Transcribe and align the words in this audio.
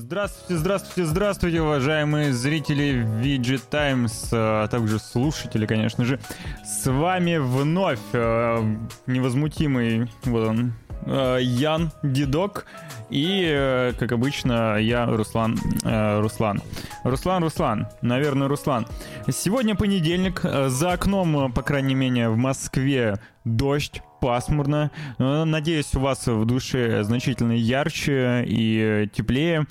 Здравствуйте, 0.00 0.56
здравствуйте, 0.58 1.04
здравствуйте, 1.04 1.60
уважаемые 1.60 2.32
зрители 2.32 3.04
VG 3.04 3.60
Times, 3.70 4.30
а 4.32 4.66
также 4.66 4.98
слушатели, 4.98 5.66
конечно 5.66 6.06
же. 6.06 6.18
С 6.64 6.90
вами 6.90 7.36
вновь 7.36 8.00
э, 8.14 8.76
невозмутимый, 9.06 10.10
вот 10.24 10.48
он, 10.48 10.72
Ян 11.06 11.90
Дедок 12.02 12.66
и, 13.10 13.44
э, 13.44 13.92
как 13.98 14.12
обычно, 14.12 14.76
я, 14.76 15.06
Руслан. 15.06 15.58
Э, 15.82 16.20
Руслан. 16.20 16.62
Руслан, 17.02 17.42
Руслан. 17.42 17.88
Наверное, 18.02 18.46
Руслан. 18.46 18.86
Сегодня 19.28 19.74
понедельник. 19.74 20.40
Э, 20.44 20.68
за 20.68 20.92
окном, 20.92 21.52
по 21.52 21.62
крайней 21.62 21.96
мере, 21.96 22.28
в 22.28 22.36
Москве 22.36 23.18
дождь 23.44 24.00
пасмурно. 24.20 24.90
Надеюсь, 25.18 25.94
у 25.94 26.00
вас 26.00 26.26
в 26.26 26.44
душе 26.44 27.02
значительно 27.02 27.52
ярче 27.52 28.44
и 28.46 29.08
теплее. 29.14 29.66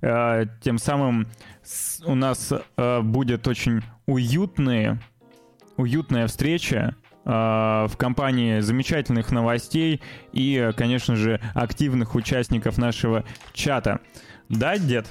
Тем 0.00 0.78
самым 0.78 1.28
у 2.06 2.14
нас 2.14 2.54
будет 3.02 3.46
очень 3.46 3.82
уютные, 4.06 4.98
уютная 5.76 6.26
встреча 6.26 6.96
Э, 7.01 7.01
в 7.24 7.92
компании 7.96 8.60
замечательных 8.60 9.30
новостей 9.30 10.00
и, 10.32 10.70
конечно 10.76 11.14
же, 11.16 11.40
активных 11.54 12.14
участников 12.14 12.78
нашего 12.78 13.24
чата. 13.52 14.00
Да, 14.48 14.76
дед? 14.78 15.06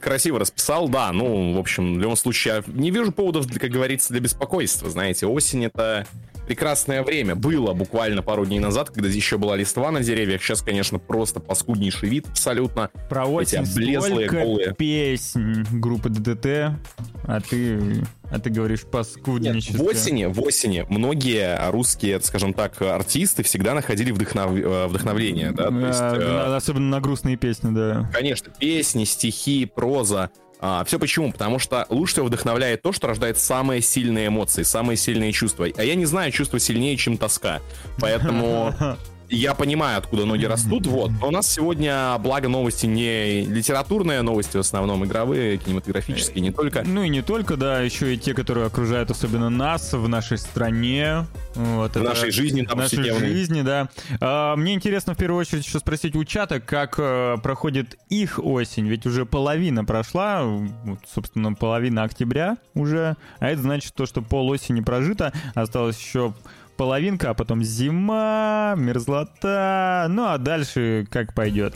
Красиво 0.00 0.38
расписал, 0.38 0.88
да. 0.88 1.12
Ну, 1.12 1.54
в 1.54 1.58
общем, 1.58 1.94
в 1.94 1.98
любом 1.98 2.16
случае, 2.16 2.64
я 2.66 2.72
не 2.72 2.90
вижу 2.90 3.12
поводов, 3.12 3.46
как 3.58 3.70
говорится, 3.70 4.12
для 4.12 4.20
беспокойства. 4.20 4.90
Знаете, 4.90 5.26
осень 5.26 5.64
это 5.64 6.06
прекрасное 6.46 7.02
время. 7.02 7.34
Было 7.34 7.72
буквально 7.72 8.22
пару 8.22 8.46
дней 8.46 8.60
назад, 8.60 8.90
когда 8.90 9.08
еще 9.08 9.38
была 9.38 9.56
листва 9.56 9.90
на 9.90 10.02
деревьях. 10.02 10.42
Сейчас, 10.42 10.62
конечно, 10.62 10.98
просто 10.98 11.40
паскуднейший 11.40 12.08
вид 12.08 12.26
абсолютно. 12.28 12.90
Про 13.08 13.26
осень 13.26 13.62
Эти 13.62 13.72
облезлые, 13.72 14.28
голые. 14.28 14.74
песен 14.74 15.66
группы 15.72 16.08
ДДТ, 16.08 16.78
а 17.24 17.40
ты 17.40 18.04
а 18.30 18.40
ты 18.40 18.50
говоришь 18.50 18.82
паскудничество. 18.82 19.82
Нет, 19.82 19.82
в 19.82 19.84
осени, 19.84 20.24
в 20.24 20.42
осени 20.42 20.84
многие 20.88 21.70
русские, 21.70 22.20
скажем 22.20 22.54
так, 22.54 22.80
артисты 22.82 23.42
всегда 23.42 23.74
находили 23.74 24.10
вдохнов... 24.10 24.52
Э, 24.52 24.86
вдохновление, 24.88 25.52
да? 25.52 25.68
То 25.68 25.78
есть, 25.78 26.00
а, 26.00 26.16
э... 26.16 26.56
Особенно 26.56 26.88
на 26.88 27.00
грустные 27.00 27.36
песни, 27.36 27.72
да. 27.72 28.10
Конечно, 28.12 28.52
песни, 28.58 29.04
стихи, 29.04 29.64
проза. 29.66 30.30
А, 30.60 30.84
все 30.84 30.98
почему? 30.98 31.32
Потому 31.32 31.58
что 31.58 31.86
лучше 31.90 32.14
всего 32.14 32.26
вдохновляет 32.26 32.82
то, 32.82 32.92
что 32.92 33.06
рождает 33.06 33.38
самые 33.38 33.82
сильные 33.82 34.28
эмоции, 34.28 34.62
самые 34.62 34.96
сильные 34.96 35.32
чувства. 35.32 35.66
А 35.76 35.82
я 35.82 35.94
не 35.94 36.06
знаю 36.06 36.32
чувства 36.32 36.58
сильнее, 36.58 36.96
чем 36.96 37.18
тоска. 37.18 37.60
Поэтому 38.00 38.74
я 39.28 39.54
понимаю, 39.54 39.98
откуда 39.98 40.24
ноги 40.24 40.44
растут, 40.44 40.86
вот. 40.86 41.10
Но 41.20 41.28
у 41.28 41.30
нас 41.30 41.50
сегодня, 41.50 42.16
благо, 42.18 42.48
новости 42.48 42.86
не 42.86 43.44
литературные 43.44 44.22
новости, 44.22 44.56
в 44.56 44.60
основном 44.60 45.04
игровые, 45.04 45.56
кинематографические, 45.58 46.42
не 46.42 46.52
только. 46.52 46.82
Ну 46.84 47.02
и 47.02 47.08
не 47.08 47.22
только, 47.22 47.56
да, 47.56 47.80
еще 47.80 48.14
и 48.14 48.18
те, 48.18 48.34
которые 48.34 48.66
окружают 48.66 49.10
особенно 49.10 49.50
нас 49.50 49.92
в 49.92 50.08
нашей 50.08 50.38
стране. 50.38 51.26
Вот, 51.54 51.92
в 51.92 51.96
это, 51.96 52.04
нашей 52.04 52.30
жизни. 52.30 52.62
В 52.62 52.74
нашей 52.76 53.10
жизни, 53.18 53.62
да. 53.62 53.88
А, 54.20 54.56
мне 54.56 54.74
интересно 54.74 55.14
в 55.14 55.16
первую 55.16 55.40
очередь 55.40 55.66
еще 55.66 55.78
спросить 55.78 56.14
у 56.14 56.24
чата, 56.24 56.60
как 56.60 56.96
а, 56.98 57.36
проходит 57.38 57.98
их 58.08 58.38
осень, 58.42 58.86
ведь 58.86 59.06
уже 59.06 59.24
половина 59.24 59.84
прошла, 59.84 60.44
вот, 60.44 60.98
собственно, 61.12 61.54
половина 61.54 62.02
октября 62.02 62.58
уже, 62.74 63.16
а 63.38 63.48
это 63.48 63.62
значит 63.62 63.94
то, 63.94 64.06
что 64.06 64.22
пол 64.22 64.48
осени 64.48 64.80
прожито, 64.80 65.32
осталось 65.54 65.98
еще 65.98 66.34
половинка, 66.76 67.30
а 67.30 67.34
потом 67.34 67.62
зима, 67.62 68.74
мерзлота, 68.76 70.06
ну 70.08 70.26
а 70.26 70.38
дальше 70.38 71.06
как 71.10 71.34
пойдет. 71.34 71.74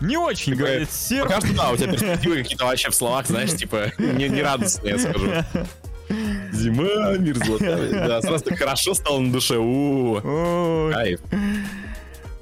Не 0.00 0.16
очень, 0.18 0.52
типа, 0.52 0.58
говорит 0.58 0.90
Сер. 0.90 1.22
Пока 1.24 1.40
что, 1.40 1.54
да, 1.54 1.70
у 1.70 1.76
тебя 1.76 1.92
перспективы 1.92 2.36
какие-то 2.36 2.64
вообще 2.66 2.90
в 2.90 2.94
словах, 2.94 3.26
знаешь, 3.26 3.54
типа, 3.54 3.92
не, 3.98 4.28
не 4.28 4.42
радостные, 4.42 4.94
я 4.94 4.98
скажу. 4.98 5.30
Зима, 6.52 7.16
мерзлота. 7.18 7.78
Да, 7.90 8.22
сразу 8.22 8.44
так 8.44 8.58
хорошо 8.58 8.94
стало 8.94 9.20
на 9.20 9.32
душе. 9.32 9.56
У, 9.56 10.16
-у, 10.16 10.22
-у. 10.22 10.92
кайф. 10.92 11.20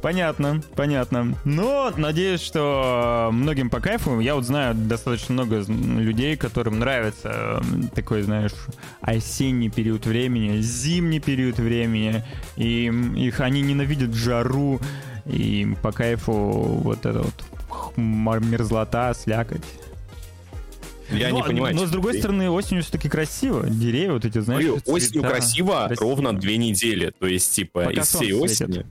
Понятно, 0.05 0.61
понятно. 0.77 1.35
Но 1.47 1.91
надеюсь, 1.97 2.43
что 2.43 3.31
многим 3.33 3.71
по 3.71 3.81
кайфу. 3.81 4.21
Я 4.21 4.35
вот 4.35 4.45
знаю 4.45 4.75
достаточно 4.75 5.33
много 5.33 5.65
людей, 5.67 6.37
которым 6.37 6.79
нравится 6.79 7.63
такой, 7.95 8.21
знаешь, 8.21 8.53
осенний 9.01 9.71
период 9.71 10.05
времени, 10.05 10.61
зимний 10.61 11.21
период 11.21 11.59
времени. 11.59 12.23
И 12.59 12.93
их 13.17 13.41
они 13.41 13.63
ненавидят 13.63 14.13
жару. 14.13 14.79
И 15.25 15.75
по 15.81 15.91
кайфу 15.91 16.33
вот 16.33 17.07
эта 17.07 17.23
вот 17.23 17.97
мерзлота, 17.97 19.15
слякоть. 19.15 19.65
Я 21.11 21.31
но, 21.31 21.37
не 21.37 21.43
понимаю. 21.45 21.75
Но 21.75 21.87
с 21.87 21.91
другой 21.91 22.19
стороны, 22.19 22.51
осенью 22.51 22.83
все-таки 22.83 23.09
красиво. 23.09 23.67
Деревья 23.67 24.13
вот 24.13 24.27
эти, 24.27 24.39
знаешь, 24.41 24.67
Говорю, 24.67 24.83
осенью 24.85 25.23
красиво 25.23 25.87
красиво 25.87 26.11
ровно 26.11 26.39
две 26.39 26.59
недели. 26.59 27.11
То 27.19 27.27
есть, 27.27 27.55
типа, 27.55 27.85
Пока 27.85 28.03
из 28.03 28.09
всей 28.09 28.35
осени. 28.35 28.73
Светит. 28.73 28.87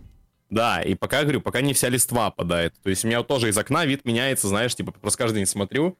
Да, 0.54 0.82
и 0.82 0.94
пока, 0.94 1.24
говорю, 1.24 1.42
пока 1.42 1.62
не 1.62 1.74
вся 1.74 1.90
листва 1.90 2.30
падает. 2.30 2.74
То 2.84 2.90
есть 2.90 3.04
у 3.04 3.08
меня 3.08 3.20
вот 3.20 3.28
тоже 3.28 3.50
из 3.50 3.58
окна 3.58 3.86
вид 3.86 4.06
меняется, 4.06 4.48
знаешь, 4.48 4.76
типа, 4.76 4.92
просто 4.92 5.18
каждый 5.18 5.38
день 5.38 5.46
смотрю, 5.48 5.98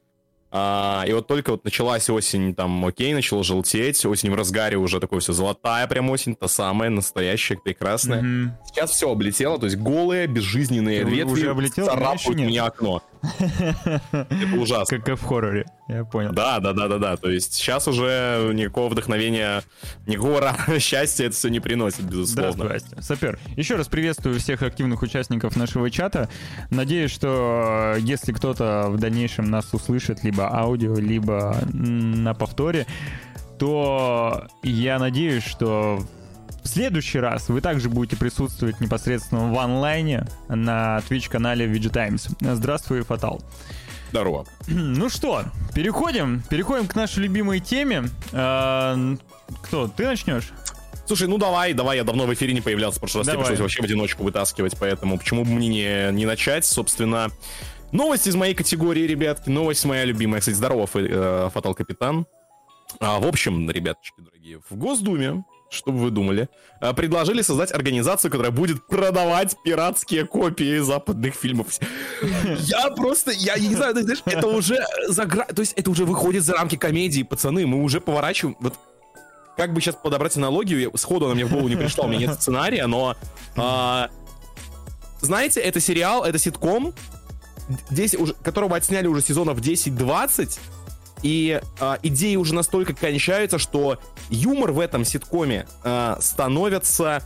а, 0.56 1.02
и 1.04 1.12
вот 1.12 1.26
только 1.26 1.50
вот 1.50 1.64
началась 1.64 2.08
осень, 2.08 2.54
там, 2.54 2.86
окей, 2.86 3.12
начало 3.12 3.42
желтеть, 3.42 4.06
осень 4.06 4.30
в 4.30 4.36
разгаре 4.36 4.76
уже 4.76 5.00
такое 5.00 5.18
все 5.18 5.32
золотая 5.32 5.88
прям 5.88 6.08
осень, 6.10 6.36
та 6.36 6.46
самая, 6.46 6.90
настоящая, 6.90 7.56
прекрасная. 7.56 8.22
Mm-hmm. 8.22 8.50
Сейчас 8.66 8.92
все 8.92 9.10
облетело, 9.10 9.58
то 9.58 9.66
есть 9.66 9.76
голые, 9.76 10.28
безжизненные 10.28 11.04
Ты 11.04 11.10
ветви 11.10 11.32
уже 11.32 11.50
облетел, 11.50 11.86
царапают 11.86 12.38
мне 12.38 12.62
окно. 12.62 13.02
Это 13.40 14.56
ужасно. 14.56 14.98
Как 14.98 15.18
в 15.18 15.24
хорроре, 15.24 15.66
я 15.88 16.04
понял. 16.04 16.32
Да, 16.32 16.60
да, 16.60 16.72
да, 16.72 16.88
да, 16.88 16.98
да. 16.98 17.16
То 17.16 17.30
есть 17.30 17.54
сейчас 17.54 17.88
уже 17.88 18.50
никакого 18.54 18.88
вдохновения, 18.88 19.62
никакого 20.06 20.54
счастья 20.78 21.26
это 21.26 21.34
все 21.34 21.48
не 21.48 21.60
приносит, 21.60 22.02
безусловно. 22.02 22.68
Да, 22.68 23.02
Супер. 23.02 23.38
Еще 23.56 23.76
раз 23.76 23.88
приветствую 23.88 24.38
всех 24.38 24.62
активных 24.62 25.02
участников 25.02 25.56
нашего 25.56 25.90
чата. 25.90 26.28
Надеюсь, 26.70 27.10
что 27.10 27.94
э, 27.96 28.00
если 28.00 28.32
кто-то 28.32 28.86
в 28.88 28.98
дальнейшем 28.98 29.50
нас 29.50 29.72
услышит 29.72 30.24
либо 30.24 30.54
аудио, 30.54 30.94
либо 30.94 31.56
на 31.72 32.34
повторе, 32.34 32.86
то 33.58 34.46
я 34.62 34.98
надеюсь, 34.98 35.44
что 35.44 36.04
в 36.64 36.68
следующий 36.68 37.20
раз 37.20 37.48
вы 37.48 37.60
также 37.60 37.88
будете 37.88 38.16
присутствовать 38.16 38.80
непосредственно 38.80 39.52
в 39.52 39.58
онлайне 39.58 40.26
на 40.48 41.02
Twitch-канале 41.08 41.66
VG 41.66 41.90
Times. 41.90 42.28
Здравствуй, 42.40 43.02
Фатал. 43.02 43.42
Здорово. 44.10 44.46
Ну 44.68 45.08
что, 45.10 45.44
переходим, 45.74 46.42
переходим 46.48 46.86
к 46.88 46.94
нашей 46.94 47.24
любимой 47.24 47.60
теме. 47.60 48.04
А, 48.32 48.96
кто, 49.62 49.88
ты 49.88 50.06
начнешь? 50.06 50.52
Слушай, 51.06 51.28
ну 51.28 51.36
давай, 51.36 51.74
давай, 51.74 51.98
я 51.98 52.04
давно 52.04 52.24
в 52.24 52.32
эфире 52.32 52.54
не 52.54 52.62
появлялся, 52.62 52.96
в 52.96 53.00
прошлый 53.00 53.24
раз 53.24 53.28
тебе 53.28 53.38
пришлось 53.38 53.60
вообще 53.60 53.82
в 53.82 53.84
одиночку 53.84 54.22
вытаскивать, 54.22 54.74
поэтому 54.80 55.18
почему 55.18 55.44
бы 55.44 55.50
мне 55.50 55.68
не, 55.68 56.12
не 56.12 56.24
начать, 56.24 56.64
собственно. 56.64 57.28
Новость 57.92 58.26
из 58.26 58.34
моей 58.36 58.54
категории, 58.54 59.02
ребятки, 59.02 59.50
новость 59.50 59.84
моя 59.84 60.04
любимая. 60.04 60.40
Кстати, 60.40 60.56
здорово, 60.56 60.88
э, 60.94 61.50
Фатал 61.52 61.74
Капитан. 61.74 62.26
А, 63.00 63.20
в 63.20 63.26
общем, 63.26 63.70
ребяточки 63.70 64.20
дорогие, 64.20 64.60
в 64.68 64.76
Госдуме 64.76 65.44
что 65.70 65.92
бы 65.92 65.98
вы 65.98 66.10
думали, 66.10 66.48
а, 66.80 66.92
предложили 66.92 67.42
создать 67.42 67.72
организацию, 67.72 68.30
которая 68.30 68.52
будет 68.52 68.86
продавать 68.86 69.56
пиратские 69.64 70.26
копии 70.26 70.78
западных 70.78 71.34
фильмов. 71.34 71.68
Я 72.58 72.90
просто, 72.90 73.32
я 73.32 73.56
не 73.56 73.74
знаю, 73.74 73.94
знаешь, 74.00 74.22
это 74.24 74.46
уже 74.46 74.84
за 75.08 75.26
то 75.26 75.60
есть 75.60 75.72
это 75.74 75.90
уже 75.90 76.04
выходит 76.04 76.44
за 76.44 76.54
рамки 76.54 76.76
комедии, 76.76 77.22
пацаны, 77.22 77.66
мы 77.66 77.82
уже 77.82 78.00
поворачиваем, 78.00 78.56
вот 78.60 78.74
как 79.56 79.72
бы 79.72 79.80
сейчас 79.80 79.96
подобрать 79.96 80.36
аналогию, 80.36 80.90
сходу 80.96 81.26
она 81.26 81.34
мне 81.34 81.44
в 81.44 81.50
голову 81.50 81.68
не 81.68 81.76
пришла, 81.76 82.04
у 82.04 82.08
меня 82.08 82.26
нет 82.26 82.34
сценария, 82.40 82.86
но 82.86 83.16
а, 83.56 84.10
знаете, 85.20 85.60
это 85.60 85.80
сериал, 85.80 86.24
это 86.24 86.38
ситком, 86.38 86.94
10, 87.90 88.20
уже, 88.20 88.34
которого 88.34 88.76
отсняли 88.76 89.06
уже 89.06 89.22
сезонов 89.22 89.58
10-20, 89.58 90.58
и 91.24 91.60
э, 91.80 91.96
идеи 92.02 92.36
уже 92.36 92.54
настолько 92.54 92.92
кончаются, 92.92 93.58
что 93.58 93.98
юмор 94.28 94.72
в 94.72 94.78
этом 94.78 95.04
ситкоме 95.06 95.66
э, 95.82 96.16
становится 96.20 97.22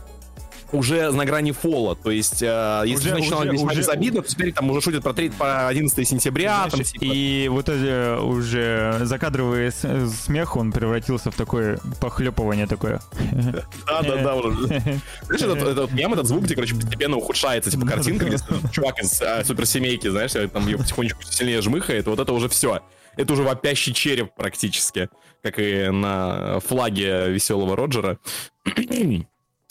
уже 0.71 1.11
на 1.11 1.25
грани 1.25 1.51
фола. 1.51 1.97
То 1.97 2.09
есть, 2.09 2.41
э, 2.41 2.83
если 2.85 3.11
уже, 3.11 3.23
сначала 3.23 3.41
уже, 3.41 3.51
весьма 3.51 3.71
уже, 3.71 3.81
безобидно, 3.81 4.21
то 4.21 4.29
теперь 4.29 4.53
там 4.53 4.69
уже 4.69 4.79
шутят 4.79 5.03
про, 5.03 5.13
3, 5.13 5.31
по 5.31 5.67
11 5.67 6.07
сентября. 6.07 6.69
Знаешь, 6.69 6.71
там, 6.71 6.83
типа... 6.83 7.03
И 7.03 7.47
вот 7.49 7.67
эти 7.67 8.21
уже 8.21 8.99
закадровый 9.01 9.69
смех, 9.71 10.55
он 10.55 10.71
превратился 10.71 11.29
в 11.29 11.35
такое 11.35 11.77
похлепывание 11.99 12.67
такое. 12.67 13.01
Да-да-да. 13.85 14.41
Знаешь, 15.25 15.41
этот, 15.41 15.61
этот 15.61 15.91
мем, 15.91 16.13
этот 16.13 16.25
звук, 16.27 16.45
где, 16.45 16.55
короче, 16.55 16.75
постепенно 16.75 17.17
ухудшается, 17.17 17.69
типа, 17.69 17.85
картинка, 17.85 18.25
где 18.25 18.37
чувак 18.71 18.99
из 18.99 19.21
а, 19.21 19.43
суперсемейки, 19.43 20.07
знаешь, 20.07 20.31
там 20.53 20.67
ее 20.67 20.77
потихонечку 20.77 21.21
сильнее 21.23 21.61
жмыхает, 21.61 22.07
вот 22.07 22.19
это 22.19 22.31
уже 22.31 22.47
все 22.47 22.81
это 23.15 23.33
уже 23.33 23.43
вопящий 23.43 23.93
череп 23.93 24.33
практически, 24.35 25.09
как 25.43 25.59
и 25.59 25.89
на 25.89 26.59
флаге 26.59 27.29
веселого 27.29 27.75
Роджера. 27.75 28.17
ну, 28.65 29.25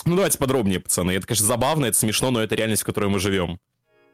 давайте 0.04 0.38
подробнее, 0.38 0.80
пацаны. 0.80 1.12
Это, 1.12 1.26
конечно, 1.26 1.46
забавно, 1.46 1.86
это 1.86 1.98
смешно, 1.98 2.30
но 2.30 2.42
это 2.42 2.54
реальность, 2.54 2.82
в 2.82 2.86
которой 2.86 3.10
мы 3.10 3.18
живем. 3.18 3.58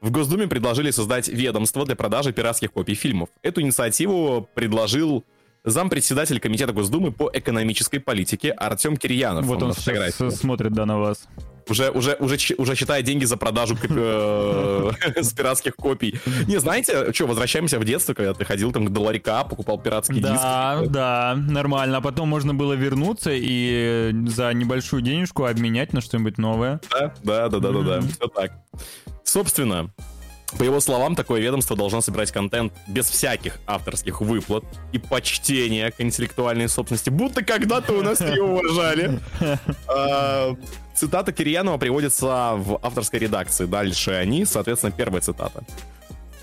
в 0.01 0.11
Госдуме 0.11 0.47
предложили 0.47 0.91
создать 0.91 1.29
ведомство 1.29 1.85
для 1.85 1.97
продажи 1.97 2.33
пиратских 2.33 2.73
копий 2.73 2.95
фильмов. 2.95 3.29
Эту 3.43 3.61
инициативу 3.61 4.49
предложил 4.55 5.25
зампредседатель 5.65 6.41
Комитета 6.41 6.73
Госдумы 6.73 7.11
по 7.11 7.31
экономической 7.33 7.99
политике 7.99 8.51
Артем 8.51 8.97
Кирьянов. 8.97 9.47
Вот 9.47 9.63
он, 9.63 9.71
он 9.71 9.75
сейчас 9.75 10.39
смотрит, 10.39 10.73
да, 10.73 10.85
на 10.85 10.99
вас. 10.99 11.27
Уже, 11.69 11.91
уже, 11.91 12.17
уже, 12.21 12.37
уже 12.59 12.75
считает 12.75 13.05
деньги 13.05 13.25
за 13.25 13.37
продажу 13.37 13.77
э, 13.83 14.91
с 15.17 15.33
пиратских 15.33 15.77
копий. 15.77 16.21
Не, 16.47 16.59
знаете, 16.59 17.13
что, 17.13 17.27
возвращаемся 17.27 17.79
в 17.79 17.85
детство, 17.85 18.15
когда 18.15 18.35
ты 18.35 18.45
ходил 18.45 18.73
там 18.73 18.87
к 18.87 18.91
долларика, 18.91 19.45
покупал 19.45 19.79
пиратские 19.79 20.21
диски. 20.21 20.35
Да, 20.35 20.83
да, 20.87 21.35
нормально. 21.37 21.99
А 21.99 22.01
потом 22.01 22.29
можно 22.29 22.55
было 22.55 22.75
вернуться 22.75 23.31
и 23.33 24.13
за 24.27 24.53
небольшую 24.53 25.03
денежку 25.03 25.45
обменять 25.45 25.93
на 25.93 26.01
что-нибудь 26.01 26.39
новое. 26.39 26.81
Да, 26.91 27.15
да, 27.23 27.49
да, 27.49 27.59
да, 27.59 27.71
да, 27.71 27.81
да. 27.81 28.01
Все 28.01 28.29
так. 28.29 28.53
Собственно, 29.25 29.91
по 30.59 30.63
его 30.63 30.81
словам, 30.81 31.17
такое 31.17 31.41
ведомство 31.41 31.77
должно 31.77 32.01
собирать 32.01 32.31
контент 32.31 32.73
без 32.87 33.09
всяких 33.09 33.59
авторских 33.67 34.21
выплат 34.21 34.65
и 34.93 34.99
почтения 34.99 35.91
к 35.91 36.01
интеллектуальной 36.01 36.69
собственности, 36.69 37.11
будто 37.11 37.45
когда-то 37.45 37.93
у 37.95 38.03
нас 38.03 38.21
ее 38.21 38.43
уважали. 38.43 39.19
Цитата 40.95 41.33
Кирьянова 41.33 41.77
приводится 41.77 42.55
в 42.57 42.79
авторской 42.83 43.19
редакции. 43.21 43.67
Дальше 43.67 44.13
они, 44.13 44.45
соответственно, 44.45 44.93
первая 44.93 45.21
цитата. 45.21 45.65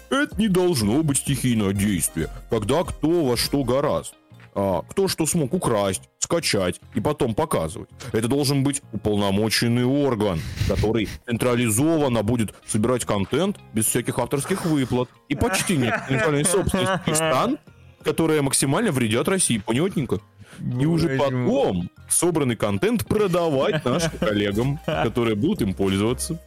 Это 0.09 0.35
не 0.37 0.49
должно 0.49 1.03
быть 1.03 1.19
стихийное 1.19 1.71
действие, 1.71 2.29
когда 2.49 2.83
кто 2.83 3.23
во 3.23 3.37
что 3.37 3.63
гораст 3.63 4.13
а, 4.53 4.81
кто 4.89 5.07
что 5.07 5.25
смог 5.25 5.53
украсть, 5.53 6.09
скачать 6.19 6.81
и 6.93 6.99
потом 6.99 7.33
показывать. 7.33 7.89
Это 8.11 8.27
должен 8.27 8.63
быть 8.63 8.81
уполномоченный 8.91 9.85
орган, 9.85 10.41
который 10.67 11.07
централизованно 11.25 12.23
будет 12.23 12.53
собирать 12.67 13.05
контент 13.05 13.57
без 13.73 13.85
всяких 13.85 14.19
авторских 14.19 14.65
выплат 14.65 15.09
и 15.29 15.35
почти 15.35 15.77
нет 15.77 15.93
интеллектуальной 16.03 16.45
собственности 16.45 17.13
стран, 17.13 17.59
которые 18.03 18.41
максимально 18.41 18.91
вредят 18.91 19.27
России. 19.29 19.57
Понятненько? 19.59 20.19
И 20.59 20.85
уже 20.85 21.17
потом 21.17 21.89
собранный 22.09 22.55
контент 22.55 23.05
продавать 23.05 23.83
нашим 23.85 24.11
коллегам, 24.19 24.79
которые 24.85 25.35
будут 25.35 25.61
им 25.61 25.73
пользоваться. 25.73 26.39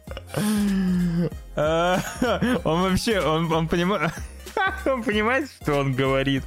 А, 1.55 1.99
он 2.63 2.81
вообще, 2.81 3.19
он, 3.19 3.51
он 3.51 3.67
понимает... 3.67 4.11
Он 4.85 5.03
понимает, 5.03 5.49
что 5.61 5.75
он 5.75 5.93
говорит? 5.93 6.43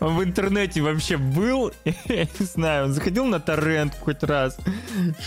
Он 0.00 0.16
в 0.16 0.24
интернете 0.24 0.80
вообще 0.80 1.16
был? 1.16 1.72
Я 1.84 2.24
не 2.24 2.46
знаю, 2.46 2.86
он 2.86 2.92
заходил 2.92 3.24
на 3.26 3.40
торрент 3.40 3.94
хоть 4.00 4.22
раз. 4.22 4.58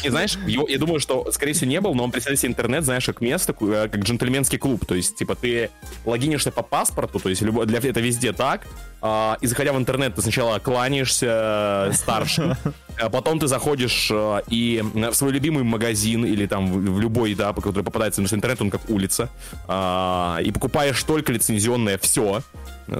И 0.03 0.09
знаешь, 0.09 0.37
его, 0.47 0.67
я 0.67 0.77
думаю, 0.77 0.99
что, 0.99 1.31
скорее 1.31 1.53
всего, 1.53 1.69
не 1.69 1.81
был, 1.81 1.93
но 1.93 2.03
он 2.03 2.11
представляет 2.11 2.39
себе 2.39 2.51
интернет, 2.51 2.83
знаешь, 2.83 3.05
как 3.05 3.21
место, 3.21 3.55
э, 3.61 3.87
как 3.89 4.01
джентльменский 4.01 4.57
клуб. 4.57 4.85
То 4.85 4.95
есть, 4.95 5.15
типа, 5.15 5.35
ты 5.35 5.69
логинишься 6.05 6.51
по 6.51 6.63
паспорту, 6.63 7.19
то 7.19 7.29
есть 7.29 7.43
для 7.43 7.79
это 7.79 7.99
везде 7.99 8.33
так, 8.33 8.67
а, 9.01 9.37
и 9.41 9.47
заходя 9.47 9.73
в 9.73 9.77
интернет, 9.77 10.15
ты 10.15 10.21
сначала 10.21 10.59
кланяешься 10.59 11.89
э, 11.89 11.93
старшим, 11.93 12.55
а 12.99 13.09
потом 13.09 13.39
ты 13.39 13.47
заходишь 13.47 14.09
э, 14.11 14.41
и 14.47 14.83
в 14.83 15.13
свой 15.13 15.31
любимый 15.31 15.63
магазин 15.63 16.23
или 16.23 16.45
там 16.45 16.71
в, 16.71 16.99
любой, 16.99 17.33
да, 17.33 17.51
который 17.53 17.83
попадается, 17.83 18.17
потому 18.17 18.27
что 18.27 18.35
интернет, 18.35 18.61
он 18.61 18.69
как 18.69 18.89
улица, 18.89 19.29
а, 19.67 20.39
и 20.43 20.51
покупаешь 20.51 21.01
только 21.03 21.33
лицензионное 21.33 21.97
все, 21.97 22.41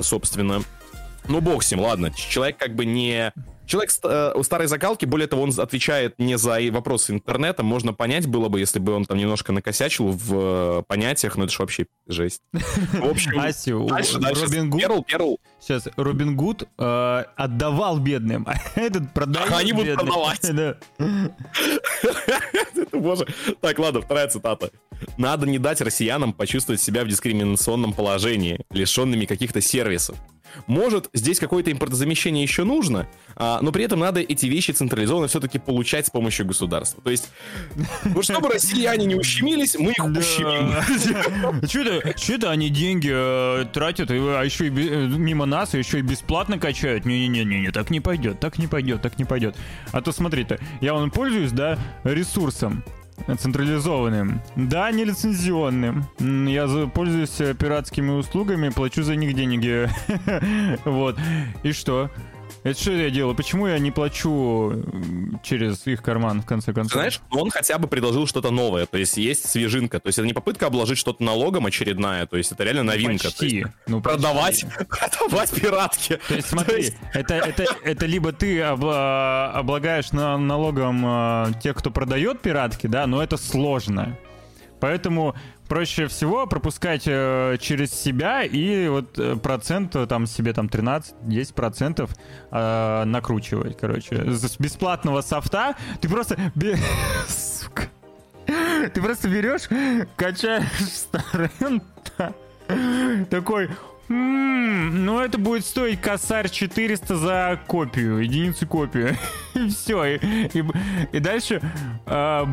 собственно. 0.02 0.64
Ну, 1.28 1.40
бог 1.40 1.62
с 1.62 1.70
ним, 1.70 1.82
ладно. 1.82 2.12
Человек 2.12 2.58
как 2.58 2.76
бы 2.76 2.86
не 2.86 3.32
Человек 3.72 3.92
э, 4.04 4.34
у 4.36 4.44
старой 4.44 4.68
закалки, 4.68 5.06
более 5.06 5.28
того, 5.28 5.44
он 5.44 5.54
отвечает 5.58 6.20
не 6.20 6.38
за 6.38 6.60
вопросы 6.72 7.14
интернета. 7.14 7.64
Можно 7.64 7.94
понять 7.94 8.28
было 8.28 8.50
бы, 8.50 8.60
если 8.60 8.80
бы 8.80 8.92
он 8.92 9.06
там 9.06 9.18
немножко 9.18 9.54
накосячил 9.54 10.10
в 10.10 10.80
э, 10.80 10.84
понятиях, 10.90 11.38
но 11.38 11.46
это 11.46 11.54
же 11.54 11.60
вообще 11.60 11.86
жесть. 12.06 12.42
В 12.52 13.10
общем, 13.10 13.40
Асю, 13.40 13.88
дальше, 13.88 14.20
дальше. 14.20 14.44
Робин 14.44 14.70
Гуд, 14.70 14.82
Перл, 14.82 15.04
Перл. 15.04 15.40
Сейчас, 15.62 15.88
Робин 15.96 16.36
Гуд 16.36 16.68
э, 16.78 17.24
отдавал 17.38 17.98
бедным, 18.00 18.46
а 18.46 18.56
этот 18.78 19.14
продает 19.14 19.50
а 19.50 19.60
Они 19.60 19.72
будут 19.72 19.96
продавать. 19.96 20.52
Боже. 22.92 23.26
Так, 23.62 23.80
ладно, 23.80 24.02
вторая 24.02 24.28
цитата. 24.28 24.70
Надо 25.16 25.48
не 25.48 25.60
дать 25.60 25.80
россиянам 25.80 26.34
почувствовать 26.34 26.82
себя 26.82 27.06
в 27.06 27.08
дискриминационном 27.08 27.94
положении, 27.94 28.66
лишенными 28.70 29.24
каких-то 29.24 29.62
сервисов. 29.62 30.18
Может, 30.68 31.10
здесь 31.14 31.40
какое-то 31.40 31.72
импортозамещение 31.72 32.44
еще 32.44 32.64
нужно, 32.64 33.08
а, 33.36 33.60
но 33.62 33.72
при 33.72 33.84
этом 33.84 34.00
надо 34.00 34.20
эти 34.20 34.46
вещи 34.46 34.72
централизованно 34.72 35.28
все-таки 35.28 35.60
получать 35.60 36.08
с 36.08 36.10
помощью 36.10 36.46
государства. 36.46 37.02
То 37.04 37.12
есть, 37.12 37.30
ну, 38.04 38.22
чтобы 38.22 38.50
россияне 38.50 39.06
не 39.06 39.16
ущемились, 39.16 39.76
мы 39.76 39.92
их 39.92 40.06
ущемим. 40.06 40.72
Что-то 42.18 42.52
они 42.52 42.70
деньги 42.70 43.12
э, 43.12 43.66
тратят, 43.74 44.12
а 44.12 44.44
еще 44.44 44.68
и 44.68 44.70
э, 44.70 45.08
мимо 45.08 45.46
нас, 45.46 45.74
еще 45.74 46.00
и 46.00 46.02
бесплатно 46.02 46.60
качают. 46.60 47.06
Не-не-не, 47.06 47.72
так 47.72 47.90
не 47.90 48.00
пойдет, 48.00 48.40
так 48.40 48.58
не 48.58 48.68
пойдет, 48.68 49.02
так 49.02 49.18
не 49.20 49.26
пойдет. 49.26 49.56
А 49.92 50.02
то 50.02 50.12
смотри-то, 50.12 50.60
я 50.82 50.94
вон 50.94 51.12
пользуюсь, 51.12 51.52
да, 51.52 51.78
ресурсом 52.04 52.84
централизованным. 53.38 54.42
Да, 54.56 54.92
не 54.92 55.06
лицензионным. 55.06 56.06
Я 56.20 56.68
пользуюсь 56.94 57.40
э, 57.40 57.54
пиратскими 57.54 58.12
услугами, 58.12 58.70
плачу 58.70 59.04
за 59.04 59.16
них 59.16 59.34
деньги. 59.34 59.90
Вот. 60.86 61.18
И 61.64 61.72
что? 61.72 62.10
Это 62.64 62.80
что 62.80 62.92
я 62.92 63.10
делаю? 63.10 63.36
Почему 63.36 63.68
я 63.68 63.80
не 63.80 63.90
плачу 63.90 64.84
через 65.44 65.86
их 65.88 66.04
карман, 66.04 66.44
в 66.44 66.46
конце 66.46 66.74
концов? 66.74 66.94
Знаешь, 66.94 67.20
он 67.32 67.50
хотя 67.50 67.80
бы 67.80 67.88
предложил 67.88 68.28
что-то 68.28 68.52
новое, 68.52 68.86
то 68.86 69.00
есть 69.00 69.18
есть 69.18 69.50
свежинка, 69.50 70.00
то 70.00 70.08
есть 70.08 70.20
это 70.20 70.28
не 70.28 70.34
попытка 70.34 70.68
обложить 70.68 71.00
что-то 71.00 71.24
налогом 71.24 71.66
очередная, 71.66 72.28
то 72.28 72.38
есть 72.38 72.52
это 72.52 72.64
реально 72.64 72.84
новинка. 72.84 73.26
Ну, 73.26 73.30
почти. 73.30 73.66
ну, 73.88 74.02
продавать, 74.02 74.66
продавать 74.90 75.52
пиратки. 75.52 76.20
То 76.28 76.36
есть 76.36 76.50
смотри, 76.50 76.74
то 76.74 76.78
есть... 76.78 76.94
Это, 77.14 77.34
это, 77.36 77.66
это 77.84 78.06
либо 78.06 78.32
ты 78.32 78.62
облагаешь 78.62 80.12
на, 80.12 80.38
налогом 80.38 81.04
э, 81.06 81.54
тех, 81.64 81.76
кто 81.76 81.90
продает 81.90 82.42
пиратки, 82.42 82.86
да, 82.86 83.08
но 83.08 83.24
это 83.24 83.38
сложно. 83.38 84.18
Поэтому 84.80 85.36
проще 85.72 86.08
всего 86.08 86.48
пропускать 86.48 87.04
э, 87.06 87.56
через 87.62 87.94
себя 87.94 88.44
и 88.44 88.90
вот 88.90 89.18
э, 89.18 89.38
процент 89.38 89.96
э, 89.96 90.06
там 90.06 90.28
себе 90.28 90.52
там 90.52 90.66
13-10 90.66 91.54
процентов 91.54 92.12
э, 92.52 93.04
накручивать, 93.06 93.78
короче. 93.80 94.34
С 94.34 94.58
бесплатного 94.58 95.22
софта 95.22 95.78
ты 96.02 96.10
просто... 96.10 96.36
Сука. 97.30 97.84
Ты 98.46 99.02
просто 99.02 99.30
берешь, 99.30 99.70
качаешь 100.18 100.68
старента, 100.90 102.36
такой, 103.30 103.70
М-м, 104.12 105.06
ну 105.06 105.22
это 105.22 105.38
будет 105.38 105.66
стоить 105.66 106.02
косарь 106.02 106.50
400 106.50 107.16
за 107.16 107.60
копию, 107.66 108.18
единицу 108.18 108.68
копию. 108.68 109.16
и 109.56 109.70
все. 109.70 110.04
И, 110.06 110.20
и, 110.54 110.64
и 111.14 111.20
дальше 111.20 111.62
э, 112.06 112.46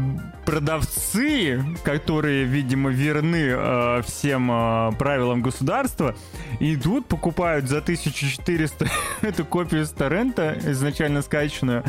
продавцы, 0.47 1.65
которые, 1.83 2.45
видимо, 2.45 2.91
верны 2.91 3.49
э, 3.51 4.03
всем 4.07 4.51
э, 4.53 4.93
правилам 5.01 5.43
государства, 5.43 6.15
идут, 6.61 7.07
покупают 7.07 7.69
за 7.69 7.79
1400 7.79 8.87
эту 9.23 9.45
копию 9.45 9.85
торрента, 9.89 10.57
изначально 10.65 11.23
скачанную, 11.23 11.83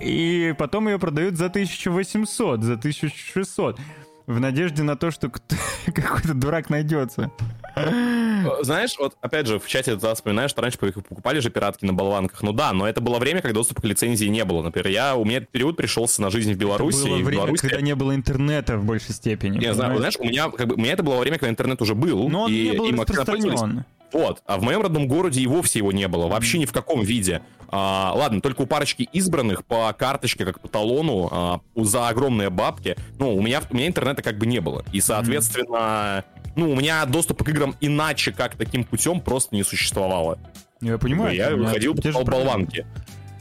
и 0.00 0.52
потом 0.58 0.88
ее 0.88 0.98
продают 0.98 1.36
за 1.36 1.46
1800, 1.46 2.62
за 2.62 2.72
1600 2.72 3.78
в 4.26 4.40
надежде 4.40 4.82
на 4.82 4.96
то, 4.96 5.10
что 5.10 5.30
какой-то 5.86 6.34
дурак 6.34 6.70
найдется. 6.70 7.30
Знаешь, 8.62 8.96
вот 8.98 9.16
опять 9.20 9.46
же, 9.46 9.58
в 9.58 9.66
чате 9.66 9.96
ты 9.96 10.14
вспоминаешь, 10.14 10.50
что 10.50 10.62
раньше 10.62 10.78
покупали 10.78 11.40
же 11.40 11.50
пиратки 11.50 11.84
на 11.84 11.92
болванках. 11.92 12.42
Ну 12.42 12.52
да, 12.52 12.72
но 12.72 12.88
это 12.88 13.00
было 13.00 13.18
время, 13.18 13.42
когда 13.42 13.54
доступа 13.54 13.82
к 13.82 13.84
лицензии 13.84 14.26
не 14.26 14.44
было. 14.44 14.62
Например, 14.62 14.88
я, 14.88 15.16
у 15.16 15.24
меня 15.24 15.38
этот 15.38 15.50
период 15.50 15.76
пришелся 15.76 16.22
на 16.22 16.30
жизнь 16.30 16.52
в 16.54 16.56
Беларуси. 16.56 17.00
Это 17.00 17.08
было 17.08 17.16
время, 17.16 17.32
Беларуси... 17.32 17.60
когда 17.60 17.80
не 17.80 17.94
было 17.94 18.14
интернета 18.14 18.78
в 18.78 18.84
большей 18.84 19.14
степени. 19.14 19.58
Не 19.58 19.74
знаю, 19.74 19.98
знаешь, 19.98 20.16
у 20.18 20.24
меня, 20.24 20.50
как 20.50 20.68
бы, 20.68 20.74
у 20.74 20.78
меня 20.78 20.92
это 20.92 21.02
было 21.02 21.18
время, 21.18 21.38
когда 21.38 21.50
интернет 21.50 21.82
уже 21.82 21.94
был. 21.94 22.28
Но 22.28 22.42
он 22.42 22.52
и, 22.52 22.70
не 22.70 22.72
был 22.72 22.86
и 22.86 22.92
распространен. 22.92 23.84
Вот. 24.12 24.42
А 24.46 24.56
в 24.56 24.62
моем 24.62 24.82
родном 24.82 25.08
городе 25.08 25.40
и 25.40 25.46
вовсе 25.46 25.80
его 25.80 25.92
не 25.92 26.08
было. 26.08 26.28
Вообще 26.28 26.58
ни 26.58 26.64
в 26.64 26.72
каком 26.72 27.02
виде. 27.02 27.42
А, 27.68 28.12
ладно, 28.14 28.40
только 28.40 28.62
у 28.62 28.66
парочки 28.66 29.08
избранных 29.12 29.64
по 29.64 29.92
карточке, 29.92 30.44
как 30.44 30.60
по 30.60 30.68
талону, 30.68 31.28
а, 31.30 31.60
за 31.74 32.08
огромные 32.08 32.50
бабки. 32.50 32.96
Ну, 33.18 33.34
у 33.34 33.42
меня, 33.42 33.60
у 33.68 33.74
меня 33.74 33.88
интернета 33.88 34.22
как 34.22 34.38
бы 34.38 34.46
не 34.46 34.60
было. 34.60 34.84
И, 34.92 35.00
соответственно, 35.00 36.24
mm-hmm. 36.34 36.35
Ну, 36.56 36.70
у 36.70 36.74
меня 36.74 37.04
доступа 37.04 37.44
к 37.44 37.48
играм 37.48 37.76
иначе, 37.80 38.32
как 38.32 38.56
таким 38.56 38.84
путем, 38.84 39.20
просто 39.20 39.54
не 39.54 39.62
существовало. 39.62 40.38
Я 40.80 40.98
понимаю. 40.98 41.34
Я 41.34 41.54
выходил 41.54 41.94
по 41.94 42.24
болванке. 42.24 42.86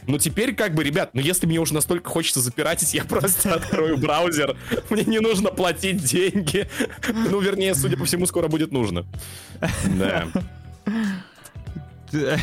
Но 0.07 0.19
теперь, 0.19 0.53
как 0.53 0.75
бы, 0.75 0.83
ребят, 0.83 1.11
ну 1.13 1.21
если 1.21 1.47
мне 1.47 1.59
уже 1.59 1.73
настолько 1.73 2.09
хочется 2.09 2.39
запиратить, 2.39 2.93
я 2.93 3.03
просто 3.09 3.55
открою 3.55 3.97
браузер. 3.97 4.55
Мне 4.89 5.03
не 5.03 5.19
нужно 5.19 5.49
платить 5.49 6.03
деньги. 6.03 6.69
Ну, 7.31 7.39
вернее, 7.39 7.73
судя 7.75 7.97
по 7.97 8.05
всему, 8.05 8.25
скоро 8.25 8.47
будет 8.47 8.71
нужно. 8.71 9.05
Да. 9.97 10.27
То 12.11 12.39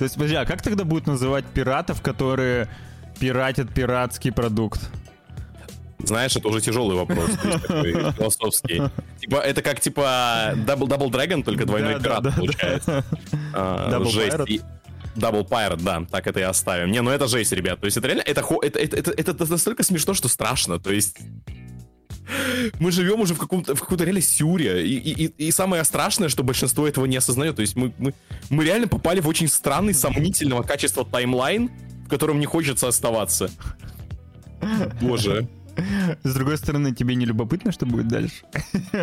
есть, 0.00 0.14
подожди, 0.14 0.36
а 0.36 0.44
как 0.46 0.62
тогда 0.62 0.84
будут 0.84 1.06
называть 1.06 1.44
пиратов, 1.44 2.00
которые 2.00 2.68
пиратят 3.20 3.72
пиратский 3.72 4.32
продукт? 4.32 4.80
Знаешь, 6.04 6.36
это 6.36 6.48
уже 6.48 6.60
тяжелый 6.60 6.96
вопрос, 6.96 7.30
философский. 8.16 8.82
Типа, 9.20 9.36
это 9.36 9.62
как, 9.62 9.80
типа, 9.80 10.54
Double, 10.66 10.88
Double 10.88 11.10
Dragon, 11.10 11.42
только 11.42 11.64
двойной 11.66 12.00
пират, 12.00 12.34
получается. 12.36 13.04
А, 13.54 14.02
жесть. 14.04 14.62
Double 15.14 15.46
Pirate, 15.46 15.82
да, 15.82 16.06
так 16.10 16.26
это 16.26 16.40
и 16.40 16.42
оставим. 16.42 16.90
Не, 16.90 17.02
ну 17.02 17.10
это 17.10 17.26
жесть, 17.26 17.52
ребят. 17.52 17.80
То 17.80 17.84
есть 17.84 17.96
это 17.98 18.06
реально, 18.06 18.22
это, 18.22 18.42
это, 18.62 18.78
это, 18.78 18.96
это, 18.96 19.30
это 19.32 19.50
настолько 19.50 19.82
смешно, 19.82 20.14
что 20.14 20.28
страшно. 20.28 20.78
То 20.78 20.90
есть 20.90 21.18
мы 22.78 22.92
живем 22.92 23.20
уже 23.20 23.34
в, 23.34 23.38
каком-то, 23.38 23.74
в 23.74 23.80
какой-то 23.80 24.04
реально 24.04 24.22
сюре. 24.22 24.86
И, 24.86 24.94
и, 24.94 25.46
и 25.48 25.50
самое 25.50 25.84
страшное, 25.84 26.28
что 26.28 26.42
большинство 26.42 26.86
этого 26.86 27.06
не 27.06 27.16
осознает. 27.16 27.56
То 27.56 27.62
есть 27.62 27.76
мы, 27.76 27.92
мы, 27.98 28.14
мы 28.50 28.64
реально 28.64 28.88
попали 28.88 29.20
в 29.20 29.28
очень 29.28 29.48
странный, 29.48 29.94
сомнительного 29.94 30.62
качества 30.62 31.04
таймлайн, 31.04 31.70
в 32.06 32.08
котором 32.08 32.40
не 32.40 32.46
хочется 32.46 32.88
оставаться. 32.88 33.50
Боже. 35.00 35.48
С 36.22 36.34
другой 36.34 36.58
стороны, 36.58 36.94
тебе 36.94 37.14
не 37.14 37.24
любопытно, 37.24 37.72
что 37.72 37.86
будет 37.86 38.08
дальше? 38.08 38.42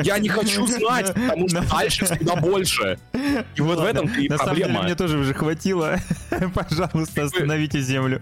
Я 0.04 0.20
не 0.20 0.30
хочу 0.30 0.66
знать, 0.68 1.14
потому 1.14 1.50
что 1.50 1.62
дальше 1.70 2.06
всегда 2.06 2.36
больше. 2.36 3.00
И 3.56 3.62
вот 3.62 3.80
в 3.80 3.84
этом 3.84 4.08
и. 4.08 4.30
Самом 4.30 4.56
деле, 4.56 4.80
мне 4.80 4.96
тоже 4.96 5.18
уже 5.18 5.34
хватило. 5.34 5.98
Пожалуйста, 6.54 7.24
остановите 7.24 7.82
землю. 7.82 8.22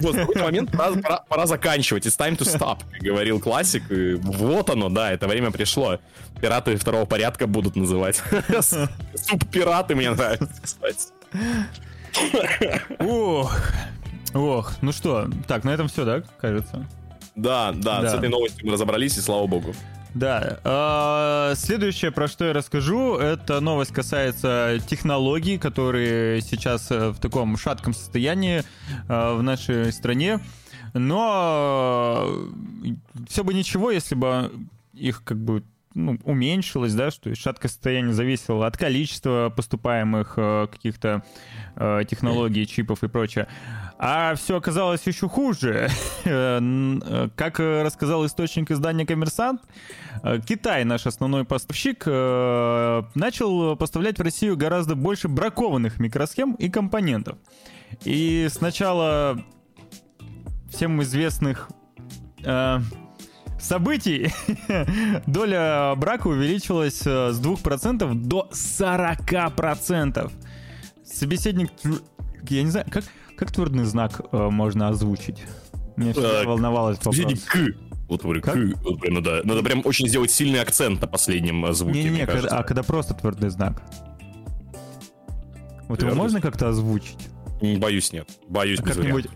Вот, 0.00 0.14
в 0.14 0.18
какой-то 0.18 0.44
момент 0.44 0.70
пора, 0.70 1.46
заканчивать. 1.46 2.06
It's 2.06 2.18
time 2.18 2.36
to 2.36 2.44
stop, 2.44 2.80
как 2.92 3.00
говорил 3.00 3.40
классик. 3.40 3.82
Вот 4.22 4.70
оно, 4.70 4.88
да, 4.88 5.12
это 5.12 5.26
время 5.26 5.50
пришло. 5.50 5.98
Пираты 6.40 6.76
второго 6.76 7.06
порядка 7.06 7.46
будут 7.46 7.74
называть. 7.76 8.22
Суп-пираты 9.14 9.94
мне 9.94 10.10
нравится, 10.10 10.48
кстати. 10.62 11.08
Ох. 13.00 13.58
Ох, 14.34 14.74
ну 14.82 14.92
что, 14.92 15.28
так, 15.46 15.64
на 15.64 15.70
этом 15.70 15.88
все, 15.88 16.04
да, 16.04 16.22
кажется? 16.40 16.86
Да, 17.38 17.72
да, 17.72 18.02
да, 18.02 18.10
с 18.10 18.14
этой 18.14 18.28
новостью 18.28 18.66
мы 18.66 18.72
разобрались, 18.72 19.16
и 19.16 19.20
слава 19.20 19.46
богу. 19.46 19.72
Да. 20.14 20.58
А, 20.64 21.52
следующее, 21.54 22.10
про 22.10 22.26
что 22.26 22.46
я 22.46 22.52
расскажу, 22.52 23.14
это 23.16 23.60
новость 23.60 23.92
касается 23.92 24.78
технологий, 24.88 25.58
которые 25.58 26.40
сейчас 26.40 26.90
э, 26.90 27.10
в 27.10 27.20
таком 27.20 27.56
шатком 27.56 27.94
состоянии 27.94 28.64
э, 29.08 29.34
в 29.34 29.42
нашей 29.42 29.92
стране. 29.92 30.40
Но 30.94 32.26
э, 32.84 32.94
все 33.28 33.44
бы 33.44 33.54
ничего, 33.54 33.92
если 33.92 34.16
бы 34.16 34.50
их 34.94 35.22
как 35.22 35.38
бы 35.38 35.62
ну, 35.94 36.18
уменьшилось, 36.24 36.94
да, 36.94 37.12
что 37.12 37.32
шаткое 37.36 37.70
состояние 37.70 38.14
зависело 38.14 38.66
от 38.66 38.76
количества 38.76 39.52
поступаемых 39.54 40.34
каких-то 40.34 41.24
технологий, 42.08 42.66
чипов 42.66 43.02
и 43.02 43.08
прочее. 43.08 43.48
А 44.00 44.34
все 44.36 44.56
оказалось 44.56 45.04
еще 45.06 45.28
хуже. 45.28 45.88
Как 47.36 47.58
рассказал 47.58 48.24
источник 48.26 48.70
издания 48.70 49.04
«Коммерсант», 49.04 49.62
Китай, 50.46 50.84
наш 50.84 51.06
основной 51.06 51.44
поставщик, 51.44 52.06
начал 52.06 53.76
поставлять 53.76 54.18
в 54.18 54.22
Россию 54.22 54.56
гораздо 54.56 54.94
больше 54.94 55.28
бракованных 55.28 55.98
микросхем 55.98 56.52
и 56.54 56.68
компонентов. 56.68 57.38
И 58.04 58.48
сначала 58.50 59.42
всем 60.70 61.02
известных 61.02 61.68
э, 62.44 62.78
событий 63.58 64.30
доля 65.26 65.94
брака 65.96 66.28
увеличилась 66.28 67.02
э, 67.06 67.32
с 67.32 67.40
2% 67.40 68.14
до 68.14 68.48
40%. 68.52 70.32
Собеседник... 71.04 71.70
Я 72.48 72.62
не 72.62 72.70
знаю, 72.70 72.86
как... 72.90 73.04
Как 73.38 73.52
твердый 73.52 73.84
знак 73.84 74.20
э, 74.32 74.48
можно 74.50 74.88
озвучить? 74.88 75.44
Мне 75.96 76.12
всегда 76.12 76.42
волновалось 76.42 76.98
вопрос. 76.98 77.44
К. 77.46 77.58
Вот 78.08 78.22
говорю, 78.22 78.42
к. 78.42 78.52
Вот 78.82 79.00
прям 79.00 79.14
надо, 79.14 79.42
надо 79.44 79.62
прям 79.62 79.82
очень 79.84 80.08
сделать 80.08 80.32
сильный 80.32 80.60
акцент 80.60 81.00
на 81.00 81.06
последнем 81.06 81.72
звуке. 81.72 82.02
Не-не, 82.02 82.22
а 82.22 82.62
когда 82.64 82.82
просто 82.82 83.14
твердый 83.14 83.50
знак? 83.50 83.80
Вот 85.86 86.02
его 86.02 86.14
можно 86.14 86.40
как-то 86.40 86.68
озвучить? 86.68 87.28
Боюсь, 87.78 88.12
нет. 88.12 88.28
Боюсь, 88.48 88.80
а 88.80 88.82
без 88.82 88.96
как-нибудь... 88.96 89.28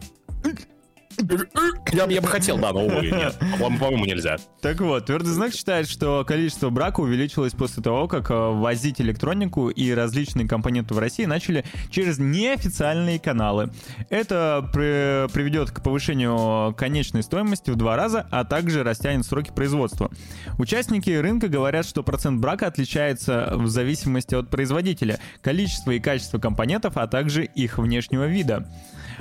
Я, 1.93 2.05
я 2.07 2.21
бы 2.21 2.29
хотел, 2.29 2.59
да, 2.59 2.73
но, 2.73 2.87
увы, 2.87 3.03
нет. 3.11 3.39
По-моему, 3.59 4.05
нельзя. 4.05 4.37
Так 4.61 4.81
вот, 4.81 5.07
твердый 5.07 5.33
знак 5.33 5.53
считает, 5.53 5.89
что 5.89 6.25
количество 6.27 6.71
брака 6.71 7.01
увеличилось 7.01 7.53
после 7.53 7.83
того, 7.83 8.09
как 8.09 8.31
э, 8.31 8.35
возить 8.35 9.01
электронику 9.01 9.69
и 9.69 9.93
различные 9.93 10.49
компоненты 10.49 10.95
в 10.95 10.99
России 10.99 11.25
начали 11.25 11.65
через 11.91 12.19
неофициальные 12.19 13.19
каналы. 13.19 13.71
Это 14.09 14.69
при, 14.73 15.33
приведет 15.33 15.71
к 15.71 15.83
повышению 15.83 16.75
конечной 16.75 17.23
стоимости 17.23 17.71
в 17.71 17.77
два 17.77 17.97
раза, 17.97 18.27
а 18.31 18.45
также 18.45 18.83
растянет 18.83 19.27
сроки 19.27 19.51
производства. 19.51 20.11
Участники 20.59 21.11
рынка 21.11 21.49
говорят, 21.49 21.87
что 21.87 22.03
процент 22.03 22.41
брака 22.41 22.67
отличается 22.67 23.53
в 23.55 23.69
зависимости 23.69 24.35
от 24.35 24.49
производителя, 24.49 25.19
количества 25.41 25.93
и 25.93 26.01
качества 26.01 26.39
компонентов, 26.39 26.97
а 26.97 27.07
также 27.07 27.45
их 27.45 27.79
внешнего 27.79 28.27
вида. 28.27 28.69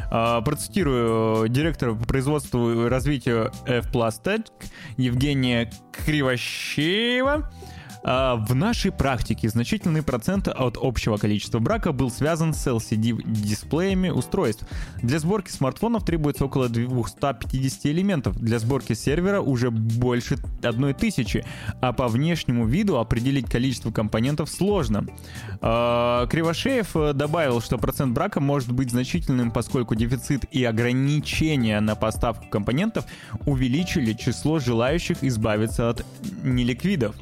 А, 0.09 0.41
процитирую 0.41 1.47
директора 1.49 1.93
по 1.93 2.05
производству 2.05 2.85
и 2.85 2.89
развитию 2.89 3.51
F-Plastic 3.65 4.45
Евгения 4.97 5.71
Кривощеева. 5.91 7.51
А, 8.03 8.35
в 8.35 8.55
нашей 8.55 8.91
практике 8.91 9.49
значительный 9.49 10.01
процент 10.01 10.47
от 10.47 10.77
общего 10.81 11.17
количества 11.17 11.59
брака 11.59 11.91
был 11.91 12.09
связан 12.09 12.53
с 12.53 12.65
LCD-дисплеями 12.67 14.09
устройств. 14.09 14.65
Для 15.01 15.19
сборки 15.19 15.51
смартфонов 15.51 16.05
требуется 16.05 16.45
около 16.45 16.69
250 16.69 17.85
элементов, 17.87 18.37
для 18.37 18.59
сборки 18.59 18.93
сервера 18.93 19.41
уже 19.41 19.71
больше 19.71 20.37
1000, 20.63 21.45
а 21.81 21.93
по 21.93 22.07
внешнему 22.07 22.65
виду 22.65 22.97
определить 22.97 23.49
количество 23.49 23.91
компонентов 23.91 24.49
сложно. 24.49 25.05
А, 25.61 26.25
Кривошеев 26.27 26.95
э, 26.95 27.13
добавил, 27.13 27.61
что 27.61 27.77
процент 27.77 28.13
брака 28.13 28.39
может 28.39 28.71
быть 28.71 28.91
значительным, 28.91 29.51
поскольку 29.51 29.95
дефицит 29.95 30.45
и 30.51 30.63
ограничения 30.63 31.79
на 31.79 31.95
поставку 31.95 32.47
компонентов 32.47 33.05
увеличили 33.45 34.13
число 34.13 34.59
желающих 34.59 35.23
избавиться 35.23 35.89
от 35.89 36.05
неликвидов. 36.43 37.15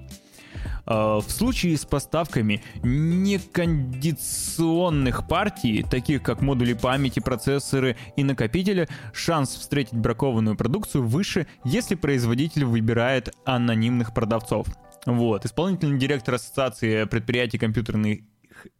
А, 0.89 1.21
в 1.21 1.29
случае 1.29 1.77
с 1.77 1.85
поставками 1.85 2.61
некондиционных 2.81 5.27
партий, 5.27 5.83
таких 5.83 6.23
как 6.23 6.41
модули 6.41 6.73
памяти, 6.73 7.19
процессоры 7.19 7.95
и 8.15 8.23
накопители, 8.23 8.89
шанс 9.13 9.55
встретить 9.55 9.93
бракованную 9.93 10.57
продукцию 10.57 11.05
выше, 11.05 11.45
если 11.63 11.93
производитель 11.93 12.65
выбирает 12.65 13.35
анонимных 13.45 14.15
продавцов. 14.15 14.65
Вот. 15.05 15.45
Исполнительный 15.45 15.99
директор 15.99 16.33
Ассоциации 16.33 17.03
предприятий 17.03 17.59
компьютерных 17.59 18.21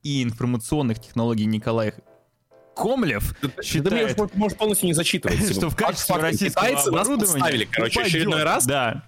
и 0.02 0.24
информационных 0.24 1.00
технологий 1.00 1.46
Николай 1.46 1.94
Комлев 2.76 3.36
считает... 3.62 4.18
Да, 4.18 4.28
можешь 4.34 4.58
полностью 4.58 4.88
не 4.88 4.94
зачитывать. 4.94 5.52
Что 5.56 5.70
в 5.70 5.76
качестве 5.76 6.16
российского 6.16 6.66
Китайцы 6.66 6.92
нас 6.92 7.08
подставили, 7.08 7.66
короче, 7.66 8.02
очередной 8.02 8.42
раз. 8.44 8.66
Да. 8.66 9.04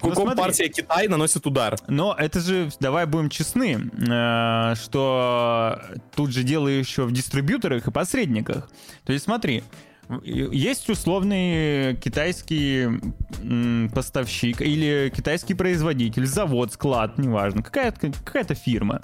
Куком 0.00 0.34
партия 0.36 0.68
Китай 0.68 1.08
наносит 1.08 1.46
удар. 1.46 1.76
Но 1.88 2.14
это 2.18 2.40
же, 2.40 2.70
давай 2.80 3.06
будем 3.06 3.28
честны, 3.28 3.90
э, 4.08 4.74
что 4.76 5.80
тут 6.14 6.30
же 6.32 6.42
дело 6.42 6.68
еще 6.68 7.04
в 7.04 7.12
дистрибьюторах 7.12 7.86
и 7.86 7.90
посредниках. 7.90 8.70
То 9.04 9.12
есть 9.12 9.24
смотри, 9.24 9.62
есть 10.22 10.88
условный 10.88 11.96
китайский 11.96 12.88
поставщик 13.94 14.60
или 14.60 15.12
китайский 15.14 15.54
производитель, 15.54 16.26
завод, 16.26 16.72
склад, 16.72 17.18
неважно, 17.18 17.62
какая-то 17.62 18.12
какая 18.24 18.44
фирма. 18.54 19.02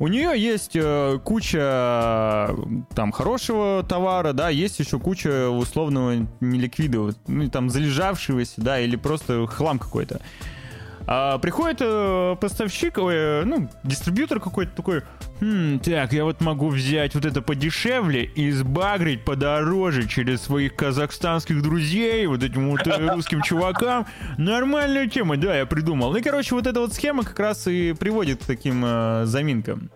У 0.00 0.08
нее 0.08 0.32
есть 0.34 0.70
э, 0.76 1.18
куча 1.22 2.56
там 2.94 3.12
хорошего 3.12 3.84
товара, 3.86 4.32
да, 4.32 4.48
есть 4.48 4.80
еще 4.80 4.98
куча 4.98 5.50
условного 5.50 6.26
неликвида, 6.40 7.14
ну, 7.26 7.50
там 7.50 7.68
залежавшегося, 7.68 8.62
да, 8.62 8.80
или 8.80 8.96
просто 8.96 9.46
хлам 9.46 9.78
какой-то. 9.78 10.22
А 11.06 11.38
приходит 11.38 11.78
э, 11.80 12.36
поставщик, 12.40 12.98
э, 12.98 13.42
ну, 13.44 13.68
дистрибьютор 13.84 14.38
какой-то 14.38 14.72
такой, 14.76 15.02
хм, 15.40 15.80
так, 15.80 16.12
я 16.12 16.24
вот 16.24 16.40
могу 16.40 16.68
взять 16.68 17.14
вот 17.14 17.24
это 17.24 17.42
подешевле 17.42 18.24
и 18.24 18.50
сбагрить 18.50 19.24
подороже 19.24 20.06
через 20.06 20.42
своих 20.42 20.76
казахстанских 20.76 21.62
друзей, 21.62 22.26
вот 22.26 22.42
этим 22.42 22.70
вот 22.70 22.86
э, 22.86 23.12
русским 23.14 23.42
чувакам. 23.42 24.06
Нормальная 24.38 25.08
тема, 25.08 25.36
да, 25.36 25.56
я 25.56 25.66
придумал. 25.66 26.12
Ну 26.12 26.18
и, 26.18 26.22
короче, 26.22 26.54
вот 26.54 26.66
эта 26.66 26.80
вот 26.80 26.94
схема 26.94 27.24
как 27.24 27.38
раз 27.38 27.66
и 27.66 27.92
приводит 27.92 28.42
к 28.42 28.46
таким 28.46 28.84
э, 28.84 29.24
заминкам. 29.24 29.90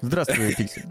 Здравствуй, 0.00 0.54
Пиксель. 0.54 0.84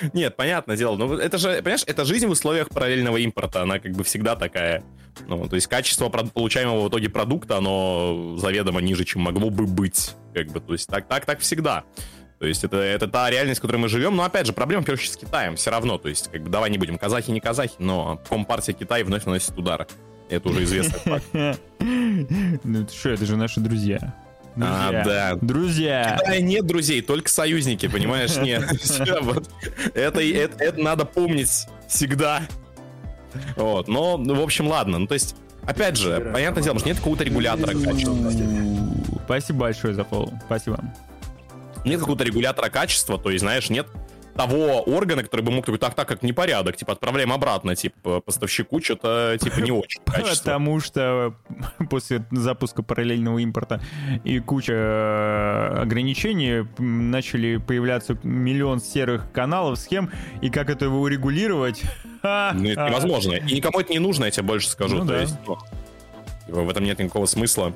Нет, 0.12 0.36
понятное 0.36 0.76
дело. 0.76 0.96
Но 0.96 1.14
это 1.14 1.38
же, 1.38 1.56
понимаешь, 1.58 1.84
это 1.86 2.04
жизнь 2.04 2.26
в 2.26 2.30
условиях 2.30 2.68
параллельного 2.68 3.16
импорта. 3.18 3.62
Она 3.62 3.78
как 3.78 3.92
бы 3.92 4.04
всегда 4.04 4.36
такая. 4.36 4.82
Ну, 5.26 5.48
то 5.48 5.54
есть 5.56 5.66
качество 5.66 6.08
получаемого 6.08 6.86
в 6.86 6.88
итоге 6.88 7.08
продукта, 7.08 7.58
оно 7.58 8.36
заведомо 8.38 8.80
ниже, 8.80 9.04
чем 9.04 9.22
могло 9.22 9.50
бы 9.50 9.66
быть. 9.66 10.14
Как 10.34 10.48
бы, 10.48 10.60
то 10.60 10.72
есть 10.72 10.88
так, 10.88 11.08
так, 11.08 11.24
так 11.24 11.40
всегда. 11.40 11.84
То 12.38 12.46
есть 12.46 12.62
это, 12.62 12.76
это 12.76 13.08
та 13.08 13.28
реальность, 13.30 13.58
в 13.58 13.62
которой 13.62 13.78
мы 13.78 13.88
живем. 13.88 14.14
Но 14.14 14.22
опять 14.22 14.46
же, 14.46 14.52
проблема, 14.52 14.84
в 14.84 14.88
с 14.88 15.16
Китаем 15.16 15.56
все 15.56 15.70
равно. 15.70 15.98
То 15.98 16.08
есть, 16.08 16.30
как 16.30 16.42
бы, 16.42 16.50
давай 16.50 16.70
не 16.70 16.78
будем 16.78 16.98
казахи, 16.98 17.30
не 17.30 17.40
казахи, 17.40 17.74
но 17.78 18.20
Компартия 18.28 18.74
Китая 18.74 19.04
вновь 19.04 19.24
наносит 19.24 19.58
удар. 19.58 19.86
Это 20.28 20.48
уже 20.48 20.64
известный 20.64 21.00
факт. 21.00 21.26
Ну 22.64 22.86
что, 22.88 23.10
это 23.10 23.24
же 23.24 23.36
наши 23.36 23.60
друзья. 23.60 24.14
А, 24.60 25.04
да. 25.04 25.38
Друзья. 25.40 26.16
В 26.16 26.20
Китае 26.20 26.42
нет 26.42 26.66
друзей, 26.66 27.00
только 27.02 27.28
союзники, 27.30 27.86
понимаешь? 27.88 28.36
Нет. 28.36 28.64
Это, 29.94 30.20
это, 30.20 30.64
это 30.64 30.80
надо 30.80 31.04
помнить 31.04 31.66
всегда. 31.88 32.42
Вот, 33.56 33.88
но, 33.88 34.16
ну, 34.16 34.34
в 34.34 34.42
общем, 34.42 34.68
ладно. 34.68 34.98
Ну, 34.98 35.06
то 35.06 35.14
есть, 35.14 35.36
опять 35.64 35.96
же, 35.96 36.30
понятное 36.32 36.62
дело, 36.62 36.78
что 36.78 36.88
нет 36.88 36.98
какого-то 36.98 37.24
регулятора 37.24 37.72
качества. 37.72 38.14
Спасибо 39.24 39.58
большое 39.60 39.94
за 39.94 40.04
фоллоу. 40.04 40.32
Спасибо. 40.46 40.80
Нет 41.84 42.00
какого-то 42.00 42.24
регулятора 42.24 42.68
качества, 42.70 43.18
то 43.18 43.30
есть, 43.30 43.42
знаешь, 43.42 43.70
нет 43.70 43.86
того 44.38 44.82
органа, 44.82 45.24
который 45.24 45.40
бы 45.40 45.50
мог 45.50 45.66
такой, 45.66 45.80
так, 45.80 45.94
так, 45.94 46.06
как 46.06 46.22
непорядок, 46.22 46.76
типа, 46.76 46.92
отправляем 46.92 47.32
обратно, 47.32 47.74
типа, 47.74 48.20
поставщику 48.20 48.80
что-то, 48.80 49.36
типа, 49.40 49.58
не 49.58 49.72
очень 49.72 50.00
качество. 50.04 50.44
Потому 50.44 50.78
что 50.78 51.34
после 51.90 52.24
запуска 52.30 52.84
параллельного 52.84 53.38
импорта 53.40 53.82
и 54.22 54.38
куча 54.38 54.72
э, 54.74 55.80
ограничений 55.82 56.68
начали 56.78 57.56
появляться 57.56 58.16
миллион 58.22 58.80
серых 58.80 59.32
каналов, 59.32 59.76
схем, 59.76 60.08
и 60.40 60.50
как 60.50 60.70
это 60.70 60.84
его 60.84 61.00
урегулировать? 61.00 61.82
Ну, 62.20 62.68
это 62.68 62.88
невозможно. 62.88 63.34
И 63.34 63.54
никому 63.54 63.78
это 63.78 63.92
не 63.92 64.00
нужно, 64.00 64.24
я 64.24 64.32
тебе 64.32 64.42
больше 64.42 64.68
скажу. 64.68 64.96
Ну, 64.98 65.06
То 65.06 65.12
да. 65.12 65.20
есть, 65.20 65.36
ну, 65.46 65.56
в 66.48 66.68
этом 66.68 66.82
нет 66.82 66.98
никакого 66.98 67.26
смысла. 67.26 67.72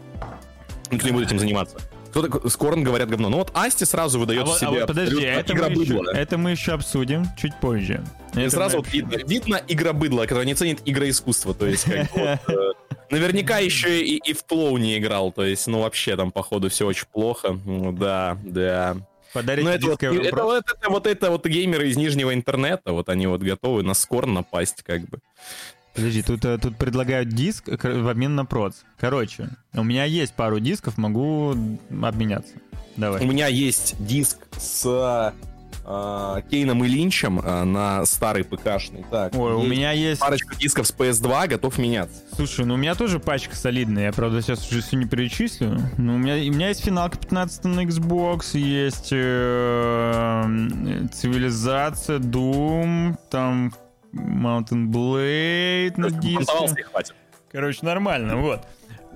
Никто 0.90 1.06
не 1.06 1.12
будет 1.12 1.28
этим 1.28 1.38
заниматься. 1.38 1.78
Кто-то 2.12 2.46
Скорн 2.50 2.84
говорят 2.84 3.08
говно. 3.08 3.30
Ну 3.30 3.38
вот 3.38 3.50
Асти 3.54 3.86
сразу 3.86 4.18
выдает 4.18 4.46
а 4.46 4.58
себе. 4.58 4.66
А 4.66 4.70
вот 4.70 4.86
подожди, 4.88 5.22
это 5.22 5.54
мы, 5.54 5.70
еще, 5.70 6.00
это 6.12 6.38
мы 6.38 6.50
еще 6.50 6.72
обсудим 6.72 7.24
чуть 7.38 7.54
позже. 7.58 8.04
И 8.34 8.40
это 8.40 8.50
сразу 8.50 8.76
вот 8.76 8.92
видно, 8.92 9.16
видно 9.26 9.62
игра 9.66 9.94
быдла, 9.94 10.22
которая 10.22 10.44
не 10.44 10.54
ценит 10.54 10.82
игроискусство. 10.84 11.54
То 11.54 11.66
есть, 11.66 11.84
как 11.84 12.14
вот, 12.14 12.54
э, 12.54 12.72
наверняка 13.08 13.60
еще 13.60 14.04
и, 14.04 14.18
и 14.18 14.34
в 14.34 14.42
Тлоу 14.42 14.76
не 14.76 14.98
играл. 14.98 15.32
То 15.32 15.42
есть, 15.42 15.66
ну 15.66 15.80
вообще 15.80 16.14
там, 16.14 16.32
походу, 16.32 16.68
все 16.68 16.86
очень 16.86 17.06
плохо. 17.10 17.58
Ну, 17.64 17.92
да, 17.92 18.36
да. 18.44 18.96
Подарить 19.32 19.66
это 19.66 19.86
вот, 19.86 20.02
это, 20.02 20.14
это, 20.14 20.44
вот, 20.44 20.64
это, 20.66 20.90
вот 20.90 21.06
это 21.06 21.30
вот 21.30 21.46
геймеры 21.46 21.88
из 21.88 21.96
нижнего 21.96 22.34
интернета, 22.34 22.92
вот 22.92 23.08
они 23.08 23.26
вот 23.26 23.40
готовы 23.40 23.82
на 23.82 23.94
Скорн 23.94 24.34
напасть, 24.34 24.82
как 24.82 25.08
бы. 25.08 25.20
Подожди, 25.94 26.22
тут, 26.22 26.44
э, 26.44 26.58
тут 26.58 26.76
предлагают 26.76 27.28
диск 27.28 27.68
в 27.68 28.08
обмен 28.08 28.34
на 28.34 28.44
проц. 28.44 28.76
Короче, 28.98 29.50
у 29.74 29.84
меня 29.84 30.04
есть 30.04 30.34
пару 30.34 30.58
дисков, 30.58 30.96
могу 30.98 31.54
обменяться. 32.02 32.54
Давай. 32.96 33.22
У 33.22 33.26
меня 33.26 33.46
есть 33.46 33.96
диск 33.98 34.38
с 34.56 35.32
э, 35.84 36.42
Кейном 36.50 36.84
и 36.84 36.88
Линчем 36.88 37.40
э, 37.40 37.64
на 37.64 38.04
старый 38.06 38.44
ПКшный. 38.44 39.04
Так, 39.10 39.34
Ой, 39.34 39.54
у 39.54 39.62
меня 39.62 39.92
есть... 39.92 40.20
Парочка 40.20 40.54
дисков 40.56 40.86
с 40.86 40.94
PS2, 40.94 41.48
готов 41.48 41.78
меняться. 41.78 42.20
Слушай, 42.34 42.64
ну 42.64 42.74
у 42.74 42.76
меня 42.76 42.94
тоже 42.94 43.18
пачка 43.18 43.56
солидная. 43.56 44.06
Я, 44.06 44.12
правда, 44.12 44.42
сейчас 44.42 44.70
уже 44.70 44.82
все 44.82 44.96
не 44.96 45.06
перечислю. 45.06 45.80
Но 45.98 46.14
у 46.14 46.18
меня, 46.18 46.34
у 46.34 46.54
меня 46.54 46.68
есть 46.68 46.84
финалка 46.84 47.18
15 47.18 47.64
на 47.64 47.84
Xbox, 47.84 48.56
есть 48.58 49.08
э, 49.10 50.44
цивилизация, 51.12 52.18
Doom, 52.18 53.16
там 53.30 53.72
Mountain 54.12 54.88
Blade 54.88 55.94
на 55.96 56.10
диске. 56.10 56.86
Короче, 57.50 57.80
нормально, 57.82 58.36
вот. 58.36 58.60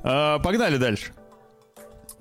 А, 0.03 0.39
погнали 0.39 0.77
дальше. 0.77 1.13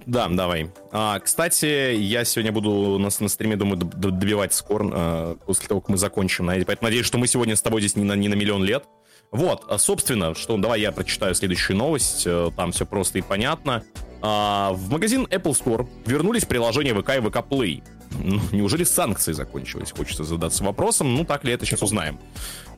Да, 0.06 0.28
давай. 0.30 0.72
А, 0.92 1.20
кстати, 1.20 1.96
я 1.96 2.26
сегодня 2.26 2.52
буду 2.52 2.70
у 2.70 2.98
нас 3.00 3.20
на 3.20 3.28
стриме, 3.28 3.56
думаю, 3.56 3.78
добивать 3.78 4.54
скор 4.54 4.90
а, 4.94 5.36
после 5.46 5.68
того, 5.68 5.82
как 5.82 5.90
мы 5.90 5.98
закончим. 5.98 6.48
Поэтому 6.48 6.78
надеюсь, 6.82 7.06
что 7.06 7.18
мы 7.18 7.28
сегодня 7.28 7.56
с 7.56 7.62
тобой 7.62 7.82
здесь 7.82 7.96
не 7.96 8.04
на, 8.04 8.14
не 8.14 8.28
на 8.28 8.36
миллион 8.36 8.64
лет. 8.64 8.86
Вот, 9.32 9.66
а, 9.68 9.78
собственно, 9.78 10.36
что 10.36 10.58
давай 10.58 10.82
я 10.82 10.92
прочитаю 10.92 11.34
следующую 11.34 11.78
новость. 11.78 12.24
Э, 12.26 12.52
там 12.56 12.72
все 12.72 12.86
просто 12.86 13.18
и 13.18 13.22
понятно. 13.22 13.84
А, 14.22 14.72
в 14.74 14.90
магазин 14.92 15.26
Apple 15.30 15.54
Store 15.54 15.88
вернулись 16.06 16.46
приложения 16.46 16.94
ВК 16.94 17.18
и 17.18 17.20
ВК 17.20 17.38
Play. 17.38 17.84
Ну, 18.12 18.40
неужели 18.52 18.84
санкции 18.84 19.34
закончились? 19.34 19.92
Хочется 19.92 20.24
задаться 20.24 20.64
вопросом. 20.64 21.16
Ну, 21.16 21.26
так 21.26 21.44
ли 21.44 21.54
это, 21.54 21.66
сейчас 21.66 21.82
узнаем. 21.82 22.20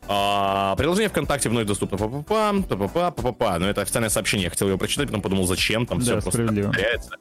А, 0.08 0.76
приложение 0.76 1.10
ВКонтакте 1.10 1.50
вновь 1.50 1.68
доступно. 1.68 1.98
Па-па-па, 1.98 2.54
па-па-па, 2.68 3.12
па-па-па. 3.12 3.60
Но 3.60 3.70
это 3.70 3.82
официальное 3.82 4.10
сообщение. 4.10 4.46
Я 4.46 4.50
хотел 4.50 4.68
его 4.68 4.78
прочитать, 4.78 5.08
потом 5.08 5.22
подумал, 5.22 5.46
зачем 5.46 5.86
там 5.86 6.00
да, 6.00 6.04
все 6.04 6.14
просто 6.22 6.46
повторяется. 6.46 7.12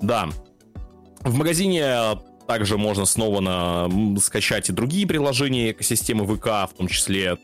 Да. 0.00 0.28
В 1.20 1.34
магазине 1.36 2.16
также 2.50 2.76
можно 2.76 3.04
снова 3.04 3.40
на, 3.40 4.18
скачать 4.18 4.70
и 4.70 4.72
другие 4.72 5.06
приложения 5.06 5.70
экосистемы 5.70 6.26
ВК, 6.26 6.46
в 6.68 6.70
том 6.76 6.88
числе 6.88 7.38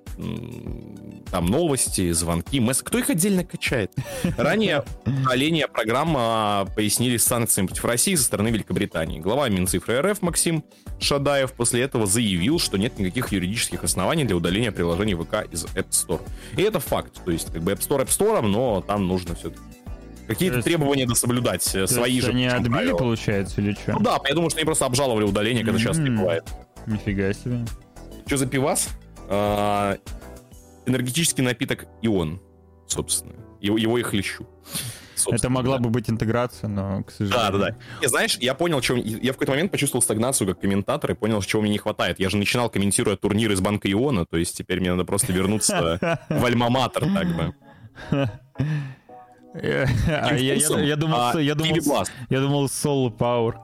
там 1.31 1.47
новости, 1.47 2.11
звонки, 2.11 2.59
месс... 2.59 2.83
Кто 2.83 2.99
их 2.99 3.09
отдельно 3.09 3.45
качает? 3.45 3.93
Ранее 4.37 4.83
поколение 5.05 5.69
программа 5.69 6.67
пояснили 6.75 7.19
санкциями 7.19 7.69
против 7.69 7.85
России 7.85 8.17
со 8.17 8.25
стороны 8.25 8.49
Великобритании. 8.49 9.21
Глава 9.21 9.49
Минцифры 9.49 10.01
РФ 10.01 10.23
Максим 10.23 10.65
Шадаев 10.99 11.53
после 11.53 11.83
этого 11.83 12.07
заявил, 12.07 12.59
что 12.59 12.77
нет 12.77 12.99
никаких 12.99 13.31
юридических 13.31 13.85
оснований 13.85 14.25
для 14.25 14.35
удаления 14.35 14.73
приложений 14.73 15.15
ВК 15.23 15.47
из 15.53 15.67
App 15.67 15.91
Store. 15.91 16.23
И 16.57 16.63
это 16.63 16.81
факт. 16.81 17.25
То 17.25 17.31
есть, 17.31 17.53
как 17.53 17.63
бы 17.63 17.71
App 17.71 17.79
Store 17.79 18.05
App 18.05 18.09
Store, 18.09 18.41
но 18.41 18.81
там 18.81 19.07
нужно 19.07 19.37
все-таки 19.37 19.63
Какие-то 20.27 20.63
требования 20.63 21.07
надо 21.07 21.19
соблюдать, 21.19 21.75
э, 21.75 21.87
свои 21.87 22.21
же. 22.21 22.31
Они 22.31 22.47
отбили, 22.47 22.73
правила. 22.73 22.99
получается, 22.99 23.61
или 23.61 23.73
что? 23.73 23.93
Ну 23.93 24.01
да, 24.01 24.19
я 24.29 24.35
думаю, 24.35 24.51
что 24.51 24.59
они 24.59 24.65
просто 24.65 24.87
обжаловали 24.87 25.25
удаление, 25.25 25.65
когда 25.65 25.79
сейчас 25.79 25.99
не 25.99 26.11
бывает. 26.11 26.45
Нифига 26.87 27.33
себе. 27.33 27.65
Что 28.27 28.37
за 28.37 28.47
пивас? 28.47 28.89
А, 29.29 29.99
энергетический 30.87 31.43
напиток 31.43 31.87
Ион, 32.03 32.41
собственно. 32.87 33.35
Его, 33.61 33.79
его 33.79 33.99
и 33.99 34.03
хлещу. 34.03 34.47
Это 35.31 35.49
могла 35.49 35.79
да. 35.79 35.85
бы 35.85 35.91
быть 35.91 36.11
интеграция, 36.11 36.69
но, 36.69 37.03
к 37.03 37.11
сожалению... 37.11 37.53
Да, 37.53 37.59
да, 37.59 37.71
да. 37.71 37.77
И 38.03 38.07
знаешь, 38.07 38.37
я 38.39 38.55
понял, 38.55 38.83
что... 38.83 38.95
Я 38.95 39.33
в 39.33 39.37
какой-то 39.37 39.53
момент 39.53 39.73
почувствовал 39.73 40.03
стагнацию 40.03 40.47
как 40.47 40.61
комментатор 40.61 41.11
и 41.11 41.15
понял, 41.15 41.43
чего 41.43 41.63
мне 41.63 41.71
не 41.71 41.79
хватает. 41.79 42.21
Я 42.21 42.29
же 42.29 42.37
начинал, 42.37 42.69
комментируя 42.69 43.17
турнир 43.17 43.51
из 43.51 43.61
Банка 43.61 43.91
Иона, 43.91 44.27
то 44.27 44.37
есть 44.37 44.57
теперь 44.57 44.81
мне 44.81 44.91
надо 44.91 45.05
просто 45.05 45.33
вернуться 45.33 46.21
в 46.29 46.45
Альма-Матер, 46.45 47.13
так 47.15 47.27
бы. 47.35 47.55
А 50.09 50.35
я 50.35 50.97
думал, 50.97 51.27
я 52.31 52.41
думал, 52.41 52.67
Soul 52.67 53.17
Power. 53.17 53.55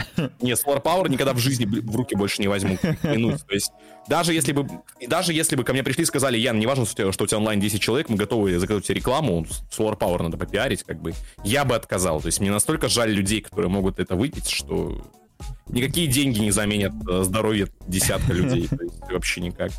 Не, 0.40 0.52
Solar 0.52 0.82
Power 0.82 1.08
никогда 1.08 1.32
в 1.32 1.38
жизни 1.38 1.64
в 1.64 1.96
руки 1.96 2.14
больше 2.14 2.40
не 2.40 2.48
возьму. 2.48 2.76
Клянусь. 3.02 3.40
То 3.42 3.54
есть, 3.54 3.72
даже 4.08 4.32
если 4.32 4.52
бы, 4.52 4.66
даже 5.06 5.32
если 5.32 5.56
бы 5.56 5.64
ко 5.64 5.72
мне 5.72 5.82
пришли 5.82 6.02
и 6.02 6.06
сказали, 6.06 6.38
Ян, 6.38 6.58
не 6.58 6.66
важно, 6.66 6.86
что 6.86 7.06
у 7.06 7.26
тебя 7.26 7.38
онлайн 7.38 7.60
10 7.60 7.80
человек, 7.80 8.08
мы 8.08 8.16
готовы 8.16 8.58
заказать 8.58 8.84
тебе 8.84 8.96
рекламу, 8.96 9.46
Solar 9.70 9.98
Power 9.98 10.22
надо 10.22 10.36
попиарить, 10.36 10.82
как 10.82 11.00
бы, 11.00 11.12
я 11.44 11.64
бы 11.64 11.74
отказал. 11.74 12.20
То 12.20 12.26
есть, 12.26 12.40
мне 12.40 12.50
настолько 12.50 12.88
жаль 12.88 13.10
людей, 13.10 13.40
которые 13.40 13.70
могут 13.70 13.98
это 13.98 14.16
выпить, 14.16 14.48
что 14.48 15.02
никакие 15.68 16.06
деньги 16.06 16.38
не 16.38 16.50
заменят 16.50 16.92
э, 17.08 17.22
здоровье 17.22 17.68
десятка 17.86 18.32
людей. 18.32 18.68
То 18.68 18.82
есть, 18.82 19.00
вообще 19.10 19.40
никак. 19.40 19.70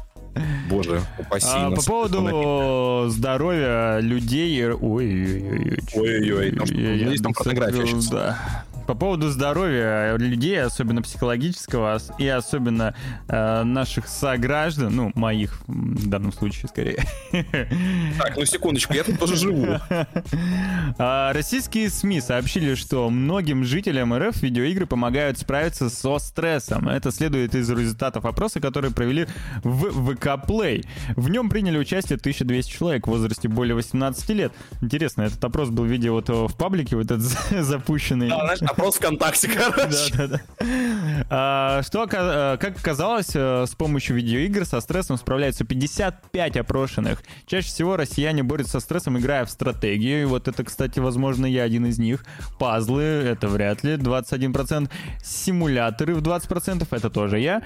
Боже, 0.69 1.01
упаси 1.19 1.47
а, 1.51 1.71
По 1.71 1.83
поводу 1.83 3.09
здоровья 3.09 3.99
людей... 3.99 4.65
Ой-ой-ой. 4.71 5.79
Ой-ой-ой. 5.93 7.11
Есть 7.11 7.23
там 7.23 7.33
фотография 7.33 7.85
сейчас. 7.85 8.07
Да 8.07 8.63
по 8.85 8.95
поводу 8.95 9.29
здоровья 9.29 10.15
людей, 10.17 10.61
особенно 10.61 11.01
психологического, 11.01 11.99
и 12.17 12.27
особенно 12.27 12.95
э, 13.27 13.63
наших 13.63 14.07
сограждан, 14.07 14.95
ну, 14.95 15.11
моих 15.15 15.61
в 15.67 16.07
данном 16.07 16.33
случае 16.33 16.69
скорее. 16.69 17.03
Так, 18.17 18.37
ну 18.37 18.45
секундочку, 18.45 18.93
я 18.93 19.03
тут 19.03 19.19
тоже 19.19 19.35
живу. 19.37 19.79
А, 20.97 21.33
российские 21.33 21.89
СМИ 21.89 22.21
сообщили, 22.21 22.75
что 22.75 23.09
многим 23.09 23.63
жителям 23.63 24.13
РФ 24.13 24.41
видеоигры 24.41 24.85
помогают 24.85 25.37
справиться 25.37 25.89
со 25.89 26.19
стрессом. 26.19 26.87
Это 26.87 27.11
следует 27.11 27.55
из 27.55 27.69
результатов 27.69 28.25
опроса, 28.25 28.59
который 28.59 28.91
провели 28.91 29.27
в 29.63 30.13
ВК 30.13 30.27
Play. 30.47 30.85
В 31.15 31.29
нем 31.29 31.49
приняли 31.49 31.77
участие 31.77 32.17
1200 32.17 32.71
человек 32.71 33.07
в 33.07 33.09
возрасте 33.09 33.47
более 33.47 33.75
18 33.75 34.29
лет. 34.29 34.53
Интересно, 34.81 35.23
этот 35.23 35.43
опрос 35.43 35.69
был 35.69 35.85
в 35.85 35.87
виде 35.87 36.11
вот 36.11 36.29
в 36.29 36.55
паблике, 36.55 36.95
вот 36.95 37.05
этот 37.05 37.21
запущенный. 37.51 38.29
Да, 38.29 38.55
знаешь, 38.55 38.72
Опрос 38.73 38.95
ВКонтакте, 38.95 39.49
короче. 39.49 40.13
Да, 40.17 40.27
да, 40.27 40.27
да. 40.27 40.39
А, 41.29 41.81
что, 41.83 42.05
э, 42.05 42.57
как 42.57 42.77
оказалось, 42.79 43.35
э, 43.35 43.65
с 43.67 43.75
помощью 43.75 44.15
видеоигр 44.15 44.65
со 44.65 44.81
стрессом 44.81 45.17
справляются 45.17 45.63
55 45.63 46.57
опрошенных. 46.57 47.21
Чаще 47.45 47.67
всего 47.67 47.97
россияне 47.97 48.41
борются 48.41 48.73
со 48.73 48.79
стрессом, 48.79 49.19
играя 49.19 49.45
в 49.45 49.51
стратегию. 49.51 50.23
И 50.23 50.25
вот 50.25 50.47
это, 50.47 50.63
кстати, 50.63 50.99
возможно, 50.99 51.45
я 51.45 51.63
один 51.63 51.85
из 51.85 51.99
них. 51.99 52.25
Пазлы, 52.57 53.03
это 53.03 53.47
вряд 53.47 53.83
ли, 53.83 53.93
21%. 53.93 54.89
Симуляторы 55.23 56.15
в 56.15 56.23
20%, 56.23 56.87
это 56.89 57.09
тоже 57.11 57.39
я. 57.39 57.61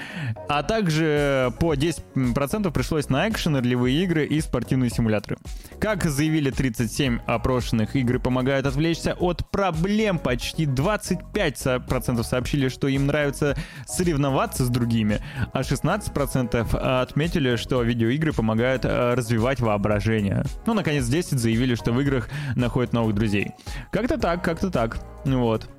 А 0.50 0.62
также 0.64 1.54
по 1.62 1.74
10% 1.74 2.70
пришлось 2.72 3.08
на 3.08 3.30
экшен, 3.30 3.56
ролевые 3.56 4.04
игры 4.04 4.26
и 4.26 4.42
спортивные 4.42 4.90
симуляторы. 4.90 5.38
Как 5.80 6.04
заявили 6.04 6.52
37 6.52 7.20
опрошенных, 7.26 7.96
игры 7.96 8.20
помогают 8.20 8.66
отвлечься 8.66 9.14
от 9.14 9.50
проблем 9.52 10.20
почти 10.20 10.66
20 10.66 10.97
25% 10.98 12.24
сообщили, 12.24 12.70
что 12.70 12.88
им 12.88 13.08
нравится 13.08 13.56
соревноваться 13.86 14.66
с 14.66 14.70
другими, 14.70 15.22
а 15.54 15.62
16% 15.62 16.78
отметили, 17.02 17.56
что 17.56 17.82
видеоигры 17.82 18.34
помогают 18.34 18.86
э, 18.86 19.14
развивать 19.14 19.60
воображение. 19.60 20.44
Ну, 20.66 20.74
наконец, 20.74 21.06
10 21.06 21.40
заявили, 21.40 21.76
что 21.76 21.92
в 21.92 22.02
играх 22.02 22.30
находят 22.56 22.94
новых 22.94 23.16
друзей. 23.16 23.52
Как-то 23.92 24.18
так, 24.18 24.44
как-то 24.44 24.70
так. 24.70 24.98
Вот. 25.26 25.70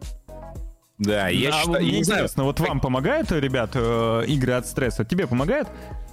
Да, 0.98 1.28
я 1.28 1.50
а, 1.50 1.52
считаю... 1.52 1.84
Мне 1.84 1.98
интересно, 2.00 2.28
знаю, 2.28 2.46
вот 2.48 2.60
вам 2.60 2.80
помогают, 2.80 3.30
ребят, 3.30 3.70
э, 3.74 4.24
игры 4.26 4.54
от 4.54 4.66
стресса? 4.66 5.04
Тебе 5.04 5.26
помогает? 5.26 5.68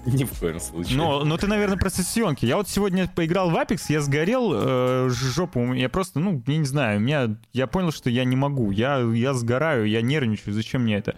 Ни 0.05 0.23
в 0.23 0.39
коем 0.39 0.59
случае. 0.59 0.97
Но, 0.97 1.23
но 1.23 1.37
ты, 1.37 1.47
наверное, 1.47 1.77
про 1.77 1.89
сессионки. 1.89 2.45
Я 2.45 2.57
вот 2.57 2.69
сегодня 2.69 3.07
поиграл 3.07 3.49
в 3.49 3.55
Apex, 3.55 3.81
я 3.89 4.01
сгорел 4.01 4.51
э, 4.53 5.09
жопу. 5.09 5.73
Я 5.73 5.89
просто, 5.89 6.19
ну, 6.19 6.43
я 6.45 6.57
не 6.57 6.65
знаю, 6.65 6.99
меня, 6.99 7.35
я 7.53 7.67
понял, 7.67 7.91
что 7.91 8.09
я 8.09 8.23
не 8.23 8.35
могу. 8.35 8.71
Я, 8.71 8.99
я 8.99 9.33
сгораю, 9.33 9.87
я 9.87 10.01
нервничаю. 10.01 10.53
Зачем 10.53 10.83
мне 10.83 10.97
это? 10.97 11.15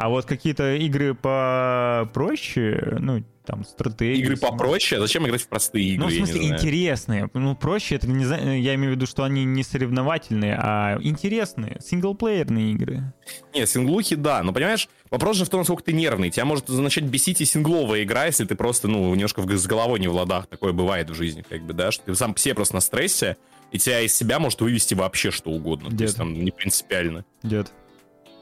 А 0.00 0.08
вот 0.08 0.24
какие-то 0.24 0.76
игры 0.76 1.12
попроще, 1.12 2.96
ну, 3.00 3.22
там, 3.44 3.64
стратегии. 3.64 4.22
Игры 4.22 4.38
попроще? 4.38 4.98
Зачем 4.98 5.26
играть 5.26 5.42
в 5.42 5.48
простые 5.48 5.90
игры? 5.90 6.06
Ну, 6.06 6.10
в 6.10 6.14
смысле, 6.14 6.48
интересные. 6.48 7.28
Ну, 7.34 7.54
проще, 7.54 7.96
это 7.96 8.08
не 8.08 8.24
я 8.62 8.74
имею 8.76 8.94
в 8.94 8.96
виду, 8.96 9.04
что 9.04 9.24
они 9.24 9.44
не 9.44 9.62
соревновательные, 9.62 10.56
а 10.58 10.96
интересные, 11.02 11.76
синглплеерные 11.84 12.72
игры. 12.72 13.12
Не, 13.52 13.66
синглухи, 13.66 14.16
да. 14.16 14.42
Но, 14.42 14.54
понимаешь, 14.54 14.88
вопрос 15.10 15.36
же 15.36 15.44
в 15.44 15.50
том, 15.50 15.60
насколько 15.60 15.82
ты 15.82 15.92
нервный. 15.92 16.30
Тебя 16.30 16.46
может 16.46 16.70
начать 16.70 17.04
бесить 17.04 17.42
и 17.42 17.44
сингловая 17.44 18.02
игра, 18.02 18.24
если 18.24 18.46
ты 18.46 18.54
просто, 18.54 18.88
ну, 18.88 19.14
немножко 19.14 19.42
с 19.42 19.66
головой 19.66 20.00
не 20.00 20.08
в 20.08 20.14
ладах. 20.14 20.46
Такое 20.46 20.72
бывает 20.72 21.10
в 21.10 21.14
жизни, 21.14 21.44
как 21.46 21.60
бы, 21.60 21.74
да, 21.74 21.90
что 21.90 22.04
ты 22.06 22.14
сам 22.14 22.32
все 22.32 22.54
просто 22.54 22.76
на 22.76 22.80
стрессе, 22.80 23.36
и 23.70 23.76
тебя 23.76 24.00
из 24.00 24.14
себя 24.14 24.38
может 24.38 24.62
вывести 24.62 24.94
вообще 24.94 25.30
что 25.30 25.50
угодно. 25.50 25.90
Дед. 25.90 25.98
То 25.98 26.04
есть 26.04 26.16
там 26.16 26.32
не 26.32 26.52
принципиально. 26.52 27.26
Дед. 27.42 27.70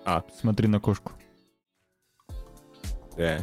А. 0.05 0.23
Смотри 0.41 0.69
на 0.69 0.79
кошку. 0.79 1.15
Да. 3.19 3.39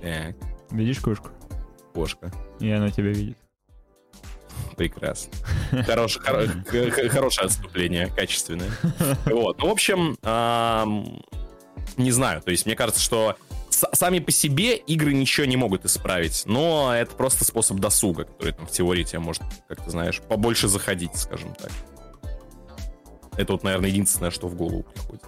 Так. 0.00 0.36
Видишь 0.70 1.00
кошку? 1.00 1.30
Кошка. 1.92 2.32
И 2.60 2.70
она 2.70 2.90
тебя 2.90 3.10
видит. 3.10 3.36
Прекрасно. 4.76 5.32
Хорош, 5.86 6.18
хоро, 6.18 6.46
хорошее 7.08 7.46
отступление, 7.46 8.08
качественное. 8.08 8.70
Вот. 9.26 9.58
Ну, 9.58 9.68
в 9.68 9.70
общем, 9.70 10.16
не 11.96 12.10
знаю. 12.10 12.42
То 12.42 12.50
есть, 12.50 12.66
мне 12.66 12.76
кажется, 12.76 13.00
что 13.00 13.36
сами 13.70 14.20
по 14.20 14.30
себе 14.30 14.76
игры 14.76 15.12
ничего 15.12 15.46
не 15.46 15.56
могут 15.56 15.84
исправить, 15.84 16.44
но 16.46 16.94
это 16.94 17.14
просто 17.14 17.44
способ 17.44 17.78
досуга, 17.78 18.24
который 18.24 18.52
там 18.52 18.66
в 18.66 18.70
теории 18.70 19.02
тебе 19.02 19.18
может, 19.18 19.42
как 19.68 19.84
ты 19.84 19.90
знаешь, 19.90 20.20
побольше 20.20 20.68
заходить, 20.68 21.16
скажем 21.16 21.54
так. 21.54 21.70
Это 23.36 23.52
вот, 23.52 23.64
наверное, 23.64 23.90
единственное, 23.90 24.30
что 24.30 24.46
в 24.46 24.54
голову 24.54 24.84
приходит. 24.84 25.24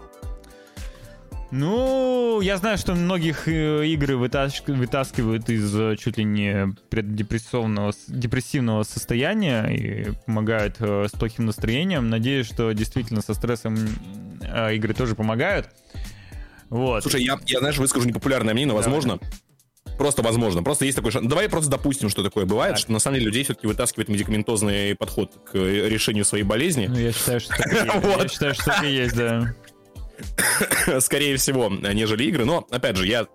Ну, 1.51 2.41
я 2.41 2.57
знаю, 2.57 2.77
что 2.77 2.95
многих 2.95 3.47
э, 3.47 3.87
игры 3.87 4.17
вытаскивают 4.17 5.49
из 5.49 5.75
э, 5.75 5.97
чуть 5.97 6.19
ли 6.19 6.25
не 6.25 6.75
преддепрессивного 6.91 7.93
депрессивного 8.09 8.83
состояния 8.83 9.67
и 9.67 10.11
помогают 10.27 10.77
э, 10.81 11.07
с 11.09 11.13
плохим 11.13 11.47
настроением. 11.47 12.11
Надеюсь, 12.11 12.47
что 12.47 12.73
действительно 12.73 13.23
со 13.23 13.35
стрессом 13.35 13.77
игры 14.73 14.93
тоже 14.93 15.15
помогают. 15.15 15.69
Вот. 16.69 17.03
Слушай, 17.03 17.23
я, 17.23 17.39
я 17.47 17.61
знаешь, 17.61 17.79
выскажу 17.79 18.09
непопулярное 18.09 18.53
мнение, 18.53 18.73
но 18.73 18.77
возможно, 18.77 19.21
Просто 19.99 20.23
возможно. 20.23 20.63
Просто 20.63 20.85
есть 20.85 20.97
такой 20.97 21.11
шанс. 21.11 21.27
Давай 21.27 21.49
просто 21.49 21.71
допустим, 21.71 22.11
что 22.11 22.23
такое 22.23 22.45
бывает, 22.45 22.75
так. 22.75 22.81
что 22.81 22.93
на 22.93 22.99
самом 22.99 23.15
деле 23.15 23.27
людей 23.27 23.45
все-таки 23.45 23.67
вытаскивает 23.67 24.09
медикаментозный 24.09 24.95
подход 24.95 25.33
к 25.51 25.55
решению 25.55 26.25
своей 26.25 26.45
болезни. 26.45 26.87
Ну, 26.87 26.99
я 26.99 27.13
считаю, 27.13 27.41
что 27.41 27.55
я 27.71 28.29
считаю, 28.29 28.55
что 28.55 28.65
так 28.65 28.85
и 28.85 28.93
есть, 28.93 29.17
да. 29.17 29.55
скорее 31.01 31.37
всего, 31.37 31.69
нежели 31.69 32.25
игры. 32.25 32.45
Но, 32.45 32.67
опять 32.71 32.97
же, 32.97 33.07
я 33.07 33.27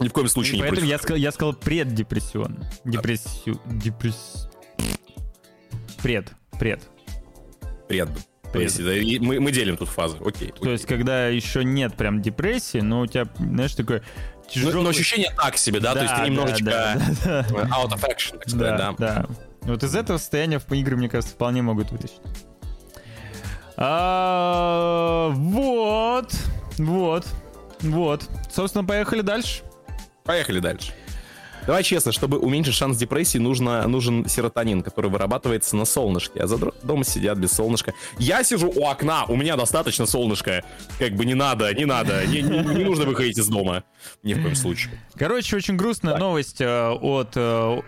ни 0.00 0.08
в 0.08 0.12
коем 0.12 0.28
случае 0.28 0.56
не 0.56 0.62
Поэтому 0.62 0.86
я 0.86 0.98
сказал, 0.98 1.16
я 1.16 1.30
сказал 1.32 1.54
преддепрессион. 1.54 2.64
Депрессию... 2.84 3.60
Депресс... 3.66 4.48
Пред. 6.02 6.32
Пред. 6.58 6.80
Пред. 7.88 8.08
То 8.52 8.58
есть 8.58 8.80
мы, 9.20 9.38
мы 9.38 9.52
делим 9.52 9.76
тут 9.76 9.88
фазы, 9.88 10.16
окей. 10.24 10.48
То 10.48 10.54
окей. 10.56 10.72
есть 10.72 10.86
когда 10.86 11.28
еще 11.28 11.62
нет 11.64 11.94
прям 11.94 12.20
депрессии, 12.20 12.78
но 12.78 13.02
у 13.02 13.06
тебя, 13.06 13.28
знаешь, 13.38 13.74
такое 13.74 14.02
тяжелое... 14.48 14.74
Но, 14.74 14.82
но 14.82 14.88
ощущение 14.88 15.30
так 15.36 15.56
себе, 15.56 15.78
да? 15.78 15.94
да 15.94 16.00
То 16.00 16.06
есть 16.06 16.16
ты 16.16 16.28
немножечко 16.28 16.64
да, 16.64 16.94
да, 17.24 17.46
да. 17.48 17.62
out 17.68 17.90
of 17.90 18.02
action, 18.02 18.38
так 18.38 18.48
сказать, 18.48 18.76
да. 18.76 18.94
Да, 18.96 18.96
да. 18.98 19.26
Вот 19.62 19.82
из 19.84 19.94
этого 19.94 20.16
состояния 20.18 20.58
в 20.58 20.72
игры, 20.72 20.96
мне 20.96 21.08
кажется, 21.08 21.34
вполне 21.34 21.62
могут 21.62 21.90
вытащить. 21.92 22.20
А, 23.82 25.30
вот, 25.30 26.32
вот, 26.76 27.26
вот. 27.80 28.28
Собственно, 28.52 28.84
поехали 28.84 29.22
дальше. 29.22 29.62
Поехали 30.24 30.60
дальше. 30.60 30.92
Давай 31.66 31.82
честно, 31.82 32.12
чтобы 32.12 32.38
уменьшить 32.38 32.74
шанс 32.74 32.96
депрессии, 32.96 33.38
нужно, 33.38 33.86
нужен 33.86 34.28
серотонин, 34.28 34.82
который 34.82 35.10
вырабатывается 35.10 35.76
на 35.76 35.84
солнышке. 35.84 36.40
А 36.40 36.46
за 36.46 36.58
дома 36.82 37.04
сидят 37.04 37.38
без 37.38 37.52
солнышка. 37.52 37.94
Я 38.18 38.44
сижу 38.44 38.70
у 38.70 38.86
окна, 38.86 39.24
у 39.26 39.36
меня 39.36 39.56
достаточно 39.56 40.06
солнышка. 40.06 40.62
Как 40.98 41.12
бы 41.12 41.24
не 41.24 41.34
надо, 41.34 41.72
не 41.74 41.84
надо, 41.84 42.26
не, 42.26 42.42
не, 42.42 42.58
не 42.58 42.84
нужно 42.84 43.04
выходить 43.04 43.38
из 43.38 43.48
дома. 43.48 43.84
Ни 44.22 44.34
в 44.34 44.42
коем 44.42 44.56
случае. 44.56 44.92
Короче, 45.16 45.56
очень 45.56 45.76
грустная 45.76 46.12
так. 46.12 46.20
новость 46.20 46.60
э, 46.60 46.90
от 46.90 47.32
э, 47.34 47.80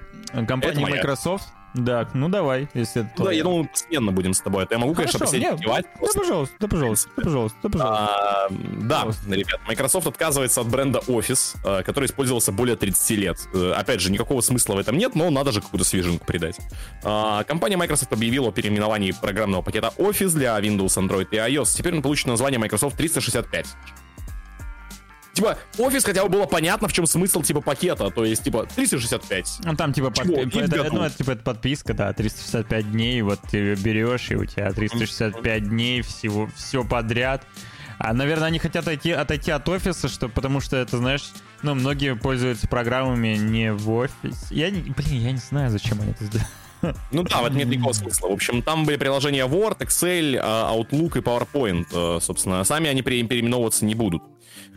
компании 0.46 0.84
Microsoft. 0.84 1.44
Да, 1.74 2.06
ну 2.12 2.28
давай, 2.28 2.68
если 2.74 3.02
это 3.02 3.24
Да, 3.24 3.32
я 3.32 3.44
думаю, 3.44 3.68
постоянно 3.68 4.12
будем 4.12 4.34
с 4.34 4.40
тобой. 4.40 4.64
Это 4.64 4.74
я 4.74 4.78
могу, 4.78 4.94
Хорошо, 4.94 5.18
конечно, 5.18 5.38
посидеть 5.38 5.60
кивать. 5.60 5.86
Да, 6.00 6.08
пожалуйста, 6.14 6.54
да, 6.60 6.68
пожалуйста, 6.68 7.10
да, 7.16 7.22
пожалуйста, 7.22 7.58
да, 7.62 7.68
пожалуйста. 7.68 8.04
А, 8.04 8.48
да, 8.50 8.96
пожалуйста. 8.96 9.34
ребят, 9.34 9.60
Microsoft 9.66 10.06
отказывается 10.06 10.60
от 10.60 10.68
бренда 10.68 11.00
Office, 11.06 11.56
э, 11.64 11.82
который 11.82 12.06
использовался 12.06 12.52
более 12.52 12.76
30 12.76 13.10
лет. 13.16 13.38
Э, 13.54 13.72
опять 13.72 14.00
же, 14.00 14.12
никакого 14.12 14.42
смысла 14.42 14.74
в 14.74 14.78
этом 14.78 14.98
нет, 14.98 15.14
но 15.14 15.30
надо 15.30 15.52
же 15.52 15.60
какую-то 15.62 15.86
свежинку 15.86 16.26
придать. 16.26 16.58
А, 17.02 17.44
компания 17.44 17.76
Microsoft 17.76 18.12
объявила 18.12 18.48
о 18.48 18.52
переименовании 18.52 19.12
программного 19.12 19.62
пакета 19.62 19.92
Office 19.96 20.34
для 20.34 20.58
Windows, 20.58 20.98
Android 20.98 21.28
и 21.30 21.36
iOS. 21.36 21.74
Теперь 21.74 21.94
он 21.94 22.02
получит 22.02 22.26
название 22.26 22.58
Microsoft 22.58 22.96
365 22.96 23.66
типа, 25.32 25.58
офис 25.78 26.04
хотя 26.04 26.22
бы 26.22 26.28
было 26.28 26.46
понятно, 26.46 26.88
в 26.88 26.92
чем 26.92 27.06
смысл, 27.06 27.42
типа, 27.42 27.60
пакета, 27.60 28.10
то 28.10 28.24
есть, 28.24 28.44
типа, 28.44 28.66
365. 28.74 29.60
Ну, 29.64 29.76
там, 29.76 29.92
типа, 29.92 30.10
подпи... 30.10 30.58
это, 30.58 30.92
ну, 30.92 31.02
это, 31.02 31.16
типа, 31.16 31.32
это 31.32 31.42
подписка, 31.42 31.94
да, 31.94 32.12
365 32.12 32.92
дней, 32.92 33.22
вот 33.22 33.40
ты 33.50 33.74
берешь, 33.74 34.30
и 34.30 34.36
у 34.36 34.44
тебя 34.44 34.72
365 34.72 35.68
дней 35.68 36.02
всего, 36.02 36.48
все 36.56 36.84
подряд. 36.84 37.44
А, 37.98 38.12
наверное, 38.14 38.48
они 38.48 38.58
хотят 38.58 38.84
отойти, 38.84 39.12
отойти 39.12 39.50
от 39.52 39.68
офиса, 39.68 40.08
что, 40.08 40.28
потому 40.28 40.60
что 40.60 40.76
это, 40.76 40.96
знаешь, 40.96 41.30
ну, 41.62 41.74
многие 41.74 42.16
пользуются 42.16 42.66
программами 42.66 43.36
не 43.36 43.72
в 43.72 43.90
офисе. 43.90 44.46
Я, 44.50 44.70
блин, 44.70 45.22
я 45.22 45.32
не 45.32 45.38
знаю, 45.38 45.70
зачем 45.70 46.00
они 46.00 46.10
это 46.10 46.24
сделали. 46.24 46.48
Ну 47.12 47.22
да, 47.22 47.42
в 47.42 47.44
этом 47.44 47.58
нет 47.58 47.68
никакого 47.68 47.92
смысла. 47.92 48.26
В 48.26 48.32
общем, 48.32 48.60
там 48.60 48.84
были 48.84 48.96
приложения 48.96 49.46
Word, 49.46 49.78
Excel, 49.78 50.36
а, 50.42 50.74
Outlook 50.74 51.18
и 51.18 51.20
PowerPoint. 51.20 51.86
Э, 51.92 52.20
собственно, 52.20 52.64
сами 52.64 52.90
они 52.90 53.02
переименовываться 53.02 53.84
не 53.84 53.94
будут. 53.94 54.24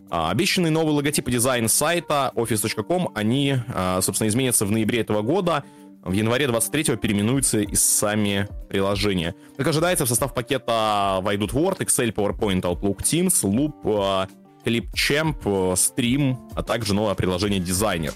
А, 0.09 0.29
обещанный 0.29 0.69
новый 0.69 0.93
логотип 0.93 1.27
и 1.27 1.31
дизайн 1.31 1.67
сайта 1.67 2.31
office.com, 2.35 3.09
они, 3.15 3.57
а, 3.73 4.01
собственно, 4.01 4.27
изменятся 4.27 4.65
в 4.65 4.71
ноябре 4.71 5.01
этого 5.01 5.21
года. 5.21 5.63
В 6.03 6.11
январе 6.11 6.45
23-го 6.45 6.97
переименуются 6.97 7.59
и 7.59 7.75
сами 7.75 8.47
приложения. 8.69 9.33
Как 9.57 9.67
ожидается, 9.67 10.05
в 10.05 10.07
состав 10.07 10.35
пакета 10.35 11.19
войдут 11.21 11.53
Word, 11.53 11.79
Excel, 11.79 12.13
PowerPoint, 12.13 12.61
Outlook, 12.61 12.97
Teams, 12.97 13.43
Loop, 13.43 13.73
а, 13.85 14.27
Clipchamp, 14.63 15.41
Stream, 15.73 16.37
а 16.53 16.63
также 16.63 16.93
новое 16.93 17.15
приложение 17.15 17.59
Designer. 17.59 18.13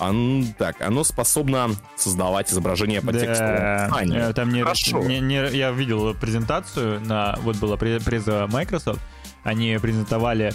Он, 0.00 0.46
так, 0.58 0.80
оно 0.80 1.04
способно 1.04 1.70
создавать 1.96 2.50
изображение 2.50 3.02
по 3.02 3.12
да, 3.12 3.20
тексту. 3.20 3.44
Э, 3.44 4.32
там 4.32 4.52
не, 4.52 4.62
Хорошо. 4.62 5.02
Не, 5.02 5.20
не, 5.20 5.46
я 5.56 5.70
видел 5.70 6.14
презентацию, 6.14 7.00
на, 7.00 7.38
вот 7.42 7.56
была 7.56 7.76
преза 7.76 8.48
Microsoft, 8.50 9.00
они 9.44 9.78
презентовали 9.80 10.54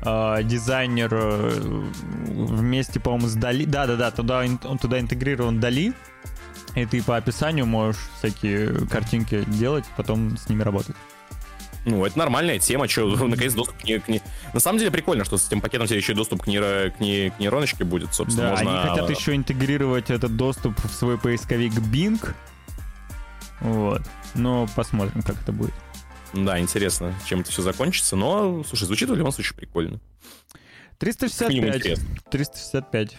э, 0.00 0.42
дизайнер 0.44 1.10
э, 1.12 1.84
вместе, 2.26 3.00
по-моему, 3.00 3.28
с 3.28 3.34
Дали. 3.34 3.64
Да-да-да, 3.64 4.10
туда, 4.10 4.44
он 4.64 4.78
туда 4.78 5.00
интегрирован 5.00 5.60
Дали. 5.60 5.92
И 6.74 6.86
ты 6.86 7.02
по 7.02 7.16
описанию 7.16 7.66
можешь 7.66 8.00
всякие 8.18 8.86
картинки 8.86 9.44
делать, 9.46 9.84
потом 9.96 10.36
с 10.36 10.48
ними 10.48 10.62
работать. 10.62 10.96
Ну, 11.84 12.04
это 12.04 12.16
нормальная 12.16 12.58
тема, 12.58 12.88
что, 12.88 13.08
наконец, 13.26 13.54
доступ 13.54 13.78
к, 13.78 13.84
не, 13.84 13.98
к 13.98 14.08
не... 14.08 14.22
На 14.52 14.60
самом 14.60 14.78
деле 14.78 14.90
прикольно, 14.90 15.24
что 15.24 15.36
с 15.36 15.46
этим 15.46 15.60
пакетом 15.60 15.86
тебе 15.86 15.98
еще 15.98 16.14
доступ 16.14 16.44
к, 16.44 16.46
нейро, 16.46 16.90
к, 16.90 17.00
не, 17.00 17.30
к 17.30 17.38
нейроночке 17.38 17.84
будет, 17.84 18.14
собственно, 18.14 18.50
да, 18.50 18.56
можно... 18.56 18.82
они 18.82 18.88
хотят 18.90 19.10
еще 19.10 19.34
интегрировать 19.34 20.10
этот 20.10 20.36
доступ 20.36 20.78
в 20.84 20.92
свой 20.92 21.18
поисковик 21.18 21.72
Bing. 21.72 22.34
Вот. 23.60 24.02
Но 24.34 24.68
посмотрим, 24.74 25.22
как 25.22 25.40
это 25.40 25.52
будет. 25.52 25.74
Да, 26.32 26.58
интересно, 26.58 27.14
чем 27.26 27.40
это 27.40 27.50
все 27.50 27.62
закончится. 27.62 28.16
Но, 28.16 28.64
слушай, 28.64 28.84
звучит 28.84 29.08
в 29.08 29.14
любом 29.14 29.32
случае 29.32 29.56
прикольно. 29.56 30.00
365. 30.98 31.98
365. 32.30 33.16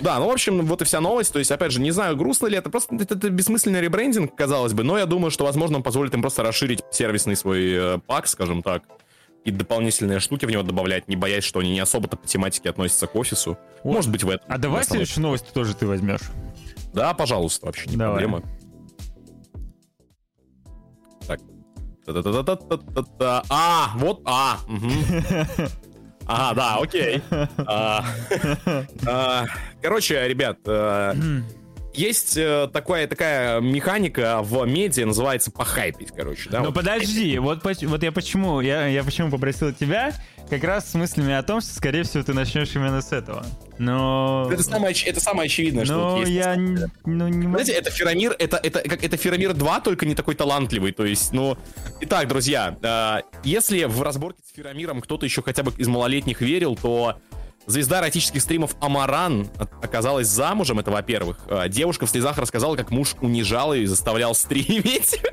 Да, 0.00 0.18
ну, 0.18 0.28
в 0.28 0.30
общем, 0.30 0.64
вот 0.64 0.80
и 0.82 0.84
вся 0.84 1.00
новость. 1.00 1.32
То 1.32 1.38
есть, 1.38 1.50
опять 1.50 1.72
же, 1.72 1.80
не 1.80 1.90
знаю, 1.90 2.16
грустно 2.16 2.46
ли 2.46 2.56
это, 2.56 2.70
просто 2.70 2.94
это, 2.96 3.14
это 3.14 3.28
бессмысленный 3.28 3.80
ребрендинг, 3.80 4.34
казалось 4.34 4.72
бы, 4.72 4.82
но 4.82 4.98
я 4.98 5.06
думаю, 5.06 5.30
что, 5.30 5.44
возможно, 5.44 5.76
он 5.76 5.82
позволит 5.82 6.14
им 6.14 6.22
просто 6.22 6.42
расширить 6.42 6.82
сервисный 6.90 7.36
свой 7.36 7.72
э, 7.72 7.98
пак, 8.06 8.26
скажем 8.26 8.62
так, 8.62 8.84
и 9.44 9.50
дополнительные 9.50 10.20
штуки 10.20 10.46
в 10.46 10.50
него 10.50 10.62
добавлять, 10.62 11.08
не 11.08 11.16
боясь, 11.16 11.44
что 11.44 11.60
они 11.60 11.72
не 11.72 11.80
особо-то 11.80 12.16
по 12.16 12.26
тематике 12.26 12.70
относятся 12.70 13.06
к 13.06 13.14
офису. 13.14 13.58
Вот. 13.84 13.96
Может 13.96 14.10
быть, 14.10 14.24
в 14.24 14.30
этом. 14.30 14.46
А 14.50 14.58
давай 14.58 14.84
следующую 14.84 15.22
новость 15.22 15.52
тоже 15.52 15.74
ты 15.74 15.86
возьмешь. 15.86 16.22
Да, 16.92 17.12
пожалуйста, 17.14 17.66
вообще 17.66 17.88
не 17.90 17.96
давай. 17.96 18.20
проблема. 18.20 18.42
А, 23.48 23.92
вот, 23.96 24.22
а. 24.24 24.58
Ага, 26.26 26.54
да, 26.54 26.76
окей. 26.76 27.20
А, 27.66 28.04
а, 29.06 29.46
короче, 29.82 30.28
ребят, 30.28 30.58
э, 30.64 31.14
есть 31.94 32.36
э, 32.36 32.68
такая, 32.72 33.06
такая 33.06 33.60
механика 33.60 34.40
в 34.42 34.64
медиа, 34.64 35.06
называется 35.06 35.50
похайпить, 35.50 36.12
короче, 36.14 36.48
да? 36.50 36.60
Ну 36.60 36.66
вот. 36.66 36.74
подожди, 36.74 37.38
вот, 37.38 37.64
вот 37.64 38.02
я 38.02 38.12
почему, 38.12 38.60
я, 38.60 38.86
я 38.86 39.02
почему 39.02 39.30
попросил 39.30 39.72
тебя, 39.72 40.12
как 40.48 40.64
раз 40.64 40.90
с 40.90 40.94
мыслями 40.94 41.32
о 41.32 41.42
том, 41.42 41.60
что, 41.60 41.72
скорее 41.74 42.02
всего, 42.02 42.22
ты 42.22 42.34
начнешь 42.34 42.74
именно 42.74 43.00
с 43.00 43.12
этого. 43.12 43.46
Но... 43.78 44.48
Это 44.52 44.62
самое, 44.62 44.94
это 44.94 45.20
самое 45.20 45.46
очевидное, 45.46 45.84
что 45.84 45.94
Но 45.94 46.10
вот 46.16 46.26
есть. 46.26 46.32
я 46.32 46.56
ну, 46.56 47.28
не 47.28 47.46
могу... 47.46 47.62
Знаете, 47.62 47.72
это 47.72 47.90
Феромир, 47.90 48.34
это, 48.38 48.58
это, 48.62 48.80
как, 48.88 49.02
это 49.02 49.16
Феромир 49.16 49.54
2, 49.54 49.80
только 49.80 50.06
не 50.06 50.14
такой 50.14 50.34
талантливый, 50.34 50.92
то 50.92 51.04
есть, 51.04 51.32
ну... 51.32 51.56
Итак, 52.00 52.28
друзья, 52.28 52.76
э, 52.82 53.22
если 53.44 53.84
в 53.84 54.02
разборке 54.02 54.42
с 54.44 54.54
Феромиром 54.54 55.00
кто-то 55.00 55.24
еще 55.24 55.42
хотя 55.42 55.62
бы 55.62 55.72
из 55.76 55.88
малолетних 55.88 56.40
верил, 56.40 56.76
то 56.76 57.16
Звезда 57.70 58.00
эротических 58.00 58.42
стримов 58.42 58.74
Амаран 58.80 59.48
оказалась 59.80 60.26
замужем, 60.26 60.80
это 60.80 60.90
во-первых. 60.90 61.38
А, 61.46 61.68
девушка 61.68 62.06
в 62.06 62.10
слезах 62.10 62.36
рассказала, 62.36 62.74
как 62.74 62.90
муж 62.90 63.14
унижал 63.20 63.72
ее 63.72 63.84
и 63.84 63.86
заставлял 63.86 64.34
стримить. 64.34 65.20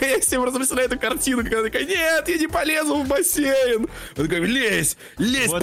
Я 0.00 0.20
себе 0.20 0.40
просто 0.40 0.58
представляю 0.58 0.90
эту 0.90 0.98
картину, 0.98 1.42
когда 1.42 1.58
она 1.58 1.68
такая, 1.68 1.84
нет, 1.84 2.28
я 2.28 2.38
не 2.38 2.46
полезу 2.46 3.02
в 3.02 3.08
бассейн. 3.08 3.86
Она 4.16 4.26
такая, 4.26 4.40
лезь, 4.40 4.96
лезь, 5.18 5.48
вот 5.48 5.62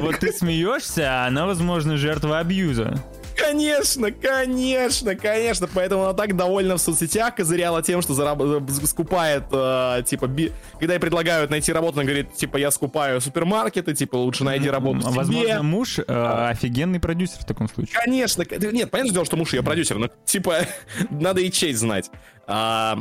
Вот 0.00 0.18
ты 0.18 0.32
смеешься, 0.32 1.02
а 1.08 1.26
она, 1.26 1.46
возможно, 1.46 1.96
жертва 1.96 2.40
абьюза. 2.40 3.02
Конечно, 3.36 4.10
конечно, 4.10 5.14
конечно. 5.14 5.68
Поэтому 5.72 6.04
она 6.04 6.12
так 6.14 6.36
довольна 6.36 6.76
в 6.76 6.80
соцсетях, 6.80 7.34
козыряла 7.34 7.82
тем, 7.82 8.02
что 8.02 8.14
зараб... 8.14 8.42
скупает, 8.84 9.44
э, 9.52 10.02
типа, 10.06 10.26
би... 10.26 10.52
когда 10.78 10.94
ей 10.94 11.00
предлагают 11.00 11.50
найти 11.50 11.72
работу, 11.72 11.98
она 12.00 12.04
говорит, 12.04 12.34
типа, 12.34 12.56
я 12.56 12.70
скупаю 12.70 13.20
супермаркеты, 13.20 13.94
типа, 13.94 14.16
лучше 14.16 14.44
найди 14.44 14.70
работу 14.70 15.00
себе. 15.00 15.10
Возможно, 15.12 15.62
муж 15.62 15.98
э, 15.98 16.48
офигенный 16.50 17.00
продюсер 17.00 17.40
в 17.40 17.46
таком 17.46 17.68
случае. 17.68 17.98
Конечно. 18.02 18.42
Нет, 18.42 18.90
понятное 18.90 19.12
дело, 19.12 19.24
что 19.24 19.36
муж 19.36 19.52
ее 19.52 19.62
продюсер, 19.62 19.98
но, 19.98 20.08
типа, 20.24 20.60
надо 21.10 21.40
и 21.40 21.50
честь 21.50 21.78
знать. 21.78 22.10
А, 22.46 22.98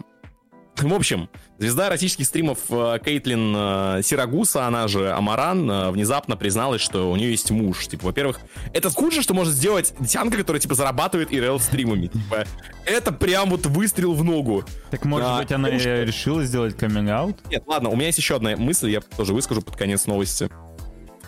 в 0.83 0.93
общем, 0.93 1.29
звезда 1.57 1.88
эротических 1.88 2.25
стримов 2.25 2.59
э, 2.69 2.99
Кейтлин 3.03 3.53
э, 3.55 4.01
Сирагуса, 4.03 4.65
она 4.65 4.88
же 4.88 5.11
Амаран, 5.11 5.69
э, 5.69 5.91
внезапно 5.91 6.35
призналась, 6.35 6.81
что 6.81 7.11
у 7.11 7.15
нее 7.15 7.31
есть 7.31 7.51
муж. 7.51 7.88
Типа, 7.88 8.07
во-первых, 8.07 8.39
это 8.73 8.89
худшее, 8.89 9.21
что 9.21 9.33
может 9.33 9.53
сделать 9.53 9.93
тянка, 10.07 10.38
которая, 10.38 10.59
типа, 10.59 10.75
зарабатывает 10.75 11.31
ИРЛ 11.33 11.59
стримами. 11.59 12.07
Типа, 12.07 12.45
это 12.85 13.11
прям 13.11 13.49
вот 13.49 13.65
выстрел 13.65 14.13
в 14.13 14.23
ногу. 14.23 14.63
Так, 14.91 15.05
может 15.05 15.27
а, 15.27 15.38
быть, 15.39 15.51
она 15.51 15.69
девушка... 15.69 16.03
решила 16.03 16.43
сделать 16.43 16.75
каминг-аут? 16.77 17.38
Нет, 17.49 17.63
ладно, 17.65 17.89
у 17.89 17.95
меня 17.95 18.07
есть 18.07 18.17
еще 18.17 18.35
одна 18.35 18.55
мысль, 18.55 18.89
я 18.89 19.01
тоже 19.01 19.33
выскажу 19.33 19.61
под 19.61 19.75
конец 19.75 20.05
новости. 20.05 20.49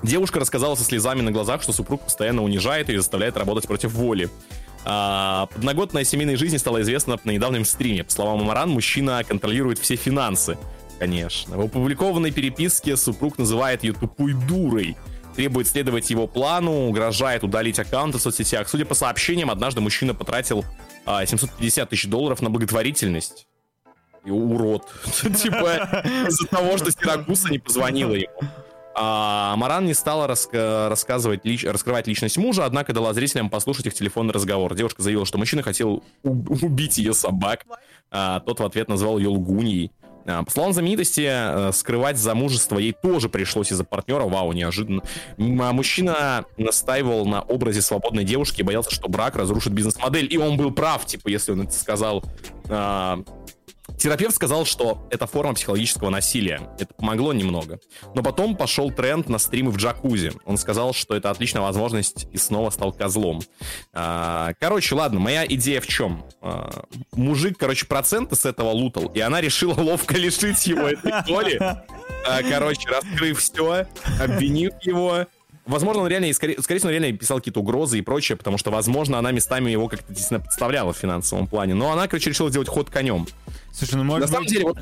Девушка 0.04 0.40
рассказала 0.40 0.76
со 0.76 0.84
слезами 0.84 1.22
на 1.22 1.32
глазах, 1.32 1.64
что 1.64 1.74
супруг 1.74 2.02
постоянно 2.04 2.44
унижает 2.44 2.90
и 2.90 2.98
заставляет 2.98 3.36
работать 3.38 3.66
против 3.68 3.94
воли. 3.94 4.30
А, 4.90 5.48
подноготная 5.48 6.06
семейной 6.06 6.38
жизни 6.38 6.56
стала 6.56 6.82
известна 6.82 7.20
на 7.26 7.32
недавнем 7.32 7.66
стриме. 7.66 8.06
По 8.06 8.12
словам 8.12 8.40
Амаран, 8.40 8.70
мужчина 8.70 9.22
контролирует 9.28 9.80
все 9.80 9.98
финансы. 9.98 10.58
Конечно. 10.98 11.58
В 11.58 11.62
опубликованной 11.62 12.32
переписке 12.32 12.96
супруг 12.96 13.38
называет 13.38 13.84
ее 13.84 13.94
тупой 13.94 14.34
дурой 14.34 14.96
требует 15.36 15.68
следовать 15.68 16.10
его 16.10 16.26
плану, 16.26 16.88
угрожает 16.88 17.44
удалить 17.44 17.78
аккаунты 17.78 18.18
в 18.18 18.22
соцсетях. 18.22 18.68
Судя 18.68 18.86
по 18.86 18.96
сообщениям, 18.96 19.52
однажды 19.52 19.82
мужчина 19.82 20.16
потратил 20.16 20.66
а, 21.06 21.24
750 21.24 21.90
тысяч 21.90 22.08
долларов 22.08 22.42
на 22.42 22.50
благотворительность. 22.50 23.46
И 24.26 24.32
урод. 24.32 24.88
Типа 25.38 26.04
из-за 26.28 26.48
того, 26.48 26.78
что 26.78 26.92
Сиракуса 26.92 27.52
не 27.52 27.60
позвонила 27.60 28.14
ему. 28.14 28.34
А 29.00 29.56
Маран 29.58 29.86
не 29.86 29.94
стала 29.94 30.28
раска- 30.28 30.90
рассказывать, 30.90 31.46
лич- 31.46 31.70
раскрывать 31.70 32.08
личность 32.08 32.38
мужа, 32.38 32.66
однако 32.66 32.94
дала 32.94 33.14
зрителям 33.14 33.48
послушать 33.48 33.86
их 33.86 33.94
телефонный 33.94 34.34
разговор. 34.34 34.74
Девушка 34.74 35.04
заявила, 35.04 35.24
что 35.28 35.38
мужчина 35.38 35.62
хотел 35.62 36.04
убить 36.24 36.98
ее 36.98 37.14
собак. 37.14 37.66
А, 38.10 38.40
тот 38.40 38.60
в 38.60 38.66
ответ 38.66 38.90
назвал 38.90 39.20
ее 39.20 39.30
лгуньей. 39.30 39.92
А, 40.26 40.42
по 40.42 40.50
словам 40.50 40.74
знаменитости, 40.74 41.28
э, 41.30 41.72
скрывать 41.74 42.18
замужество 42.18 42.80
ей 42.80 42.92
тоже 42.92 43.30
пришлось 43.30 43.72
из-за 43.72 43.84
партнера. 43.84 44.24
Вау, 44.24 44.52
неожиданно. 44.52 45.04
А 45.38 45.74
мужчина 45.74 46.46
настаивал 46.58 47.28
на 47.28 47.42
образе 47.42 47.84
свободной 47.84 48.24
девушки 48.24 48.62
и 48.62 48.64
боялся, 48.64 48.90
что 48.90 49.10
брак 49.10 49.36
разрушит 49.36 49.74
бизнес-модель. 49.74 50.28
И 50.34 50.40
он 50.40 50.58
был 50.58 50.72
прав, 50.72 51.06
типа, 51.06 51.28
если 51.28 51.52
он 51.52 51.62
это 51.62 51.74
сказал 51.74 52.24
а, 52.68 53.20
Терапевт 53.98 54.36
сказал, 54.36 54.66
что 54.66 55.08
это 55.10 55.26
форма 55.26 55.54
психологического 55.54 56.10
насилия. 56.10 56.70
Это 56.78 56.94
помогло 56.94 57.34
немного. 57.34 57.80
Но 58.14 58.22
потом 58.22 58.56
пошел 58.56 58.92
тренд 58.92 59.28
на 59.28 59.40
стримы 59.40 59.72
в 59.72 59.78
джакузи. 59.78 60.34
Он 60.46 60.58
сказал, 60.58 60.94
что 60.94 61.16
это 61.16 61.32
отличная 61.32 61.62
возможность 61.62 62.28
и 62.32 62.38
снова 62.38 62.70
стал 62.70 62.94
козлом. 62.94 63.42
А, 63.94 64.54
короче, 64.60 64.94
ладно, 64.94 65.20
моя 65.20 65.46
идея 65.46 65.82
в 65.82 65.88
чем? 65.88 66.26
А, 66.42 66.84
мужик, 67.14 67.58
короче, 67.58 67.88
проценты 67.88 68.36
с 68.36 68.46
этого 68.46 68.70
лутал, 68.70 69.08
и 69.08 69.20
она 69.20 69.42
решила 69.42 69.74
ловко 69.82 70.16
лишить 70.16 70.68
его 70.68 70.88
этой 70.88 71.12
доли. 71.26 71.58
А, 71.60 72.44
короче, 72.48 72.90
раскрыв 72.90 73.40
все, 73.40 73.88
обвинив 74.20 74.74
его, 74.82 75.26
Возможно, 75.68 76.04
он 76.04 76.08
реально, 76.08 76.34
скорее, 76.34 76.62
скорее 76.62 76.80
всего, 76.80 76.92
он 76.94 77.00
реально 77.00 77.18
писал 77.18 77.38
какие-то 77.38 77.60
угрозы 77.60 78.00
и 78.00 78.02
прочее, 78.02 78.38
потому 78.38 78.58
что, 78.58 78.72
возможно, 78.72 79.20
она 79.20 79.32
местами 79.32 79.70
его 79.70 79.90
как-то 79.90 80.08
действительно 80.08 80.40
подставляла 80.40 80.94
в 80.94 80.98
финансовом 80.98 81.48
плане. 81.48 81.74
Но 81.74 81.92
она, 81.92 82.08
короче, 82.08 82.30
решила 82.30 82.50
сделать 82.50 82.70
ход 82.70 82.90
конем. 82.90 83.28
Слушай, 83.74 83.96
ну 83.96 84.06
может 84.06 84.28
На 84.28 84.34
самом 84.34 84.48
деле, 84.48 84.66
вот, 84.66 84.78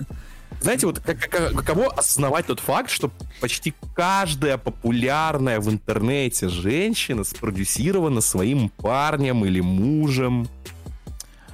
знаете, 0.62 0.86
вот 0.86 1.00
как, 1.00 1.20
как, 1.20 1.54
каково 1.54 1.92
осознавать 1.92 2.46
тот 2.46 2.60
факт, 2.60 2.92
что 2.92 3.12
почти 3.42 3.74
каждая 3.96 4.58
популярная 4.58 5.60
в 5.60 5.70
интернете 5.70 6.50
женщина 6.50 7.24
спродюсирована 7.24 8.22
своим 8.22 8.70
парнем 8.70 9.44
или 9.44 9.62
мужем. 9.62 10.48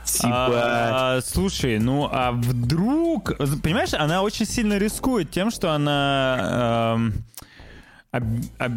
Типа... 0.04 0.50
А, 0.52 1.22
слушай, 1.26 1.80
ну 1.80 2.10
а 2.12 2.32
вдруг... 2.34 3.38
Понимаешь, 3.64 3.94
она 3.94 4.24
очень 4.24 4.46
сильно 4.46 4.78
рискует 4.78 5.32
тем, 5.32 5.52
что 5.52 5.72
она... 5.72 6.98
Э, 6.98 7.31
об, 8.12 8.26
об, 8.58 8.74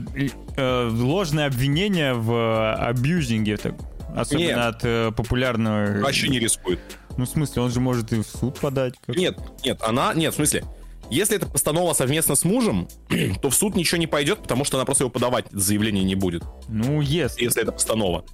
э, 0.57 0.89
ложное 0.89 1.47
обвинение 1.47 2.15
в 2.15 2.75
абьюзинге, 2.75 3.57
так, 3.57 3.75
особенно 4.15 4.47
Нет. 4.47 4.59
от 4.59 4.85
э, 4.85 5.13
популярного... 5.13 6.01
Вообще 6.01 6.29
не 6.29 6.39
рискует. 6.39 6.81
Ну, 7.17 7.25
в 7.25 7.29
смысле, 7.29 7.63
он 7.63 7.71
же 7.71 7.81
может 7.81 8.13
и 8.13 8.23
в 8.23 8.27
суд 8.27 8.59
подать. 8.61 8.95
Как... 9.05 9.17
Нет, 9.17 9.37
нет, 9.65 9.81
она... 9.83 10.15
Нет, 10.15 10.33
в 10.33 10.37
смысле, 10.37 10.65
если 11.11 11.37
это 11.37 11.47
постанова 11.47 11.95
совместно 11.95 12.37
с 12.37 12.45
мужем, 12.45 12.89
то 13.43 13.51
в 13.51 13.55
суд 13.55 13.75
ничего 13.75 13.99
не 13.99 14.07
пойдет, 14.07 14.41
потому 14.41 14.65
что 14.65 14.77
она 14.77 14.85
просто 14.85 15.03
его 15.03 15.11
подавать 15.11 15.47
заявление 15.51 16.05
не 16.05 16.15
будет. 16.15 16.45
Ну, 16.69 17.01
если. 17.01 17.43
Если 17.43 17.61
это 17.63 17.73
постанова. 17.73 18.25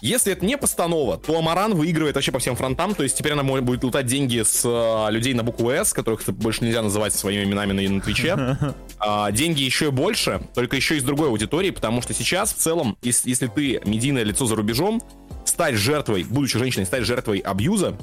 Если 0.00 0.32
это 0.32 0.44
не 0.44 0.58
постанова, 0.58 1.16
то 1.16 1.38
Амаран 1.38 1.74
выигрывает 1.74 2.16
вообще 2.16 2.32
по 2.32 2.38
всем 2.38 2.56
фронтам, 2.56 2.94
то 2.94 3.02
есть 3.02 3.16
теперь 3.16 3.32
она 3.32 3.42
будет 3.42 3.82
лутать 3.84 4.06
деньги 4.06 4.42
с 4.42 4.62
э, 4.64 5.12
людей 5.12 5.34
на 5.34 5.42
букву 5.42 5.70
«С», 5.70 5.92
которых 5.92 6.28
больше 6.28 6.64
нельзя 6.64 6.82
называть 6.82 7.14
своими 7.14 7.44
именами 7.44 7.72
на, 7.72 7.94
на 7.94 8.00
Твиче. 8.00 8.58
А, 9.06 9.30
деньги 9.32 9.62
еще 9.62 9.90
больше, 9.90 10.40
только 10.54 10.76
еще 10.76 10.96
из 10.96 11.02
другой 11.02 11.28
аудитории, 11.28 11.70
потому 11.70 12.00
что 12.00 12.14
сейчас 12.14 12.54
в 12.54 12.56
целом, 12.56 12.96
если, 13.02 13.28
если 13.28 13.48
ты 13.48 13.82
медийное 13.84 14.22
лицо 14.22 14.46
за 14.46 14.56
рубежом, 14.56 15.02
стать 15.44 15.74
жертвой, 15.74 16.24
будучи 16.24 16.58
женщиной, 16.58 16.86
стать 16.86 17.04
жертвой 17.04 17.38
абьюза, 17.38 17.98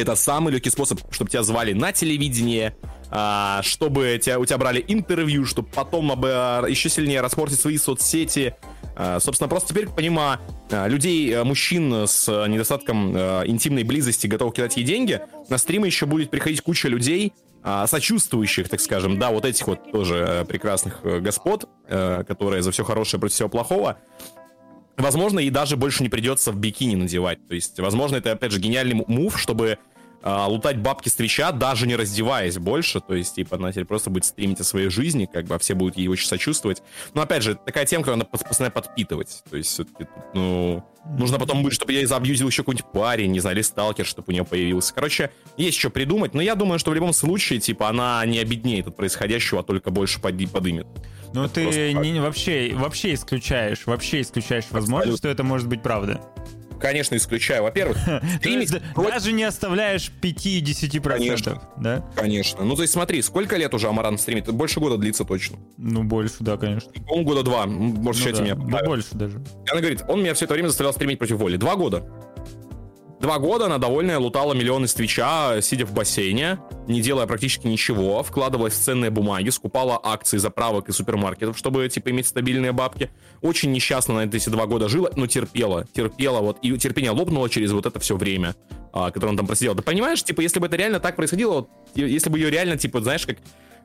это 0.00 0.14
самый 0.16 0.52
легкий 0.52 0.70
способ, 0.70 1.00
чтобы 1.10 1.30
тебя 1.30 1.42
звали 1.42 1.72
на 1.72 1.92
телевидение, 1.92 2.76
а, 3.10 3.60
чтобы 3.62 4.18
тебя, 4.22 4.38
у 4.38 4.44
тебя 4.44 4.58
брали 4.58 4.84
интервью, 4.86 5.44
чтобы 5.44 5.68
потом 5.68 6.12
а, 6.24 6.66
еще 6.66 6.88
сильнее 6.88 7.20
распортить 7.20 7.60
свои 7.60 7.78
соцсети, 7.78 8.54
Э, 8.96 9.18
собственно, 9.20 9.48
просто 9.48 9.68
теперь, 9.68 9.88
помимо 9.88 10.40
э, 10.70 10.88
людей, 10.88 11.30
э, 11.30 11.44
мужчин 11.44 12.06
с 12.06 12.28
недостатком 12.48 13.16
интимной 13.46 13.82
близости, 13.84 14.26
готовых 14.26 14.54
кидать 14.54 14.76
ей 14.76 14.84
деньги, 14.84 15.20
на 15.48 15.58
стримы 15.58 15.86
еще 15.86 16.06
будет 16.06 16.30
приходить 16.30 16.62
куча 16.62 16.88
людей, 16.88 17.32
сочувствующих, 17.86 18.68
так 18.68 18.80
скажем, 18.80 19.18
да, 19.18 19.32
вот 19.32 19.44
этих 19.44 19.66
вот 19.66 19.90
тоже 19.90 20.46
прекрасных 20.48 21.00
господ, 21.02 21.68
которые 21.88 22.62
за 22.62 22.70
все 22.70 22.84
хорошее 22.84 23.18
против 23.18 23.34
всего 23.34 23.48
плохого, 23.48 23.98
возможно, 24.96 25.40
и 25.40 25.50
даже 25.50 25.76
больше 25.76 26.02
не 26.02 26.08
придется 26.08 26.52
в 26.52 26.56
бикини 26.56 26.96
надевать. 26.96 27.46
То 27.48 27.54
есть, 27.54 27.78
возможно, 27.80 28.16
это, 28.16 28.32
опять 28.32 28.52
же, 28.52 28.60
гениальный 28.60 29.04
мув, 29.06 29.38
чтобы 29.38 29.78
а, 30.28 30.48
лутать 30.48 30.78
бабки 30.78 31.08
с 31.08 31.14
Твича, 31.14 31.52
даже 31.52 31.86
не 31.86 31.94
раздеваясь 31.94 32.58
больше, 32.58 33.00
то 33.00 33.14
есть, 33.14 33.36
типа, 33.36 33.56
она 33.56 33.70
теперь 33.70 33.84
просто 33.84 34.10
будет 34.10 34.24
стримить 34.24 34.58
о 34.58 34.64
своей 34.64 34.88
жизни, 34.88 35.28
как 35.32 35.44
бы, 35.44 35.54
а 35.54 35.58
все 35.60 35.74
будут 35.74 35.96
ей 35.96 36.08
очень 36.08 36.26
сочувствовать. 36.26 36.82
Но, 37.14 37.22
опять 37.22 37.44
же, 37.44 37.54
такая 37.54 37.86
тема, 37.86 38.02
которую 38.02 38.24
надо 38.24 38.44
постоянно 38.44 38.72
подпитывать, 38.72 39.44
то 39.48 39.56
есть, 39.56 39.70
все-таки, 39.70 40.08
ну, 40.34 40.84
нужно 41.16 41.38
потом 41.38 41.62
будет, 41.62 41.74
чтобы 41.74 41.92
я 41.92 42.04
забьюзил 42.08 42.48
еще 42.48 42.62
какой-нибудь 42.62 42.90
парень, 42.90 43.30
не 43.30 43.38
знаю, 43.38 43.54
или 43.54 43.62
сталкер, 43.62 44.04
чтобы 44.04 44.26
у 44.28 44.32
нее 44.32 44.44
появился. 44.44 44.92
Короче, 44.92 45.30
есть 45.56 45.78
что 45.78 45.90
придумать, 45.90 46.34
но 46.34 46.42
я 46.42 46.56
думаю, 46.56 46.80
что 46.80 46.90
в 46.90 46.94
любом 46.94 47.12
случае, 47.12 47.60
типа, 47.60 47.88
она 47.88 48.26
не 48.26 48.40
обеднеет 48.40 48.88
от 48.88 48.96
происходящего, 48.96 49.60
а 49.60 49.62
только 49.62 49.92
больше 49.92 50.20
подымет. 50.20 50.88
Ну, 51.36 51.44
это 51.44 51.54
ты 51.54 51.92
не, 51.92 52.18
вообще, 52.18 52.72
вообще 52.74 53.12
исключаешь, 53.12 53.86
вообще 53.86 54.22
исключаешь 54.22 54.64
возможность, 54.70 55.18
что 55.18 55.28
это 55.28 55.42
может 55.42 55.68
быть 55.68 55.82
правда. 55.82 56.18
Конечно, 56.80 57.14
исключаю. 57.16 57.62
Во-первых, 57.62 57.98
стримить... 58.38 58.72
Даже 58.96 59.32
не 59.32 59.44
оставляешь 59.44 60.10
5-10%, 60.22 61.00
Конечно. 61.00 61.62
да? 61.76 62.04
Конечно. 62.16 62.64
Ну, 62.64 62.74
то 62.74 62.82
есть 62.82 62.94
смотри, 62.94 63.20
сколько 63.20 63.56
лет 63.56 63.74
уже 63.74 63.88
Амаран 63.88 64.16
стримит? 64.16 64.50
Больше 64.50 64.80
года 64.80 64.96
длится 64.96 65.24
точно. 65.24 65.58
Ну, 65.76 66.04
больше, 66.04 66.36
да, 66.40 66.56
конечно. 66.56 66.90
Он 67.08 67.24
года 67.24 67.42
два. 67.42 67.66
Может, 67.66 68.26
ну, 68.26 68.32
да. 68.32 68.42
меня. 68.42 68.54
Да, 68.54 68.82
больше 68.84 69.08
даже. 69.12 69.42
Она 69.70 69.80
говорит, 69.80 70.04
он 70.08 70.22
меня 70.22 70.32
все 70.32 70.46
это 70.46 70.54
время 70.54 70.68
заставлял 70.68 70.94
стримить 70.94 71.18
против 71.18 71.36
воли. 71.36 71.56
Два 71.58 71.76
года. 71.76 72.02
Два 73.20 73.38
года 73.38 73.64
она 73.66 73.78
довольная 73.78 74.18
лутала 74.18 74.52
миллионы 74.52 74.86
с 74.86 74.94
Твича, 74.94 75.60
сидя 75.62 75.86
в 75.86 75.92
бассейне, 75.92 76.58
не 76.86 77.00
делая 77.00 77.26
практически 77.26 77.66
ничего, 77.66 78.22
вкладывалась 78.22 78.74
в 78.74 78.78
ценные 78.78 79.10
бумаги, 79.10 79.48
скупала 79.48 79.98
акции 80.02 80.36
заправок 80.36 80.90
и 80.90 80.92
супермаркетов, 80.92 81.56
чтобы, 81.56 81.88
типа, 81.88 82.10
иметь 82.10 82.26
стабильные 82.26 82.72
бабки. 82.72 83.10
Очень 83.40 83.72
несчастно 83.72 84.14
на 84.14 84.24
эти 84.24 84.48
два 84.50 84.66
года 84.66 84.88
жила, 84.88 85.10
но 85.16 85.26
терпела, 85.26 85.86
терпела, 85.94 86.40
вот, 86.40 86.58
и 86.60 86.76
терпение 86.76 87.10
лопнуло 87.10 87.48
через 87.48 87.72
вот 87.72 87.86
это 87.86 87.98
все 88.00 88.16
время, 88.16 88.54
а, 88.92 89.10
которое 89.10 89.30
он 89.30 89.36
там 89.38 89.46
просидел. 89.46 89.74
Да 89.74 89.82
понимаешь, 89.82 90.22
типа, 90.22 90.42
если 90.42 90.60
бы 90.60 90.66
это 90.66 90.76
реально 90.76 91.00
так 91.00 91.16
происходило, 91.16 91.52
вот, 91.52 91.68
если 91.94 92.28
бы 92.28 92.38
ее 92.38 92.50
реально, 92.50 92.76
типа, 92.76 93.00
знаешь, 93.00 93.24
как 93.24 93.38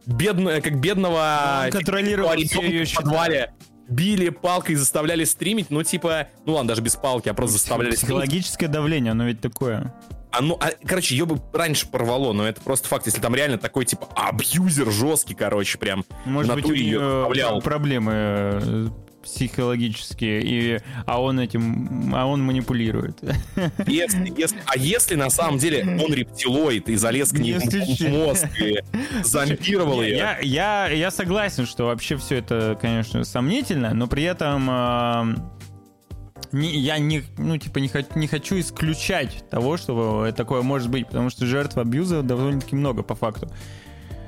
бедно, 0.05 0.59
как 0.59 0.77
бедного... 0.79 1.69
Контролировал 1.71 2.35
все 2.35 2.61
ее 2.61 2.85
в 2.85 2.93
подвале 2.95 3.53
били 3.91 4.29
палкой, 4.29 4.75
заставляли 4.75 5.23
стримить, 5.25 5.69
ну, 5.69 5.83
типа, 5.83 6.27
ну 6.45 6.53
ладно, 6.53 6.69
даже 6.69 6.81
без 6.81 6.95
палки, 6.95 7.29
а 7.29 7.33
просто 7.33 7.57
заставляли 7.57 7.95
Психологическое 7.95 8.65
стримить. 8.65 8.71
давление, 8.73 9.11
оно 9.11 9.25
ведь 9.25 9.41
такое. 9.41 9.93
А, 10.31 10.41
ну, 10.41 10.57
а, 10.61 10.71
короче, 10.85 11.13
ее 11.13 11.25
бы 11.25 11.41
раньше 11.51 11.87
порвало, 11.87 12.31
но 12.31 12.47
это 12.47 12.61
просто 12.61 12.87
факт. 12.87 13.05
Если 13.05 13.19
там 13.19 13.35
реально 13.35 13.57
такой, 13.57 13.83
типа, 13.85 14.07
абьюзер 14.15 14.89
жесткий, 14.89 15.35
короче, 15.35 15.77
прям 15.77 16.05
Может 16.25 16.55
быть, 16.55 16.65
у 16.65 16.73
нее 16.73 17.61
проблемы 17.61 18.91
психологические, 19.23 20.41
и, 20.43 20.79
а 21.05 21.21
он 21.21 21.39
этим, 21.39 22.13
а 22.15 22.25
он 22.25 22.43
манипулирует. 22.43 23.19
Если, 23.87 24.33
если, 24.37 24.57
а 24.65 24.77
если 24.77 25.15
на 25.15 25.29
самом 25.29 25.57
деле 25.57 25.83
он 26.03 26.13
рептилоид 26.13 26.89
и 26.89 26.95
залез 26.95 27.31
к 27.31 27.39
ней 27.39 27.53
в 27.53 28.01
мозг 28.09 28.47
и 28.59 28.79
зомбировал 29.23 30.01
ее? 30.01 30.17
Я, 30.17 30.39
я, 30.39 30.87
я 30.89 31.11
согласен, 31.11 31.65
что 31.65 31.85
вообще 31.85 32.17
все 32.17 32.37
это, 32.37 32.77
конечно, 32.81 33.23
сомнительно, 33.23 33.93
но 33.93 34.07
при 34.07 34.23
этом 34.23 34.69
не, 36.51 36.77
я 36.79 36.97
не, 36.97 37.23
ну, 37.37 37.57
типа, 37.57 37.79
не, 37.79 37.87
хочу, 37.87 38.07
не 38.15 38.27
хочу 38.27 38.59
исключать 38.59 39.43
того, 39.49 39.77
что 39.77 40.31
такое 40.35 40.61
может 40.61 40.89
быть, 40.89 41.07
потому 41.07 41.29
что 41.29 41.45
жертв 41.45 41.77
абьюза 41.77 42.23
довольно-таки 42.23 42.75
много 42.75 43.03
по 43.03 43.15
факту. 43.15 43.49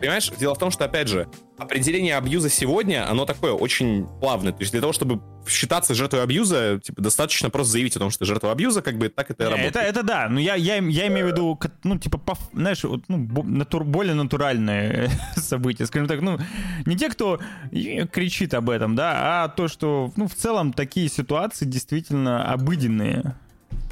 Понимаешь, 0.03 0.29
дело 0.37 0.53
в 0.53 0.59
том, 0.59 0.69
что, 0.69 0.83
опять 0.83 1.07
же, 1.07 1.29
определение 1.57 2.17
абьюза 2.17 2.49
сегодня, 2.49 3.09
оно 3.09 3.23
такое 3.23 3.53
очень 3.53 4.05
плавное. 4.19 4.51
То 4.51 4.59
есть 4.59 4.73
для 4.73 4.81
того, 4.81 4.91
чтобы 4.91 5.21
считаться 5.47 5.93
жертвой 5.93 6.23
абьюза, 6.23 6.81
типа, 6.83 7.01
достаточно 7.01 7.49
просто 7.49 7.71
заявить 7.71 7.95
о 7.95 7.99
том, 7.99 8.09
что 8.09 8.19
ты 8.19 8.25
жертва 8.25 8.51
абьюза, 8.51 8.81
как 8.81 8.97
бы 8.97 9.07
так 9.07 9.31
это 9.31 9.43
и 9.43 9.47
работает. 9.47 9.77
Это, 9.77 9.85
это 9.85 10.03
да, 10.03 10.27
но 10.27 10.41
я, 10.41 10.55
я, 10.55 10.75
я 10.75 11.07
имею 11.07 11.27
в 11.27 11.31
виду, 11.31 11.57
ну, 11.85 11.97
типа, 11.97 12.17
по, 12.17 12.37
знаешь, 12.51 12.83
вот, 12.83 13.05
ну, 13.07 13.43
натур, 13.43 13.85
более 13.85 14.13
натуральные 14.13 15.09
события, 15.37 15.85
скажем 15.85 16.09
так, 16.09 16.19
ну, 16.19 16.37
не 16.85 16.97
те, 16.97 17.07
кто 17.09 17.39
кричит 17.71 18.53
об 18.55 18.69
этом, 18.69 18.97
да, 18.97 19.43
а 19.45 19.47
то, 19.47 19.69
что, 19.69 20.11
ну, 20.17 20.27
в 20.27 20.35
целом 20.35 20.73
такие 20.73 21.07
ситуации 21.07 21.63
действительно 21.63 22.51
обыденные. 22.51 23.37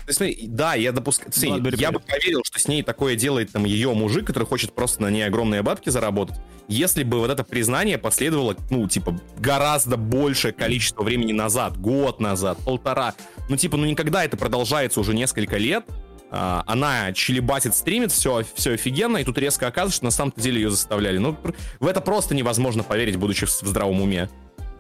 То 0.06 0.24
есть, 0.24 0.54
да, 0.56 0.76
я 0.76 0.92
допускаю... 0.92 1.32
Ну, 1.62 1.70
я 1.78 1.92
бы 1.92 2.00
поверил, 2.00 2.42
что 2.44 2.60
с 2.60 2.68
ней 2.68 2.84
такое 2.84 3.16
делает 3.16 3.52
там 3.52 3.66
ее 3.66 3.94
мужик, 3.94 4.26
который 4.26 4.46
хочет 4.46 4.74
просто 4.74 5.02
на 5.02 5.10
ней 5.10 5.24
огромные 5.24 5.62
бабки 5.62 5.90
заработать, 5.90 6.38
если 6.68 7.04
бы 7.04 7.20
вот 7.20 7.30
это 7.30 7.44
признание 7.44 7.98
последовало, 7.98 8.56
ну, 8.70 8.88
типа, 8.88 9.20
гораздо 9.38 9.98
большее 9.98 10.54
количество 10.54 11.04
времени 11.04 11.34
назад, 11.34 11.78
год 11.78 12.20
назад, 12.20 12.58
полтора. 12.66 13.14
Ну, 13.50 13.58
типа, 13.58 13.78
ну, 13.78 13.86
никогда 13.86 14.24
это 14.24 14.38
продолжается 14.38 15.00
уже 15.00 15.14
несколько 15.14 15.58
лет, 15.58 15.86
Uh, 16.32 16.64
она 16.66 17.12
чилибасит, 17.12 17.76
стримит, 17.76 18.14
все, 18.14 18.46
все 18.56 18.76
офигенно, 18.76 19.18
и 19.18 19.26
тут 19.26 19.38
резко 19.38 19.68
оказывается, 19.68 19.98
что 19.98 20.06
на 20.06 20.12
самом 20.12 20.34
деле 20.38 20.62
ее 20.62 20.70
заставляли. 20.70 21.18
Ну, 21.18 21.38
в 21.82 21.86
это 21.86 22.00
просто 22.00 22.34
невозможно 22.34 22.84
поверить, 22.84 23.18
будучи 23.18 23.46
в 23.46 23.50
здравом 23.50 24.02
уме. 24.02 24.30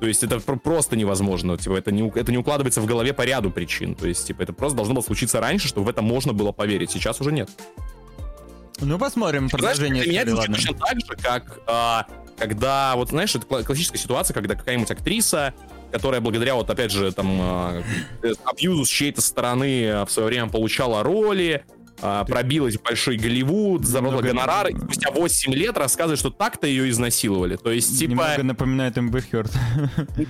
То 0.01 0.07
есть 0.07 0.23
это 0.23 0.39
просто 0.39 0.95
невозможно. 0.95 1.59
Типа, 1.59 1.75
это, 1.75 1.91
не, 1.91 2.09
это 2.15 2.31
не 2.31 2.39
укладывается 2.39 2.81
в 2.81 2.87
голове 2.87 3.13
по 3.13 3.21
ряду 3.21 3.51
причин. 3.51 3.93
То 3.93 4.07
есть, 4.07 4.25
типа, 4.25 4.41
это 4.41 4.51
просто 4.51 4.75
должно 4.75 4.95
было 4.95 5.03
случиться 5.03 5.39
раньше, 5.39 5.67
чтобы 5.67 5.85
в 5.85 5.89
это 5.89 6.01
можно 6.01 6.33
было 6.33 6.51
поверить. 6.51 6.89
Сейчас 6.89 7.21
уже 7.21 7.31
нет. 7.31 7.51
Ну, 8.79 8.97
посмотрим 8.97 9.47
продолжение. 9.47 10.03
Знаешь, 10.03 10.25
для 10.25 10.33
меня 10.33 10.41
это 10.41 10.51
точно 10.51 10.73
так 10.73 10.99
же, 10.99 11.15
как 11.21 11.59
а, 11.67 12.07
когда, 12.35 12.95
вот, 12.95 13.09
знаешь, 13.09 13.35
это 13.35 13.45
классическая 13.45 13.99
ситуация, 13.99 14.33
когда 14.33 14.55
какая-нибудь 14.55 14.89
актриса, 14.89 15.53
которая 15.91 16.19
благодаря, 16.19 16.55
вот, 16.55 16.67
опять 16.67 16.89
же, 16.89 17.11
там, 17.11 17.37
а, 17.39 17.83
абьюзу 18.45 18.85
с 18.85 18.89
чьей-то 18.89 19.21
стороны 19.21 20.03
в 20.07 20.11
свое 20.11 20.29
время 20.29 20.49
получала 20.49 21.03
роли, 21.03 21.63
а, 22.01 22.25
пробилась 22.25 22.77
в 22.77 22.81
большой 22.81 23.17
Голливуд, 23.17 23.85
заработала 23.85 24.21
гонорар, 24.21 24.69
и 24.69 24.77
спустя 24.77 25.11
8 25.11 25.53
лет 25.53 25.77
рассказывает, 25.77 26.19
что 26.19 26.31
так-то 26.31 26.65
ее 26.65 26.89
изнасиловали. 26.89 27.57
То 27.57 27.71
есть, 27.71 27.97
типа... 27.99 28.11
Немного 28.11 28.43
напоминает 28.43 28.97
Amber 28.97 29.23
Heard. 29.31 29.51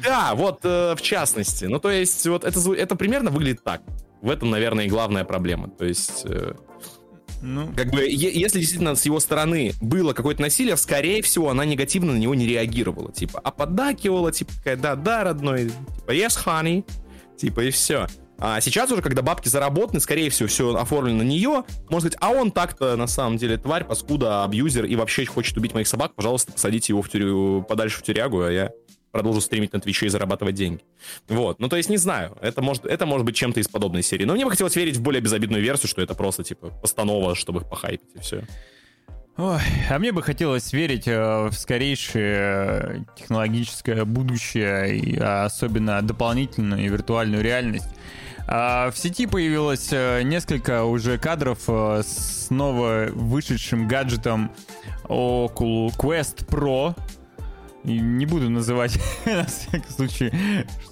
Да, 0.03 0.35
вот 0.35 0.59
э, 0.63 0.95
в 0.95 1.01
частности. 1.01 1.65
Ну, 1.65 1.79
то 1.79 1.89
есть, 1.89 2.27
вот 2.27 2.43
это, 2.43 2.73
это 2.73 2.95
примерно 2.95 3.31
выглядит 3.31 3.63
так. 3.63 3.81
В 4.21 4.29
этом, 4.29 4.49
наверное, 4.49 4.85
и 4.85 4.89
главная 4.89 5.23
проблема. 5.23 5.69
То 5.69 5.85
есть... 5.85 6.23
Э, 6.25 6.53
ну... 7.41 7.71
Как 7.75 7.89
бы, 7.89 8.05
если 8.07 8.59
действительно 8.59 8.95
с 8.95 9.05
его 9.05 9.19
стороны 9.19 9.73
было 9.81 10.13
какое-то 10.13 10.41
насилие, 10.41 10.75
скорее 10.77 11.21
всего, 11.21 11.49
она 11.49 11.63
негативно 11.63 12.13
на 12.13 12.17
него 12.17 12.35
не 12.35 12.45
реагировала. 12.45 13.11
Типа, 13.11 13.39
а 13.39 13.51
поддакивала, 13.51 14.31
типа, 14.31 14.51
такая, 14.57 14.75
да-да, 14.75 15.23
родной, 15.23 15.65
типа, 15.69 16.11
yes, 16.11 16.37
honey, 16.45 16.85
типа, 17.37 17.61
и 17.61 17.71
все. 17.71 18.07
А 18.41 18.59
сейчас 18.59 18.91
уже, 18.91 19.03
когда 19.03 19.21
бабки 19.21 19.47
заработаны, 19.47 19.99
скорее 19.99 20.31
всего, 20.31 20.49
все 20.49 20.75
оформлено 20.75 21.19
на 21.19 21.27
нее, 21.27 21.63
можно 21.89 22.09
сказать, 22.09 22.17
а 22.19 22.31
он 22.31 22.51
так-то 22.51 22.95
на 22.95 23.05
самом 23.05 23.37
деле 23.37 23.57
тварь, 23.57 23.85
паскуда, 23.85 24.43
абьюзер 24.43 24.85
и 24.85 24.95
вообще 24.95 25.25
хочет 25.25 25.55
убить 25.57 25.75
моих 25.75 25.87
собак, 25.87 26.13
пожалуйста, 26.15 26.51
посадите 26.51 26.91
его 26.91 27.03
в 27.03 27.09
тюрю, 27.09 27.61
подальше 27.61 27.99
в 27.99 28.03
тюрягу, 28.03 28.41
а 28.41 28.51
я 28.51 28.71
продолжу 29.11 29.41
стримить 29.41 29.73
на 29.73 29.79
Твиче 29.79 30.07
и 30.07 30.09
зарабатывать 30.09 30.55
деньги. 30.55 30.81
Вот. 31.27 31.59
Ну, 31.59 31.69
то 31.69 31.75
есть, 31.75 31.89
не 31.89 31.97
знаю. 31.97 32.35
Это 32.41 32.61
может, 32.61 32.85
это 32.85 33.05
может 33.05 33.25
быть 33.25 33.35
чем-то 33.35 33.59
из 33.59 33.67
подобной 33.67 34.01
серии. 34.03 34.25
Но 34.25 34.33
мне 34.33 34.45
бы 34.45 34.51
хотелось 34.51 34.75
верить 34.75 34.97
в 34.97 35.01
более 35.01 35.21
безобидную 35.21 35.61
версию, 35.61 35.89
что 35.89 36.01
это 36.01 36.15
просто, 36.15 36.43
типа, 36.43 36.69
постанова, 36.81 37.35
чтобы 37.35 37.61
их 37.61 37.69
похайпить, 37.69 38.15
и 38.15 38.19
все. 38.19 38.43
Ой, 39.37 39.61
а 39.89 39.99
мне 39.99 40.11
бы 40.11 40.21
хотелось 40.21 40.73
верить 40.73 41.07
э, 41.07 41.47
в 41.47 41.53
скорейшее 41.53 43.05
технологическое 43.17 44.05
будущее, 44.05 44.97
и, 44.97 45.17
а 45.17 45.45
особенно 45.45 46.01
дополнительную 46.01 46.85
и 46.85 46.89
виртуальную 46.89 47.43
реальность. 47.43 47.87
А, 48.53 48.91
в 48.91 48.97
сети 48.97 49.27
появилось 49.27 49.93
э, 49.93 50.23
несколько 50.23 50.83
уже 50.83 51.17
кадров 51.17 51.59
э, 51.69 52.03
с 52.05 52.49
ново 52.49 53.07
вышедшим 53.13 53.87
гаджетом 53.87 54.51
Oculus 55.05 55.95
Quest 55.95 56.45
Pro. 56.47 56.93
Не 57.85 58.25
буду 58.25 58.49
называть, 58.49 58.99
на 59.25 59.45
всякий 59.45 59.89
случай, 59.89 60.33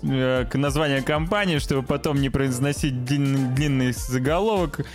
э, 0.04 0.45
название 0.54 1.02
компании, 1.02 1.58
чтобы 1.58 1.84
потом 1.84 2.22
не 2.22 2.30
произносить 2.30 3.04
длинный, 3.04 3.54
длинный 3.54 3.91
заголовок. 3.91 4.86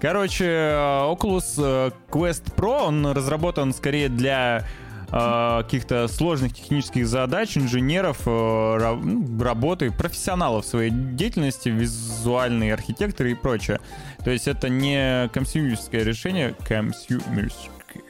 Короче, 0.00 0.44
Oculus 0.44 1.92
Quest 2.08 2.54
Pro, 2.54 2.84
он 2.84 3.04
разработан 3.04 3.74
скорее 3.74 4.08
для 4.08 4.64
каких-то 5.12 6.08
сложных 6.08 6.54
технических 6.54 7.06
задач 7.06 7.58
инженеров, 7.58 8.22
э, 8.24 8.96
ну, 9.02 9.42
работы, 9.42 9.90
профессионалов 9.90 10.64
своей 10.64 10.90
деятельности, 10.90 11.68
визуальные 11.68 12.72
архитекторы 12.72 13.32
и 13.32 13.34
прочее. 13.34 13.80
То 14.24 14.30
есть 14.30 14.48
это 14.48 14.70
не 14.70 15.28
консюмерское 15.28 16.02
решение, 16.02 16.54
консюмерское, 16.66 18.02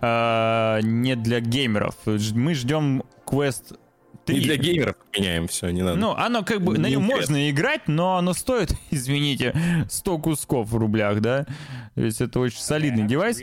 э, 0.00 0.80
не 0.82 1.14
для 1.14 1.38
геймеров. 1.38 1.94
Мы 2.06 2.54
ждем 2.54 3.04
Quest 3.24 3.78
3. 4.24 4.34
Не 4.34 4.40
для 4.40 4.56
геймеров 4.56 4.96
меняем 5.16 5.46
все, 5.46 5.70
не 5.70 5.82
надо. 5.82 5.96
Ну, 5.96 6.10
оно 6.10 6.42
как 6.42 6.60
бы, 6.62 6.74
не 6.74 6.78
на 6.80 6.86
нем 6.88 7.02
можно 7.02 7.50
играть, 7.50 7.86
но 7.86 8.16
оно 8.16 8.34
стоит, 8.34 8.72
извините, 8.90 9.54
100 9.88 10.18
кусков 10.18 10.68
в 10.68 10.76
рублях, 10.76 11.20
да? 11.20 11.46
То 11.94 12.02
есть 12.02 12.20
это 12.20 12.40
очень 12.40 12.58
солидный 12.58 13.06
девайс. 13.06 13.42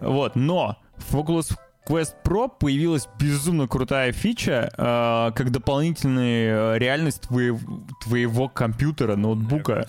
Вот, 0.00 0.34
но 0.34 0.76
Oculus 1.12 1.56
Quest 1.86 2.16
Pro 2.24 2.50
появилась 2.50 3.08
безумно 3.18 3.68
крутая 3.68 4.12
фича, 4.12 4.70
э, 4.76 5.32
как 5.34 5.50
дополнительная 5.50 6.76
реальность 6.78 7.22
твоего, 7.22 7.60
твоего 8.02 8.48
компьютера, 8.48 9.14
ноутбука. 9.14 9.86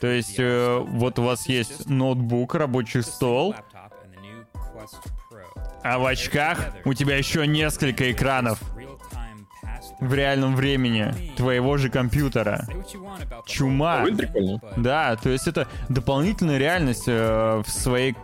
То 0.00 0.06
есть 0.08 0.36
э, 0.38 0.78
вот 0.86 1.18
у 1.18 1.22
вас 1.22 1.48
есть 1.48 1.88
ноутбук, 1.88 2.54
рабочий 2.54 3.02
стол, 3.02 3.54
а 5.82 5.98
в 5.98 6.06
очках 6.06 6.58
у 6.84 6.92
тебя 6.92 7.16
еще 7.16 7.46
несколько 7.46 8.12
экранов 8.12 8.60
в 10.00 10.12
реальном 10.12 10.56
времени 10.56 11.32
твоего 11.36 11.76
же 11.78 11.88
компьютера. 11.88 12.66
Чума. 13.46 14.04
Да, 14.76 15.16
то 15.16 15.30
есть 15.30 15.46
это 15.48 15.68
дополнительная 15.88 16.58
реальность 16.58 17.04
э, 17.06 17.62
в 17.64 17.70
своей 17.70 18.14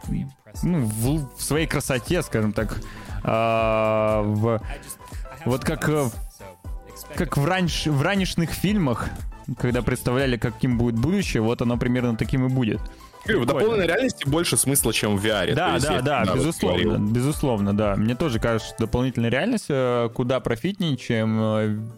ну, 0.63 0.85
в, 0.85 1.37
в 1.37 1.43
своей 1.43 1.67
красоте, 1.67 2.23
скажем 2.23 2.53
так. 2.53 2.77
Э, 3.25 4.23
в, 4.23 4.63
вот 5.45 5.65
как 5.65 5.89
э, 5.89 6.09
как 7.15 7.37
в, 7.37 7.45
раньш, 7.45 7.87
в 7.87 8.03
ранешных 8.03 8.51
фильмах, 8.51 9.09
когда 9.59 9.83
представляли, 9.83 10.37
каким 10.37 10.79
будет 10.79 10.97
будущее, 10.97 11.43
вот 11.43 11.61
оно 11.63 11.77
примерно 11.77 12.17
таким 12.17 12.47
и 12.47 12.49
будет. 12.49 12.81
В 13.27 13.45
дополненной 13.45 13.87
реальности 13.87 14.27
больше 14.27 14.57
смысла, 14.57 14.93
чем 14.93 15.17
в 15.17 15.25
VR. 15.25 15.55
Да, 15.55 15.75
есть, 15.75 15.87
да, 15.87 16.25
да, 16.25 16.35
безусловно, 16.35 16.97
безусловно, 16.99 17.77
да. 17.77 17.95
Мне 17.97 18.15
тоже 18.15 18.41
кажется, 18.41 18.69
что 18.69 18.87
дополнительная 18.87 19.31
реальность 19.31 19.67
э, 19.69 20.09
куда 20.15 20.41
профитнее, 20.41 20.97
чем 20.97 21.93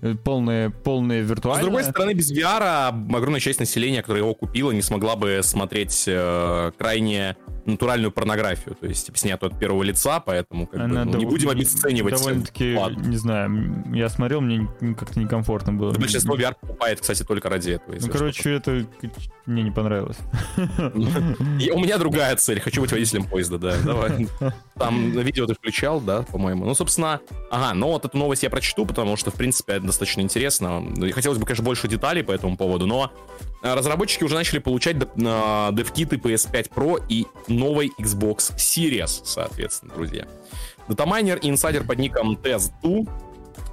э, 0.00 0.14
полные, 0.14 0.70
полные 0.70 1.22
виртуальные. 1.22 1.62
С 1.62 1.64
другой 1.64 1.84
стороны, 1.84 2.14
без 2.14 2.32
VR 2.32 2.88
огромная 3.14 3.40
часть 3.40 3.60
населения, 3.60 4.02
которая 4.02 4.22
его 4.22 4.34
купила, 4.34 4.70
не 4.72 4.82
смогла 4.82 5.16
бы 5.16 5.40
смотреть 5.42 6.04
э, 6.06 6.72
крайне 6.78 7.36
натуральную 7.66 8.12
порнографию, 8.12 8.74
то 8.74 8.86
есть 8.86 9.06
типа, 9.06 9.18
снятую 9.18 9.52
от 9.52 9.58
первого 9.58 9.82
лица, 9.82 10.20
поэтому 10.20 10.66
как 10.66 10.80
Она 10.80 11.04
бы, 11.04 11.12
ну, 11.12 11.18
не 11.18 11.26
будем 11.26 11.48
обесценивать. 11.48 12.14
Довольно-таки, 12.14 12.78
не 13.06 13.16
знаю, 13.16 13.84
я 13.92 14.08
смотрел, 14.08 14.40
мне 14.40 14.68
как-то 14.98 15.18
некомфортно 15.18 15.72
было. 15.72 15.92
Большинство 15.92 16.36
VR 16.36 16.54
покупает, 16.60 17.00
кстати, 17.00 17.22
только 17.22 17.48
ради 17.48 17.72
этого. 17.72 17.96
Ну, 17.98 18.08
короче, 18.08 18.54
это 18.54 18.86
мне 19.46 19.62
не 19.62 19.70
понравилось. 19.70 20.18
У 20.94 21.78
меня 21.78 21.98
другая 21.98 22.36
цель, 22.36 22.60
хочу 22.60 22.80
быть 22.80 22.92
водителем 22.92 23.24
поезда, 23.24 23.58
да, 23.58 23.74
давай. 23.84 24.28
Там 24.78 25.10
видео 25.12 25.46
ты 25.46 25.54
включал, 25.54 26.00
да, 26.00 26.22
по-моему. 26.22 26.64
Ну, 26.64 26.74
собственно, 26.74 27.20
ага, 27.50 27.74
но 27.74 27.92
вот 27.92 28.04
эту 28.04 28.16
новость 28.16 28.42
я 28.42 28.50
прочту, 28.50 28.86
потому 28.86 29.16
что, 29.16 29.30
в 29.30 29.34
принципе, 29.34 29.73
это 29.76 29.86
достаточно 29.86 30.20
интересно. 30.20 30.82
Хотелось 31.12 31.38
бы, 31.38 31.46
конечно, 31.46 31.64
больше 31.64 31.88
деталей 31.88 32.22
по 32.22 32.32
этому 32.32 32.56
поводу, 32.56 32.86
но 32.86 33.12
э, 33.62 33.74
разработчики 33.74 34.24
уже 34.24 34.34
начали 34.34 34.58
получать 34.58 34.96
DevKit 34.96 36.20
PS5 36.20 36.70
Pro 36.74 37.02
и 37.08 37.26
новой 37.48 37.92
Xbox 38.00 38.54
Series, 38.56 39.22
соответственно, 39.24 39.94
друзья. 39.94 40.26
Датамайнер 40.88 41.38
и 41.38 41.48
инсайдер 41.48 41.84
под 41.84 41.98
ником 41.98 42.34
Test2 42.34 43.08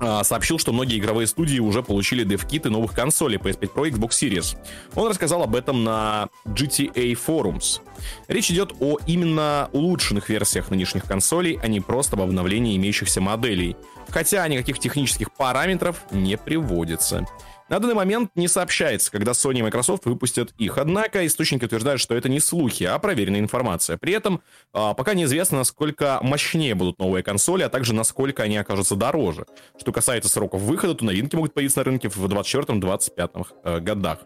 а, 0.03 0.23
сообщил, 0.23 0.57
что 0.57 0.73
многие 0.73 0.97
игровые 0.97 1.27
студии 1.27 1.59
уже 1.59 1.83
получили 1.83 2.23
дев-киты 2.23 2.69
новых 2.69 2.93
консолей 2.93 3.37
PS5 3.37 3.73
Pro 3.73 3.87
и 3.87 3.91
Xbox 3.91 4.09
Series. 4.09 4.57
Он 4.95 5.07
рассказал 5.07 5.43
об 5.43 5.55
этом 5.55 5.83
на 5.83 6.29
GTA 6.45 7.13
Forums. 7.13 7.81
Речь 8.27 8.49
идет 8.49 8.73
о 8.79 8.97
именно 9.05 9.69
улучшенных 9.73 10.29
версиях 10.29 10.71
нынешних 10.71 11.03
консолей, 11.03 11.59
а 11.61 11.67
не 11.67 11.81
просто 11.81 12.15
об 12.15 12.23
обновлении 12.23 12.75
имеющихся 12.77 13.21
моделей. 13.21 13.75
Хотя 14.11 14.47
никаких 14.47 14.79
технических 14.79 15.31
параметров 15.31 16.03
не 16.11 16.37
приводится. 16.37 17.25
На 17.71 17.79
данный 17.79 17.95
момент 17.95 18.31
не 18.35 18.49
сообщается, 18.49 19.09
когда 19.09 19.31
Sony 19.31 19.59
и 19.59 19.61
Microsoft 19.61 20.03
выпустят 20.05 20.51
их. 20.57 20.77
Однако 20.77 21.25
источники 21.25 21.63
утверждают, 21.63 22.01
что 22.01 22.13
это 22.15 22.27
не 22.27 22.41
слухи, 22.41 22.83
а 22.83 22.99
проверенная 22.99 23.39
информация. 23.39 23.95
При 23.95 24.11
этом 24.11 24.41
а, 24.73 24.93
пока 24.93 25.13
неизвестно, 25.13 25.59
насколько 25.59 26.19
мощнее 26.21 26.75
будут 26.75 26.99
новые 26.99 27.23
консоли, 27.23 27.63
а 27.63 27.69
также 27.69 27.93
насколько 27.93 28.43
они 28.43 28.57
окажутся 28.57 28.97
дороже. 28.97 29.45
Что 29.79 29.93
касается 29.93 30.29
сроков 30.29 30.59
выхода, 30.63 30.95
то 30.95 31.05
новинки 31.05 31.37
могут 31.37 31.53
появиться 31.53 31.79
на 31.79 31.85
рынке 31.85 32.09
в 32.09 32.17
24-25 32.25 33.47
э, 33.63 33.79
годах. 33.79 34.19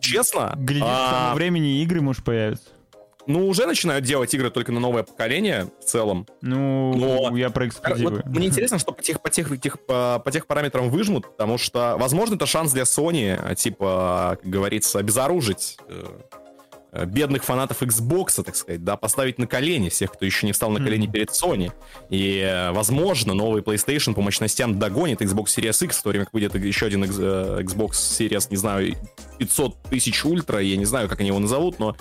Честно... 0.00 0.54
Глядишь, 0.56 0.86
а... 0.86 1.34
времени 1.34 1.82
игры, 1.82 2.00
может, 2.00 2.24
появятся. 2.24 2.68
Ну, 3.26 3.48
уже 3.48 3.66
начинают 3.66 4.04
делать 4.04 4.32
игры 4.34 4.50
только 4.50 4.72
на 4.72 4.80
новое 4.80 5.02
поколение 5.02 5.66
в 5.80 5.84
целом. 5.84 6.26
Ну, 6.40 6.94
Но... 6.94 7.36
я 7.36 7.50
про 7.50 7.68
эксклюзивы. 7.68 8.10
Вот 8.10 8.26
мне 8.26 8.46
интересно, 8.46 8.78
что 8.78 8.92
по 8.92 9.02
тех, 9.02 9.20
по, 9.20 9.30
тех, 9.30 9.60
тех, 9.60 9.80
по, 9.80 10.20
по 10.24 10.30
тех 10.30 10.46
параметрам 10.46 10.88
выжмут, 10.88 11.30
потому 11.32 11.58
что, 11.58 11.96
возможно, 11.98 12.36
это 12.36 12.46
шанс 12.46 12.72
для 12.72 12.84
Sony, 12.84 13.54
типа, 13.54 14.38
как 14.40 14.50
говорится, 14.50 14.98
обезоружить 14.98 15.78
э, 15.88 15.96
Э, 15.96 16.45
бедных 17.04 17.44
фанатов 17.44 17.82
Xbox, 17.82 18.42
так 18.42 18.56
сказать, 18.56 18.82
да, 18.84 18.96
поставить 18.96 19.38
на 19.38 19.46
колени 19.46 19.88
всех, 19.88 20.12
кто 20.12 20.24
еще 20.24 20.46
не 20.46 20.52
встал 20.52 20.70
на 20.70 20.78
колени 20.82 21.06
mm-hmm. 21.08 21.12
перед 21.12 21.30
Sony. 21.30 21.72
И, 22.10 22.38
э, 22.38 22.70
возможно, 22.72 23.34
новый 23.34 23.62
PlayStation 23.62 24.14
по 24.14 24.22
мощностям 24.22 24.78
догонит 24.78 25.20
Xbox 25.20 25.46
Series 25.46 25.84
X, 25.84 25.98
в 25.98 26.02
то 26.02 26.08
время 26.10 26.24
как 26.24 26.34
выйдет 26.34 26.54
еще 26.54 26.86
один 26.86 27.04
э, 27.04 27.06
Xbox 27.06 27.90
Series, 27.92 28.46
не 28.50 28.56
знаю, 28.56 28.94
500 29.38 29.82
тысяч 29.90 30.24
ультра, 30.24 30.60
я 30.60 30.76
не 30.76 30.84
знаю, 30.84 31.08
как 31.08 31.20
они 31.20 31.28
его 31.28 31.38
назовут, 31.38 31.78
но 31.78 31.96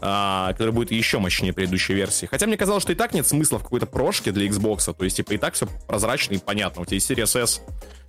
а, 0.00 0.52
который 0.52 0.72
будет 0.72 0.90
еще 0.90 1.18
мощнее 1.18 1.52
предыдущей 1.52 1.94
версии. 1.94 2.26
Хотя 2.26 2.46
мне 2.46 2.56
казалось, 2.56 2.82
что 2.82 2.92
и 2.92 2.96
так 2.96 3.12
нет 3.12 3.26
смысла 3.26 3.58
в 3.58 3.62
какой-то 3.62 3.86
прошке 3.86 4.32
для 4.32 4.46
Xbox, 4.46 4.94
то 4.94 5.04
есть, 5.04 5.16
типа, 5.16 5.32
и 5.32 5.38
так 5.38 5.54
все 5.54 5.66
прозрачно 5.86 6.34
и 6.34 6.38
понятно. 6.38 6.82
У 6.82 6.84
тебя 6.84 6.94
есть 6.94 7.10
Series 7.10 7.42
S 7.42 7.62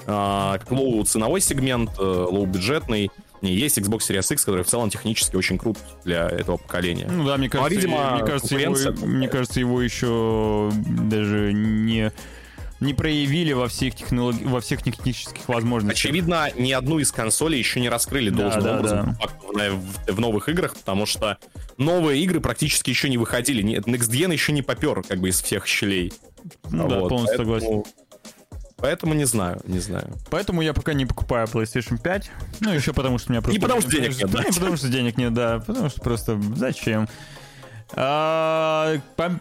а, 0.07 0.57
как 0.59 0.71
low 0.71 1.03
ценовой 1.03 1.41
сегмент, 1.41 1.97
low 1.97 2.45
бюджетный, 2.45 3.11
не 3.41 3.53
есть 3.53 3.77
Xbox 3.77 3.99
Series 4.09 4.33
X, 4.33 4.45
который 4.45 4.63
в 4.63 4.67
целом 4.67 4.89
технически 4.89 5.35
очень 5.35 5.57
крут 5.57 5.77
для 6.03 6.27
этого 6.29 6.57
поколения. 6.57 7.07
Ну 7.09 7.25
да, 7.25 7.37
мне 7.37 7.49
кажется, 7.49 7.59
ну, 7.59 7.65
а, 7.65 7.69
видимо, 7.69 8.15
мне 8.15 8.25
кажется, 8.25 8.55
его, 8.55 9.07
мне 9.07 9.27
кажется, 9.27 9.59
его 9.59 9.81
еще 9.81 10.71
даже 10.87 11.53
не 11.53 12.11
не 12.79 12.93
проявили 12.93 13.51
во 13.51 13.67
всех, 13.67 13.95
технолог... 13.95 14.35
во 14.41 14.61
всех 14.61 14.81
технических 14.83 15.47
возможностях. 15.49 15.99
Очевидно, 15.99 16.49
ни 16.55 16.71
одну 16.71 16.99
из 16.99 17.11
консолей 17.11 17.59
еще 17.59 17.79
не 17.79 17.89
раскрыли 17.89 18.29
да, 18.29 18.43
должным 18.43 18.63
да, 18.63 18.77
образом 18.77 19.17
да. 19.53 19.71
В, 19.71 20.13
в 20.13 20.19
новых 20.19 20.49
играх, 20.49 20.75
потому 20.75 21.05
что 21.05 21.37
новые 21.77 22.23
игры 22.23 22.39
практически 22.39 22.89
еще 22.89 23.09
не 23.09 23.17
выходили. 23.17 23.63
Next 23.63 24.09
Gen 24.09 24.31
еще 24.31 24.51
не 24.53 24.61
попер 24.61 25.03
как 25.03 25.19
бы 25.19 25.29
из 25.29 25.41
всех 25.41 25.67
щелей. 25.67 26.13
Ну, 26.69 26.83
вот, 26.83 26.89
да, 26.89 26.99
полностью 27.01 27.37
поэтому... 27.37 27.59
согласен. 27.59 27.83
Поэтому 28.81 29.13
не 29.13 29.25
знаю, 29.25 29.59
не 29.65 29.79
знаю. 29.79 30.13
Поэтому 30.29 30.61
я 30.61 30.73
пока 30.73 30.93
не 30.93 31.05
покупаю 31.05 31.47
PlayStation 31.47 32.01
5. 32.01 32.31
Ну, 32.61 32.73
еще 32.73 32.93
потому 32.93 33.17
что 33.17 33.29
у 33.29 33.33
меня 33.33 33.41
просто... 33.41 33.59
Не 33.59 33.61
потому 33.61 33.81
что 33.81 33.91
денег 33.91 34.17
нет, 34.17 34.31
да? 34.31 34.43
Не 34.43 34.51
потому 34.53 34.77
что 34.77 34.87
денег 34.87 35.17
нет, 35.17 35.33
да. 35.33 35.59
Потому 35.59 35.89
что 35.89 36.01
просто 36.01 36.41
зачем? 36.55 37.07
А, 37.93 38.97
по... 39.15 39.39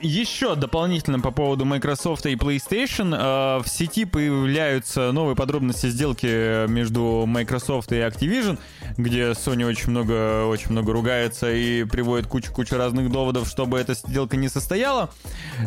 Еще 0.00 0.54
дополнительно 0.54 1.18
по 1.18 1.30
поводу 1.30 1.64
Microsoft 1.64 2.24
и 2.26 2.34
PlayStation. 2.34 3.14
А, 3.16 3.60
в 3.60 3.68
сети 3.68 4.04
появляются 4.04 5.10
новые 5.12 5.36
подробности 5.36 5.86
сделки 5.86 6.68
между 6.68 7.24
Microsoft 7.26 7.92
и 7.92 7.96
Activision, 7.96 8.58
где 8.96 9.30
Sony 9.30 9.64
очень 9.66 9.90
много, 9.90 10.46
очень 10.46 10.70
много 10.72 10.92
ругается 10.92 11.52
и 11.52 11.84
приводит 11.84 12.26
кучу-кучу 12.26 12.76
разных 12.76 13.10
доводов, 13.10 13.48
чтобы 13.48 13.78
эта 13.78 13.94
сделка 13.94 14.36
не 14.36 14.48
состояла. 14.48 15.10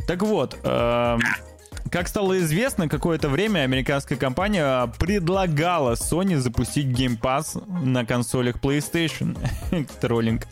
Так 0.08 0.22
вот, 0.22 0.58
а, 0.64 1.18
как 1.94 2.08
стало 2.08 2.40
известно, 2.40 2.90
какое-то 2.90 3.30
время 3.30 3.60
американская 3.60 4.18
компания 4.18 4.92
предлагала 4.98 5.94
Sony 5.94 6.38
запустить 6.38 6.88
Game 6.88 7.22
Pass 7.22 7.64
на 7.86 8.04
консолях 8.04 8.56
PlayStation. 8.56 9.38
Троллинг. 10.02 10.48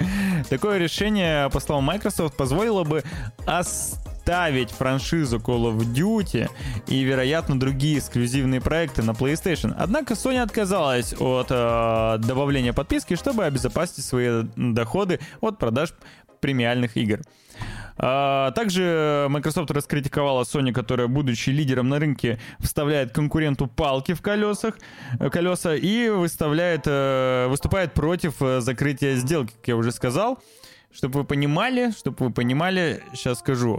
Такое 0.51 0.77
решение, 0.77 1.49
по 1.49 1.59
словам 1.59 1.85
Microsoft, 1.85 2.37
позволило 2.37 2.83
бы 2.83 3.03
оставить 3.47 4.69
франшизу 4.69 5.37
Call 5.37 5.75
of 5.75 5.79
Duty 5.79 6.47
и, 6.85 7.01
вероятно, 7.01 7.59
другие 7.59 7.97
эксклюзивные 7.97 8.61
проекты 8.61 9.01
на 9.01 9.11
PlayStation. 9.11 9.73
Однако 9.75 10.13
Sony 10.13 10.43
отказалась 10.43 11.15
от 11.19 11.47
э, 11.49 12.17
добавления 12.19 12.71
подписки, 12.71 13.15
чтобы 13.15 13.45
обезопасить 13.45 14.05
свои 14.05 14.43
доходы 14.55 15.19
от 15.41 15.57
продаж 15.57 15.95
премиальных 16.39 16.97
игр. 16.97 17.21
А, 18.03 18.49
также 18.51 19.27
Microsoft 19.29 19.69
раскритиковала 19.69 20.41
Sony, 20.41 20.73
которая, 20.73 21.07
будучи 21.07 21.51
лидером 21.51 21.87
на 21.87 21.99
рынке, 21.99 22.39
вставляет 22.59 23.11
конкуренту 23.11 23.67
палки 23.67 24.13
в 24.13 24.23
колесах, 24.23 24.79
э, 25.19 25.29
колеса 25.29 25.75
и 25.75 26.09
выставляет, 26.09 26.81
э, 26.87 27.45
выступает 27.47 27.93
против 27.93 28.41
э, 28.41 28.59
закрытия 28.61 29.15
сделки, 29.17 29.53
как 29.53 29.67
я 29.67 29.75
уже 29.75 29.91
сказал. 29.91 30.39
Чтобы 30.91 31.19
вы 31.19 31.25
понимали, 31.25 31.91
чтобы 31.91 32.25
вы 32.25 32.31
понимали, 32.31 33.03
сейчас 33.13 33.39
скажу. 33.39 33.77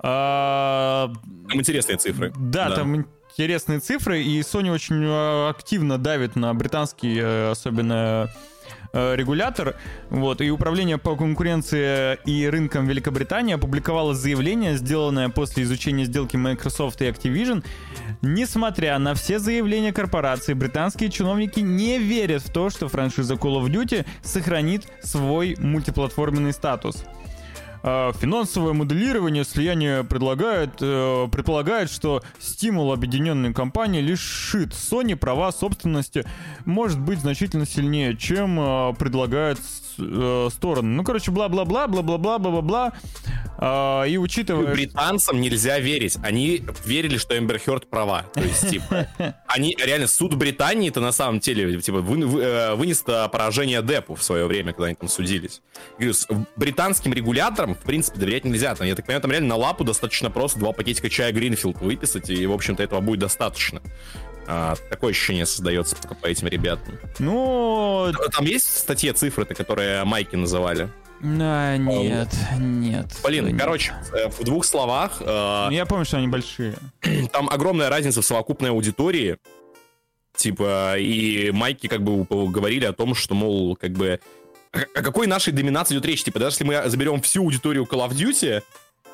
А... 0.00 1.12
Там 1.48 1.60
интересные 1.60 1.98
цифры. 1.98 2.32
Да, 2.36 2.70
да, 2.70 2.74
там 2.74 3.06
интересные 3.30 3.78
цифры, 3.78 4.22
и 4.22 4.40
Sony 4.40 4.72
очень 4.72 5.06
активно 5.48 5.98
давит 5.98 6.34
на 6.34 6.52
британский, 6.52 7.18
особенно 7.50 8.28
регулятор, 9.14 9.76
вот, 10.10 10.40
и 10.40 10.50
Управление 10.50 10.98
по 10.98 11.16
конкуренции 11.16 12.18
и 12.24 12.48
рынкам 12.48 12.86
Великобритании 12.86 13.54
опубликовало 13.54 14.14
заявление, 14.14 14.76
сделанное 14.76 15.28
после 15.28 15.64
изучения 15.64 16.04
сделки 16.04 16.36
Microsoft 16.36 17.02
и 17.02 17.04
Activision. 17.04 17.62
Несмотря 18.22 18.98
на 18.98 19.14
все 19.14 19.38
заявления 19.38 19.92
корпорации, 19.92 20.54
британские 20.54 21.10
чиновники 21.10 21.60
не 21.60 21.98
верят 21.98 22.42
в 22.42 22.50
то, 22.50 22.70
что 22.70 22.88
франшиза 22.88 23.34
Call 23.34 23.62
of 23.62 23.68
Duty 23.68 24.06
сохранит 24.22 24.86
свой 25.02 25.56
мультиплатформенный 25.58 26.52
статус. 26.52 27.04
Э, 27.86 28.12
финансовое 28.18 28.72
моделирование 28.72 29.44
слияния 29.44 30.02
предлагает, 30.02 30.72
э, 30.80 31.28
предполагает, 31.32 31.90
что 31.90 32.22
стимул 32.38 32.92
объединенной 32.92 33.54
компании 33.54 34.00
лишит 34.00 34.72
Sony 34.72 35.16
права 35.16 35.52
собственности 35.52 36.26
может 36.64 37.00
быть 37.00 37.20
значительно 37.20 37.66
сильнее, 37.66 38.16
чем 38.16 38.60
э, 38.60 38.94
предлагает 38.98 39.58
э, 39.98 40.48
стороны. 40.50 40.88
Ну, 40.88 41.04
короче, 41.04 41.30
бла-бла-бла, 41.30 41.86
бла-бла-бла-бла-бла. 41.88 42.92
Э, 43.58 44.08
и 44.08 44.16
учитывая... 44.18 44.72
Британцам 44.72 45.40
нельзя 45.40 45.78
верить. 45.78 46.18
Они 46.22 46.62
верили, 46.84 47.18
что 47.18 47.36
Эмбер 47.38 47.58
Хёрд 47.58 47.88
права. 47.88 48.24
То 48.34 48.40
есть, 48.40 48.70
типа, 48.70 49.08
они 49.46 49.76
реально 49.82 50.06
суд 50.06 50.34
Британии-то 50.34 51.00
на 51.00 51.12
самом 51.12 51.40
деле, 51.40 51.80
типа, 51.80 52.00
вы, 52.00 52.26
вы, 52.26 52.42
э, 52.42 52.74
вынес 52.74 53.02
поражение 53.02 53.82
Депу 53.82 54.14
в 54.14 54.22
свое 54.22 54.46
время, 54.46 54.72
когда 54.72 54.86
они 54.86 54.94
там 54.94 55.08
судились. 55.08 55.62
Говорю, 55.98 56.14
британским 56.56 57.12
регуляторам, 57.12 57.74
в 57.74 57.82
принципе, 57.82 58.18
доверять 58.18 58.44
нельзя. 58.44 58.74
Там, 58.74 58.86
я 58.86 58.94
так 58.94 59.06
понимаю, 59.06 59.22
там 59.22 59.30
реально 59.30 59.48
на 59.50 59.56
лапу 59.56 59.84
достаточно 59.84 60.30
просто 60.30 60.58
два 60.58 60.72
пакетика 60.72 61.08
чая 61.08 61.32
Гринфилд 61.32 61.80
выписать, 61.80 62.30
и, 62.30 62.46
в 62.46 62.52
общем-то, 62.52 62.82
этого 62.82 63.00
будет 63.00 63.20
достаточно. 63.20 63.80
А, 64.46 64.76
такое 64.90 65.10
ощущение 65.10 65.46
создается 65.46 65.96
по, 65.96 66.14
по 66.14 66.26
этим 66.26 66.46
ребятам. 66.48 66.98
Ну... 67.18 68.12
Там 68.32 68.44
есть 68.44 68.66
в 68.66 68.78
статье 68.78 69.12
цифры-то, 69.12 69.54
которые 69.54 70.04
майки 70.04 70.36
называли? 70.36 70.88
А, 71.22 71.76
нет, 71.76 72.28
а, 72.50 72.56
нет. 72.56 73.06
Блин, 73.24 73.46
нет. 73.46 73.58
короче, 73.58 73.94
э, 74.12 74.28
в 74.28 74.44
двух 74.44 74.64
словах... 74.64 75.20
Э, 75.20 75.68
Я 75.70 75.86
помню, 75.86 76.04
что 76.04 76.18
они 76.18 76.28
большие. 76.28 76.76
Там 77.32 77.48
огромная 77.48 77.88
разница 77.88 78.22
в 78.22 78.26
совокупной 78.26 78.70
аудитории. 78.70 79.38
Типа, 80.36 80.96
и 80.98 81.50
майки 81.50 81.86
как 81.86 82.02
бы 82.02 82.24
говорили 82.24 82.84
о 82.84 82.92
том, 82.92 83.14
что, 83.14 83.34
мол, 83.34 83.76
как 83.76 83.92
бы... 83.92 84.20
О 84.72 85.02
какой 85.02 85.26
нашей 85.26 85.54
доминации 85.54 85.94
идет 85.94 86.04
речь? 86.04 86.22
Типа, 86.22 86.38
даже 86.38 86.56
если 86.56 86.64
мы 86.64 86.82
заберем 86.90 87.22
всю 87.22 87.42
аудиторию 87.42 87.84
Call 87.84 88.06
of 88.06 88.10
Duty, 88.10 88.62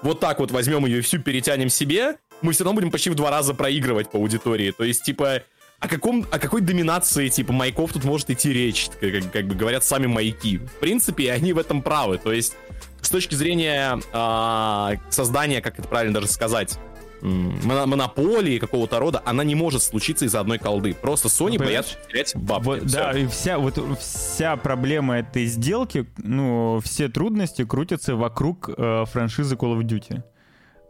вот 0.03 0.19
так 0.19 0.41
вот 0.41 0.51
возьмем 0.51 0.85
ее 0.85 0.99
и 0.99 1.01
всю 1.03 1.21
перетянем 1.21 1.69
себе, 1.69 2.17
мы 2.43 2.53
все 2.53 2.65
равно 2.65 2.81
будем 2.81 2.91
почти 2.91 3.11
в 3.11 3.15
два 3.15 3.31
раза 3.31 3.55
проигрывать 3.55 4.11
по 4.11 4.19
аудитории. 4.19 4.71
То 4.71 4.85
есть, 4.85 5.03
типа, 5.03 5.43
о, 5.79 5.89
каком, 5.89 6.27
о 6.31 6.39
какой 6.39 6.61
доминации, 6.61 7.29
типа, 7.29 7.53
маяков 7.53 7.93
тут 7.93 8.05
может 8.05 8.31
идти 8.31 8.53
речь, 8.53 8.89
как, 9.01 9.33
как 9.33 9.47
бы 9.47 9.55
говорят 9.55 9.85
сами 9.85 10.07
маяки. 10.07 10.59
В 10.59 10.81
принципе, 10.81 11.33
они 11.33 11.53
в 11.53 11.59
этом 11.59 11.83
правы. 11.83 12.19
То 12.19 12.33
есть, 12.33 12.55
с 13.01 13.11
точки 13.11 13.35
зрения 13.35 13.99
э, 14.13 14.97
создания, 15.11 15.61
как 15.61 15.79
это 15.79 15.89
правильно 15.89 16.15
даже 16.15 16.29
сказать, 16.29 16.79
монополии 17.23 18.59
какого-то 18.59 18.99
рода, 18.99 19.23
она 19.25 19.45
не 19.45 19.55
может 19.55 19.83
случиться 19.83 20.25
из-за 20.25 20.41
одной 20.41 20.59
колды. 20.59 20.95
Просто 20.95 21.29
Sony 21.29 21.59
боятся 21.59 21.97
терять 22.09 22.35
бабки. 22.35 22.65
Вот, 22.65 22.87
да, 22.87 23.13
и 23.17 23.27
вся, 23.27 23.59
вот, 23.59 23.79
вся 24.01 24.57
проблема 24.57 25.19
этой 25.19 25.47
сделки, 25.47 26.07
ну, 26.19 26.81
все 26.83 27.09
трудности 27.09 27.65
крутятся 27.65 28.17
вокруг 28.17 28.71
э, 28.77 29.05
франшизы 29.07 29.55
Call 29.55 29.79
of 29.79 29.83
Duty. 29.83 30.23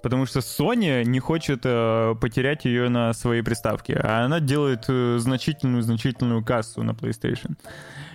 Потому 0.02 0.26
что 0.26 0.40
Sony 0.40 1.04
не 1.04 1.20
хочет 1.20 1.60
э, 1.64 2.14
потерять 2.20 2.64
ее 2.64 2.88
на 2.88 3.12
своей 3.12 3.42
приставке, 3.42 3.94
а 3.94 4.24
она 4.24 4.40
делает 4.40 4.86
э, 4.88 5.18
значительную-значительную 5.18 6.44
кассу 6.44 6.82
на 6.82 6.90
PlayStation. 6.90 7.56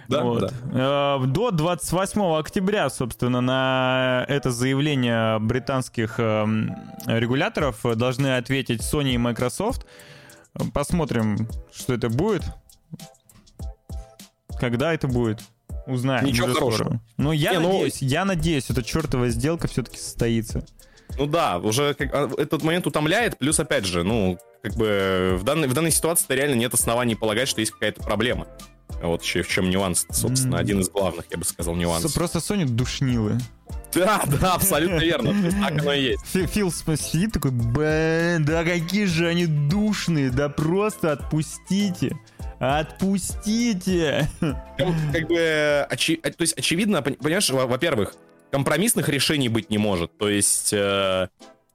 Да, 0.09 0.23
вот. 0.23 0.51
да. 0.71 1.17
Э, 1.21 1.25
до 1.25 1.51
28 1.51 2.21
октября, 2.37 2.89
собственно, 2.89 3.39
на 3.39 4.25
это 4.27 4.51
заявление 4.51 5.39
британских 5.39 6.15
э, 6.19 6.45
регуляторов 7.05 7.79
должны 7.95 8.35
ответить 8.35 8.81
Sony 8.81 9.13
и 9.13 9.17
Microsoft. 9.17 9.85
Посмотрим, 10.73 11.47
что 11.73 11.93
это 11.93 12.09
будет. 12.09 12.43
Когда 14.59 14.93
это 14.93 15.07
будет? 15.07 15.41
Узнаем. 15.85 16.25
Ничего 16.25 16.53
хорошего. 16.53 16.85
Скоро. 16.85 17.01
Но 17.15 17.31
я 17.31 17.53
не, 17.53 17.59
ну, 17.59 17.67
надеюсь, 17.73 18.01
ну... 18.01 18.07
я 18.07 18.25
надеюсь, 18.25 18.69
эта 18.69 18.83
чертова 18.83 19.29
сделка 19.29 19.67
все-таки 19.67 19.97
состоится. 19.97 20.65
Ну 21.17 21.25
да, 21.25 21.57
уже 21.57 21.93
как, 21.93 22.13
а, 22.13 22.29
этот 22.37 22.63
момент 22.63 22.87
утомляет, 22.87 23.37
плюс, 23.37 23.59
опять 23.59 23.85
же, 23.85 24.03
ну, 24.03 24.37
как 24.61 24.75
бы 24.75 25.35
в 25.39 25.43
данной, 25.43 25.67
в 25.67 25.73
данной 25.73 25.91
ситуации 25.91 26.25
реально 26.33 26.55
нет 26.55 26.73
оснований 26.73 27.15
полагать, 27.15 27.47
что 27.47 27.61
есть 27.61 27.71
какая-то 27.71 28.03
проблема. 28.03 28.47
Вот 29.01 29.23
еще 29.23 29.43
в 29.43 29.47
чем 29.47 29.69
нюанс, 29.69 30.05
собственно, 30.11 30.55
mm. 30.55 30.59
один 30.59 30.79
из 30.79 30.89
главных, 30.89 31.25
я 31.29 31.37
бы 31.37 31.45
сказал, 31.45 31.75
нюансов. 31.75 32.13
Просто 32.13 32.39
Sony 32.39 32.65
душнилы. 32.65 33.37
Да, 33.93 34.23
да, 34.41 34.53
абсолютно 34.55 34.99
верно. 34.99 35.33
Так 35.61 35.81
оно 35.81 35.93
и 35.93 36.01
есть. 36.01 36.51
Фил 36.51 36.71
сидит 36.71 37.33
такой, 37.33 37.51
блин, 37.51 38.45
да 38.45 38.63
какие 38.63 39.05
же 39.05 39.27
они 39.27 39.45
душные, 39.45 40.29
да 40.29 40.49
просто 40.49 41.11
отпустите. 41.13 42.17
Отпустите! 42.59 44.27
Как 44.39 45.27
бы, 45.27 45.87
очи, 45.91 46.15
то 46.15 46.41
есть, 46.41 46.57
очевидно, 46.57 47.03
понимаешь, 47.03 47.49
во-первых, 47.51 48.15
компромиссных 48.51 49.09
решений 49.09 49.49
быть 49.49 49.69
не 49.69 49.77
может. 49.77 50.17
То 50.17 50.29
есть, 50.29 50.73
э, 50.73 51.27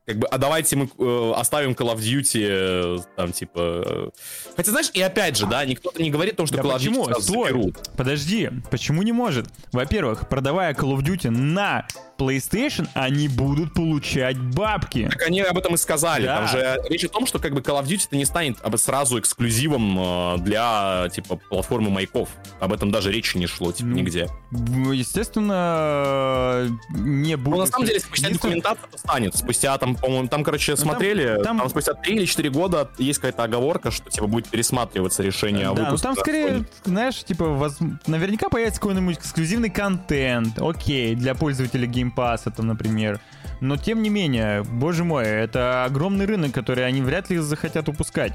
как 0.05 0.19
бы, 0.19 0.27
а 0.27 0.39
давайте 0.39 0.77
мы 0.77 0.91
э, 0.99 1.33
оставим 1.37 1.73
Call 1.73 1.95
of 1.95 1.99
Duty, 1.99 2.45
э, 2.45 2.99
там, 3.17 3.33
типа... 3.33 3.61
Э... 3.87 4.11
Хотя, 4.57 4.73
знаешь, 4.73 4.91
и 4.93 5.01
опять 5.01 5.37
же, 5.37 5.47
да, 5.47 5.65
никто 5.65 5.93
не 5.97 6.11
говорит 6.11 6.35
о 6.35 6.37
том, 6.39 6.47
что 6.47 6.57
да 6.57 6.63
Call 6.63 6.77
of 6.77 6.79
Duty 6.79 7.15
почему? 7.15 7.21
Стой, 7.21 7.75
подожди, 7.97 8.51
почему 8.71 9.03
не 9.03 9.13
может? 9.13 9.47
Во-первых, 9.71 10.29
продавая 10.29 10.75
Call 10.75 10.97
of 10.97 11.03
Duty 11.03 11.31
на 11.31 11.87
PlayStation, 12.23 12.89
они 12.95 13.29
будут 13.29 13.75
получать 13.75 14.39
бабки. 14.39 15.09
Так 15.11 15.23
они 15.23 15.41
об 15.41 15.59
этом 15.59 15.75
и 15.75 15.77
сказали. 15.77 16.27
Да. 16.27 16.39
Там 16.39 16.49
же 16.49 16.83
речь 16.89 17.05
о 17.05 17.09
том, 17.09 17.27
что 17.27 17.39
как 17.39 17.53
бы 17.53 17.61
Call 17.61 17.83
of 17.83 17.87
Duty 17.87 18.07
это 18.07 18.17
не 18.17 18.25
станет 18.25 18.59
сразу 18.77 19.19
эксклюзивом 19.19 19.99
э, 19.99 20.39
для 20.39 21.09
типа 21.13 21.37
платформы 21.37 21.91
майков. 21.91 22.31
Об 22.61 22.73
этом 22.73 22.91
даже 22.91 23.13
речи 23.13 23.37
не 23.37 23.47
шло, 23.47 23.73
типа, 23.73 23.89
ну, 23.89 23.97
нигде. 23.97 24.29
Естественно, 24.51 26.69
не 26.91 27.37
будет. 27.37 27.55
Ну, 27.55 27.61
на 27.61 27.67
самом 27.67 27.87
деле, 27.87 28.01
спустя 28.01 28.31
документация 28.31 28.89
станет. 28.97 29.37
Спустя 29.37 29.77
там, 29.79 29.97
по-моему, 29.97 30.29
там, 30.29 30.45
короче, 30.45 30.73
ну, 30.73 30.77
смотрели, 30.77 31.37
там, 31.37 31.45
там... 31.45 31.59
там 31.59 31.71
спустя 31.71 31.95
3 31.95 32.17
или 32.17 32.25
4 32.25 32.51
года 32.51 32.91
есть 32.99 33.19
какая-то 33.19 33.45
оговорка, 33.45 33.91
что 33.91 34.11
типа 34.11 34.27
будет 34.27 34.49
пересматриваться 34.49 35.23
решение 35.23 35.65
да, 35.65 35.71
о 35.71 35.75
выпуске. 35.75 36.09
Ну 36.09 36.15
там 36.15 36.23
скорее, 36.23 36.65
знаешь, 36.85 37.25
типа, 37.25 37.45
воз... 37.45 37.79
наверняка 38.07 38.49
появится 38.49 38.81
какой-нибудь 38.81 39.19
эксклюзивный 39.19 39.71
контент. 39.71 40.61
Окей, 40.61 41.15
для 41.15 41.35
пользователей 41.35 41.89
Game 41.89 42.12
Pass, 42.15 42.51
там, 42.51 42.67
например. 42.67 43.21
Но 43.61 43.77
тем 43.77 44.03
не 44.03 44.11
менее, 44.11 44.63
боже 44.65 45.05
мой, 45.05 45.25
это 45.25 45.85
огромный 45.85 46.27
рынок, 46.27 46.53
который 46.53 46.85
они 46.87 47.01
вряд 47.01 47.31
ли 47.31 47.39
захотят 47.39 47.89
упускать. 47.89 48.33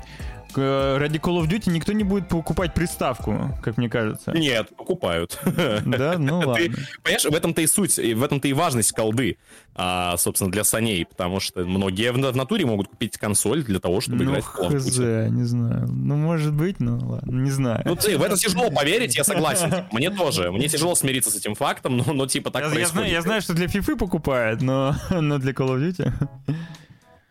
Ради 0.56 1.18
Call 1.18 1.42
of 1.42 1.48
Duty 1.48 1.70
никто 1.70 1.94
не 1.94 2.04
будет 2.04 2.28
покупать 2.28 2.74
приставку, 2.74 3.58
как 3.62 3.78
мне 3.78 3.90
кажется. 3.90 4.32
Нет, 4.32 4.76
покупают. 4.76 5.40
Да, 5.86 6.18
ну 6.18 6.40
ладно. 6.40 6.56
Ты, 6.56 6.72
понимаешь, 7.04 7.26
в 7.26 7.36
этом-то 7.36 7.62
и 7.62 7.68
суть, 7.68 7.98
в 7.98 8.24
этом-то 8.24 8.48
и 8.48 8.54
важность 8.54 8.92
колды, 8.92 9.38
а, 9.76 10.18
собственно, 10.18 10.52
для 10.52 10.64
саней, 10.64 11.06
потому 11.06 11.40
что 11.40 11.64
многие 11.64 12.12
в, 12.12 12.16
в 12.16 12.36
натуре 12.36 12.66
могут 12.66 12.88
купить 12.88 13.18
консоль 13.18 13.64
для 13.64 13.80
того, 13.80 14.02
чтобы 14.02 14.24
ну, 14.24 14.32
играть 14.32 14.44
в 14.44 14.56
Call 14.56 14.70
of 14.70 14.78
Duty. 14.78 15.30
не 15.30 15.44
знаю. 15.44 15.88
Ну, 15.88 16.16
может 16.16 16.54
быть, 16.54 16.80
но 16.80 16.98
ладно, 16.98 17.32
не 17.32 17.52
знаю. 17.52 17.84
Ну, 17.86 17.96
ты, 17.96 18.18
в 18.18 18.24
это 18.24 18.38
тяжело 18.38 18.72
поверить, 18.72 19.16
я 19.16 19.24
согласен. 19.24 19.86
Мне 19.92 20.10
тоже. 20.10 20.52
Мне 20.52 20.68
тяжело 20.68 20.96
смириться 20.96 21.30
с 21.30 21.36
этим 21.36 21.56
фактом, 21.56 21.98
но, 21.98 22.14
но 22.14 22.26
типа 22.26 22.50
так 22.50 22.64
я, 22.64 22.70
происходит. 22.70 22.88
Я 22.88 23.00
знаю, 23.02 23.12
я 23.12 23.22
знаю, 23.22 23.42
что 23.42 23.54
для 23.54 23.68
FIFA 23.68 23.98
покупают, 23.98 24.62
но, 24.62 24.96
но 25.10 25.38
для 25.38 25.52
Call 25.52 25.76
of 25.76 25.88
Duty... 25.88 26.12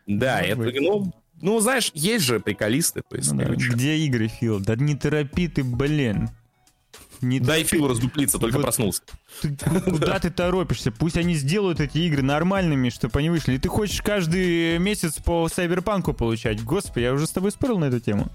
Да, 0.06 0.40
это, 0.40 0.70
ну, 0.80 1.12
ну, 1.40 1.60
знаешь, 1.60 1.90
есть 1.94 2.24
же 2.24 2.40
приколисты. 2.40 3.02
То 3.08 3.16
есть, 3.16 3.32
ну, 3.32 3.38
да. 3.38 3.54
Где 3.54 3.98
игры, 3.98 4.28
Фил? 4.28 4.60
Да 4.60 4.74
не 4.76 4.94
торопи 4.94 5.48
ты, 5.48 5.62
блин. 5.62 6.30
Не 7.20 7.40
Дай 7.40 7.62
торопи. 7.62 7.76
Филу 7.76 7.88
раздуплиться, 7.88 8.38
только 8.38 8.56
вот 8.56 8.62
проснулся. 8.62 9.02
Ты, 9.42 9.56
куда 9.80 10.18
ты 10.18 10.30
торопишься? 10.30 10.92
Пусть 10.92 11.16
они 11.16 11.34
сделают 11.34 11.80
эти 11.80 11.98
игры 11.98 12.22
нормальными, 12.22 12.88
чтобы 12.88 13.18
они 13.18 13.30
вышли. 13.30 13.54
И 13.54 13.58
ты 13.58 13.68
хочешь 13.68 14.00
каждый 14.02 14.78
месяц 14.78 15.14
по 15.14 15.48
Сайберпанку 15.48 16.14
получать. 16.14 16.62
Господи, 16.62 17.04
я 17.04 17.12
уже 17.12 17.26
с 17.26 17.30
тобой 17.30 17.52
спорил 17.52 17.78
на 17.78 17.86
эту 17.86 18.00
тему. 18.00 18.30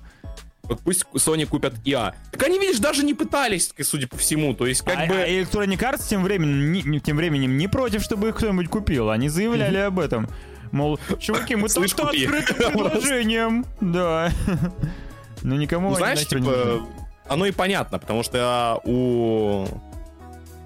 Вот 0.64 0.80
пусть 0.82 1.06
Sony 1.16 1.46
купят 1.46 1.74
IA. 1.86 2.14
Так 2.32 2.44
они, 2.44 2.60
видишь, 2.60 2.80
даже 2.80 3.04
не 3.04 3.14
пытались, 3.14 3.74
судя 3.82 4.08
по 4.08 4.18
всему. 4.18 4.54
То 4.54 4.68
есть, 4.68 4.82
как 4.82 4.98
а, 4.98 5.06
бы... 5.08 5.16
А 5.16 5.28
Electronic 5.28 5.80
Arts 5.80 6.08
тем 6.08 6.24
временем, 6.24 6.72
не, 6.72 7.00
тем 7.00 7.18
временем 7.18 7.58
не 7.58 7.68
против, 7.68 8.04
чтобы 8.04 8.30
их 8.30 8.36
кто-нибудь 8.36 8.70
купил. 8.70 9.10
Они 9.10 9.28
заявляли 9.28 9.78
об 9.78 10.00
этом. 10.00 10.30
Мол, 10.72 11.00
чуваки, 11.20 11.56
мы 11.56 11.70
только 11.70 12.04
открыты 12.04 12.54
предложением. 12.54 13.66
Да. 13.82 14.32
Но 15.44 15.56
никому 15.56 15.90
ну, 15.90 15.96
знаешь, 15.96 16.26
типа, 16.26 16.88
оно 17.28 17.46
и 17.46 17.52
понятно, 17.52 18.00
потому 18.00 18.24
что 18.24 18.80
у... 18.84 19.66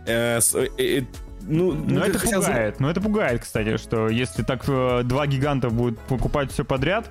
Э, 0.05 0.39
э, 0.53 0.67
э, 0.77 1.01
ну, 1.41 1.73
ну, 1.73 1.99
это 2.01 2.19
пугает. 2.19 2.79
Ну, 2.79 2.89
это 2.89 3.01
пугает, 3.01 3.41
кстати, 3.41 3.77
что 3.77 4.09
если 4.09 4.43
так 4.43 4.65
два 4.65 5.27
гиганта 5.27 5.69
будут 5.69 5.99
покупать 5.99 6.51
все 6.51 6.65
подряд, 6.65 7.09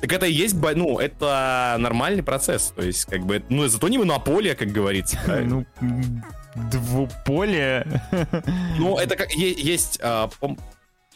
так 0.00 0.12
это 0.12 0.26
и 0.26 0.32
есть, 0.32 0.54
ну, 0.54 0.98
это 0.98 1.76
нормальный 1.78 2.22
процесс. 2.22 2.72
То 2.76 2.82
есть, 2.82 3.06
как 3.06 3.24
бы, 3.24 3.42
ну, 3.48 3.66
зато 3.66 3.88
не 3.88 3.98
монополия, 3.98 4.54
как 4.54 4.68
говорится. 4.68 5.18
Ну, 5.44 5.64
двуполе. 6.70 7.86
Ну, 8.78 8.98
это 8.98 9.16
как 9.16 9.30
есть, 9.32 10.00
а, 10.02 10.28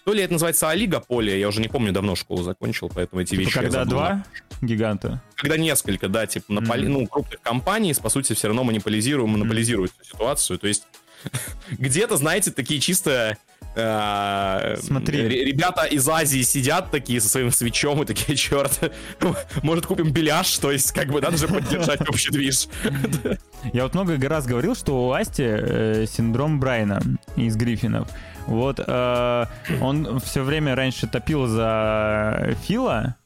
то 0.04 0.12
ли 0.12 0.22
это 0.22 0.32
называется 0.32 0.68
олигополия, 0.68 1.36
я 1.36 1.48
уже 1.48 1.60
не 1.60 1.68
помню, 1.68 1.92
давно 1.92 2.16
школу 2.16 2.42
закончил, 2.42 2.90
поэтому 2.92 3.22
эти 3.22 3.30
типа 3.30 3.40
вещи 3.40 3.52
когда 3.52 3.84
два 3.84 4.24
гиганта? 4.60 5.22
Когда 5.36 5.56
несколько, 5.56 6.08
да, 6.08 6.26
типа, 6.26 6.52
mm-hmm. 6.52 6.88
ну, 6.88 7.06
крупных 7.06 7.40
компаний, 7.40 7.94
по 7.94 8.08
сути, 8.08 8.32
все 8.32 8.48
равно 8.48 8.64
монополизируют, 8.64 9.30
монополизируют 9.30 9.92
mm-hmm. 9.92 10.06
ситуацию, 10.12 10.58
то 10.58 10.66
есть 10.66 10.84
где-то, 11.70 12.16
знаете, 12.16 12.50
такие 12.50 12.80
чисто 12.80 13.38
Э, 13.74 14.76
Смотри. 14.78 15.28
Ребята 15.28 15.84
из 15.84 16.06
Азии 16.08 16.42
сидят 16.42 16.90
такие 16.90 17.20
со 17.20 17.28
своим 17.28 17.50
свечом 17.50 18.02
и 18.02 18.06
такие, 18.06 18.36
черт, 18.36 18.92
может 19.62 19.86
купим 19.86 20.12
беляш, 20.12 20.58
то 20.58 20.70
есть 20.70 20.92
как 20.92 21.08
бы 21.08 21.20
надо 21.20 21.36
же 21.36 21.48
поддержать 21.48 22.06
общий 22.08 22.30
движ. 22.30 22.68
Я 23.72 23.84
вот 23.84 23.94
много 23.94 24.28
раз 24.28 24.46
говорил, 24.46 24.74
что 24.74 25.08
у 25.08 25.12
Асти 25.12 25.44
э, 25.46 26.06
синдром 26.06 26.60
Брайна 26.60 27.00
из 27.36 27.56
Гриффинов. 27.56 28.08
Вот 28.46 28.80
э, 28.84 29.46
он 29.80 30.20
все 30.20 30.42
время 30.42 30.74
раньше 30.74 31.06
топил 31.06 31.46
за 31.46 32.56
Фила, 32.62 33.16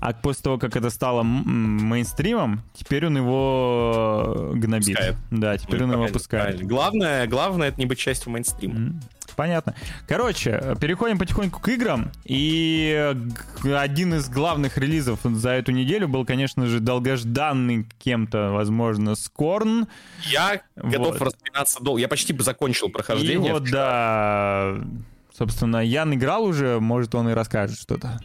а 0.00 0.12
после 0.12 0.42
того, 0.42 0.58
как 0.58 0.76
это 0.76 0.90
стало 0.90 1.22
мейнстримом, 1.22 2.62
теперь 2.74 3.06
он 3.06 3.16
его 3.16 4.50
гнобит. 4.54 4.96
Пускает. 4.96 5.16
Да, 5.30 5.56
теперь 5.56 5.80
ну, 5.80 5.84
он 5.84 5.92
его 5.92 6.08
пускает. 6.08 6.66
Главное, 6.66 7.26
главное 7.28 7.68
это 7.68 7.78
не 7.78 7.86
быть 7.86 7.98
частью 7.98 8.32
мейнстрима. 8.32 9.00
Понятно. 9.36 9.74
Короче, 10.06 10.76
переходим 10.80 11.18
потихоньку 11.18 11.60
к 11.60 11.68
играм. 11.68 12.10
И 12.24 13.14
один 13.64 14.14
из 14.14 14.28
главных 14.28 14.78
релизов 14.78 15.20
за 15.22 15.50
эту 15.50 15.72
неделю 15.72 16.08
был, 16.08 16.24
конечно 16.24 16.66
же, 16.66 16.80
долгожданный 16.80 17.86
кем-то, 17.98 18.50
возможно, 18.50 19.14
Скорн. 19.14 19.86
Я 20.30 20.60
вот. 20.76 20.92
готов 20.92 21.22
распинаться 21.22 21.82
долго. 21.82 22.00
Я 22.00 22.08
почти 22.08 22.32
бы 22.32 22.42
закончил 22.42 22.88
прохождение. 22.90 23.50
И 23.50 23.52
вот, 23.52 23.70
да, 23.70 24.76
собственно, 25.32 25.84
Ян 25.84 26.14
играл 26.14 26.44
уже, 26.44 26.80
может, 26.80 27.14
он 27.14 27.28
и 27.28 27.32
расскажет 27.32 27.78
что-то. 27.78 28.20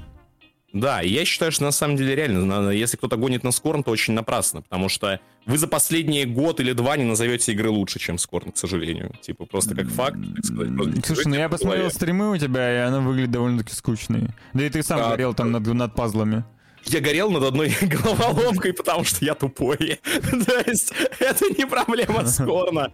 Да, 0.73 1.01
я 1.01 1.23
считаю, 1.25 1.51
что 1.51 1.63
на 1.63 1.71
самом 1.71 1.95
деле 1.95 2.15
реально, 2.15 2.69
если 2.71 2.97
кто-то 2.97 3.15
гонит 3.15 3.43
на 3.43 3.51
Скорн, 3.51 3.83
то 3.83 3.91
очень 3.91 4.13
напрасно, 4.13 4.61
потому 4.61 4.89
что 4.89 5.19
вы 5.45 5.57
за 5.57 5.67
последние 5.67 6.25
год 6.25 6.59
или 6.59 6.73
два 6.73 6.97
не 6.97 7.05
назовете 7.05 7.53
игры 7.53 7.69
лучше, 7.69 7.99
чем 7.99 8.17
Скорн, 8.17 8.51
к 8.51 8.57
сожалению. 8.57 9.13
Типа 9.21 9.45
просто 9.45 9.75
как 9.75 9.87
факт, 9.87 10.17
так 10.35 10.45
сказать. 10.45 11.05
Слушай, 11.05 11.27
ну 11.27 11.35
я 11.35 11.49
посмотрел 11.49 11.89
стримы 11.89 12.31
у 12.31 12.37
тебя, 12.37 12.73
и 12.73 12.77
она 12.87 12.99
выглядит 12.99 13.31
довольно-таки 13.31 13.73
скучной. 13.73 14.27
Да 14.53 14.65
и 14.65 14.69
ты 14.69 14.83
сам 14.83 14.99
а, 15.01 15.09
горел 15.11 15.33
там 15.33 15.51
над, 15.51 15.65
над 15.65 15.95
пазлами 15.95 16.43
я 16.89 17.01
горел 17.01 17.29
над 17.31 17.43
одной 17.43 17.75
головоломкой, 17.81 18.73
потому 18.73 19.03
что 19.03 19.23
я 19.23 19.35
тупой. 19.35 19.77
То 20.45 20.63
есть 20.65 20.93
это 21.19 21.45
не 21.57 21.65
проблема 21.65 22.25
Scorn 22.27 22.74
а. 22.74 22.93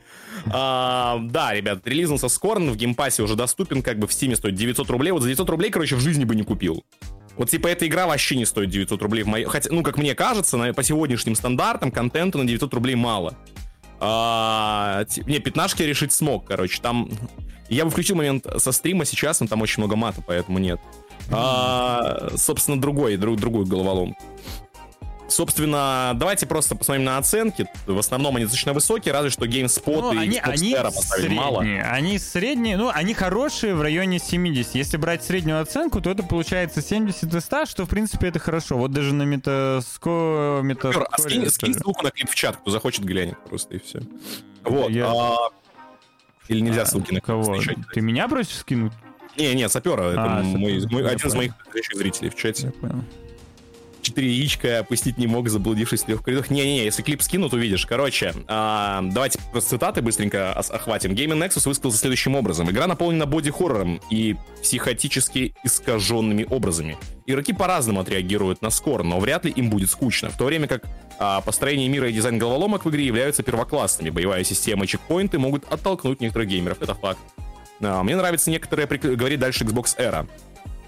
А, 0.52 1.20
да, 1.22 1.54
ребят, 1.54 1.80
релизнулся 1.86 2.28
Scorn, 2.28 2.72
в 2.72 2.76
Game 2.76 2.97
Pass 2.97 3.18
е 3.18 3.24
уже 3.24 3.36
доступен, 3.36 3.82
как 3.82 4.00
бы 4.00 4.08
в 4.08 4.14
Steam 4.14 4.32
е 4.32 4.36
стоит 4.36 4.56
900 4.56 4.90
рублей. 4.90 5.12
Вот 5.12 5.22
за 5.22 5.30
900 5.30 5.50
рублей, 5.50 5.72
короче, 5.72 5.96
в 5.96 6.00
жизни 6.00 6.26
бы 6.26 6.36
не 6.36 6.44
купил. 6.44 6.84
Вот, 7.38 7.50
типа, 7.50 7.68
эта 7.68 7.88
игра 7.88 8.06
вообще 8.06 8.36
не 8.36 8.46
стоит 8.46 8.70
900 8.70 9.02
рублей 9.02 9.24
в 9.24 9.28
моей... 9.28 9.46
Хотя, 9.46 9.70
ну, 9.72 9.82
как 9.82 9.98
мне 9.98 10.14
кажется, 10.14 10.58
на, 10.58 10.74
по 10.74 10.84
сегодняшним 10.84 11.36
стандартам 11.36 11.92
контента 11.92 12.38
на 12.38 12.46
900 12.46 12.74
рублей 12.74 12.96
мало. 12.96 13.36
А, 14.00 15.06
не, 15.26 15.40
пятнашки 15.40 15.82
решить 15.84 16.14
смог, 16.14 16.46
короче. 16.46 16.82
Там... 16.82 17.10
Я 17.70 17.86
бы 17.86 17.92
включил 17.92 18.16
момент 18.16 18.46
со 18.58 18.72
стрима 18.72 19.06
сейчас, 19.06 19.40
но 19.40 19.48
там 19.48 19.62
очень 19.62 19.82
много 19.82 19.96
мата, 19.96 20.22
поэтому 20.26 20.60
нет. 20.60 20.80
А, 21.32 22.30
собственно, 22.36 22.80
другой, 22.80 23.18
друг, 23.18 23.40
другую 23.40 23.66
головоломку. 23.66 24.22
Собственно, 25.30 26.14
давайте 26.16 26.46
просто 26.46 26.76
посмотрим 26.76 27.06
на 27.06 27.18
оценки. 27.18 27.68
В 27.88 27.98
основном 27.98 28.36
они 28.36 28.46
достаточно 28.46 28.74
высокие, 28.74 29.14
разве 29.14 29.30
что 29.30 29.46
GameSpot 29.46 30.02
ну, 30.02 30.14
и 30.14 30.18
они, 30.18 30.38
Xbox 30.38 30.52
они 30.52 30.76
поставили 30.76 31.28
средние. 31.28 31.40
мало. 31.40 31.62
Они 31.62 32.20
средние, 32.20 32.78
ну, 32.78 32.90
они 32.94 33.14
хорошие 33.14 33.74
в 33.74 33.82
районе 33.82 34.20
70. 34.20 34.76
Если 34.76 34.98
брать 34.98 35.24
среднюю 35.24 35.62
оценку, 35.62 36.02
то 36.02 36.12
это 36.12 36.24
получается 36.24 36.82
70 36.82 37.34
из 37.34 37.44
100, 37.44 37.66
что, 37.66 37.86
в 37.86 37.90
принципе, 37.90 38.28
это 38.28 38.40
хорошо. 38.40 38.78
Вот 38.78 38.92
даже 38.92 39.14
на 39.14 39.24
метаско... 39.24 40.62
метаскоре... 40.64 41.08
А 41.10 41.18
скинь, 41.18 41.50
скинь 41.50 41.74
ссылку 41.74 42.04
на 42.04 42.12
клип 42.12 42.30
в 42.30 42.36
чат, 42.36 42.58
кто 42.58 42.72
захочет 42.72 43.04
глянет 43.04 43.38
просто, 43.46 43.76
и 43.76 43.80
все. 43.80 44.02
Вот. 44.64 44.92
Я... 44.92 45.08
А... 45.08 45.50
Или 46.50 46.60
нельзя 46.60 46.82
а, 46.82 46.86
ссылки 46.86 47.14
на 47.14 47.22
кого? 47.22 47.58
Ты 47.94 48.02
меня 48.02 48.28
просишь 48.28 48.58
скинуть? 48.58 48.92
Не, 49.38 49.54
не, 49.56 49.68
сапера. 49.70 50.04
Это 50.12 50.40
а, 50.40 50.44
мой, 50.44 50.86
мой, 50.92 51.10
один 51.10 51.28
из 51.28 51.34
моих 51.34 51.54
зрителей 51.94 52.30
в 52.30 52.36
чате. 52.36 52.68
Я 52.68 52.72
понял 52.72 53.04
четыре 54.04 54.32
яичка 54.32 54.80
опустить 54.80 55.18
не 55.18 55.28
мог, 55.28 55.49
заблудившись 55.49 56.04
в 56.04 56.06
трех 56.06 56.22
коридорах. 56.22 56.49
Не-не-не, 56.49 56.86
если 56.86 57.01
клип 57.01 57.22
скинут, 57.22 57.54
увидишь. 57.54 57.86
Короче, 57.86 58.34
а, 58.47 59.01
давайте 59.01 59.39
просто 59.51 59.72
цитаты 59.72 60.01
быстренько 60.01 60.54
охватим. 60.54 61.14
Gaming 61.14 61.39
Nexus 61.39 61.68
высказался 61.68 61.97
следующим 61.97 62.36
образом. 62.36 62.70
Игра 62.70 62.88
наполнена 62.88 63.26
боди-хоррором 63.26 63.99
и 64.10 64.36
психотически 64.62 65.56
искаженными 65.64 66.45
образами. 66.49 66.97
Игроки 67.26 67.54
по-разному 67.54 68.01
отреагируют 68.01 68.62
на 68.62 68.70
скор, 68.70 69.04
но 69.04 69.20
вряд 69.20 69.45
ли 69.45 69.51
им 69.51 69.70
будет 69.70 69.89
скучно. 69.89 70.30
В 70.30 70.38
то 70.38 70.45
время 70.45 70.68
как 70.68 70.84
а, 71.20 71.41
построение 71.41 71.88
мира 71.88 72.10
и 72.10 72.14
дизайн 72.14 72.38
головоломок 72.38 72.86
в 72.86 72.89
игре 72.89 73.06
являются 73.06 73.43
первоклассными. 73.43 74.10
Боевая 74.10 74.43
система 74.43 74.86
и 74.86 74.88
чекпоинты 74.88 75.39
могут 75.39 75.66
оттолкнуть 75.72 76.22
некоторых 76.22 76.49
геймеров. 76.49 76.82
Это 76.82 76.93
факт. 76.95 77.20
А, 77.82 78.04
мне 78.04 78.16
нравится 78.16 78.51
некоторые, 78.51 78.88
говорит 78.88 79.39
дальше 79.39 79.64
Xbox 79.64 79.97
Era. 79.97 80.28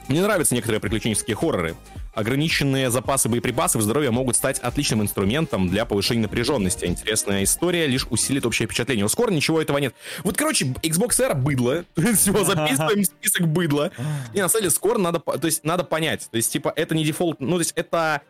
Мне 0.07 0.21
нравятся 0.21 0.53
некоторые 0.53 0.79
приключенческие 0.79 1.35
хорроры. 1.35 1.75
Ограниченные 2.15 2.89
запасы 2.89 3.27
боеприпасов 3.27 3.81
и 3.81 3.83
здоровья 3.83 4.09
могут 4.09 4.37
стать 4.37 4.59
отличным 4.59 5.01
инструментом 5.01 5.69
для 5.69 5.83
повышения 5.85 6.21
напряженности. 6.21 6.85
Интересная 6.85 7.43
история 7.43 7.87
лишь 7.87 8.07
усилит 8.09 8.45
общее 8.45 8.67
впечатление. 8.67 9.05
У 9.05 9.09
скоро 9.09 9.31
ничего 9.31 9.61
этого 9.61 9.77
нет. 9.77 9.93
Вот, 10.23 10.37
короче, 10.37 10.65
Xbox 10.81 11.21
R 11.21 11.35
быдло. 11.35 11.83
Все, 11.95 12.31
записываем 12.45 13.03
список 13.03 13.47
быдла. 13.49 13.91
И 14.33 14.39
на 14.39 14.47
самом 14.47 14.63
деле 14.63 14.71
скоро 14.71 14.97
надо, 14.97 15.19
то 15.19 15.45
есть, 15.45 15.65
надо 15.65 15.83
понять. 15.83 16.29
То 16.31 16.37
есть, 16.37 16.51
типа, 16.53 16.71
это 16.75 16.95
не 16.95 17.03
дефолт, 17.03 17.41
ну, 17.41 17.55
то 17.55 17.59
есть, 17.59 17.73
это 17.75 18.21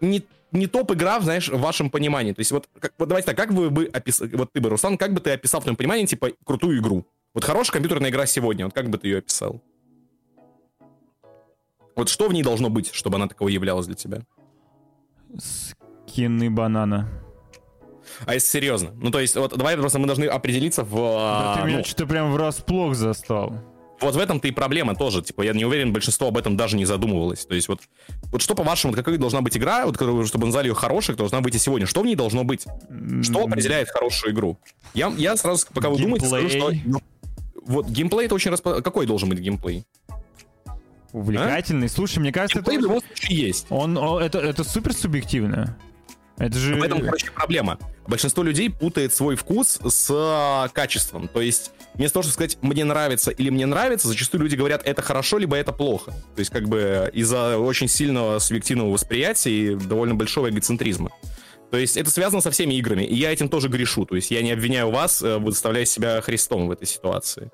не 0.00 0.22
не 0.52 0.66
топ-игра, 0.66 1.20
знаешь, 1.20 1.48
в 1.48 1.60
вашем 1.60 1.90
понимании. 1.90 2.32
То 2.32 2.40
есть 2.40 2.50
вот, 2.50 2.68
как, 2.78 2.92
вот 2.98 3.08
давайте 3.08 3.26
так, 3.26 3.36
как 3.36 3.52
вы 3.52 3.70
бы 3.70 3.88
описали, 3.92 4.34
вот 4.34 4.52
ты 4.52 4.60
бы, 4.60 4.68
Руслан, 4.68 4.98
как 4.98 5.14
бы 5.14 5.20
ты 5.20 5.30
описал 5.30 5.60
в 5.60 5.64
твоем 5.64 5.76
понимании, 5.76 6.06
типа, 6.06 6.30
крутую 6.44 6.80
игру? 6.80 7.06
Вот 7.34 7.44
хорошая 7.44 7.74
компьютерная 7.74 8.10
игра 8.10 8.26
сегодня, 8.26 8.64
вот 8.64 8.74
как 8.74 8.90
бы 8.90 8.98
ты 8.98 9.06
ее 9.06 9.18
описал? 9.18 9.62
Вот 11.96 12.08
что 12.08 12.28
в 12.28 12.32
ней 12.32 12.42
должно 12.42 12.70
быть, 12.70 12.92
чтобы 12.92 13.16
она 13.16 13.28
такого 13.28 13.48
являлась 13.48 13.86
для 13.86 13.94
тебя? 13.94 14.22
Скины 15.38 16.50
банана. 16.50 17.08
А 18.26 18.34
если 18.34 18.48
серьезно? 18.48 18.90
Ну, 18.94 19.10
то 19.10 19.20
есть, 19.20 19.36
вот 19.36 19.56
давай 19.56 19.76
просто 19.76 19.98
мы 19.98 20.06
должны 20.06 20.24
определиться 20.24 20.82
в... 20.84 20.94
Да 20.94 21.56
ты 21.58 21.66
меня 21.66 21.78
ну, 21.78 21.84
что-то 21.84 22.06
прям 22.06 22.32
врасплох 22.32 22.94
застал. 22.94 23.54
Вот 24.00 24.16
в 24.16 24.18
этом-то 24.18 24.48
и 24.48 24.50
проблема 24.50 24.94
тоже. 24.94 25.22
Типа, 25.22 25.42
я 25.42 25.52
не 25.52 25.64
уверен, 25.64 25.92
большинство 25.92 26.28
об 26.28 26.38
этом 26.38 26.56
даже 26.56 26.76
не 26.76 26.86
задумывалось. 26.86 27.44
То 27.44 27.54
есть, 27.54 27.68
вот, 27.68 27.80
вот 28.32 28.40
что, 28.40 28.54
по-вашему, 28.54 28.94
какая 28.94 29.18
должна 29.18 29.42
быть 29.42 29.56
игра, 29.56 29.86
вот, 29.86 29.96
чтобы 30.26 30.46
назвали 30.46 30.68
ее 30.68 30.74
хорошей, 30.74 31.16
должна 31.16 31.40
быть 31.40 31.54
и 31.54 31.58
сегодня? 31.58 31.86
Что 31.86 32.02
в 32.02 32.06
ней 32.06 32.16
должно 32.16 32.44
быть? 32.44 32.66
Что 33.22 33.44
определяет 33.44 33.90
хорошую 33.90 34.32
игру? 34.32 34.58
Я, 34.94 35.12
я 35.16 35.36
сразу, 35.36 35.66
пока 35.72 35.90
вы 35.90 35.98
думаете, 35.98 36.26
скажу, 36.26 36.48
что... 36.48 36.72
Ну, 36.84 37.00
вот, 37.62 37.88
геймплей 37.88 38.26
это 38.26 38.34
очень... 38.34 38.50
Расп... 38.50 38.64
Какой 38.82 39.06
должен 39.06 39.28
быть 39.28 39.38
геймплей? 39.38 39.84
Увлекательный. 41.12 41.86
А? 41.86 41.90
Слушай, 41.90 42.20
мне 42.20 42.32
кажется, 42.32 42.60
это... 42.60 42.70
в 42.70 42.74
любом 42.74 43.00
случае 43.00 43.38
есть. 43.38 43.66
Он, 43.70 43.96
он, 43.96 44.22
это, 44.22 44.38
это 44.38 44.64
супер 44.64 44.92
субъективно. 44.92 45.76
Это 46.40 46.58
же... 46.58 46.74
В 46.74 46.82
этом, 46.82 47.02
короче, 47.02 47.30
проблема. 47.30 47.78
Большинство 48.06 48.42
людей 48.42 48.70
путает 48.70 49.12
свой 49.12 49.36
вкус 49.36 49.78
с 49.86 50.08
а, 50.10 50.68
качеством. 50.68 51.28
То 51.28 51.42
есть, 51.42 51.72
вместо 51.94 52.14
того, 52.14 52.22
чтобы 52.22 52.32
сказать 52.32 52.58
«мне 52.62 52.82
нравится» 52.84 53.30
или 53.30 53.50
«мне 53.50 53.66
нравится», 53.66 54.08
зачастую 54.08 54.42
люди 54.42 54.56
говорят 54.56 54.82
«это 54.86 55.02
хорошо», 55.02 55.36
либо 55.36 55.56
«это 55.56 55.72
плохо». 55.72 56.12
То 56.34 56.38
есть, 56.38 56.50
как 56.50 56.66
бы, 56.66 57.10
из-за 57.12 57.58
очень 57.58 57.88
сильного 57.88 58.38
субъективного 58.38 58.90
восприятия 58.90 59.50
и 59.50 59.74
довольно 59.74 60.14
большого 60.14 60.48
эгоцентризма. 60.48 61.10
То 61.70 61.76
есть, 61.76 61.98
это 61.98 62.10
связано 62.10 62.40
со 62.40 62.50
всеми 62.50 62.72
играми, 62.74 63.02
и 63.02 63.14
я 63.14 63.32
этим 63.32 63.50
тоже 63.50 63.68
грешу. 63.68 64.06
То 64.06 64.16
есть, 64.16 64.30
я 64.30 64.40
не 64.40 64.52
обвиняю 64.52 64.90
вас, 64.90 65.22
э, 65.22 65.36
выставляя 65.36 65.84
себя 65.84 66.22
Христом 66.22 66.68
в 66.68 66.70
этой 66.70 66.86
ситуации. 66.86 67.50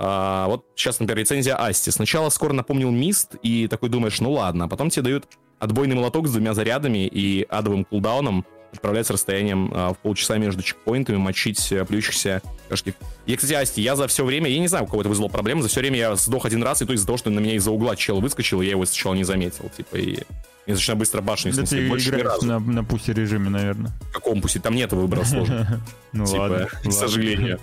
А, 0.00 0.46
вот 0.46 0.64
сейчас, 0.76 1.00
например, 1.00 1.18
рецензия 1.24 1.56
Асти. 1.56 1.90
Сначала 1.90 2.30
скоро 2.30 2.52
напомнил 2.52 2.90
Мист, 2.90 3.34
и 3.42 3.66
такой 3.66 3.88
думаешь, 3.88 4.20
ну 4.20 4.30
ладно, 4.30 4.66
а 4.66 4.68
потом 4.68 4.90
тебе 4.90 5.02
дают 5.02 5.26
отбойный 5.58 5.96
молоток 5.96 6.28
с 6.28 6.30
двумя 6.30 6.54
зарядами 6.54 7.06
и 7.06 7.44
адовым 7.48 7.84
кулдауном, 7.84 8.46
отправлять 8.72 9.06
с 9.08 9.10
расстоянием 9.10 9.72
а, 9.74 9.92
в 9.94 9.98
полчаса 9.98 10.38
между 10.38 10.62
чекпоинтами, 10.62 11.16
мочить 11.16 11.72
а, 11.72 11.84
плюющихся 11.84 12.42
кошки. 12.68 12.94
И, 13.26 13.34
кстати, 13.34 13.54
Асти, 13.54 13.82
я 13.82 13.96
за 13.96 14.06
все 14.06 14.24
время, 14.24 14.48
я 14.48 14.60
не 14.60 14.68
знаю, 14.68 14.84
у 14.84 14.86
кого 14.86 15.00
это 15.00 15.08
вызвало 15.08 15.28
проблемы, 15.28 15.62
за 15.62 15.68
все 15.68 15.80
время 15.80 15.98
я 15.98 16.14
сдох 16.14 16.46
один 16.46 16.62
раз, 16.62 16.80
и 16.80 16.86
то 16.86 16.92
из-за 16.92 17.06
того, 17.06 17.18
что 17.18 17.30
на 17.30 17.40
меня 17.40 17.54
из-за 17.54 17.72
угла 17.72 17.96
чел 17.96 18.20
выскочил, 18.20 18.60
я 18.60 18.70
его 18.70 18.86
сначала 18.86 19.14
не 19.14 19.24
заметил, 19.24 19.68
типа, 19.76 19.96
и... 19.96 20.18
И 20.66 20.72
достаточно 20.72 20.96
быстро 20.96 21.22
башню 21.22 21.54
да 21.54 21.62
ты 21.62 21.88
больше 21.88 22.10
разу. 22.10 22.46
На, 22.46 22.58
на 22.58 22.84
пусе 22.84 23.14
режиме, 23.14 23.48
наверное. 23.48 23.90
В 24.10 24.12
каком 24.12 24.42
пусе? 24.42 24.60
Там 24.60 24.74
нет 24.74 24.92
выбора 24.92 25.24
сложно. 25.24 25.82
Ну 26.12 26.26
типа, 26.26 26.40
ладно. 26.40 26.68
К 26.84 26.92
сожалению. 26.92 27.58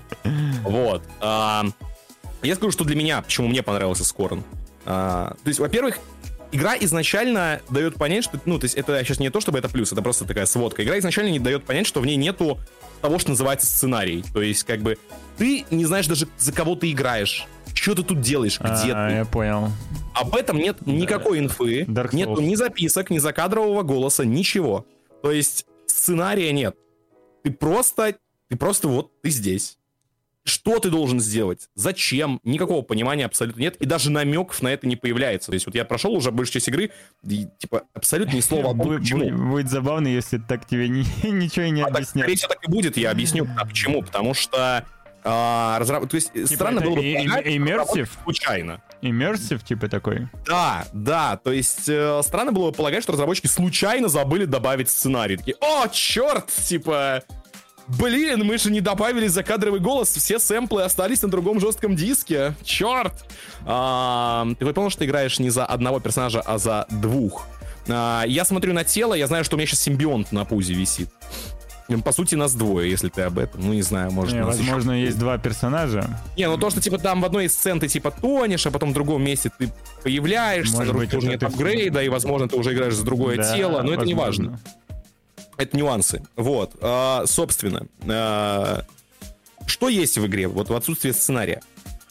Вот. 0.64 1.04
Я 2.42 2.56
скажу, 2.56 2.72
что 2.72 2.84
для 2.84 2.96
меня, 2.96 3.22
почему 3.22 3.48
мне 3.48 3.64
понравился 3.64 4.04
Скорн. 4.04 4.44
А, 4.86 5.36
то 5.44 5.48
есть, 5.48 5.60
во-первых, 5.60 6.00
игра 6.52 6.76
изначально 6.80 7.62
дает 7.70 7.96
понять, 7.96 8.24
что, 8.24 8.40
ну, 8.46 8.60
то 8.60 8.66
есть 8.66 8.76
это 8.76 9.04
сейчас 9.04 9.20
не 9.20 9.30
то, 9.30 9.42
чтобы 9.42 9.60
это 9.60 9.70
плюс, 9.70 9.92
это 9.92 10.02
просто 10.02 10.26
такая 10.26 10.46
сводка. 10.46 10.84
Игра 10.84 11.00
изначально 11.00 11.30
не 11.30 11.40
дает 11.40 11.64
понять, 11.66 11.88
что 11.88 12.02
в 12.02 12.06
ней 12.06 12.16
нету 12.16 12.60
того, 13.02 13.20
что 13.20 13.32
называется 13.32 13.68
сценарий. 13.68 14.24
То 14.34 14.42
есть, 14.42 14.64
как 14.64 14.82
бы, 14.82 14.98
ты 15.38 15.66
не 15.72 15.86
знаешь 15.86 16.08
даже, 16.08 16.28
за 16.38 16.52
кого 16.52 16.76
ты 16.76 16.92
играешь. 16.92 17.48
Что 17.74 17.94
ты 17.94 18.04
тут 18.04 18.22
делаешь? 18.22 18.60
Где 18.60 18.94
а, 18.94 19.10
ты? 19.10 19.16
Я 19.16 19.26
понял. 19.26 19.70
Об 20.14 20.36
этом 20.36 20.58
нет 20.58 20.86
никакой 20.86 21.40
инфы. 21.40 21.86
Нету 22.14 22.42
ни 22.42 22.56
записок, 22.56 23.10
ни 23.10 23.18
закадрового 23.18 23.84
голоса, 23.84 24.24
ничего. 24.26 24.86
То 25.22 25.32
есть 25.32 25.66
сценария 25.86 26.54
нет. 26.54 26.76
Ты 27.44 27.52
просто, 27.52 28.16
ты 28.50 28.56
просто 28.56 28.88
вот, 28.88 29.12
ты 29.22 29.30
здесь. 29.30 29.78
Что 30.46 30.80
ты 30.80 30.90
должен 30.90 31.20
сделать? 31.20 31.70
Зачем? 31.76 32.40
Никакого 32.44 32.84
понимания 32.84 33.26
абсолютно 33.26 33.62
нет. 33.62 33.76
И 33.78 33.86
даже 33.86 34.12
намеков 34.12 34.62
на 34.62 34.70
это 34.70 34.88
не 34.88 34.96
появляется. 34.96 35.48
То 35.52 35.56
есть 35.56 35.66
вот 35.66 35.76
я 35.76 35.86
прошел 35.86 36.14
уже 36.14 36.32
большую 36.32 36.54
часть 36.54 36.68
игры, 36.68 36.92
и, 37.24 37.48
типа, 37.58 37.84
абсолютно 37.94 38.36
ни 38.36 38.42
слова 38.42 38.72
о 38.72 38.74
том, 38.74 39.00
почему. 39.00 39.52
Будет 39.52 39.70
забавно, 39.70 40.08
если 40.08 40.38
так 40.38 40.68
тебе 40.68 40.88
ни, 40.88 41.04
ничего 41.28 41.66
и 41.66 41.72
не 41.72 41.82
а 41.82 41.88
объяснят. 41.88 42.14
Так, 42.14 42.22
скорее 42.22 42.36
всего, 42.36 42.50
так 42.50 42.68
и 42.68 42.72
будет, 42.72 42.98
я 42.98 43.12
объясню. 43.12 43.48
А 43.58 43.66
почему? 43.66 44.04
Потому 44.04 44.34
что 44.36 44.86
а, 45.28 45.80
разраб... 45.80 46.08
То 46.08 46.16
есть 46.16 46.32
типа 46.34 46.48
странно 46.48 46.82
было 46.82 46.96
бы 46.96 47.02
полагать, 47.02 48.10
случайно. 48.24 48.82
Immersive, 49.02 49.64
типа 49.64 49.88
такой? 49.88 50.28
Да, 50.46 50.86
да. 50.94 51.38
То 51.38 51.52
есть 51.52 51.90
э, 51.90 52.22
странно 52.24 52.52
было 52.52 52.70
бы 52.70 52.78
полагать, 52.78 53.02
что 53.02 53.14
разработчики 53.14 53.48
случайно 53.48 54.08
забыли 54.08 54.46
добавить 54.46 54.90
сценарий. 54.90 55.38
Такие, 55.38 55.58
о, 55.62 55.88
черт, 55.88 56.48
типа... 56.48 57.24
Блин, 57.88 58.44
мы 58.44 58.58
же 58.58 58.72
не 58.72 58.82
добавили 58.82 59.28
закадровый 59.28 59.80
голос, 59.80 60.10
все 60.10 60.40
сэмплы 60.40 60.84
остались 60.84 61.22
на 61.22 61.30
другом 61.30 61.60
жестком 61.60 61.96
диске. 61.96 62.56
Черт! 62.64 63.14
А, 63.66 64.48
ты 64.58 64.66
понял, 64.74 64.90
что 64.90 65.00
ты 65.00 65.06
играешь 65.06 65.40
не 65.40 65.50
за 65.50 65.66
одного 65.66 66.00
персонажа, 66.00 66.42
а 66.42 66.58
за 66.58 66.88
двух. 66.90 67.48
А, 67.88 68.24
я 68.26 68.44
смотрю 68.44 68.74
на 68.74 68.84
тело, 68.84 69.14
я 69.14 69.28
знаю, 69.28 69.44
что 69.44 69.56
у 69.56 69.58
меня 69.58 69.68
сейчас 69.68 69.82
симбионт 69.82 70.32
на 70.32 70.46
пузе 70.46 70.74
висит. 70.74 71.10
По 72.04 72.12
сути, 72.12 72.34
нас 72.34 72.56
двое, 72.56 72.90
если 72.90 73.10
ты 73.10 73.22
об 73.22 73.38
этом. 73.38 73.62
Ну, 73.62 73.74
не 73.74 73.84
знаю, 73.84 74.12
может... 74.12 74.34
Не, 74.34 74.44
возможно, 74.44 74.92
еще... 74.92 75.06
есть 75.06 75.20
два 75.20 75.38
персонажа. 75.38 76.20
Не, 76.36 76.48
ну 76.48 76.58
то, 76.58 76.72
что, 76.72 76.82
типа, 76.82 76.98
там 76.98 77.22
в 77.22 77.26
одной 77.26 77.46
из 77.46 77.54
сцен 77.54 77.80
ты, 77.80 77.88
типа, 77.88 78.10
тонешь, 78.10 78.66
а 78.66 78.72
потом 78.72 78.90
в 78.90 78.94
другом 78.94 79.24
месте 79.24 79.52
ты 79.56 79.72
появляешься, 80.02 80.78
может 80.78 80.96
быть, 80.96 81.14
уже 81.14 81.28
нет 81.28 81.44
апгрейда, 81.44 82.02
и, 82.02 82.10
возможно, 82.10 82.50
ты 82.50 82.56
уже 82.56 82.74
играешь 82.74 82.96
за 82.96 83.06
другое 83.06 83.38
да, 83.38 83.56
тело, 83.56 83.84
но 83.84 83.90
возможно. 83.90 83.94
это 83.94 84.06
не 84.06 84.14
важно. 84.16 84.60
Это 85.58 85.78
нюансы. 85.78 86.24
Вот. 86.36 86.76
А, 86.82 87.26
собственно, 87.26 87.88
а, 88.08 88.84
что 89.66 89.90
есть 89.90 90.18
в 90.18 90.26
игре? 90.26 90.48
Вот 90.48 90.70
в 90.70 90.76
отсутствии 90.76 91.12
сценария. 91.12 91.62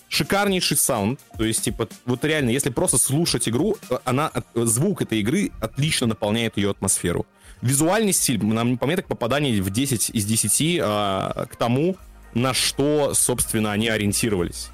Шикарнейший 0.08 0.76
саунд, 0.76 1.20
то 1.36 1.44
есть, 1.44 1.64
типа, 1.64 1.88
вот 2.06 2.24
реально, 2.24 2.50
если 2.50 2.70
просто 2.70 2.98
слушать 2.98 3.48
игру, 3.48 3.76
она, 4.04 4.30
звук 4.54 5.02
этой 5.02 5.18
игры 5.20 5.50
отлично 5.60 6.06
наполняет 6.06 6.56
ее 6.56 6.70
атмосферу. 6.70 7.26
Визуальный 7.62 8.12
стиль, 8.12 8.44
нам, 8.44 8.78
по 8.78 8.86
мне, 8.86 8.96
так 8.96 9.06
попадание 9.06 9.60
в 9.60 9.70
10 9.70 10.10
из 10.10 10.24
10 10.24 10.78
а, 10.82 11.46
к 11.50 11.56
тому, 11.56 11.96
на 12.32 12.54
что, 12.54 13.14
собственно, 13.14 13.72
они 13.72 13.88
ориентировались. 13.88 14.68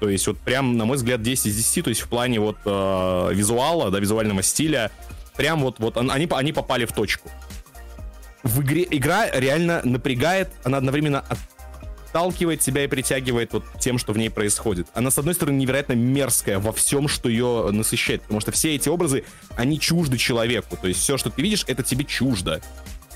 То 0.00 0.08
есть, 0.08 0.26
вот 0.26 0.38
прям, 0.38 0.76
на 0.76 0.84
мой 0.84 0.96
взгляд, 0.96 1.22
10 1.22 1.46
из 1.46 1.56
10, 1.56 1.84
то 1.84 1.90
есть 1.90 2.00
в 2.00 2.08
плане 2.08 2.40
вот 2.40 2.56
э, 2.64 3.30
визуала, 3.32 3.90
да, 3.90 4.00
визуального 4.00 4.42
стиля, 4.42 4.90
прям 5.36 5.60
вот, 5.60 5.78
вот 5.78 5.96
они, 5.96 6.28
они 6.30 6.52
попали 6.52 6.86
в 6.86 6.92
точку 6.92 7.30
в 8.42 8.62
игре 8.62 8.86
игра 8.90 9.30
реально 9.30 9.82
напрягает, 9.84 10.50
она 10.64 10.78
одновременно 10.78 11.24
отталкивает 12.12 12.60
тебя 12.60 12.84
и 12.84 12.86
притягивает 12.88 13.52
вот 13.52 13.64
тем, 13.78 13.98
что 13.98 14.12
в 14.12 14.18
ней 14.18 14.30
происходит. 14.30 14.88
Она, 14.94 15.10
с 15.10 15.18
одной 15.18 15.34
стороны, 15.34 15.56
невероятно 15.56 15.94
мерзкая 15.94 16.58
во 16.58 16.72
всем, 16.72 17.08
что 17.08 17.28
ее 17.28 17.70
насыщает, 17.72 18.22
потому 18.22 18.40
что 18.40 18.52
все 18.52 18.74
эти 18.74 18.88
образы, 18.88 19.24
они 19.56 19.80
чужды 19.80 20.18
человеку. 20.18 20.76
То 20.76 20.88
есть 20.88 21.00
все, 21.00 21.16
что 21.16 21.30
ты 21.30 21.40
видишь, 21.40 21.64
это 21.66 21.82
тебе 21.82 22.04
чуждо. 22.04 22.60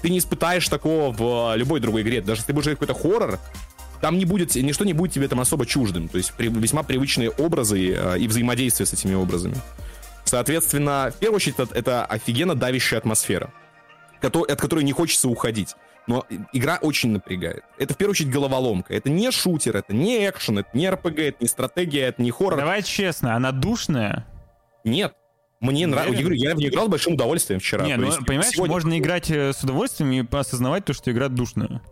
Ты 0.01 0.11
не 0.11 0.19
испытаешь 0.19 0.69
такого 0.69 1.13
в 1.13 1.57
любой 1.57 1.81
другой 1.81 2.03
игре. 2.03 2.21
Даже 2.21 2.41
если 2.41 2.49
ты 2.49 2.53
будешь 2.53 2.71
какой-то 2.71 2.95
хоррор, 2.95 3.39
там 4.01 4.19
не 4.19 4.25
будет, 4.25 4.55
ничто 4.55 4.85
не 4.85 4.93
будет 4.93 5.13
тебе 5.13 5.29
там 5.29 5.41
особо 5.41 5.67
чуждым. 5.67 6.09
То 6.09 6.19
есть 6.19 6.33
при, 6.35 6.49
весьма 6.49 6.83
привычные 6.83 7.31
образы 7.31 7.93
э, 7.93 8.19
и 8.19 8.29
взаимодействие 8.29 8.87
с 8.87 8.93
этими 8.93 9.15
образами. 9.15 9.57
Соответственно, 10.25 11.13
в 11.15 11.19
первую 11.19 11.37
очередь, 11.37 11.57
это, 11.59 11.75
это 11.75 12.05
офигенно 12.05 12.55
давящая 12.55 13.01
атмосфера 13.01 13.51
от 14.23 14.61
которой 14.61 14.85
не 14.85 14.93
хочется 14.93 15.29
уходить. 15.29 15.75
Но 16.07 16.25
игра 16.53 16.79
очень 16.81 17.11
напрягает. 17.11 17.65
Это 17.79 17.95
в 17.95 17.97
первую 17.97 18.13
очередь 18.13 18.31
головоломка. 18.31 18.95
Это 18.95 19.11
не 19.11 19.31
шутер, 19.33 19.77
это 19.77 19.93
не 19.93 20.29
экшен, 20.29 20.59
это 20.59 20.69
не 20.73 20.89
РПГ, 20.89 21.19
это 21.19 21.37
не 21.41 21.49
стратегия, 21.49 22.03
это 22.03 22.23
не 22.23 22.31
хоррор. 22.31 22.59
Давай 22.61 22.83
честно, 22.83 23.35
она 23.35 23.51
душная? 23.51 24.27
Нет. 24.85 25.15
Мне 25.61 25.87
нравится. 25.87 26.23
Я 26.35 26.55
в 26.55 26.59
нее 26.59 26.69
играл 26.69 26.87
с 26.87 26.91
большим 26.91 27.15
удовольствием 27.15 27.61
вчера. 27.61 27.85
Не, 27.85 27.97
ну, 27.97 28.13
понимаешь, 28.25 28.53
сегодня... 28.53 28.75
можно 28.75 28.99
играть 28.99 29.31
э, 29.31 29.53
с 29.53 29.65
удовольствием 29.65 30.13
и 30.13 30.37
осознавать 30.37 30.85
то, 30.85 30.93
что 30.93 31.11
игра 31.11 31.29
душная. 31.29 31.83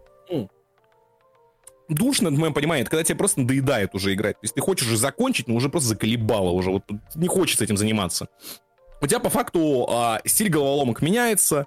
Душно, 1.88 2.30
в 2.30 2.38
моем 2.38 2.54
понимании, 2.54 2.82
это 2.82 2.90
когда 2.90 3.04
тебе 3.04 3.18
просто 3.18 3.40
надоедает 3.40 3.94
уже 3.94 4.14
играть. 4.14 4.36
То 4.36 4.44
есть 4.44 4.54
ты 4.54 4.62
хочешь 4.62 4.86
уже 4.86 4.96
закончить, 4.96 5.48
но 5.48 5.54
уже 5.54 5.68
просто 5.68 5.90
заколебало 5.90 6.50
уже. 6.50 6.70
Вот 6.70 6.84
не 7.14 7.28
хочется 7.28 7.64
этим 7.64 7.76
заниматься. 7.76 8.28
У 9.02 9.06
тебя 9.06 9.18
по 9.18 9.28
факту 9.28 9.86
а, 9.90 10.20
стиль 10.24 10.48
головоломок 10.48 11.02
меняется, 11.02 11.66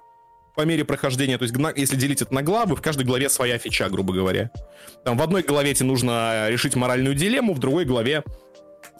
по 0.58 0.62
мере 0.62 0.84
прохождения, 0.84 1.38
то 1.38 1.44
есть 1.44 1.54
если 1.76 1.94
делить 1.94 2.20
это 2.20 2.34
на 2.34 2.42
главы, 2.42 2.74
в 2.74 2.82
каждой 2.82 3.06
главе 3.06 3.28
своя 3.28 3.58
фича, 3.58 3.88
грубо 3.88 4.12
говоря. 4.12 4.50
Там 5.04 5.16
в 5.16 5.22
одной 5.22 5.44
главе 5.44 5.72
тебе 5.72 5.86
нужно 5.86 6.48
решить 6.48 6.74
моральную 6.74 7.14
дилемму, 7.14 7.54
в 7.54 7.60
другой 7.60 7.84
главе 7.84 8.24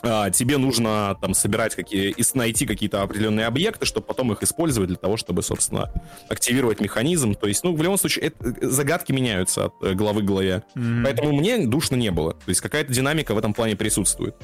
а, 0.03 0.31
тебе 0.31 0.57
нужно 0.57 1.17
там 1.21 1.35
собирать 1.35 1.75
какие 1.75 2.11
и 2.11 2.25
найти 2.35 2.65
какие-то 2.65 3.03
определенные 3.03 3.47
объекты, 3.47 3.87
чтобы 3.87 4.07
потом 4.07 4.31
их 4.33 4.45
использовать 4.45 4.87
для 4.87 4.99
того, 4.99 5.17
чтобы, 5.17 5.43
собственно, 5.43 5.93
активировать 6.29 6.81
механизм. 6.81 7.35
То 7.35 7.49
есть, 7.49 7.65
ну, 7.65 7.75
в 7.75 7.83
любом 7.83 7.99
случае, 7.99 8.27
это, 8.27 8.71
загадки 8.71 9.11
меняются 9.11 9.65
от 9.65 9.73
э, 9.83 9.95
главы 9.95 10.23
к 10.23 10.27
главе. 10.27 10.63
Mm-hmm. 10.77 11.03
Поэтому 11.03 11.33
мне 11.33 11.67
душно 11.67 11.97
не 11.97 12.13
было. 12.13 12.35
То 12.35 12.49
есть 12.49 12.61
какая-то 12.61 12.93
динамика 12.93 13.35
в 13.35 13.39
этом 13.39 13.53
плане 13.53 13.75
присутствует. 13.75 14.37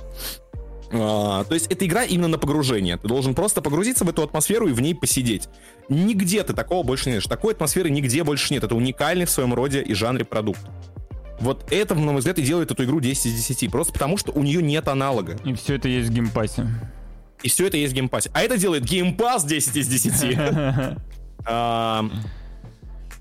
А, 0.96 1.44
то 1.44 1.54
есть 1.54 1.66
это 1.70 1.84
игра 1.86 2.04
именно 2.04 2.28
на 2.28 2.38
погружение. 2.38 2.96
Ты 2.96 3.08
должен 3.08 3.34
просто 3.34 3.60
погрузиться 3.60 4.04
в 4.04 4.08
эту 4.08 4.22
атмосферу 4.22 4.68
и 4.68 4.72
в 4.72 4.80
ней 4.80 4.94
посидеть. 4.94 5.48
Нигде 5.88 6.42
ты 6.44 6.52
такого 6.52 6.84
больше 6.84 7.06
не 7.06 7.12
знаешь. 7.14 7.26
Такой 7.26 7.54
атмосферы 7.54 7.90
нигде 7.90 8.22
больше 8.22 8.52
нет. 8.54 8.64
Это 8.64 8.74
уникальный 8.74 9.24
в 9.24 9.30
своем 9.30 9.54
роде 9.54 9.82
и 9.82 9.94
жанре 9.94 10.24
продукт. 10.24 10.60
Вот 11.40 11.66
это, 11.72 11.94
на 11.94 12.12
мой 12.12 12.18
взгляд, 12.18 12.38
и 12.38 12.42
делает 12.42 12.70
эту 12.70 12.84
игру 12.84 13.00
10 13.00 13.26
из 13.26 13.46
10. 13.46 13.70
Просто 13.70 13.92
потому, 13.92 14.16
что 14.16 14.32
у 14.32 14.42
нее 14.42 14.62
нет 14.62 14.86
аналога. 14.88 15.36
И 15.44 15.52
все 15.54 15.74
это 15.74 15.88
есть 15.88 16.10
в 16.10 16.12
Game 16.12 16.34
Pass 16.34 16.55
е. 16.55 16.66
И 17.42 17.48
все 17.48 17.66
это 17.66 17.76
есть 17.76 17.92
в 17.92 17.96
Game 17.96 18.10
Pass 18.10 18.23
е. 18.23 18.30
А 18.32 18.42
это 18.42 18.56
делает 18.56 18.84
Game 18.84 19.14
Pass 19.14 19.44
10 19.44 19.76
из 19.76 19.88
10. 19.88 20.38
А, 21.46 22.02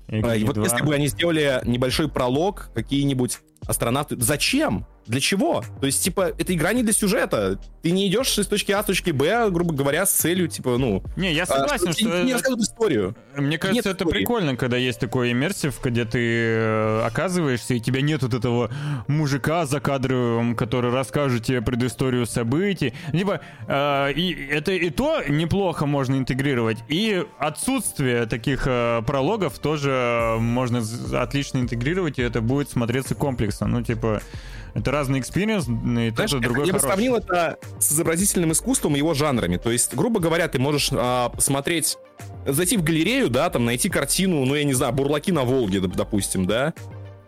вот 0.08 0.56
если 0.56 0.82
бы 0.82 0.94
они 0.94 1.08
сделали 1.08 1.60
небольшой 1.64 2.08
пролог, 2.08 2.70
какие-нибудь 2.74 3.40
астронавты... 3.66 4.16
Зачем? 4.20 4.86
Для 5.06 5.20
чего? 5.20 5.62
То 5.80 5.86
есть, 5.86 6.02
типа, 6.02 6.32
эта 6.38 6.54
игра 6.54 6.72
не 6.72 6.82
для 6.82 6.92
сюжета. 6.92 7.58
Ты 7.82 7.90
не 7.90 8.08
идешь 8.08 8.38
из 8.38 8.46
точки 8.46 8.72
А 8.72 8.82
в 8.82 8.86
точки 8.86 9.10
Б, 9.10 9.50
грубо 9.50 9.74
говоря, 9.74 10.06
с 10.06 10.12
целью, 10.12 10.48
типа, 10.48 10.78
ну... 10.78 11.02
Не, 11.16 11.32
я 11.34 11.44
согласен, 11.44 11.88
а, 11.88 11.92
что... 11.92 12.22
Не 12.22 12.32
рассказывают 12.32 12.66
историю. 12.66 13.16
Мне 13.36 13.58
кажется, 13.58 13.76
Нет 13.76 13.86
это 13.86 14.04
истории. 14.04 14.20
прикольно, 14.20 14.56
когда 14.56 14.78
есть 14.78 15.00
такой 15.00 15.32
immersive, 15.32 15.78
где 15.82 16.06
ты 16.06 16.18
э, 16.20 17.02
оказываешься, 17.04 17.74
и 17.74 17.80
тебя 17.80 18.00
нет 18.00 18.22
вот 18.22 18.32
этого 18.32 18.70
мужика 19.08 19.66
за 19.66 19.80
кадровым, 19.80 20.56
который 20.56 20.90
расскажет 20.90 21.44
тебе 21.44 21.60
предысторию 21.60 22.24
событий. 22.26 22.94
Либо 23.12 23.40
э, 23.68 24.12
и 24.12 24.32
это 24.50 24.72
и 24.72 24.88
то 24.88 25.22
неплохо 25.28 25.84
можно 25.84 26.16
интегрировать, 26.16 26.78
и 26.88 27.24
отсутствие 27.38 28.26
таких 28.26 28.62
э, 28.66 29.02
прологов 29.06 29.58
тоже 29.58 30.36
можно 30.38 30.82
отлично 31.12 31.58
интегрировать, 31.58 32.18
и 32.18 32.22
это 32.22 32.40
будет 32.40 32.70
смотреться 32.70 33.14
комплексно. 33.54 33.66
Ну, 33.66 33.82
типа... 33.82 34.22
Это 34.76 34.90
разный 34.90 35.20
experience, 35.20 35.68
и 35.68 36.10
Знаешь, 36.10 36.32
и 36.32 36.40
другой 36.40 36.66
Я 36.66 36.72
бы 36.72 36.80
сравнил 36.80 37.14
это 37.14 37.58
с 37.78 37.92
изобразительным 37.92 38.50
искусством 38.50 38.96
и 38.96 38.98
его 38.98 39.14
жанрами. 39.14 39.56
То 39.56 39.70
есть, 39.70 39.94
грубо 39.94 40.18
говоря, 40.18 40.48
ты 40.48 40.58
можешь 40.58 40.88
а, 40.90 41.28
посмотреть, 41.28 41.96
зайти 42.44 42.76
в 42.76 42.82
галерею, 42.82 43.30
да, 43.30 43.48
там 43.50 43.64
найти 43.66 43.88
картину, 43.88 44.44
ну, 44.44 44.56
я 44.56 44.64
не 44.64 44.74
знаю, 44.74 44.92
«Бурлаки 44.92 45.30
на 45.30 45.44
Волге», 45.44 45.78
допустим, 45.78 46.46
да, 46.46 46.74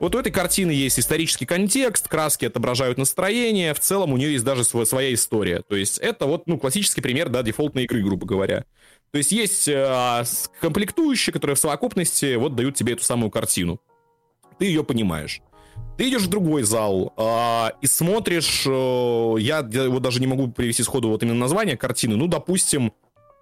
вот 0.00 0.16
у 0.16 0.18
этой 0.18 0.32
картины 0.32 0.72
есть 0.72 0.98
исторический 0.98 1.46
контекст, 1.46 2.08
краски 2.08 2.46
отображают 2.46 2.98
настроение, 2.98 3.74
в 3.74 3.78
целом 3.78 4.12
у 4.12 4.16
нее 4.16 4.32
есть 4.32 4.44
даже 4.44 4.64
свой, 4.64 4.84
своя 4.84 5.14
история. 5.14 5.62
То 5.68 5.76
есть 5.76 5.98
это 5.98 6.26
вот, 6.26 6.48
ну, 6.48 6.58
классический 6.58 7.00
пример, 7.00 7.28
да, 7.28 7.44
дефолтной 7.44 7.84
игры, 7.84 8.02
грубо 8.02 8.26
говоря. 8.26 8.64
То 9.12 9.18
есть 9.18 9.30
есть 9.30 9.68
э, 9.68 10.24
комплектующие, 10.60 11.32
которые 11.32 11.54
в 11.54 11.60
совокупности 11.60 12.34
вот 12.34 12.56
дают 12.56 12.74
тебе 12.74 12.94
эту 12.94 13.04
самую 13.04 13.30
картину. 13.30 13.80
Ты 14.58 14.64
ее 14.64 14.82
понимаешь. 14.82 15.40
Ты 15.96 16.10
идешь 16.10 16.22
в 16.22 16.28
другой 16.28 16.62
зал 16.62 17.14
э, 17.16 17.70
и 17.80 17.86
смотришь, 17.86 18.64
э, 18.66 19.34
я, 19.38 19.62
вот 19.88 20.02
даже 20.02 20.20
не 20.20 20.26
могу 20.26 20.48
привести 20.48 20.82
сходу 20.82 21.08
вот 21.08 21.22
именно 21.22 21.38
название 21.38 21.76
картины, 21.76 22.16
ну, 22.16 22.26
допустим, 22.26 22.92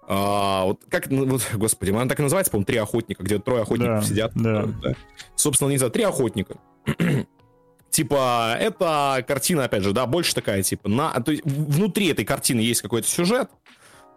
э, 0.07 0.61
вот 0.63 0.79
как, 0.89 1.09
ну, 1.09 1.25
вот, 1.25 1.45
господи, 1.53 1.91
она 1.91 2.05
так 2.05 2.19
и 2.19 2.23
называется, 2.23 2.51
по-моему, 2.51 2.65
«Три 2.65 2.77
охотника», 2.77 3.23
где 3.23 3.39
трое 3.39 3.63
охотников 3.63 3.99
да, 3.99 4.01
сидят. 4.01 4.31
Да. 4.35 4.67
да. 4.81 4.93
Собственно, 5.35 5.69
не 5.69 5.77
знаю, 5.77 5.91
«Три 5.91 6.03
охотника». 6.03 6.55
типа, 7.89 8.55
это 8.57 9.25
картина, 9.27 9.65
опять 9.65 9.83
же, 9.83 9.91
да, 9.91 10.05
больше 10.05 10.33
такая, 10.33 10.63
типа, 10.63 10.87
на, 10.87 11.11
то 11.19 11.31
есть 11.31 11.43
внутри 11.43 12.07
этой 12.07 12.23
картины 12.23 12.61
есть 12.61 12.81
какой-то 12.81 13.07
сюжет, 13.07 13.49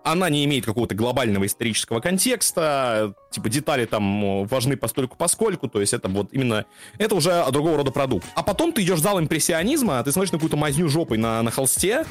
она 0.04 0.28
не 0.30 0.44
имеет 0.44 0.64
какого-то 0.64 0.94
глобального 0.94 1.46
исторического 1.46 2.00
контекста, 2.00 3.14
типа 3.30 3.48
детали 3.48 3.84
там 3.84 4.46
важны 4.46 4.76
постольку 4.76 5.16
поскольку, 5.16 5.68
то 5.68 5.80
есть 5.80 5.92
это 5.92 6.08
вот 6.08 6.32
именно, 6.32 6.64
это 6.98 7.14
уже 7.14 7.44
другого 7.50 7.78
рода 7.78 7.90
продукт. 7.90 8.26
А 8.34 8.42
потом 8.42 8.72
ты 8.72 8.82
идешь 8.82 8.98
в 8.98 9.02
зал 9.02 9.20
импрессионизма, 9.20 10.02
ты 10.02 10.12
смотришь 10.12 10.32
на 10.32 10.38
какую-то 10.38 10.56
мазню 10.56 10.88
жопой 10.88 11.18
на, 11.18 11.42
на 11.42 11.50
холсте, 11.50 12.04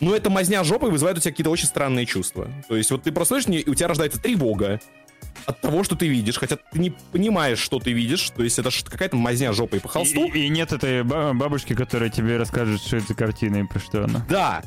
но 0.00 0.14
эта 0.14 0.30
мазня 0.30 0.64
жопой 0.64 0.90
вызывает 0.90 1.18
у 1.18 1.20
тебя 1.20 1.30
какие-то 1.30 1.50
очень 1.50 1.66
странные 1.66 2.06
чувства. 2.06 2.48
То 2.68 2.76
есть 2.76 2.90
вот 2.90 3.02
ты 3.02 3.12
просто 3.12 3.40
смотришь, 3.40 3.64
и 3.66 3.70
у 3.70 3.74
тебя 3.74 3.88
рождается 3.88 4.20
тревога, 4.20 4.80
от 5.46 5.60
того, 5.60 5.84
что 5.84 5.96
ты 5.96 6.08
видишь, 6.08 6.38
хотя 6.38 6.56
ты 6.56 6.78
не 6.78 6.90
понимаешь, 7.12 7.58
что 7.58 7.78
ты 7.78 7.92
видишь, 7.92 8.30
то 8.30 8.42
есть 8.42 8.58
это 8.58 8.70
какая-то 8.84 9.16
мазня 9.16 9.52
жопой 9.52 9.80
по 9.80 9.88
холсту. 9.88 10.26
И, 10.26 10.46
и 10.46 10.48
нет 10.48 10.72
этой 10.72 11.02
бабушки, 11.02 11.74
которая 11.74 12.10
тебе 12.10 12.36
расскажет, 12.36 12.80
что 12.80 12.96
это 12.96 13.14
картина 13.14 13.56
и 13.56 13.64
про 13.64 13.78
что 13.78 14.04
она. 14.04 14.24
Да, 14.28 14.62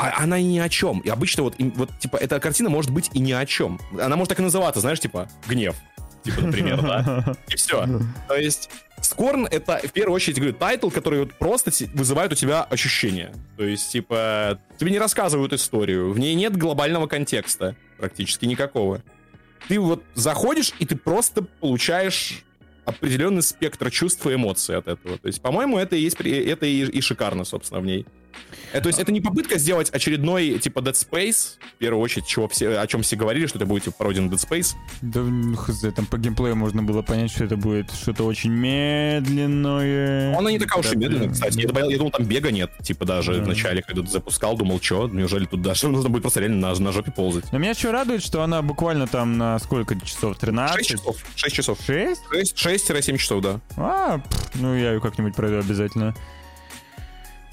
а 0.00 0.22
она 0.22 0.40
ни 0.40 0.58
о 0.58 0.68
чем. 0.70 1.00
И 1.00 1.10
обычно 1.10 1.42
вот, 1.42 1.56
вот, 1.58 1.90
типа, 1.98 2.16
эта 2.16 2.40
картина 2.40 2.70
может 2.70 2.90
быть 2.90 3.10
и 3.12 3.18
ни 3.18 3.32
о 3.32 3.44
чем. 3.44 3.78
Она 4.00 4.16
может 4.16 4.30
так 4.30 4.40
и 4.40 4.42
называться, 4.42 4.80
знаешь, 4.80 4.98
типа, 4.98 5.28
гнев. 5.46 5.76
Типа, 6.22 6.40
например, 6.40 6.80
да? 6.80 7.36
И 7.48 7.56
все. 7.56 7.86
То 8.26 8.34
есть, 8.34 8.70
Scorn— 9.02 9.46
это, 9.50 9.78
в 9.86 9.92
первую 9.92 10.14
очередь, 10.14 10.36
говорю, 10.36 10.54
title, 10.54 10.88
который 10.88 11.20
вот 11.20 11.34
просто 11.34 11.70
вызывает 11.92 12.32
у 12.32 12.34
тебя 12.34 12.62
ощущения. 12.62 13.34
То 13.58 13.64
есть, 13.64 13.92
типа, 13.92 14.58
тебе 14.78 14.90
не 14.90 14.98
рассказывают 14.98 15.52
историю, 15.52 16.12
в 16.12 16.18
ней 16.18 16.34
нет 16.34 16.56
глобального 16.56 17.06
контекста 17.06 17.76
практически 17.98 18.46
никакого. 18.46 19.02
Ты 19.68 19.78
вот 19.78 20.02
заходишь, 20.14 20.72
и 20.78 20.86
ты 20.86 20.96
просто 20.96 21.42
получаешь 21.42 22.42
определенный 22.86 23.42
спектр 23.42 23.90
чувств 23.90 24.26
и 24.26 24.34
эмоций 24.34 24.76
от 24.76 24.88
этого. 24.88 25.18
То 25.18 25.26
есть, 25.26 25.42
по-моему, 25.42 25.78
это 25.78 25.96
и 25.96 26.00
есть 26.00 26.18
это 26.20 26.66
и, 26.66 26.84
и 26.84 27.00
шикарно, 27.02 27.44
собственно, 27.44 27.80
в 27.80 27.84
ней. 27.84 28.06
Это, 28.72 28.82
то 28.82 28.88
есть 28.88 28.98
это 28.98 29.10
не 29.10 29.20
попытка 29.20 29.58
сделать 29.58 29.90
очередной, 29.90 30.58
типа, 30.58 30.78
Dead 30.80 30.94
Space, 30.94 31.58
в 31.74 31.78
первую 31.78 32.02
очередь, 32.02 32.26
чего 32.26 32.48
все, 32.48 32.78
о 32.78 32.86
чем 32.86 33.02
все 33.02 33.16
говорили, 33.16 33.46
что 33.46 33.58
это 33.58 33.66
будет, 33.66 33.84
типа, 33.84 33.96
пародия 33.98 34.22
на 34.22 34.30
Dead 34.30 34.48
Space. 34.48 34.74
Да, 35.02 35.56
хз, 35.56 35.84
там 35.94 36.06
по 36.06 36.18
геймплею 36.18 36.54
можно 36.56 36.82
было 36.82 37.02
понять, 37.02 37.32
что 37.32 37.44
это 37.44 37.56
будет 37.56 37.90
что-то 37.90 38.24
очень 38.24 38.50
медленное. 38.50 40.36
Она 40.36 40.50
не 40.52 40.58
такая 40.58 40.80
уж 40.80 40.92
и 40.92 40.96
медленная, 40.96 41.30
кстати. 41.30 41.58
Я, 41.58 41.86
я 41.86 41.98
думал, 41.98 42.10
там 42.12 42.24
бега 42.24 42.50
нет, 42.50 42.70
типа, 42.82 43.04
даже 43.04 43.34
да. 43.34 43.42
в 43.42 43.48
начале, 43.48 43.82
когда 43.82 44.02
ты 44.02 44.08
запускал, 44.08 44.56
думал, 44.56 44.80
что, 44.80 45.08
неужели 45.08 45.46
тут 45.46 45.62
даже 45.62 45.88
нужно 45.88 46.08
будет 46.08 46.22
просто 46.22 46.40
реально 46.40 46.68
на, 46.68 46.74
на 46.78 46.92
жопе 46.92 47.10
ползать. 47.10 47.50
Но 47.52 47.58
меня 47.58 47.70
еще 47.70 47.90
радует, 47.90 48.22
что 48.22 48.42
она 48.42 48.62
буквально 48.62 49.06
там 49.06 49.36
на 49.36 49.58
сколько 49.58 49.98
часов? 50.00 50.38
13? 50.38 50.76
6 50.76 50.90
часов. 50.90 51.16
6 51.34 51.54
часов. 51.54 51.78
6? 51.84 52.22
6-7 52.32 53.16
часов, 53.16 53.42
да. 53.42 53.60
А, 53.76 54.18
пф, 54.18 54.54
ну 54.54 54.74
я 54.74 54.92
ее 54.92 55.00
как-нибудь 55.00 55.34
пройду 55.34 55.58
обязательно. 55.58 56.14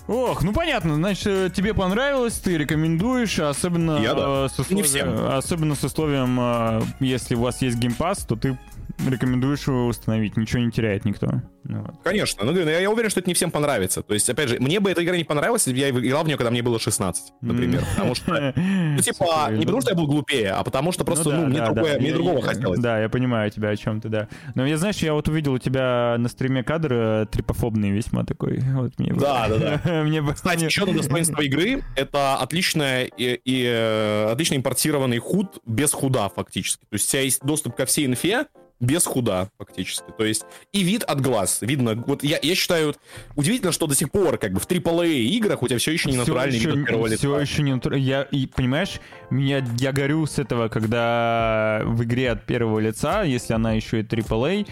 Ох, 0.07 0.41
ну 0.41 0.53
понятно, 0.53 0.95
значит, 0.95 1.27
э, 1.27 1.49
тебе 1.53 1.73
понравилось, 1.73 2.35
ты 2.35 2.57
рекомендуешь, 2.57 3.39
особенно, 3.39 3.99
Я, 3.99 4.13
да. 4.13 4.45
Э, 4.45 4.47
с, 4.49 4.57
условием, 4.57 5.25
особенно 5.27 5.75
с 5.75 5.83
условием, 5.83 6.39
э, 6.39 6.81
если 7.01 7.35
у 7.35 7.41
вас 7.41 7.61
есть 7.61 7.77
геймпас, 7.77 8.19
то 8.19 8.37
ты 8.37 8.57
рекомендуешь 9.05 9.67
его 9.67 9.87
установить, 9.87 10.37
ничего 10.37 10.61
не 10.61 10.71
теряет 10.71 11.05
никто. 11.05 11.41
Ну, 11.63 11.81
вот. 11.81 11.95
Конечно, 12.03 12.45
ну, 12.45 12.57
я, 12.57 12.79
я 12.79 12.89
уверен, 12.89 13.09
что 13.09 13.19
это 13.19 13.29
не 13.29 13.33
всем 13.33 13.51
понравится. 13.51 14.01
То 14.01 14.13
есть, 14.13 14.29
опять 14.29 14.49
же, 14.49 14.57
мне 14.59 14.79
бы 14.79 14.89
эта 14.89 15.03
игра 15.03 15.17
не 15.17 15.25
понравилась, 15.25 15.67
если 15.67 15.73
бы 15.73 15.79
я 15.79 15.89
играл 16.07 16.23
в 16.23 16.27
нее, 16.27 16.37
когда 16.37 16.49
мне 16.49 16.63
было 16.63 16.79
16, 16.79 17.33
например. 17.41 17.83
Потому 17.91 18.15
что, 18.15 18.53
ну, 18.55 18.99
типа, 18.99 19.49
не 19.51 19.65
потому 19.65 19.81
что 19.81 19.91
я 19.91 19.95
был 19.95 20.07
глупее, 20.07 20.51
а 20.51 20.63
потому 20.63 20.91
что 20.91 21.03
просто, 21.03 21.29
ну, 21.29 21.45
мне, 21.47 22.13
другого 22.13 22.41
хотелось. 22.41 22.79
Да, 22.79 22.99
я 22.99 23.09
понимаю 23.09 23.51
тебя, 23.51 23.69
о 23.69 23.75
чем 23.75 24.01
ты, 24.01 24.09
да. 24.09 24.29
Но 24.55 24.65
я, 24.65 24.77
знаешь, 24.77 24.97
я 24.97 25.13
вот 25.13 25.27
увидел 25.27 25.53
у 25.53 25.59
тебя 25.59 26.15
на 26.17 26.29
стриме 26.29 26.63
кадр 26.63 26.93
э, 26.93 27.25
трипофобный 27.29 27.91
весьма 27.91 28.23
такой. 28.23 28.61
Вот 28.77 28.99
мне 28.99 29.11
да, 29.13 29.47
да, 29.49 29.81
да. 29.83 30.03
мне 30.03 30.21
Кстати, 30.21 30.65
еще 30.65 30.83
одно 30.83 30.97
достоинство 30.97 31.41
игры— 31.41 31.83
это 31.95 32.35
отличная 32.35 33.05
и, 33.05 33.39
и 33.43 33.63
э, 33.65 34.29
отлично 34.31 34.55
импортированный 34.55 35.17
худ 35.17 35.59
без 35.65 35.91
худа, 35.93 36.29
фактически. 36.29 36.81
То 36.81 36.93
есть 36.93 37.07
у 37.07 37.11
тебя 37.11 37.21
есть 37.21 37.43
доступ 37.43 37.75
ко 37.75 37.85
всей 37.85 38.05
инфе, 38.05 38.45
без 38.79 39.05
худа, 39.05 39.49
фактически. 39.57 40.11
То 40.17 40.23
есть 40.23 40.45
и 40.71 40.83
вид 40.83 41.03
от 41.03 41.21
глаз. 41.21 41.59
Видно, 41.61 41.95
вот 41.95 42.23
я, 42.23 42.39
я 42.41 42.55
считаю, 42.55 42.95
удивительно, 43.35 43.71
что 43.71 43.87
до 43.87 43.95
сих 43.95 44.11
пор 44.11 44.37
как 44.37 44.53
бы 44.53 44.59
в 44.59 44.67
AAA 44.67 45.07
играх 45.09 45.63
у 45.63 45.67
тебя 45.67 45.79
все 45.79 45.91
еще 45.91 46.11
не 46.11 46.17
натуральный 46.17 46.59
все 46.59 46.71
вид 46.71 46.81
от 46.81 46.87
первого 46.87 47.07
лица. 47.07 47.17
Все 47.17 47.39
еще 47.39 47.63
не 47.63 47.73
натуральный. 47.73 48.05
Я, 48.05 48.21
и, 48.23 48.45
понимаешь, 48.45 48.99
меня, 49.29 49.65
я 49.79 49.91
горю 49.91 50.25
с 50.25 50.37
этого, 50.39 50.67
когда 50.67 51.81
в 51.85 52.03
игре 52.03 52.31
от 52.31 52.45
первого 52.45 52.79
лица, 52.79 53.23
если 53.23 53.53
она 53.53 53.73
еще 53.73 54.01
и 54.01 54.03
AAA, 54.03 54.67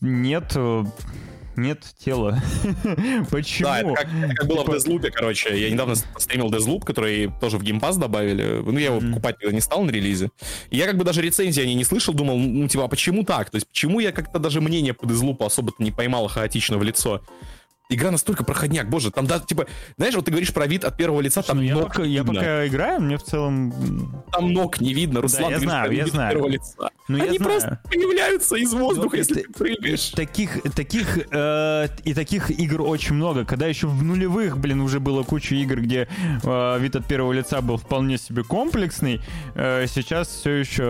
нет 0.00 0.56
нет 1.56 1.82
тела. 1.98 2.40
Почему? 3.30 3.68
Да, 3.68 3.80
это 3.80 3.94
как, 3.94 4.06
это 4.06 4.34
как 4.34 4.48
было 4.48 4.64
в 4.64 4.68
Deathloop, 4.68 5.10
короче. 5.10 5.60
Я 5.60 5.70
недавно 5.70 5.94
стримил 5.94 6.50
Deathloop, 6.50 6.84
который 6.84 7.30
тоже 7.40 7.58
в 7.58 7.62
Pass 7.62 7.98
добавили. 7.98 8.62
Ну, 8.64 8.78
я 8.78 8.86
его 8.86 8.98
mm. 8.98 9.10
покупать 9.10 9.36
не 9.42 9.60
стал 9.60 9.84
на 9.84 9.90
релизе. 9.90 10.30
И 10.70 10.76
я 10.76 10.86
как 10.86 10.96
бы 10.96 11.04
даже 11.04 11.22
рецензии 11.22 11.62
они 11.62 11.74
не 11.74 11.84
слышал, 11.84 12.14
думал, 12.14 12.38
ну, 12.38 12.68
типа, 12.68 12.84
а 12.84 12.88
почему 12.88 13.24
так? 13.24 13.50
То 13.50 13.56
есть, 13.56 13.68
почему 13.68 14.00
я 14.00 14.12
как-то 14.12 14.38
даже 14.38 14.60
мнение 14.60 14.94
по 14.94 15.04
Deathloop 15.04 15.44
особо-то 15.44 15.82
не 15.82 15.90
поймал 15.90 16.28
хаотично 16.28 16.78
в 16.78 16.82
лицо? 16.82 17.22
Игра 17.88 18.10
настолько 18.10 18.44
проходняк, 18.44 18.88
боже, 18.88 19.10
там 19.10 19.26
да, 19.26 19.38
типа, 19.38 19.66
знаешь, 19.96 20.14
вот 20.14 20.24
ты 20.24 20.30
говоришь 20.30 20.52
про 20.52 20.66
вид 20.66 20.84
от 20.84 20.96
первого 20.96 21.20
лица, 21.20 21.42
там 21.42 21.64
ну, 21.64 21.80
ног 21.80 21.82
я 21.82 21.86
пока, 21.88 22.02
я 22.04 22.24
пока 22.24 22.66
играю, 22.66 23.00
мне 23.00 23.16
в 23.16 23.22
целом... 23.22 24.24
Там 24.32 24.52
ног 24.52 24.80
не 24.80 24.94
видно, 24.94 25.20
Руслан, 25.20 25.50
да, 25.50 25.50
я 25.50 25.60
знаю, 25.60 25.92
я 25.92 26.06
знаю. 26.06 26.32
первого 26.32 26.48
лица. 26.48 26.90
Ну, 27.08 27.18
Они 27.18 27.38
знаю. 27.38 27.52
просто 27.52 27.80
появляются 27.90 28.56
из 28.56 28.72
воздуха, 28.72 29.08
ну, 29.12 29.18
если 29.18 29.34
ты 29.42 29.52
прыгаешь. 29.52 30.10
Таких, 30.10 30.62
таких, 30.74 31.18
э, 31.30 31.88
и 32.04 32.14
таких 32.14 32.50
игр 32.50 32.82
очень 32.82 33.16
много. 33.16 33.44
Когда 33.44 33.66
еще 33.66 33.88
в 33.88 34.02
нулевых, 34.02 34.58
блин, 34.58 34.80
уже 34.80 35.00
было 35.00 35.24
куча 35.24 35.56
игр, 35.56 35.80
где 35.80 36.08
э, 36.42 36.78
вид 36.78 36.96
от 36.96 37.06
первого 37.06 37.32
лица 37.32 37.60
был 37.60 37.76
вполне 37.76 38.18
себе 38.18 38.44
комплексный, 38.44 39.20
э, 39.54 39.86
сейчас 39.88 40.28
все 40.28 40.52
еще 40.52 40.82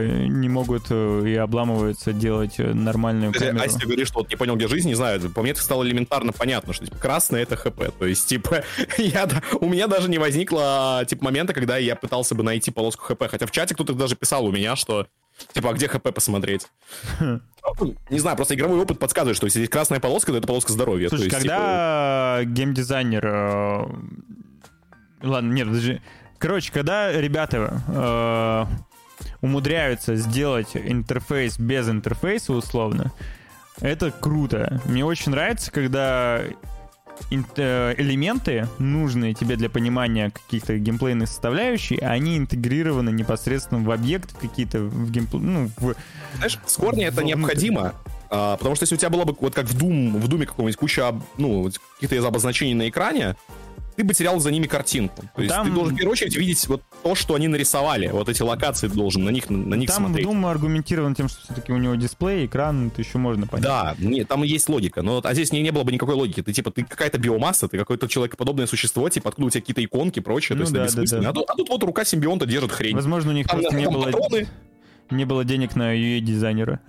э, 0.00 0.26
не 0.26 0.48
могут 0.48 0.86
э, 0.88 1.22
и 1.26 1.34
обламываются 1.34 2.12
делать 2.12 2.58
нормальную 2.58 3.32
камеру. 3.32 3.58
А 3.60 3.64
если 3.64 3.80
ты 3.80 3.86
говоришь, 3.86 4.08
что 4.08 4.20
вот 4.20 4.30
не 4.30 4.36
понял, 4.36 4.56
где 4.56 4.68
жизнь, 4.68 4.88
не 4.88 4.94
знаю, 4.94 5.20
по 5.30 5.42
мне 5.42 5.50
это 5.50 5.60
стало 5.60 5.84
элементарно 5.84 6.31
понятно, 6.32 6.72
что 6.72 6.84
типа, 6.84 6.98
красное 6.98 7.42
это 7.42 7.56
ХП. 7.56 7.92
То 7.98 8.06
есть, 8.06 8.26
типа, 8.26 8.64
я, 8.98 9.28
у 9.60 9.68
меня 9.68 9.86
даже 9.86 10.08
не 10.08 10.18
возникло, 10.18 11.04
типа, 11.06 11.24
момента, 11.24 11.54
когда 11.54 11.76
я 11.76 11.96
пытался 11.96 12.34
бы 12.34 12.42
найти 12.42 12.70
полоску 12.70 13.04
ХП. 13.04 13.24
Хотя 13.28 13.46
в 13.46 13.50
чате 13.50 13.74
кто-то 13.74 13.94
даже 13.94 14.16
писал 14.16 14.44
у 14.46 14.52
меня, 14.52 14.76
что 14.76 15.06
Типа, 15.52 15.70
а 15.70 15.72
где 15.72 15.88
ХП 15.88 16.12
посмотреть? 16.14 16.68
Не 18.10 18.18
знаю, 18.18 18.36
просто 18.36 18.54
игровой 18.54 18.80
опыт 18.80 18.98
подсказывает, 18.98 19.36
что 19.36 19.46
если 19.46 19.60
здесь 19.60 19.70
красная 19.70 20.00
полоска, 20.00 20.32
то 20.32 20.38
это 20.38 20.46
полоска 20.46 20.72
здоровья. 20.72 21.08
Слушай, 21.08 21.24
есть, 21.24 21.36
когда 21.36 22.38
типа... 22.40 22.52
геймдизайнер... 22.52 23.26
Э... 23.26 23.86
Ладно, 25.22 25.52
нет, 25.52 25.68
подожди. 25.68 26.00
Короче, 26.38 26.72
когда 26.72 27.12
ребята 27.12 27.82
э... 27.88 29.24
умудряются 29.40 30.16
сделать 30.16 30.70
интерфейс 30.74 31.58
без 31.58 31.88
интерфейса, 31.88 32.52
условно, 32.52 33.12
это 33.82 34.10
круто. 34.10 34.80
Мне 34.86 35.04
очень 35.04 35.32
нравится, 35.32 35.70
когда 35.70 36.42
Э, 37.56 37.94
элементы, 37.96 38.68
нужные 38.78 39.34
тебе 39.34 39.56
для 39.56 39.70
понимания 39.70 40.30
каких-то 40.30 40.76
геймплейных 40.78 41.28
составляющих, 41.28 41.98
они 42.02 42.36
интегрированы 42.36 43.10
непосредственно 43.10 43.82
в 43.82 43.90
объект, 43.90 44.36
какие-то 44.38 44.80
в 44.80 45.10
геймплей, 45.10 45.40
ну, 45.40 45.70
в... 45.78 45.94
Знаешь, 46.36 46.58
в 46.64 46.70
Скорне 46.70 47.06
это 47.06 47.24
необходимо, 47.24 47.94
а, 48.28 48.56
потому 48.56 48.74
что 48.74 48.84
если 48.84 48.96
у 48.96 48.98
тебя 48.98 49.10
было 49.10 49.24
бы, 49.24 49.34
вот 49.40 49.54
как 49.54 49.66
в 49.66 49.76
Doom, 49.76 50.18
в 50.18 50.28
Думе 50.28 50.46
каком-нибудь 50.46 50.76
куча, 50.76 51.14
ну, 51.38 51.70
каких-то 52.00 52.26
обозначений 52.26 52.74
на 52.74 52.88
экране, 52.88 53.36
ты 53.96 54.04
бы 54.04 54.14
терял 54.14 54.38
за 54.40 54.50
ними 54.50 54.66
картинку. 54.66 55.22
То 55.34 55.42
есть 55.42 55.54
Там... 55.54 55.66
ты 55.66 55.72
должен 55.72 55.94
в 55.94 55.96
первую 55.96 56.12
очередь 56.12 56.36
видеть 56.36 56.66
вот 56.68 56.82
то, 57.02 57.14
что 57.14 57.34
они 57.34 57.48
нарисовали. 57.48 58.08
Вот 58.08 58.28
эти 58.28 58.42
локации 58.42 58.88
ты 58.88 58.94
должен 58.94 59.24
на 59.24 59.30
них, 59.30 59.50
на 59.50 59.74
них 59.74 59.88
там 59.88 60.06
смотреть. 60.06 60.26
Там 60.26 60.44
Doom 60.44 60.50
аргументирован 60.50 61.14
тем, 61.14 61.28
что 61.28 61.40
все-таки 61.42 61.72
у 61.72 61.76
него 61.76 61.94
дисплей, 61.94 62.46
экран, 62.46 62.88
это 62.88 63.02
еще 63.02 63.18
можно 63.18 63.46
понять. 63.46 63.64
Да, 63.64 63.94
нет, 63.98 64.28
там 64.28 64.42
есть 64.42 64.68
логика. 64.68 65.02
Но, 65.02 65.20
а 65.22 65.34
здесь 65.34 65.52
не, 65.52 65.62
не 65.62 65.70
было 65.70 65.84
бы 65.84 65.92
никакой 65.92 66.14
логики. 66.14 66.42
Ты 66.42 66.52
типа, 66.52 66.70
ты 66.70 66.84
какая-то 66.84 67.18
биомасса, 67.18 67.68
ты 67.68 67.78
какое-то 67.78 68.08
человекоподобное 68.08 68.66
существо, 68.66 69.08
типа, 69.08 69.30
откуда 69.30 69.46
у 69.46 69.50
тебя 69.50 69.60
какие-то 69.60 69.84
иконки 69.84 70.18
и 70.18 70.22
прочее. 70.22 70.56
Ну, 70.56 70.64
то 70.64 70.78
есть 70.78 70.94
да, 70.94 71.02
это 71.02 71.10
да, 71.10 71.20
да. 71.20 71.28
А, 71.30 71.32
тут, 71.32 71.50
а 71.50 71.54
тут 71.54 71.68
вот 71.68 71.82
рука 71.84 72.04
симбионта 72.04 72.46
держит 72.46 72.72
хрень. 72.72 72.94
Возможно, 72.94 73.30
у 73.32 73.34
них 73.34 73.46
там, 73.46 73.60
просто 73.60 73.76
не 73.76 73.88
было... 73.88 74.04
Патроны, 74.04 74.48
не 75.12 75.24
было 75.24 75.44
денег 75.44 75.76
на 75.76 75.94
UI-дизайнера. 75.94 76.80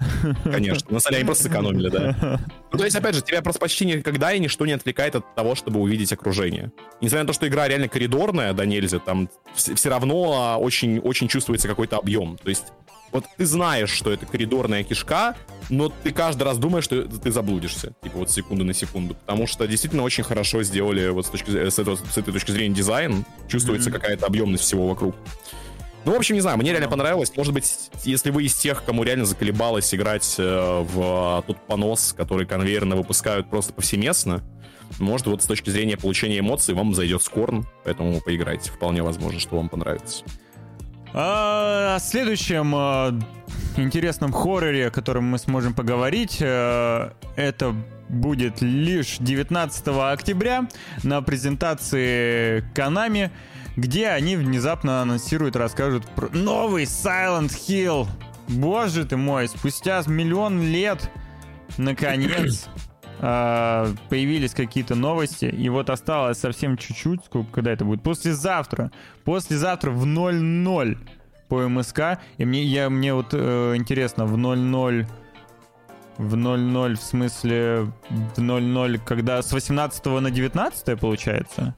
Конечно, 0.43 0.93
на 0.93 0.99
столе 0.99 1.17
они 1.17 1.26
просто 1.26 1.43
сэкономили, 1.43 1.89
да. 1.89 2.39
Ну, 2.71 2.80
то 2.80 2.86
есть, 2.86 2.95
опять 2.95 3.13
же, 3.13 3.21
тебя 3.21 3.43
просто 3.43 3.59
почти 3.59 3.86
никогда 3.86 4.34
и 4.34 4.39
ничто 4.39 4.65
не 4.65 4.71
отвлекает 4.71 5.15
от 5.15 5.36
того, 5.36 5.53
чтобы 5.53 5.80
увидеть 5.80 6.11
окружение. 6.11 6.71
Несмотря 7.01 7.21
на 7.24 7.28
то, 7.28 7.34
что 7.34 7.47
игра 7.47 7.67
реально 7.67 7.88
коридорная, 7.88 8.53
да 8.53 8.65
нельзя, 8.65 8.97
там 8.97 9.30
все 9.53 9.89
равно 9.89 10.57
очень, 10.59 10.97
очень 10.97 11.28
чувствуется 11.28 11.67
какой-то 11.67 11.97
объем. 11.97 12.38
То 12.41 12.49
есть, 12.49 12.65
вот 13.13 13.26
ты 13.38 13.45
знаешь, 13.45 13.91
что 13.91 14.11
это 14.11 14.26
коридорная 14.26 14.84
кишка, 14.84 15.36
но 15.69 15.89
ты 15.89 16.11
каждый 16.11 16.43
раз 16.43 16.57
думаешь, 16.57 16.84
что 16.84 17.03
ты 17.03 17.32
заблудишься, 17.32 17.93
типа 18.01 18.17
вот 18.17 18.32
секунду 18.32 18.65
на 18.65 18.74
секунду, 18.74 19.13
потому 19.13 19.45
что 19.45 19.67
действительно 19.67 20.01
очень 20.01 20.24
хорошо 20.24 20.63
сделали 20.63 21.07
вот 21.09 21.28
с, 21.28 21.30
точки, 21.30 21.51
с, 21.69 21.78
этого, 21.78 21.95
с 21.95 22.17
этой 22.17 22.34
точки 22.34 22.49
зрения 22.49 22.74
дизайн, 22.74 23.24
чувствуется 23.47 23.91
mm-hmm. 23.91 23.93
какая-то 23.93 24.26
объемность 24.26 24.63
всего 24.63 24.88
вокруг. 24.88 25.15
Ну, 26.06 26.12
в 26.12 26.16
общем, 26.16 26.36
не 26.36 26.41
знаю, 26.41 26.58
мне 26.58 26.72
реально 26.72 26.89
понравилось. 26.89 27.32
Может 27.36 27.54
быть, 27.54 27.89
если 28.04 28.30
вы 28.30 28.43
из 28.43 28.54
тех, 28.56 28.84
кому 28.84 29.04
реально 29.04 29.26
заколебалось 29.26 29.93
играть 29.93 30.36
э, 30.38 30.86
в 30.93 31.43
тот 31.47 31.58
понос, 31.66 32.14
который 32.18 32.45
конвейерно 32.45 32.95
выпускают 32.95 33.49
просто 33.49 33.74
повсеместно, 33.74 34.41
может, 34.99 35.28
вот 35.28 35.41
с 35.41 35.45
точки 35.45 35.70
зрения 35.70 35.97
получения 35.97 36.39
эмоций 36.39 36.74
вам 36.76 36.93
зайдет 36.93 37.24
Скорн, 37.24 37.66
поэтому 37.84 38.20
поиграйте. 38.22 38.70
Вполне 38.72 39.01
возможно, 39.01 39.39
что 39.39 39.56
вам 39.56 39.70
понравится. 39.70 40.24
А, 41.14 41.95
о 41.95 41.99
следующем 41.99 42.74
э, 42.76 43.82
интересном 43.82 44.34
хорроре, 44.34 44.88
о 44.88 44.91
котором 44.91 45.26
мы 45.26 45.38
сможем 45.38 45.74
поговорить, 45.74 46.38
э, 46.41 47.12
это 47.36 47.76
будет 48.10 48.62
лишь 48.62 49.18
19 49.20 49.88
октября 49.88 50.68
на 51.04 51.22
презентации 51.22 52.64
Konami 52.76 53.32
где 53.76 54.09
они 54.09 54.36
внезапно 54.36 55.01
анонсируют, 55.01 55.55
расскажут 55.55 56.05
про 56.15 56.30
новый 56.30 56.84
Silent 56.84 57.49
Hill 57.49 58.07
Боже 58.47 59.05
ты 59.05 59.17
мой, 59.17 59.47
спустя 59.47 60.03
миллион 60.05 60.61
лет, 60.61 61.09
наконец, 61.78 62.67
а, 63.19 63.89
появились 64.09 64.53
какие-то 64.53 64.95
новости, 64.95 65.45
и 65.45 65.69
вот 65.69 65.89
осталось 65.89 66.39
совсем 66.39 66.78
чуть-чуть, 66.78 67.24
сколько, 67.26 67.51
когда 67.51 67.71
это 67.71 67.86
будет? 67.86 68.03
Послезавтра. 68.03 68.91
Послезавтра 69.24 69.91
в 69.91 70.05
00 70.05 70.97
по 71.47 71.67
МСК. 71.67 72.19
И 72.38 72.45
мне, 72.45 72.63
я, 72.63 72.89
мне 72.89 73.13
вот 73.13 73.28
э, 73.32 73.74
интересно, 73.76 74.26
в 74.26 74.38
00 74.38 75.07
в 76.17 76.36
00, 76.36 76.95
в 76.95 77.01
смысле, 77.01 77.91
в 78.09 78.39
00, 78.39 78.99
когда 78.99 79.41
с 79.41 79.51
18 79.51 80.05
на 80.05 80.30
19 80.30 80.99
получается? 80.99 81.76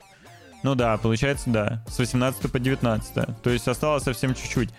Ну 0.65 0.73
да, 0.73 0.97
получается, 0.97 1.51
да. 1.51 1.79
С 1.87 1.99
18 1.99 2.51
по 2.51 2.57
19. 2.57 3.13
То 3.43 3.49
есть 3.51 3.67
осталось 3.67 4.01
совсем 4.01 4.33
чуть-чуть. 4.33 4.71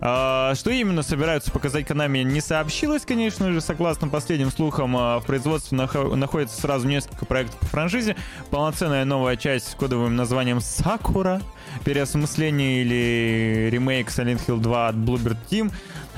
А, 0.00 0.54
что 0.54 0.70
именно 0.70 1.02
собираются 1.02 1.50
показать 1.50 1.90
Konami, 1.90 2.22
не 2.22 2.40
сообщилось, 2.40 3.04
конечно 3.04 3.52
же. 3.52 3.60
Согласно 3.60 4.06
последним 4.06 4.52
слухам, 4.52 4.96
а, 4.96 5.18
в 5.18 5.26
производстве 5.26 5.76
находится 5.76 6.60
сразу 6.60 6.86
несколько 6.86 7.26
проектов 7.26 7.58
по 7.58 7.66
франшизе. 7.66 8.14
Полноценная 8.50 9.04
новая 9.04 9.34
часть 9.34 9.72
с 9.72 9.74
кодовым 9.74 10.14
названием 10.14 10.58
Sakura, 10.58 11.42
переосмысление 11.84 12.82
или 12.82 13.70
ремейк 13.72 14.10
Silent 14.10 14.40
Hill 14.46 14.60
2 14.60 14.86
от 14.86 14.94
Bluebird 14.94 15.38
Team, 15.50 15.72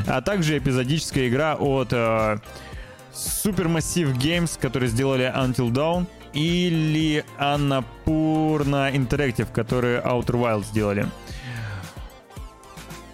а 0.06 0.20
также 0.20 0.58
эпизодическая 0.58 1.26
игра 1.28 1.54
от 1.54 1.94
uh, 1.94 2.38
Supermassive 3.14 4.14
Games, 4.18 4.58
которые 4.60 4.90
сделали 4.90 5.32
Until 5.34 5.70
Dawn, 5.70 6.06
или 6.32 7.24
Annapurna 7.38 8.92
Interactive, 8.94 9.48
которые 9.52 10.00
Outer 10.02 10.34
Wilds 10.34 10.64
сделали. 10.64 11.06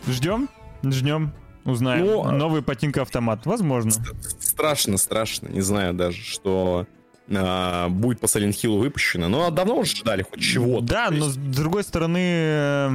Ждем? 0.07 0.49
Ждем. 0.85 1.33
Узнаем. 1.64 2.07
Ну, 2.07 2.31
Новый 2.31 2.61
ботинка 2.61 3.03
автомат. 3.03 3.45
Возможно. 3.45 3.91
Страшно, 4.39 4.99
страшно. 4.99 5.49
Не 5.49 5.62
знаю 5.62 5.95
даже, 5.95 6.23
что 6.23 6.87
а, 7.35 7.89
будет 7.89 8.21
по 8.21 8.27
Silent 8.27 8.51
Hill 8.51 8.79
выпущено. 8.79 9.29
Но 9.29 9.51
давно 9.51 9.79
уже 9.79 9.97
ждали 9.97 10.23
хоть 10.23 10.41
чего-то. 10.41 10.87
Да, 10.87 11.11
но 11.11 11.27
с 11.27 11.37
другой 11.37 11.83
стороны... 11.83 12.21
Э, 12.23 12.91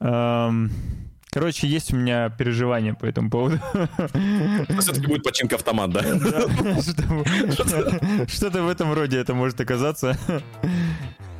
э, 0.00 0.50
короче, 1.34 1.66
есть 1.66 1.92
у 1.92 1.96
меня 1.96 2.30
переживания 2.30 2.94
по 2.94 3.06
этому 3.06 3.28
поводу. 3.28 3.58
Все-таки 4.78 5.06
будет 5.08 5.24
починка 5.24 5.56
автомат, 5.56 5.90
да? 5.90 6.00
Что-то 8.28 8.62
в 8.62 8.68
этом 8.68 8.92
роде 8.94 9.18
это 9.18 9.34
может 9.34 9.60
оказаться. 9.60 10.16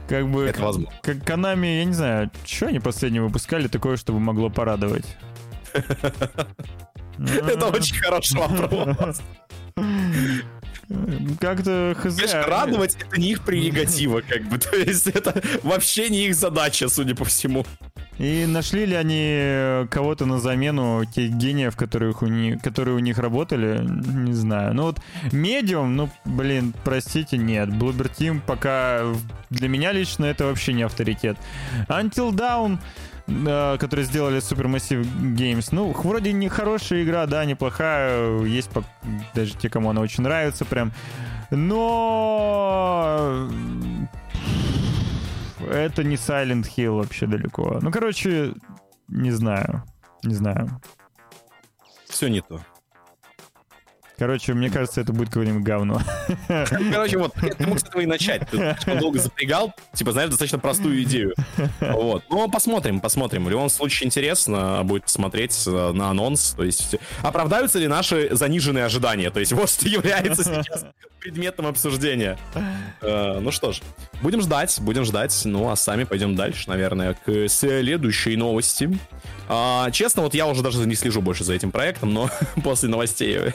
Как 0.08 0.28
бы... 0.28 0.46
Это 0.46 0.62
возможно. 0.62 0.92
Как 1.00 1.18
Konami, 1.18 1.78
я 1.78 1.84
не 1.84 1.92
знаю, 1.92 2.30
что 2.44 2.66
они 2.66 2.80
последние 2.80 3.22
выпускали 3.22 3.68
такое, 3.68 3.96
чтобы 3.96 4.18
могло 4.18 4.50
порадовать? 4.50 5.06
Это 5.72 7.66
очень 7.66 7.96
хороший 7.96 8.40
вопрос. 8.40 9.22
Как-то 11.40 11.96
хз. 11.98 12.18
радовать 12.46 12.96
это 13.00 13.20
не 13.20 13.32
их 13.32 13.42
прерогатива, 13.42 14.20
как 14.20 14.44
бы. 14.44 14.58
То 14.58 14.76
есть 14.76 15.06
это 15.06 15.42
вообще 15.62 16.08
не 16.08 16.26
их 16.26 16.34
задача, 16.34 16.88
судя 16.88 17.14
по 17.14 17.24
всему. 17.24 17.66
И 18.18 18.46
нашли 18.46 18.86
ли 18.86 18.94
они 18.94 19.88
кого-то 19.90 20.24
на 20.24 20.38
замену 20.38 21.04
тех 21.04 21.32
гениев, 21.32 21.76
которых 21.76 22.22
у 22.22 22.26
них, 22.26 22.62
которые 22.62 22.94
у 22.94 23.00
них 23.00 23.18
работали? 23.18 23.80
Не 23.84 24.32
знаю. 24.32 24.74
Ну 24.74 24.84
вот 24.84 25.00
Medium, 25.32 25.86
ну, 25.86 26.08
блин, 26.24 26.74
простите, 26.84 27.36
нет. 27.36 27.70
Bloober 27.70 28.10
Team 28.16 28.40
пока 28.46 29.02
для 29.50 29.68
меня 29.68 29.92
лично 29.92 30.26
это 30.26 30.44
вообще 30.44 30.72
не 30.72 30.82
авторитет. 30.82 31.36
Until 31.88 32.30
Down 32.30 32.78
которые 33.26 34.04
сделали 34.04 34.38
Supermassive 34.38 35.04
Games. 35.34 35.68
Ну, 35.72 35.92
вроде 35.92 36.32
не 36.32 36.48
хорошая 36.48 37.02
игра, 37.04 37.26
да, 37.26 37.44
неплохая. 37.44 38.42
Есть 38.42 38.70
даже 39.34 39.54
те, 39.56 39.68
кому 39.68 39.90
она 39.90 40.00
очень 40.00 40.22
нравится 40.22 40.64
прям. 40.64 40.92
Но 41.50 43.48
это 45.70 46.04
не 46.04 46.16
Silent 46.16 46.66
Hill 46.76 46.96
вообще 46.96 47.26
далеко. 47.26 47.78
Ну, 47.80 47.90
короче, 47.90 48.54
не 49.08 49.30
знаю. 49.30 49.82
Не 50.22 50.34
знаю. 50.34 50.80
Все 52.08 52.28
не 52.28 52.40
то. 52.40 52.60
Короче, 54.24 54.54
мне 54.54 54.70
кажется, 54.70 55.02
это 55.02 55.12
будет 55.12 55.28
какое-нибудь 55.28 55.62
говно. 55.62 56.00
Короче, 56.48 57.18
вот, 57.18 57.34
ты 57.34 57.66
мог 57.66 57.78
с 57.78 57.82
этого 57.82 58.00
и 58.00 58.06
начать. 58.06 58.48
Ты 58.48 58.74
долго 58.98 59.18
запрягал, 59.18 59.74
типа, 59.92 60.12
знаешь, 60.12 60.30
достаточно 60.30 60.58
простую 60.58 61.02
идею. 61.02 61.34
Вот. 61.78 62.24
Ну, 62.30 62.50
посмотрим, 62.50 63.00
посмотрим. 63.00 63.44
В 63.44 63.50
любом 63.50 63.68
случае 63.68 64.06
интересно 64.06 64.80
будет 64.82 65.02
посмотреть 65.02 65.64
э, 65.66 65.92
на 65.92 66.08
анонс. 66.08 66.54
То 66.56 66.64
есть, 66.64 66.96
оправдаются 67.20 67.78
ли 67.78 67.86
наши 67.86 68.34
заниженные 68.34 68.86
ожидания? 68.86 69.30
То 69.30 69.40
есть, 69.40 69.52
вот 69.52 69.68
что 69.68 69.86
является 69.86 70.42
сейчас 70.42 70.86
предметом 71.20 71.66
обсуждения. 71.66 72.38
Э, 73.02 73.40
ну 73.40 73.50
что 73.50 73.72
ж, 73.72 73.80
будем 74.22 74.40
ждать, 74.40 74.78
будем 74.80 75.04
ждать. 75.04 75.38
Ну, 75.44 75.70
а 75.70 75.76
сами 75.76 76.04
пойдем 76.04 76.34
дальше, 76.34 76.68
наверное, 76.68 77.12
к 77.12 77.48
следующей 77.48 78.36
новости. 78.36 78.98
А, 79.48 79.90
честно, 79.90 80.22
вот 80.22 80.34
я 80.34 80.46
уже 80.46 80.62
даже 80.62 80.78
не 80.86 80.94
слежу 80.94 81.20
больше 81.20 81.44
за 81.44 81.54
этим 81.54 81.70
проектом, 81.70 82.12
но 82.12 82.30
после 82.64 82.88
новостей. 82.88 83.52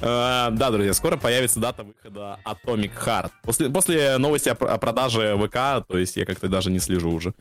а, 0.00 0.50
да, 0.50 0.70
друзья, 0.70 0.94
скоро 0.94 1.16
появится 1.16 1.60
дата 1.60 1.84
выхода 1.84 2.38
Atomic 2.44 2.92
Heart. 3.04 3.30
После, 3.42 3.70
после 3.70 4.18
новости 4.18 4.48
о, 4.48 4.52
о 4.52 4.78
продаже 4.78 5.36
ВК, 5.36 5.86
то 5.86 5.98
есть 5.98 6.16
я 6.16 6.24
как-то 6.24 6.48
даже 6.48 6.70
не 6.70 6.78
слежу 6.78 7.10
уже. 7.10 7.34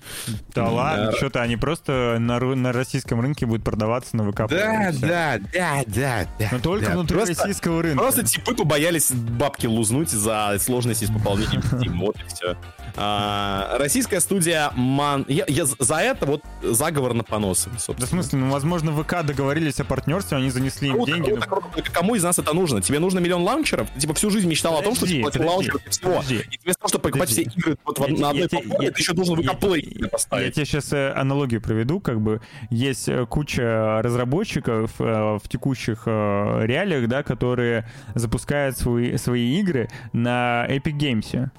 Да 0.53 0.69
ладно, 0.69 1.09
а, 1.09 1.11
что-то 1.13 1.41
они 1.41 1.57
просто 1.57 2.17
на, 2.19 2.39
на 2.39 2.71
российском 2.71 3.21
рынке 3.21 3.45
будут 3.45 3.63
продаваться 3.63 4.15
на 4.17 4.31
ВК. 4.31 4.47
Да, 4.49 4.91
да, 4.93 5.39
да, 5.53 5.83
да, 5.85 6.27
да. 6.39 6.49
Но 6.51 6.59
только 6.59 6.87
да. 6.87 6.91
внутри 6.93 7.17
просто, 7.17 7.35
российского 7.35 7.81
рынка. 7.81 7.99
Просто 7.99 8.23
типы 8.23 8.55
побоялись 8.55 9.11
бабки 9.11 9.67
лузнуть 9.67 10.09
за 10.09 10.57
сложности 10.59 11.05
с 11.05 11.11
пополнением. 11.11 11.63
Вот 12.03 12.17
и 12.17 12.27
все. 12.27 12.57
А, 12.95 13.77
российская 13.77 14.19
студия 14.19 14.71
Ман... 14.75 15.25
Я, 15.27 15.45
я 15.47 15.65
за 15.65 15.97
это 15.97 16.25
вот 16.25 16.41
заговор 16.61 17.13
на 17.13 17.23
поносы, 17.23 17.69
собственно. 17.77 17.99
Да 17.99 18.05
в 18.05 18.09
смысле, 18.09 18.39
ну, 18.39 18.51
возможно, 18.51 18.91
ВК 18.91 19.23
договорились 19.23 19.79
о 19.79 19.83
партнерстве, 19.83 20.37
они 20.37 20.49
занесли 20.49 20.89
им 20.89 21.03
деньги. 21.05 21.31
Круто, 21.31 21.47
но... 21.49 21.61
круто. 21.61 21.91
Кому 21.91 22.15
из 22.15 22.23
нас 22.23 22.39
это 22.39 22.53
нужно? 22.53 22.81
Тебе 22.81 22.99
нужно 22.99 23.19
миллион 23.19 23.43
лаунчеров? 23.43 23.89
Ты, 23.95 24.01
типа, 24.01 24.13
всю 24.13 24.29
жизнь 24.29 24.47
мечтал 24.47 24.73
подожди, 24.73 24.85
о 24.85 24.89
том, 24.89 24.95
что 24.95 25.07
тебе 25.07 25.21
платят 25.21 25.45
лаунчеров 25.45 25.85
и 25.85 25.89
всего. 25.89 26.11
Подожди, 26.11 26.35
и 26.35 26.59
вместо 26.63 26.79
того, 26.79 26.89
чтобы 26.89 27.03
покупать 27.03 27.29
подожди. 27.29 27.49
все 27.49 27.59
игры 27.59 27.77
вот 27.85 27.99
я, 27.99 28.17
на 28.17 28.29
одной 28.29 28.49
платформе, 28.49 28.91
ты 28.91 29.01
еще 29.01 29.13
должен 29.13 29.35
ВК 29.43 29.53
Play 29.59 30.09
поставить. 30.09 30.45
Я 30.45 30.51
тебе 30.51 30.65
сейчас 30.65 30.93
э, 30.93 31.13
аналогию 31.13 31.61
проведу, 31.61 31.99
как 31.99 32.21
бы 32.21 32.41
есть 32.69 33.09
э, 33.09 33.25
куча 33.25 34.01
разработчиков 34.01 34.91
э, 34.99 35.39
в 35.43 35.47
текущих 35.47 36.05
реалиях, 36.05 37.07
да, 37.07 37.23
которые 37.23 37.87
запускают 38.15 38.77
свои, 38.77 39.17
свои 39.17 39.59
игры 39.59 39.89
на 40.11 40.65
Epic 40.69 40.97
Games 40.97 41.49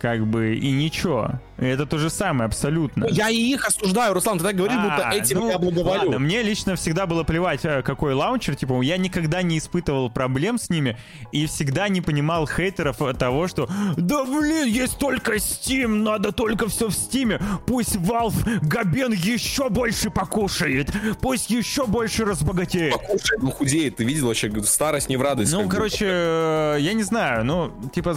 как 0.00 0.26
бы, 0.26 0.54
и 0.54 0.70
ничего. 0.72 1.40
Это 1.58 1.86
то 1.86 1.96
же 1.96 2.10
самое, 2.10 2.46
абсолютно. 2.46 3.06
Я 3.10 3.30
и 3.30 3.36
их 3.36 3.66
осуждаю, 3.66 4.12
Руслан, 4.12 4.38
ты 4.38 4.44
так 4.44 4.56
говоришь, 4.56 4.76
а, 4.78 4.82
будто 4.82 5.10
этим 5.10 5.38
ну, 5.38 5.50
я 5.50 5.58
благоволю. 5.58 6.00
Ладно, 6.00 6.18
мне 6.18 6.42
лично 6.42 6.76
всегда 6.76 7.06
было 7.06 7.24
плевать, 7.24 7.64
э, 7.64 7.82
какой 7.82 8.12
лаунчер, 8.12 8.56
типа, 8.56 8.82
я 8.82 8.98
никогда 8.98 9.40
не 9.40 9.56
испытывал 9.56 10.10
проблем 10.10 10.58
с 10.58 10.68
ними 10.68 10.98
и 11.32 11.46
всегда 11.46 11.88
не 11.88 12.02
понимал 12.02 12.46
хейтеров 12.46 12.98
того, 13.18 13.48
что 13.48 13.68
да 13.96 14.24
блин, 14.24 14.66
есть 14.66 14.98
только 14.98 15.36
Steam, 15.36 16.02
надо 16.02 16.32
только 16.32 16.68
все 16.68 16.88
в 16.88 16.92
Steam, 16.92 17.42
пусть 17.66 17.96
Valve 17.96 18.58
Габен 18.62 19.12
еще 19.12 19.70
больше 19.70 20.10
покушает, 20.10 20.90
пусть 21.22 21.48
еще 21.48 21.86
больше 21.86 22.26
разбогатеет. 22.26 22.92
Покушает, 22.92 23.42
ну 23.42 23.50
худеет, 23.50 23.96
ты 23.96 24.04
видел 24.04 24.26
вообще, 24.26 24.52
старость 24.62 25.08
не 25.08 25.16
в 25.16 25.22
радость. 25.22 25.52
Ну, 25.52 25.66
короче, 25.68 26.06
э, 26.06 26.76
я 26.80 26.92
не 26.92 27.02
знаю, 27.02 27.46
ну, 27.46 27.72
типа, 27.94 28.16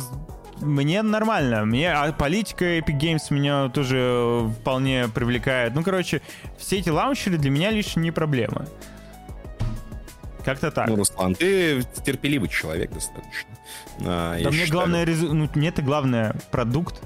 мне 0.59 1.01
нормально. 1.01 1.65
Мне, 1.65 1.91
а 1.91 2.11
политика 2.11 2.77
Epic 2.77 2.99
Games 2.99 3.21
меня 3.29 3.69
тоже 3.69 4.49
вполне 4.59 5.07
привлекает. 5.07 5.73
Ну, 5.75 5.83
короче, 5.83 6.21
все 6.57 6.79
эти 6.79 6.89
лаунчеры 6.89 7.37
для 7.37 7.49
меня 7.49 7.71
лишь 7.71 7.95
не 7.95 8.11
проблема. 8.11 8.65
Как-то 10.43 10.71
так. 10.71 10.87
Ну, 10.87 10.95
Руслан, 10.95 11.35
ты 11.35 11.83
терпеливый 12.05 12.49
человек 12.49 12.91
достаточно. 12.91 13.49
А, 14.01 14.41
да 14.41 14.49
мне 14.49 14.65
считаю... 14.65 14.71
главное, 14.71 15.05
ну, 15.05 15.49
мне-то 15.53 15.81
главное 15.81 16.35
продукт. 16.51 17.01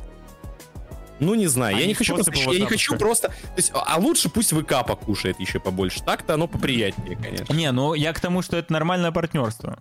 Ну, 1.19 1.35
не 1.35 1.47
знаю, 1.47 1.77
а 1.77 1.79
я 1.79 1.87
не 1.87 1.93
хочу, 1.93 2.15
просто, 2.15 2.33
я 2.33 2.59
не 2.59 2.65
хочу 2.65 2.97
просто... 2.97 3.29
То 3.29 3.57
есть, 3.57 3.71
а 3.73 3.97
лучше 3.97 4.29
пусть 4.29 4.51
ВК 4.51 4.85
покушает 4.85 5.39
еще 5.39 5.59
побольше. 5.59 6.03
Так-то 6.03 6.33
оно 6.33 6.47
поприятнее, 6.47 7.15
конечно. 7.15 7.53
Не, 7.53 7.71
ну 7.71 7.93
я 7.93 8.13
к 8.13 8.19
тому, 8.19 8.41
что 8.41 8.57
это 8.57 8.73
нормальное 8.73 9.11
партнерство. 9.11 9.77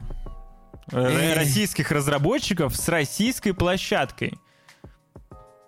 Э, 0.92 1.34
российских 1.34 1.90
разработчиков 1.90 2.76
с 2.76 2.88
российской 2.88 3.52
площадкой. 3.52 4.38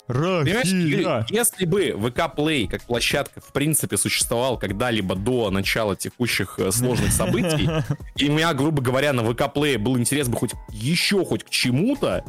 Россия. 0.06 1.26
Если 1.30 1.64
бы 1.64 1.88
VK 1.90 2.36
Play 2.36 2.68
как 2.68 2.82
площадка 2.82 3.40
в 3.40 3.52
принципе 3.52 3.96
существовал 3.96 4.58
когда-либо 4.58 5.14
до 5.14 5.50
начала 5.50 5.96
текущих 5.96 6.58
э, 6.58 6.70
сложных 6.72 7.10
событий, 7.12 7.70
и 8.16 8.28
у 8.28 8.32
меня, 8.32 8.52
грубо 8.52 8.82
говоря, 8.82 9.14
на 9.14 9.22
VK 9.22 9.54
Play 9.54 9.78
был 9.78 9.96
интерес 9.96 10.28
бы 10.28 10.36
хоть 10.36 10.52
еще 10.70 11.24
хоть 11.24 11.44
к 11.44 11.48
чему-то, 11.48 12.22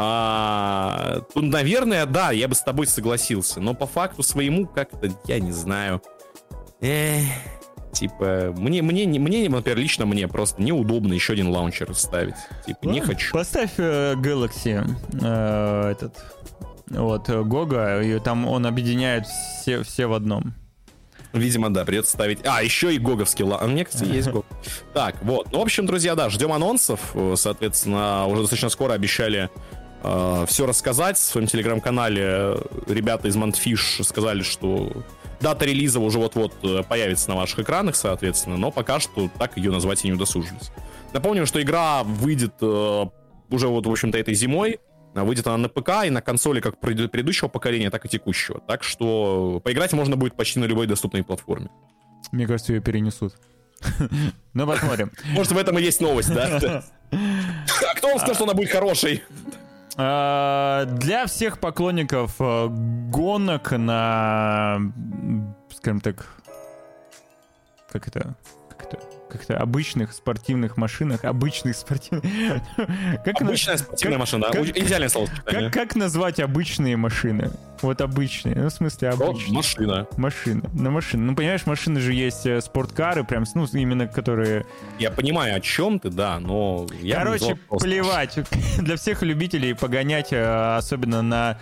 а, 0.00 1.22
то, 1.34 1.40
наверное, 1.40 2.06
да, 2.06 2.30
я 2.30 2.46
бы 2.46 2.54
с 2.54 2.62
тобой 2.62 2.86
согласился. 2.86 3.60
Но 3.60 3.74
по 3.74 3.86
факту 3.88 4.22
своему 4.22 4.64
как-то, 4.68 5.12
я 5.26 5.40
не 5.40 5.50
знаю. 5.50 6.00
Эх, 6.80 7.24
Типа, 7.92 8.54
мне, 8.56 8.82
мне, 8.82 9.06
мне, 9.06 9.48
например, 9.48 9.78
лично 9.78 10.06
мне 10.06 10.28
просто 10.28 10.62
неудобно 10.62 11.12
еще 11.12 11.32
один 11.32 11.48
лаунчер 11.48 11.94
ставить. 11.94 12.34
Типа, 12.66 12.78
Ладно, 12.82 12.90
не 12.92 13.00
хочу. 13.00 13.32
Поставь 13.32 13.72
э, 13.78 14.14
Galaxy 14.14 14.84
э, 15.22 15.90
этот, 15.92 16.14
вот, 16.88 17.28
Гога, 17.28 18.00
и 18.02 18.18
там 18.20 18.46
он 18.46 18.66
объединяет 18.66 19.26
все, 19.26 19.82
все 19.82 20.06
в 20.06 20.12
одном. 20.12 20.54
Видимо, 21.32 21.72
да, 21.72 21.84
придется 21.84 22.12
ставить... 22.12 22.40
А, 22.44 22.62
еще 22.62 22.94
и 22.94 22.98
гоговский 22.98 23.44
ла... 23.44 23.60
Мне, 23.66 23.84
кстати, 23.84 24.10
есть 24.10 24.30
гог. 24.30 24.46
Так, 24.94 25.16
вот. 25.22 25.48
Ну, 25.52 25.58
в 25.58 25.62
общем, 25.62 25.84
друзья, 25.84 26.14
да, 26.14 26.30
ждем 26.30 26.52
анонсов. 26.52 27.14
Соответственно, 27.34 28.26
уже 28.26 28.42
достаточно 28.42 28.70
скоро 28.70 28.94
обещали 28.94 29.50
э, 30.02 30.44
все 30.46 30.66
рассказать. 30.66 31.16
В 31.16 31.20
своем 31.20 31.46
телеграм-канале 31.46 32.56
ребята 32.86 33.28
из 33.28 33.36
Montfish 33.36 34.02
сказали, 34.04 34.42
что 34.42 34.92
дата 35.40 35.64
релиза 35.64 36.00
уже 36.00 36.18
вот-вот 36.18 36.54
э, 36.62 36.82
появится 36.82 37.28
на 37.30 37.36
ваших 37.36 37.60
экранах, 37.60 37.96
соответственно, 37.96 38.56
но 38.56 38.70
пока 38.70 39.00
что 39.00 39.30
так 39.38 39.56
ее 39.56 39.70
назвать 39.70 40.04
и 40.04 40.08
не 40.08 40.14
удосужились. 40.14 40.70
Напомним, 41.12 41.46
что 41.46 41.60
игра 41.62 42.02
выйдет 42.02 42.54
э, 42.60 43.04
уже 43.50 43.68
вот, 43.68 43.86
в 43.86 43.90
общем-то, 43.90 44.18
этой 44.18 44.34
зимой. 44.34 44.80
Выйдет 45.14 45.46
она 45.48 45.56
на 45.56 45.68
ПК 45.68 46.04
и 46.06 46.10
на 46.10 46.20
консоли 46.20 46.60
как 46.60 46.78
предыдущего 46.78 47.48
поколения, 47.48 47.90
так 47.90 48.04
и 48.04 48.08
текущего. 48.08 48.60
Так 48.60 48.84
что 48.84 49.60
поиграть 49.64 49.92
можно 49.92 50.16
будет 50.16 50.36
почти 50.36 50.60
на 50.60 50.64
любой 50.66 50.86
доступной 50.86 51.24
платформе. 51.24 51.70
Мне 52.30 52.46
кажется, 52.46 52.72
ее 52.72 52.80
перенесут. 52.80 53.34
Ну, 54.54 54.66
посмотрим. 54.66 55.12
Может, 55.34 55.52
в 55.52 55.58
этом 55.58 55.78
и 55.78 55.82
есть 55.82 56.00
новость, 56.00 56.34
да? 56.34 56.58
Кто 57.96 58.08
вам 58.08 58.18
сказал, 58.18 58.34
что 58.34 58.44
она 58.44 58.54
будет 58.54 58.70
хорошей? 58.70 59.22
А, 60.00 60.84
для 60.84 61.26
всех 61.26 61.58
поклонников 61.58 62.36
э, 62.38 62.68
гонок 62.68 63.72
на, 63.72 64.80
скажем 65.74 66.00
так, 66.00 66.24
как 67.90 68.06
это, 68.06 68.36
как-то 69.28 69.58
обычных 69.58 70.12
спортивных 70.12 70.76
машинах, 70.76 71.24
обычных 71.24 71.76
спортивных... 71.76 72.24
как 73.24 73.40
Обычная 73.40 73.74
на... 73.74 73.78
спортивная 73.78 74.18
как, 74.18 74.20
машина, 74.20 74.46
как, 74.50 74.66
идеальное 74.66 75.08
слово. 75.08 75.28
Как, 75.44 75.72
как 75.72 75.96
назвать 75.96 76.40
обычные 76.40 76.96
машины? 76.96 77.50
Вот 77.82 78.00
обычные, 78.00 78.56
ну, 78.56 78.68
в 78.68 78.72
смысле 78.72 79.10
обычные. 79.10 79.54
Машина. 79.54 80.06
Машина, 80.16 80.70
на 80.72 80.90
машина. 80.90 81.24
Ну, 81.24 81.36
понимаешь, 81.36 81.64
машины 81.66 82.00
же 82.00 82.12
есть 82.12 82.44
э, 82.46 82.60
спорткары, 82.60 83.24
прям, 83.24 83.44
ну, 83.54 83.66
именно 83.72 84.08
которые... 84.08 84.66
Я 84.98 85.10
понимаю, 85.10 85.56
о 85.56 85.60
чем 85.60 86.00
ты, 86.00 86.10
да, 86.10 86.40
но... 86.40 86.86
Я 87.00 87.16
Короче, 87.16 87.56
плевать. 87.70 88.38
Для 88.78 88.96
всех 88.96 89.22
любителей 89.22 89.74
погонять, 89.74 90.32
э, 90.32 90.76
особенно 90.76 91.22
на 91.22 91.58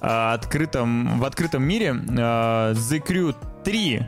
э, 0.00 0.06
открытом, 0.06 1.18
в 1.18 1.24
открытом 1.24 1.64
мире, 1.64 1.88
The 1.88 3.04
Crew 3.04 3.34
3 3.64 4.06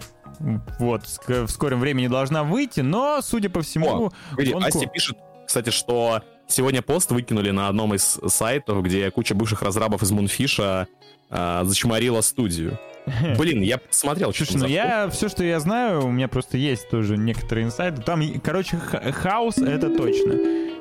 вот, 0.78 1.03
в 1.26 1.49
скором 1.49 1.80
времени 1.80 2.09
должна 2.09 2.45
выйти, 2.45 2.80
но, 2.80 3.20
судя 3.22 3.51
по 3.51 3.62
всему... 3.62 4.07
О, 4.07 4.12
погоди, 4.30 4.53
гонку... 4.53 4.68
Асти 4.68 4.87
пишет, 4.87 5.18
кстати, 5.47 5.70
что 5.70 6.22
сегодня 6.47 6.82
пост 6.82 7.11
выкинули 7.11 7.51
на 7.51 7.68
одном 7.68 7.95
из 7.95 8.20
сайтов, 8.28 8.82
где 8.82 9.11
куча 9.11 9.35
бывших 9.35 9.62
разрабов 9.62 10.03
из 10.03 10.11
Мунфиша 10.11 10.89
э, 11.30 11.61
зачморила 11.64 12.20
студию. 12.20 12.78
Блин, 13.39 13.62
я 13.62 13.78
посмотрел. 13.78 14.32
Слушай, 14.32 14.57
ну 14.57 14.66
я 14.66 15.09
все, 15.11 15.28
что 15.28 15.45
я 15.45 15.61
знаю, 15.61 16.07
у 16.07 16.11
меня 16.11 16.28
просто 16.28 16.57
есть 16.57 16.89
тоже 16.89 17.16
некоторые 17.16 17.66
инсайды. 17.66 18.03
Там, 18.03 18.22
короче, 18.41 18.78
хаос 18.78 19.59
это 19.59 19.95
точно. 19.95 20.32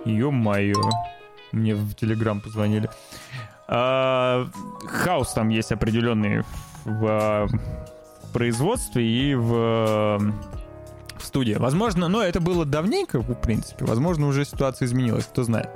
Ё-моё. 0.06 0.82
Мне 1.51 1.76
в 1.76 1.93
Телеграм 1.95 2.41
позвонили. 2.41 2.89
А, 3.68 4.47
хаос 4.86 5.34
там 5.34 5.49
есть 5.49 5.72
определенный 5.72 6.43
в 6.86 7.47
производстве 8.34 9.06
и 9.06 9.36
в, 9.36 10.20
в 11.18 11.26
студии. 11.26 11.54
Возможно, 11.54 12.08
но 12.08 12.22
это 12.22 12.42
было 12.42 12.66
давненько, 12.66 13.20
в 13.20 13.34
принципе. 13.36 13.86
Возможно, 13.86 14.28
уже 14.28 14.44
ситуация 14.44 14.88
изменилась, 14.88 15.26
кто 15.26 15.44
знает. 15.44 15.70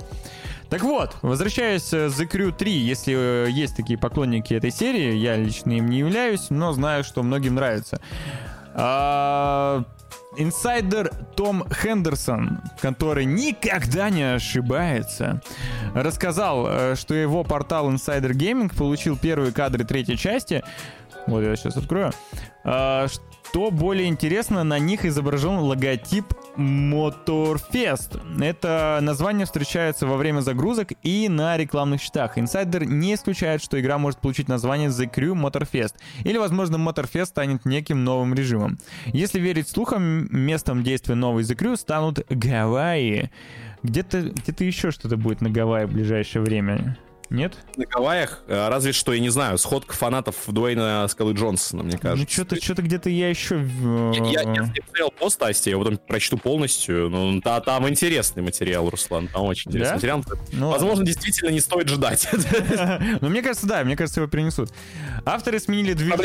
Так 0.68 0.82
вот, 0.82 1.16
возвращаясь 1.22 1.88
к 1.88 1.94
The 1.94 2.30
Crew 2.30 2.52
3, 2.52 2.70
если 2.70 3.14
э, 3.16 3.50
есть 3.50 3.74
такие 3.74 3.98
поклонники 3.98 4.52
этой 4.52 4.70
серии, 4.70 5.14
я 5.14 5.36
лично 5.36 5.72
им 5.72 5.86
не 5.86 6.00
являюсь, 6.00 6.50
но 6.50 6.72
знаю, 6.72 7.04
что 7.04 7.22
многим 7.22 7.54
нравится. 7.54 8.02
А, 8.74 9.84
инсайдер 10.36 11.10
Том 11.36 11.64
Хендерсон, 11.70 12.60
который 12.80 13.24
никогда 13.24 14.10
не 14.10 14.34
ошибается, 14.34 15.40
рассказал, 15.94 16.66
э, 16.68 16.96
что 16.96 17.14
его 17.14 17.44
портал 17.44 17.90
Insider 17.90 18.32
Gaming 18.32 18.74
получил 18.76 19.16
первые 19.16 19.52
кадры 19.52 19.84
третьей 19.84 20.18
части, 20.18 20.62
вот 21.28 21.42
я 21.42 21.56
сейчас 21.56 21.76
открою. 21.76 22.12
А, 22.64 23.06
что 23.08 23.70
более 23.70 24.08
интересно, 24.08 24.62
на 24.62 24.78
них 24.78 25.04
изображен 25.04 25.58
логотип 25.58 26.26
Motorfest. 26.56 28.42
Это 28.42 28.98
название 29.00 29.46
встречается 29.46 30.06
во 30.06 30.16
время 30.16 30.40
загрузок 30.40 30.88
и 31.02 31.28
на 31.28 31.56
рекламных 31.56 32.02
счетах. 32.02 32.36
Инсайдер 32.36 32.84
не 32.84 33.14
исключает, 33.14 33.62
что 33.62 33.80
игра 33.80 33.96
может 33.96 34.20
получить 34.20 34.48
название 34.48 34.90
The 34.90 35.10
Crew 35.10 35.32
Motorfest. 35.32 35.94
Или, 36.24 36.36
возможно, 36.36 36.76
Motorfest 36.76 37.26
станет 37.26 37.64
неким 37.64 38.04
новым 38.04 38.34
режимом. 38.34 38.78
Если 39.06 39.40
верить 39.40 39.68
слухам, 39.68 40.28
местом 40.30 40.82
действия 40.82 41.14
новой 41.14 41.42
The 41.42 41.56
Crew 41.56 41.76
станут 41.76 42.20
Гавайи. 42.28 43.30
Где-то 43.82 44.32
где 44.46 44.66
еще 44.66 44.90
что-то 44.90 45.16
будет 45.16 45.40
на 45.40 45.48
Гавайи 45.48 45.86
в 45.86 45.92
ближайшее 45.92 46.42
время. 46.42 46.98
Нет? 47.30 47.56
На 47.76 47.84
Гавайях, 47.84 48.42
э, 48.48 48.68
разве 48.68 48.92
что, 48.92 49.12
я 49.12 49.20
не 49.20 49.28
знаю, 49.28 49.58
сходка 49.58 49.94
фанатов 49.94 50.36
Дуэйна 50.46 51.06
Скалы 51.08 51.34
Джонсона, 51.34 51.82
мне 51.82 51.98
кажется. 51.98 52.24
Ну, 52.24 52.30
что-то 52.30 52.62
что 52.62 52.80
где-то 52.80 53.10
я 53.10 53.28
еще... 53.28 53.56
Я, 54.14 54.42
я, 54.42 54.52
я 54.54 54.82
смотрел 54.84 55.10
пост 55.10 55.42
Асти, 55.42 55.70
я 55.70 55.78
потом 55.78 55.98
прочту 55.98 56.38
полностью. 56.38 57.10
Ну, 57.10 57.40
та, 57.42 57.60
там 57.60 57.86
интересный 57.88 58.42
материал, 58.42 58.88
Руслан, 58.88 59.28
там 59.28 59.42
очень 59.42 59.70
интересный 59.70 59.90
да? 60.00 60.16
материал. 60.16 60.24
Ну, 60.52 60.70
Возможно, 60.70 60.88
ладно. 60.88 61.06
действительно 61.06 61.50
не 61.50 61.60
стоит 61.60 61.88
ждать. 61.88 62.28
Ну, 63.20 63.28
мне 63.28 63.42
кажется, 63.42 63.66
да, 63.66 63.84
мне 63.84 63.96
кажется, 63.96 64.20
его 64.20 64.30
перенесут. 64.30 64.70
Авторы 65.24 65.58
сменили 65.58 65.92
движок 65.92 66.20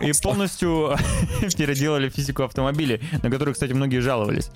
и 0.00 0.12
полностью 0.22 0.96
переделали 1.56 2.08
физику 2.08 2.44
автомобилей, 2.44 3.00
на 3.22 3.30
которые, 3.30 3.54
кстати, 3.54 3.72
многие 3.72 3.98
жаловались. 3.98 4.50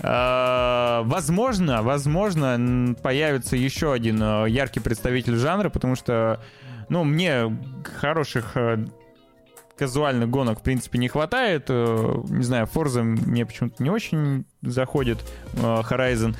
А, 0.00 1.02
возможно, 1.04 1.82
возможно, 1.82 2.94
появится 3.02 3.56
еще 3.56 3.92
один 3.92 4.22
э, 4.22 4.46
яркий 4.48 4.80
представитель 4.80 5.36
жанра, 5.36 5.68
потому 5.70 5.94
что, 5.96 6.40
ну, 6.88 7.04
мне 7.04 7.56
хороших 8.00 8.56
э, 8.56 8.84
казуальных 9.76 10.28
гонок, 10.28 10.60
в 10.60 10.62
принципе, 10.62 10.98
не 10.98 11.08
хватает. 11.08 11.66
Э, 11.68 12.22
не 12.28 12.44
знаю, 12.44 12.66
Forza 12.72 13.02
мне 13.02 13.46
почему-то 13.46 13.82
не 13.82 13.90
очень 13.90 14.44
заходит, 14.62 15.18
Horizon. 15.54 16.36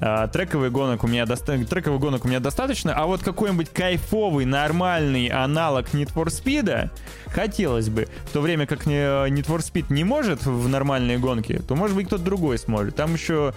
А, 0.00 0.28
гонок 0.70 1.02
у 1.02 1.08
меня 1.08 1.26
доста... 1.26 1.58
трековый 1.64 1.98
гонок 1.98 2.24
у 2.24 2.28
меня 2.28 2.38
достаточно, 2.38 2.94
а 2.94 3.06
вот 3.06 3.22
какой-нибудь 3.22 3.70
кайфовый, 3.70 4.44
нормальный 4.44 5.26
аналог 5.26 5.92
Need 5.92 6.14
for 6.14 6.26
Speed 6.26 6.90
хотелось 7.26 7.88
бы. 7.88 8.06
В 8.26 8.32
то 8.32 8.40
время 8.40 8.66
как 8.66 8.86
Need 8.86 9.46
for 9.46 9.58
Speed 9.58 9.86
не 9.90 10.04
может 10.04 10.46
в 10.46 10.68
нормальные 10.68 11.18
гонки, 11.18 11.60
то 11.66 11.74
может 11.74 11.96
быть 11.96 12.06
кто-то 12.06 12.22
другой 12.22 12.58
сможет. 12.58 12.94
Там 12.94 13.14
еще 13.14 13.54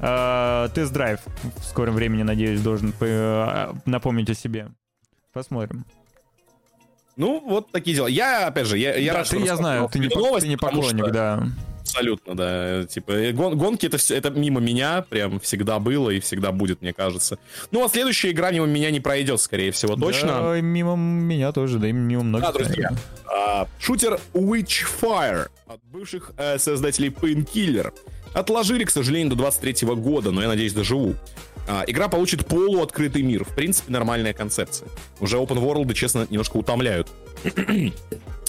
э, 0.00 0.68
тест-драйв 0.74 1.20
в 1.56 1.64
скором 1.64 1.94
времени, 1.94 2.22
надеюсь, 2.22 2.60
должен 2.60 2.92
э, 3.00 3.72
напомнить 3.86 4.28
о 4.28 4.34
себе. 4.34 4.68
Посмотрим. 5.32 5.86
Ну, 7.16 7.42
вот 7.44 7.72
такие 7.72 7.96
дела. 7.96 8.06
Я, 8.06 8.46
опять 8.46 8.66
же, 8.66 8.78
я, 8.78 8.94
я 8.96 9.12
да, 9.12 9.18
рад, 9.20 9.28
ты, 9.28 9.38
я 9.38 9.56
знаю, 9.56 9.88
ты 9.90 9.98
не, 9.98 10.08
ты 10.08 10.48
не 10.48 10.56
поклонник, 10.56 11.04
что... 11.04 11.12
да. 11.12 11.48
Абсолютно, 11.88 12.36
да. 12.36 12.84
Типа, 12.84 13.12
э, 13.12 13.32
гон, 13.32 13.56
гонки 13.56 13.86
это, 13.86 13.98
это 14.12 14.30
мимо 14.30 14.60
меня 14.60 15.02
прям 15.08 15.40
всегда 15.40 15.78
было 15.78 16.10
и 16.10 16.20
всегда 16.20 16.52
будет, 16.52 16.82
мне 16.82 16.92
кажется. 16.92 17.38
Ну, 17.70 17.84
а 17.84 17.88
следующая 17.88 18.30
игра 18.30 18.50
мимо 18.50 18.66
меня 18.66 18.90
не 18.90 19.00
пройдет, 19.00 19.40
скорее 19.40 19.72
всего, 19.72 19.96
точно. 19.96 20.28
Да, 20.28 20.60
мимо 20.60 20.96
меня 20.96 21.52
тоже, 21.52 21.78
да 21.78 21.88
и 21.88 21.92
мимо 21.92 22.22
многих. 22.22 22.46
Да, 22.46 22.52
друзья. 22.52 22.90
А, 23.26 23.66
шутер 23.78 24.20
Witchfire 24.34 25.48
от 25.66 25.80
бывших 25.84 26.32
э, 26.36 26.58
создателей 26.58 27.08
Painkiller. 27.08 27.92
Отложили, 28.34 28.84
к 28.84 28.90
сожалению, 28.90 29.30
до 29.30 29.36
23 29.36 29.88
года, 29.94 30.30
но 30.30 30.42
я 30.42 30.48
надеюсь, 30.48 30.74
доживу. 30.74 31.14
А, 31.66 31.84
игра 31.86 32.08
получит 32.08 32.46
полуоткрытый 32.46 33.22
мир. 33.22 33.44
В 33.44 33.54
принципе, 33.54 33.92
нормальная 33.92 34.34
концепция. 34.34 34.88
Уже 35.20 35.38
open 35.38 35.58
world, 35.58 35.92
честно, 35.94 36.26
немножко 36.28 36.58
утомляют. 36.58 37.08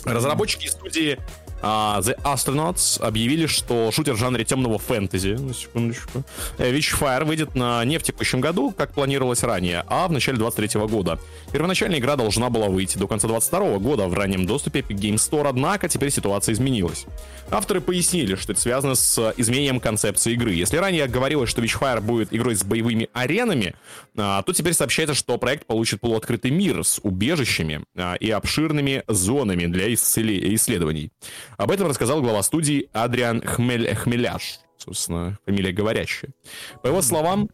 Разработчики 0.03 0.68
студии 0.68 1.18
Uh, 1.61 1.99
The 1.99 2.18
Astronauts 2.23 3.02
объявили, 3.02 3.45
что 3.45 3.91
шутер 3.91 4.14
в 4.14 4.18
жанре 4.18 4.45
темного 4.45 4.77
фэнтези, 4.80 5.34
на 5.34 5.53
секундочку, 5.53 6.23
э, 6.57 6.72
Witchfire 6.72 7.26
выйдет 7.26 7.56
на 7.56 7.84
не 7.86 7.98
в 7.98 8.03
текущем 8.03 8.40
году, 8.40 8.72
как 8.72 8.94
планировалось 8.94 9.44
ранее, 9.44 9.84
а 9.88 10.07
в 10.07 10.11
начале 10.11 10.38
23 10.38 10.88
года. 10.88 11.19
Первоначальная 11.52 11.99
игра 11.99 12.15
должна 12.15 12.49
была 12.49 12.68
выйти 12.68 12.98
до 12.98 13.07
конца 13.07 13.27
22 13.27 13.80
года 13.80 14.07
в 14.07 14.14
раннем 14.14 14.45
доступе 14.45 14.80
Epic 14.80 14.95
Game 14.95 15.15
Store, 15.15 15.49
однако 15.49 15.90
теперь 15.90 16.11
ситуация 16.11 16.53
изменилась. 16.53 17.06
Авторы 17.52 17.81
пояснили, 17.81 18.36
что 18.36 18.53
это 18.53 18.61
связано 18.61 18.95
с 18.95 19.34
изменением 19.38 19.80
концепции 19.80 20.34
игры. 20.34 20.53
Если 20.53 20.77
ранее 20.77 21.07
говорилось, 21.07 21.49
что 21.49 21.61
Witchfire 21.61 21.99
будет 21.99 22.34
игрой 22.34 22.56
с 22.56 22.64
боевыми 22.64 23.10
аренами, 23.14 23.76
а, 24.15 24.44
то 24.44 24.53
теперь 24.53 24.73
сообщается, 24.73 25.15
что 25.15 25.38
проект 25.38 25.65
получит 25.65 25.99
полуоткрытый 25.99 26.52
мир 26.52 26.84
с 26.84 26.99
убежищами 27.02 27.84
а, 27.98 28.15
и 28.15 28.30
обширными 28.30 29.03
зонами 29.07 29.65
для 29.65 29.94
исследований. 29.94 31.11
Об 31.60 31.72
этом 31.72 31.90
рассказал 31.90 32.22
глава 32.22 32.41
студии 32.41 32.90
Адриан 32.94 33.41
Хмель... 33.41 33.94
Хмеляш, 33.94 34.61
собственно, 34.77 35.38
фамилия 35.45 35.73
говорящая. 35.73 36.31
По 36.81 36.88
его 36.88 37.02
словам, 37.02 37.49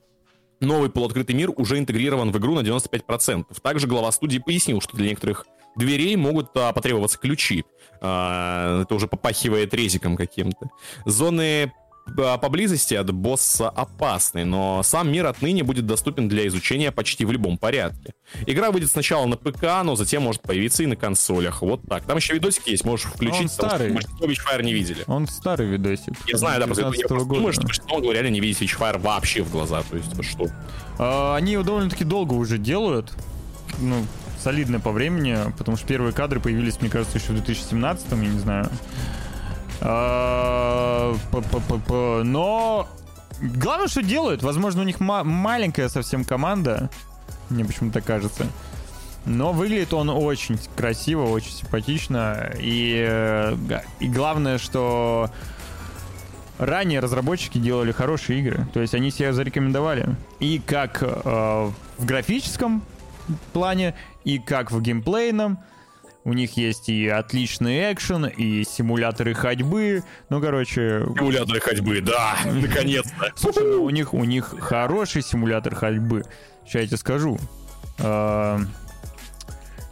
новый 0.60 0.92
полуоткрытый 0.92 1.36
мир 1.36 1.50
уже 1.56 1.80
интегрирован 1.80 2.32
в 2.32 2.38
игру 2.38 2.54
на 2.54 2.60
95%. 2.60 3.46
Также 3.64 3.88
глава 3.88 4.12
студии 4.12 4.38
пояснил, 4.38 4.80
что 4.80 4.96
для 4.96 5.10
некоторых 5.10 5.48
дверей 5.76 6.16
могут 6.18 6.56
а, 6.56 6.72
потребоваться 6.72 7.18
ключи. 7.18 7.66
А, 8.00 8.84
это 8.84 8.94
уже 8.94 9.08
попахивает 9.08 9.74
резиком 9.74 10.18
каким-то. 10.18 10.70
Зоны 11.06 11.74
поблизости 12.42 12.94
от 12.94 13.12
босса 13.12 13.70
опасный, 13.70 14.46
но 14.46 14.84
сам 14.84 15.12
мир 15.12 15.26
отныне 15.26 15.64
будет 15.64 15.86
доступен 15.86 16.28
для 16.28 16.48
изучения 16.48 16.92
почти 16.92 17.26
в 17.26 17.32
любом 17.32 17.58
порядке. 17.58 18.14
Игра 18.46 18.72
выйдет 18.72 18.92
сначала 18.92 19.26
на 19.26 19.38
ПК, 19.38 19.84
но 19.84 19.96
затем 19.96 20.24
может 20.24 20.42
появиться 20.42 20.84
и 20.84 20.86
на 20.86 20.96
консолях. 20.96 21.62
Вот 21.62 21.82
так. 21.88 22.06
Там 22.06 22.18
еще 22.18 22.34
видосик 22.34 22.68
есть, 22.68 22.86
можешь 22.86 23.08
включить. 23.08 23.42
Он 23.42 23.50
старый. 23.50 23.94
Потому 23.94 24.18
что 24.18 24.26
Witchfire 24.26 24.64
не 24.64 24.74
видели. 24.74 25.04
Он 25.08 25.28
старый 25.28 25.68
видосик. 25.68 26.14
Я 26.28 26.38
знаю, 26.38 26.60
да, 26.60 26.66
просто 26.66 26.84
я 26.84 27.08
просто 27.08 27.28
думаю, 27.28 27.54
что 27.54 27.64
большинство 27.64 28.12
реально 28.12 28.30
не 28.30 28.40
видит 28.40 28.62
Witchfire 28.62 29.00
вообще 29.00 29.42
в 29.44 29.52
глаза. 29.52 29.84
То 29.90 29.98
есть, 29.98 30.24
что? 30.24 30.48
А, 30.98 31.36
они 31.36 31.54
его 31.54 31.64
довольно-таки 31.64 32.04
долго 32.04 32.34
уже 32.34 32.58
делают. 32.58 33.12
Ну, 33.80 34.06
солидно 34.42 34.80
по 34.80 34.92
времени, 34.92 35.38
потому 35.58 35.76
что 35.76 35.88
первые 35.88 36.14
кадры 36.14 36.40
появились, 36.40 36.80
мне 36.80 36.90
кажется, 36.90 37.18
еще 37.18 37.32
в 37.32 37.36
2017, 37.36 38.12
я 38.12 38.18
не 38.18 38.40
знаю. 38.40 38.70
А, 39.82 41.16
но 42.24 42.88
главное, 43.42 43.88
что 43.88 44.02
делают. 44.02 44.44
Возможно, 44.44 44.82
у 44.82 44.86
них 44.86 45.00
маленькая 45.00 45.90
совсем 45.90 46.24
команда. 46.24 46.90
Мне 47.50 47.66
почему-то 47.66 48.02
кажется. 48.02 48.48
Но 49.26 49.54
выглядит 49.54 49.94
он 49.94 50.10
очень 50.10 50.60
красиво, 50.76 51.24
очень 51.24 51.52
симпатично. 51.52 52.52
И, 52.60 53.04
э, 53.08 53.56
и 54.00 54.08
главное, 54.08 54.60
что 54.60 55.32
ранее 56.60 57.00
разработчики 57.00 57.58
делали 57.58 57.92
хорошие 57.92 58.40
игры. 58.40 58.68
То 58.74 58.82
есть 58.82 58.94
они 58.94 59.10
себя 59.10 59.34
зарекомендовали. 59.34 60.16
И 60.40 60.60
как 60.60 61.02
э, 61.02 61.08
в 61.98 62.06
графическом 62.06 62.84
плане, 63.54 63.96
и 64.24 64.38
как 64.38 64.72
в 64.72 64.82
геймплейном. 64.82 65.58
У 66.26 66.34
них 66.34 66.58
есть 66.58 66.90
и 66.90 67.08
отличный 67.08 67.94
экшен, 67.94 68.26
и 68.26 68.64
симуляторы 68.64 69.36
ходьбы. 69.36 70.04
Ну, 70.30 70.42
короче... 70.42 71.06
Симуляторы 71.16 71.60
ходьбы, 71.60 72.02
да, 72.02 72.36
наконец-то. 72.46 73.32
Слушай, 73.36 73.64
ну, 73.64 73.84
у 73.84 73.92
них, 73.92 74.16
у 74.16 74.24
них 74.24 74.56
хороший 74.60 75.22
симулятор 75.22 75.76
ходьбы. 75.76 76.24
Сейчас 76.66 76.82
я 76.82 76.88
тебе 76.88 76.98
скажу. 76.98 77.38
А, 78.00 78.60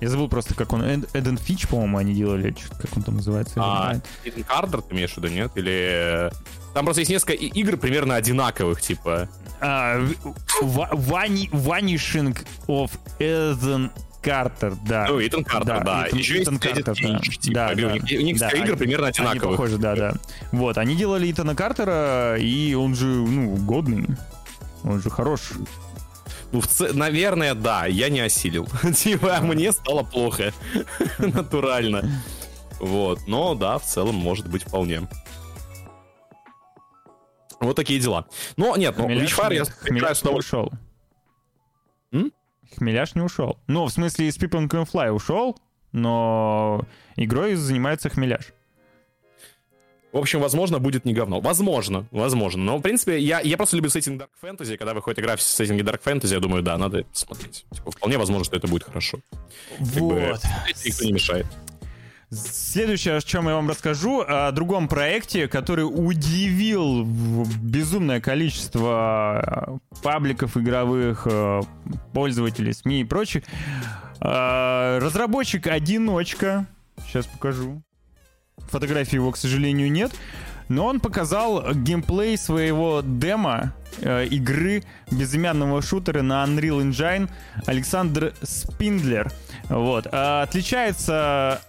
я 0.01 0.09
забыл 0.09 0.27
просто, 0.27 0.55
как 0.55 0.73
он... 0.73 0.83
Эден 0.83 1.37
Фич, 1.37 1.67
по-моему, 1.67 1.99
они 1.99 2.15
делали. 2.15 2.55
Как 2.81 2.97
он 2.97 3.03
там 3.03 3.17
называется? 3.17 3.53
А, 3.57 4.01
Эден 4.23 4.43
Кардер 4.43 4.81
ты 4.81 4.95
имеешь 4.95 5.13
в 5.13 5.17
виду, 5.17 5.27
нет? 5.27 5.51
Или... 5.53 6.31
Там 6.73 6.85
просто 6.85 7.01
есть 7.01 7.11
несколько 7.11 7.33
игр 7.33 7.77
примерно 7.77 8.15
одинаковых, 8.15 8.81
типа. 8.81 9.29
Vanishing 10.61 12.35
of 12.67 12.89
Eden 13.19 13.91
Картер, 14.23 14.75
да. 14.87 15.05
Ну, 15.09 15.25
Итан 15.25 15.43
Картер, 15.43 15.79
да. 15.79 15.83
да. 15.83 16.07
Итан, 16.07 16.19
Еще 16.19 16.41
Итан 16.41 16.57
Картер, 16.57 16.95
Финч, 16.95 17.37
типа. 17.39 17.53
Да, 17.53 17.75
да, 17.75 17.87
у 17.87 17.91
них, 17.91 18.03
у 18.03 18.23
них 18.23 18.39
да, 18.39 18.49
игры 18.49 18.69
они, 18.69 18.77
примерно 18.77 19.07
одинаковые. 19.07 19.41
Они 19.41 19.51
похожи, 19.51 19.77
да, 19.77 19.95
да. 19.95 20.13
Вот, 20.51 20.77
они 20.77 20.95
делали 20.95 21.31
Итана 21.31 21.55
Картера, 21.55 22.37
и 22.39 22.73
он 22.73 22.95
же, 22.95 23.05
ну, 23.05 23.55
годный. 23.57 24.07
Он 24.83 25.01
же 25.01 25.09
хорош. 25.09 25.51
Ну, 26.51 26.61
в 26.61 26.67
ц... 26.67 26.93
наверное, 26.93 27.53
да, 27.53 27.85
я 27.85 28.09
не 28.09 28.21
осилил. 28.21 28.67
типа, 28.95 29.39
мне 29.41 29.71
стало 29.71 30.03
плохо. 30.03 30.53
Натурально. 31.17 32.09
Вот, 32.79 33.27
но 33.27 33.55
да, 33.55 33.77
в 33.77 33.83
целом 33.83 34.15
может 34.15 34.47
быть 34.47 34.63
вполне. 34.63 35.07
Вот 37.59 37.75
такие 37.75 37.99
дела. 37.99 38.25
Но 38.57 38.75
нет, 38.75 38.95
ну, 38.97 39.09
Witchfire 39.09 39.55
я 39.55 39.63
играю 39.97 40.15
с 40.15 40.23
ушел. 40.23 40.71
М? 42.11 42.31
Хмеляш 42.77 43.15
не 43.15 43.21
ушел. 43.21 43.59
Ну, 43.67 43.85
в 43.85 43.91
смысле, 43.91 44.27
из 44.27 44.37
People 44.37 44.67
Can 44.67 44.87
Fly 44.91 45.11
ушел, 45.11 45.57
но 45.91 46.85
игрой 47.15 47.55
занимается 47.55 48.09
Хмеляш. 48.09 48.53
В 50.13 50.17
общем, 50.17 50.41
возможно, 50.41 50.77
будет 50.77 51.05
не 51.05 51.13
говно. 51.13 51.41
Возможно, 51.41 52.05
возможно. 52.11 52.63
Но, 52.63 52.77
в 52.77 52.81
принципе, 52.81 53.19
я, 53.19 53.39
я 53.39 53.57
просто 53.57 53.75
люблю 53.75 53.89
сеттинг 53.89 54.21
Dark 54.21 54.29
Fantasy. 54.43 54.77
Когда 54.77 54.93
выходит 54.93 55.19
игра 55.19 55.35
в 55.35 55.41
сеттинге 55.41 55.83
Dark 55.83 56.01
Fantasy, 56.03 56.33
я 56.33 56.39
думаю, 56.39 56.61
да, 56.61 56.77
надо 56.77 57.05
смотреть. 57.13 57.65
Типа, 57.71 57.89
вполне 57.89 58.19
возможно, 58.19 58.45
что 58.45 58.55
это 58.55 58.67
будет 58.67 58.83
хорошо. 58.83 59.17
Вот. 59.79 60.41
Как 60.41 60.51
бы, 60.51 60.73
никто 60.85 61.03
не 61.03 61.13
мешает. 61.13 61.47
Следующее, 62.35 63.17
о 63.17 63.21
чем 63.21 63.47
я 63.47 63.55
вам 63.55 63.69
расскажу, 63.69 64.23
о 64.27 64.51
другом 64.51 64.87
проекте, 64.87 65.47
который 65.47 65.83
удивил 65.83 67.05
безумное 67.05 68.19
количество 68.21 69.79
пабликов 70.01 70.57
игровых, 70.57 71.27
э, 71.29 71.61
пользователей, 72.13 72.73
СМИ 72.73 73.01
и 73.01 73.03
прочих. 73.03 73.43
Э, 74.21 74.99
разработчик-одиночка. 74.99 76.65
Сейчас 77.05 77.27
покажу. 77.27 77.81
Фотографии 78.69 79.15
его, 79.15 79.31
к 79.31 79.37
сожалению, 79.37 79.91
нет. 79.91 80.11
Но 80.69 80.85
он 80.85 80.99
показал 80.99 81.73
геймплей 81.73 82.37
своего 82.37 83.01
демо 83.03 83.73
э, 84.01 84.25
игры 84.27 84.83
безымянного 85.11 85.81
шутера 85.81 86.21
на 86.21 86.43
Unreal 86.45 86.81
Engine 86.81 87.29
Александр 87.67 88.33
Спиндлер. 88.41 89.31
Вот. 89.69 90.07
отличается 90.07 91.61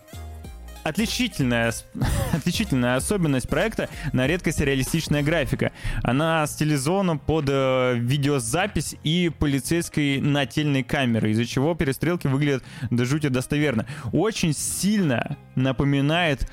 отличительная, 0.84 1.72
отличительная 2.32 2.96
особенность 2.96 3.48
проекта 3.48 3.88
на 4.12 4.26
редкость 4.26 4.60
реалистичная 4.60 5.22
графика. 5.22 5.72
Она 6.02 6.46
стилизована 6.46 7.16
под 7.16 7.46
э, 7.48 7.94
видеозапись 7.96 8.96
и 9.02 9.32
полицейской 9.36 10.20
нательной 10.20 10.84
камеры, 10.84 11.32
из-за 11.32 11.46
чего 11.46 11.74
перестрелки 11.74 12.28
выглядят 12.28 12.62
до 12.90 13.04
жути 13.04 13.28
достоверно. 13.28 13.86
Очень 14.12 14.52
сильно 14.52 15.36
напоминает 15.56 16.48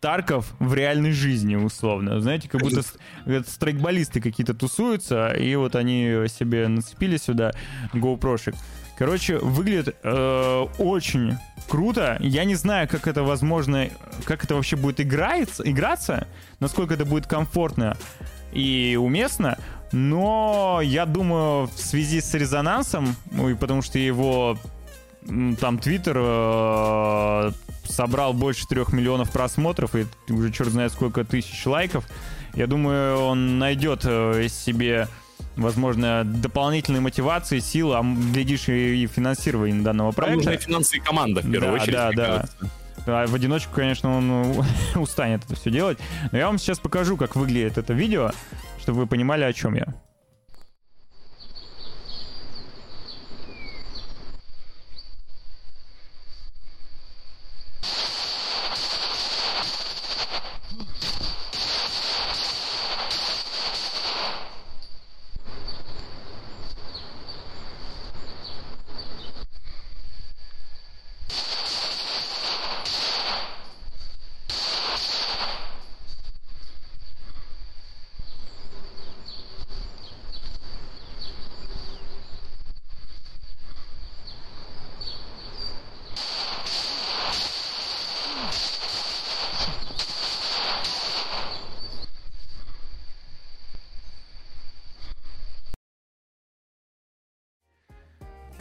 Тарков 0.00 0.54
в 0.60 0.74
реальной 0.74 1.12
жизни, 1.12 1.56
условно. 1.56 2.20
Знаете, 2.20 2.48
как 2.48 2.60
будто 2.60 2.82
страйкболисты 3.48 4.20
какие-то 4.20 4.54
тусуются, 4.54 5.30
и 5.30 5.54
вот 5.56 5.74
они 5.74 6.28
себе 6.28 6.68
нацепили 6.68 7.16
сюда 7.16 7.52
GoPro-шек. 7.92 8.54
Короче, 8.98 9.38
выглядит 9.38 9.94
э, 10.02 10.66
очень 10.78 11.36
круто. 11.68 12.16
Я 12.20 12.44
не 12.44 12.54
знаю, 12.54 12.88
как 12.88 13.06
это 13.06 13.22
возможно, 13.22 13.90
как 14.24 14.44
это 14.44 14.54
вообще 14.54 14.76
будет 14.76 15.00
играется, 15.00 15.62
играться, 15.68 16.26
насколько 16.60 16.94
это 16.94 17.04
будет 17.04 17.26
комфортно 17.26 17.96
и 18.52 18.98
уместно. 19.00 19.58
Но 19.92 20.80
я 20.82 21.04
думаю, 21.04 21.66
в 21.66 21.78
связи 21.78 22.20
с 22.20 22.32
резонансом, 22.34 23.14
ну 23.32 23.50
и 23.50 23.54
потому 23.54 23.82
что 23.82 23.98
его 23.98 24.58
там 25.60 25.78
Твиттер 25.78 26.16
э, 26.18 27.52
собрал 27.84 28.32
больше 28.32 28.66
трех 28.66 28.92
миллионов 28.92 29.30
просмотров 29.30 29.94
и 29.94 30.06
уже 30.32 30.52
черт 30.52 30.70
знает 30.70 30.92
сколько 30.92 31.24
тысяч 31.24 31.66
лайков, 31.66 32.06
я 32.54 32.66
думаю, 32.66 33.18
он 33.18 33.58
найдет 33.58 34.02
э, 34.04 34.48
себе 34.48 35.08
возможно, 35.56 36.22
дополнительной 36.24 37.00
мотивации, 37.00 37.58
силы, 37.60 37.96
а 37.96 38.02
глядишь 38.02 38.68
и 38.68 39.06
финансирование 39.06 39.82
данного 39.82 40.12
проекта. 40.12 40.44
Там 40.44 40.52
нужны 40.52 40.66
финансы 40.66 40.96
и 40.96 41.00
команда, 41.00 41.40
в 41.40 41.50
первую 41.50 41.76
да, 41.76 41.82
очередь. 41.82 41.94
Да, 41.94 42.10
да. 42.12 42.44
А 43.06 43.26
в 43.26 43.34
одиночку, 43.34 43.72
конечно, 43.74 44.16
он 44.16 44.64
устанет 44.96 45.44
это 45.44 45.54
все 45.54 45.70
делать. 45.70 45.98
Но 46.32 46.38
я 46.38 46.46
вам 46.46 46.58
сейчас 46.58 46.78
покажу, 46.78 47.16
как 47.16 47.36
выглядит 47.36 47.78
это 47.78 47.92
видео, 47.92 48.32
чтобы 48.80 49.00
вы 49.00 49.06
понимали, 49.06 49.44
о 49.44 49.52
чем 49.52 49.74
я. 49.74 49.94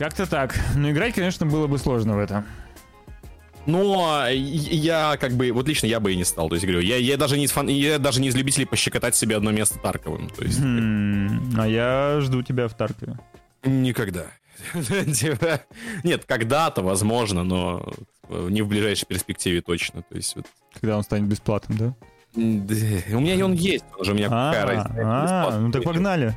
Как-то 0.05 0.29
так. 0.29 0.55
Но 0.75 0.91
играть, 0.91 1.15
конечно, 1.15 1.47
было 1.47 1.65
бы 1.65 1.79
сложно 1.79 2.15
в 2.15 2.19
это. 2.19 2.45
Но 3.65 4.27
я 4.29 5.17
как 5.19 5.31
бы, 5.31 5.51
вот 5.51 5.67
лично 5.67 5.87
я 5.87 5.99
бы 5.99 6.13
и 6.13 6.15
не 6.15 6.23
стал. 6.23 6.47
То 6.47 6.53
есть, 6.53 6.63
говорю, 6.63 6.81
я, 6.81 6.97
я, 6.97 7.17
даже, 7.17 7.39
не 7.39 7.45
из 7.45 7.51
фан, 7.51 7.69
я 7.69 7.97
даже 7.97 8.21
не 8.21 8.27
из 8.27 8.35
любителей 8.35 8.67
пощекотать 8.67 9.15
себе 9.15 9.35
одно 9.35 9.49
место 9.49 9.79
Тарковым. 9.79 10.29
То 10.29 10.43
есть, 10.43 10.59
hmm, 10.59 11.55
а 11.57 11.67
я 11.67 12.19
жду 12.21 12.43
тебя 12.43 12.67
в 12.67 12.75
Таркове. 12.75 13.17
Никогда. 13.63 14.27
Типа, 14.73 15.61
нет, 16.03 16.25
когда-то, 16.25 16.83
возможно, 16.83 17.43
но 17.43 17.91
не 18.29 18.61
в 18.61 18.67
ближайшей 18.67 19.07
перспективе 19.07 19.61
точно. 19.61 20.03
То 20.03 20.17
есть, 20.17 20.35
вот... 20.35 20.45
Когда 20.79 20.97
он 20.97 21.03
станет 21.03 21.27
бесплатным, 21.27 21.79
да? 21.79 21.95
У 22.35 22.39
меня 22.39 23.43
он 23.43 23.53
есть, 23.53 23.85
он 23.97 24.05
же 24.05 24.11
у 24.11 24.13
меня 24.13 24.29
какая 24.29 24.65
а, 24.65 24.67
разница. 24.67 25.01
А, 25.03 25.59
ну 25.59 25.71
так 25.71 25.81
погнали. 25.81 26.35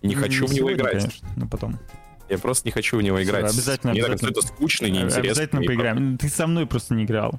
Не 0.00 0.14
хочу 0.14 0.46
в 0.46 0.54
него 0.54 0.72
играть. 0.72 1.02
Конечно, 1.02 1.28
но 1.36 1.46
потом. 1.46 1.78
Я 2.32 2.38
просто 2.38 2.66
не 2.66 2.72
хочу 2.72 2.96
в 2.96 3.02
него 3.02 3.22
играть. 3.22 3.44
Обязательно. 3.44 3.92
Мне 3.92 4.02
кажется, 4.02 4.28
это 4.28 4.40
скучно 4.40 4.86
и 4.86 4.90
неинтересно. 4.90 5.20
Обязательно 5.20 5.62
поиграем. 5.62 6.16
Ты 6.16 6.30
со 6.30 6.46
мной 6.46 6.66
просто 6.66 6.94
не 6.94 7.04
играл. 7.04 7.38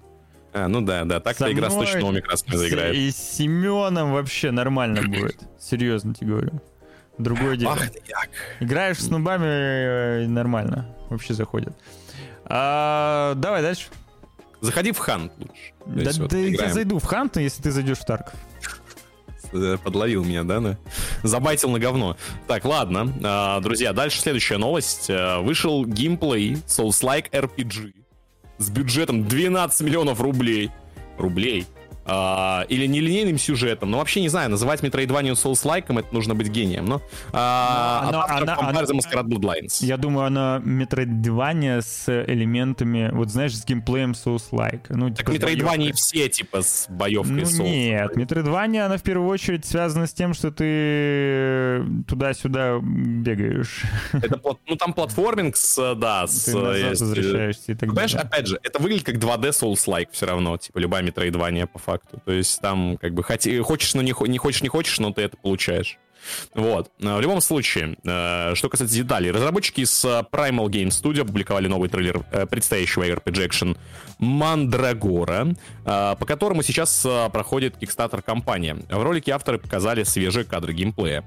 А, 0.53 0.68
ну 0.68 0.82
да, 0.82 1.03
да, 1.03 1.20
так-то 1.20 1.52
игра 1.52 1.72
с 1.72 1.74
точно 1.74 2.11
не 2.11 2.57
заиграет. 2.57 2.95
И 2.95 3.10
с 3.10 3.18
Семеном 3.18 4.14
вообще 4.14 4.52
нормально 4.52 5.02
будет. 5.07 5.41
Серьезно 5.60 6.14
тебе 6.14 6.30
говорю. 6.30 6.61
Другое 7.18 7.57
дело. 7.57 7.74
Ах, 7.74 7.90
Играешь 8.60 8.99
с 8.99 9.07
нубами 9.07 9.45
э, 9.48 10.28
нормально. 10.28 10.95
Вообще 11.10 11.34
заходит. 11.34 11.74
А, 12.45 13.34
давай 13.36 13.64
дальше. 13.64 13.88
Заходи 14.61 14.91
в 14.91 14.99
Хант 14.99 15.32
лучше. 15.40 15.74
Да, 15.88 16.28
да 16.28 16.38
я 16.38 16.72
зайду 16.72 16.99
в 16.99 17.03
Хант, 17.03 17.38
если 17.38 17.64
ты 17.64 17.72
зайдешь 17.72 17.98
в 17.98 18.06
Тарков. 18.06 18.36
Э, 19.54 19.78
подловил 19.84 20.24
меня, 20.24 20.44
да? 20.44 20.60
да? 20.60 20.78
Забайтил 21.24 21.70
на 21.70 21.80
говно. 21.80 22.18
Так, 22.48 22.66
ладно. 22.66 23.14
А, 23.24 23.60
друзья, 23.62 23.94
дальше 23.94 24.20
следующая 24.20 24.58
новость. 24.58 25.10
Э, 25.10 25.40
вышел 25.40 25.86
геймплей 25.86 26.56
Souls-like 26.68 27.30
RPG 27.32 27.94
с 28.58 28.70
бюджетом 28.70 29.28
12 29.28 29.82
миллионов 29.82 30.22
рублей. 30.22 30.72
Рублей 31.18 31.66
а, 32.06 32.66
или 32.70 32.86
нелинейным 32.86 33.38
сюжетом. 33.38 33.92
Ну, 33.92 33.98
вообще 33.98 34.22
не 34.22 34.30
знаю, 34.30 34.50
называть 34.50 34.82
Metroidvania 34.82 35.34
Souls-like 35.34 36.00
это 36.00 36.14
нужно 36.14 36.36
быть 36.36 36.50
гением. 36.50 36.86
Но, 36.86 37.02
а, 37.32 38.10
но 38.12 38.24
она, 38.24 38.58
она, 38.58 38.70
она, 38.70 38.82
Masquerade 38.82 39.28
Bloodlines. 39.28 39.86
Я 39.86 39.98
думаю, 39.98 40.28
она 40.28 40.62
Metroidvania 40.64 41.82
с 41.82 42.10
элементами, 42.28 43.10
вот 43.14 43.30
знаешь, 43.30 43.56
с 43.56 43.66
геймплеем 43.66 44.12
Souls-like. 44.12 44.88
Ну, 44.90 45.14
так 45.14 45.32
типа, 45.32 45.46
Metroidvania 45.46 45.94
все, 45.94 46.30
типа, 46.30 46.62
с 46.62 46.88
боевкой 46.90 47.36
ну, 47.36 47.42
Souls. 47.44 47.70
Нет, 47.70 48.18
Metroidvania, 48.18 48.86
она 48.86 48.98
в 48.98 49.04
первую 49.04 49.30
очередь 49.30 49.66
связана 49.66 50.08
с 50.08 50.14
тем, 50.14 50.34
что 50.34 50.52
ты 50.52 51.86
туда-сюда 52.08 52.80
бегаешь. 52.82 53.84
Это, 54.14 54.40
ну, 54.68 54.76
там 54.76 54.94
платформинг 54.94 55.56
с, 55.56 55.96
да, 55.96 56.28
с... 56.28 56.46
Ты 56.46 56.58
назад 56.58 57.00
возвращаешься 57.00 57.72
и 57.72 57.76
так 57.76 57.94
далее. 57.94 58.10
Понимаешь, 58.10 58.16
опять 58.16 58.48
же, 58.48 58.60
это 58.62 58.80
выглядит 58.80 59.06
как 59.06 59.16
2D 59.16 59.50
Souls-like 59.50 60.10
все 60.12 60.26
равно, 60.26 60.58
типа, 60.58 60.80
любая 60.80 61.04
Metroidvania 61.04 61.68
по 61.68 61.80
факту 61.80 61.93
факту. 61.94 62.22
То 62.26 62.32
есть 62.32 62.60
там 62.61 62.98
как 62.98 63.14
бы 63.14 63.24
хоти, 63.24 63.60
хочешь, 63.61 63.94
но 63.94 64.02
не, 64.02 64.14
не 64.28 64.38
хочешь, 64.38 64.61
не 64.61 64.70
хочешь, 64.70 64.99
но 64.99 65.11
ты 65.11 65.22
это 65.22 65.38
получаешь. 65.38 65.98
Вот. 66.53 66.90
В 66.99 67.20
любом 67.20 67.41
случае, 67.41 67.98
э, 68.06 68.56
что 68.56 68.70
касается 68.70 68.95
деталей, 68.95 69.32
разработчики 69.32 69.84
с 69.84 70.06
Primal 70.32 70.68
Game 70.68 70.88
Studio 70.88 71.22
опубликовали 71.22 71.68
новый 71.68 71.90
трейлер 71.90 72.26
э, 72.32 72.45
предстоящего 72.45 73.03
RPG 73.03 73.49
Action 73.49 73.78
Мандрагора, 74.20 75.49
э, 75.86 76.15
по 76.18 76.26
которому 76.26 76.64
сейчас 76.64 77.06
проходит 77.32 77.76
Kickstarter 77.82 78.22
кампания. 78.22 78.78
В 78.90 79.03
ролике 79.03 79.32
авторы 79.32 79.60
показали 79.60 80.03
свежие 80.03 80.45
кадры 80.45 80.74
геймплея. 80.74 81.24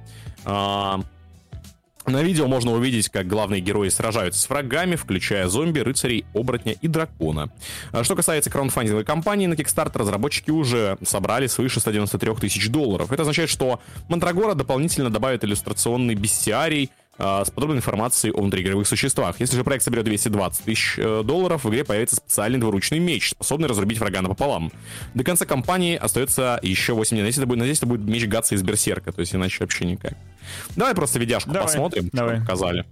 На 2.07 2.23
видео 2.23 2.47
можно 2.47 2.73
увидеть, 2.73 3.09
как 3.09 3.27
главные 3.27 3.61
герои 3.61 3.89
сражаются 3.89 4.41
с 4.41 4.49
врагами, 4.49 4.95
включая 4.95 5.49
зомби, 5.49 5.81
рыцарей, 5.81 6.25
оборотня 6.35 6.77
и 6.81 6.87
дракона. 6.87 7.51
А 7.91 8.05
что 8.05 8.15
касается 8.15 8.49
краундфандинговой 8.49 9.05
кампании, 9.05 9.47
на 9.47 9.55
Kickstarter 9.55 9.99
разработчики 9.99 10.51
уже 10.51 10.99
собрали 11.05 11.49
свыше 11.49 11.81
193 11.81 12.35
тысяч 12.37 12.69
долларов. 12.69 13.11
Это 13.11 13.23
означает, 13.23 13.51
что 13.51 13.81
Мандрагора 14.09 14.55
дополнительно 14.55 15.11
добавит 15.11 15.43
иллюстрационный 15.43 16.15
бестиарий, 16.15 16.93
с 17.19 17.51
подробной 17.51 17.79
информацией 17.79 18.33
о 18.33 18.43
внутриигровых 18.43 18.87
существах. 18.87 19.41
Если 19.41 19.57
же 19.57 19.65
проект 19.65 19.85
соберет 19.85 20.05
220 20.05 20.65
тысяч 20.65 20.95
э, 20.99 21.23
долларов, 21.25 21.65
в 21.65 21.71
игре 21.71 21.85
появится 21.85 22.17
специальный 22.17 22.59
двуручный 22.59 22.99
меч, 22.99 23.31
способный 23.31 23.69
разрубить 23.69 23.99
врага 23.99 24.21
напополам. 24.23 24.71
До 25.15 25.25
конца 25.25 25.47
кампании 25.47 25.97
остается 25.97 26.59
еще 26.63 26.93
8 26.93 27.11
дней. 27.11 27.23
Надеюсь, 27.23 27.39
это 27.39 27.47
будет, 27.47 27.59
надеюсь, 27.59 27.79
это 27.79 27.87
будет 27.87 28.03
меч 28.03 28.27
Гатса 28.27 28.55
из 28.55 28.63
Берсерка, 28.63 29.13
то 29.13 29.21
есть 29.21 29.35
иначе 29.35 29.59
вообще 29.61 29.87
никак. 29.87 30.15
Давай 30.77 30.95
просто 30.95 31.19
видяшку 31.19 31.51
Давай. 31.51 31.67
посмотрим, 31.67 32.11
Давай. 32.13 32.37
что 32.37 32.45
показали. 32.45 32.85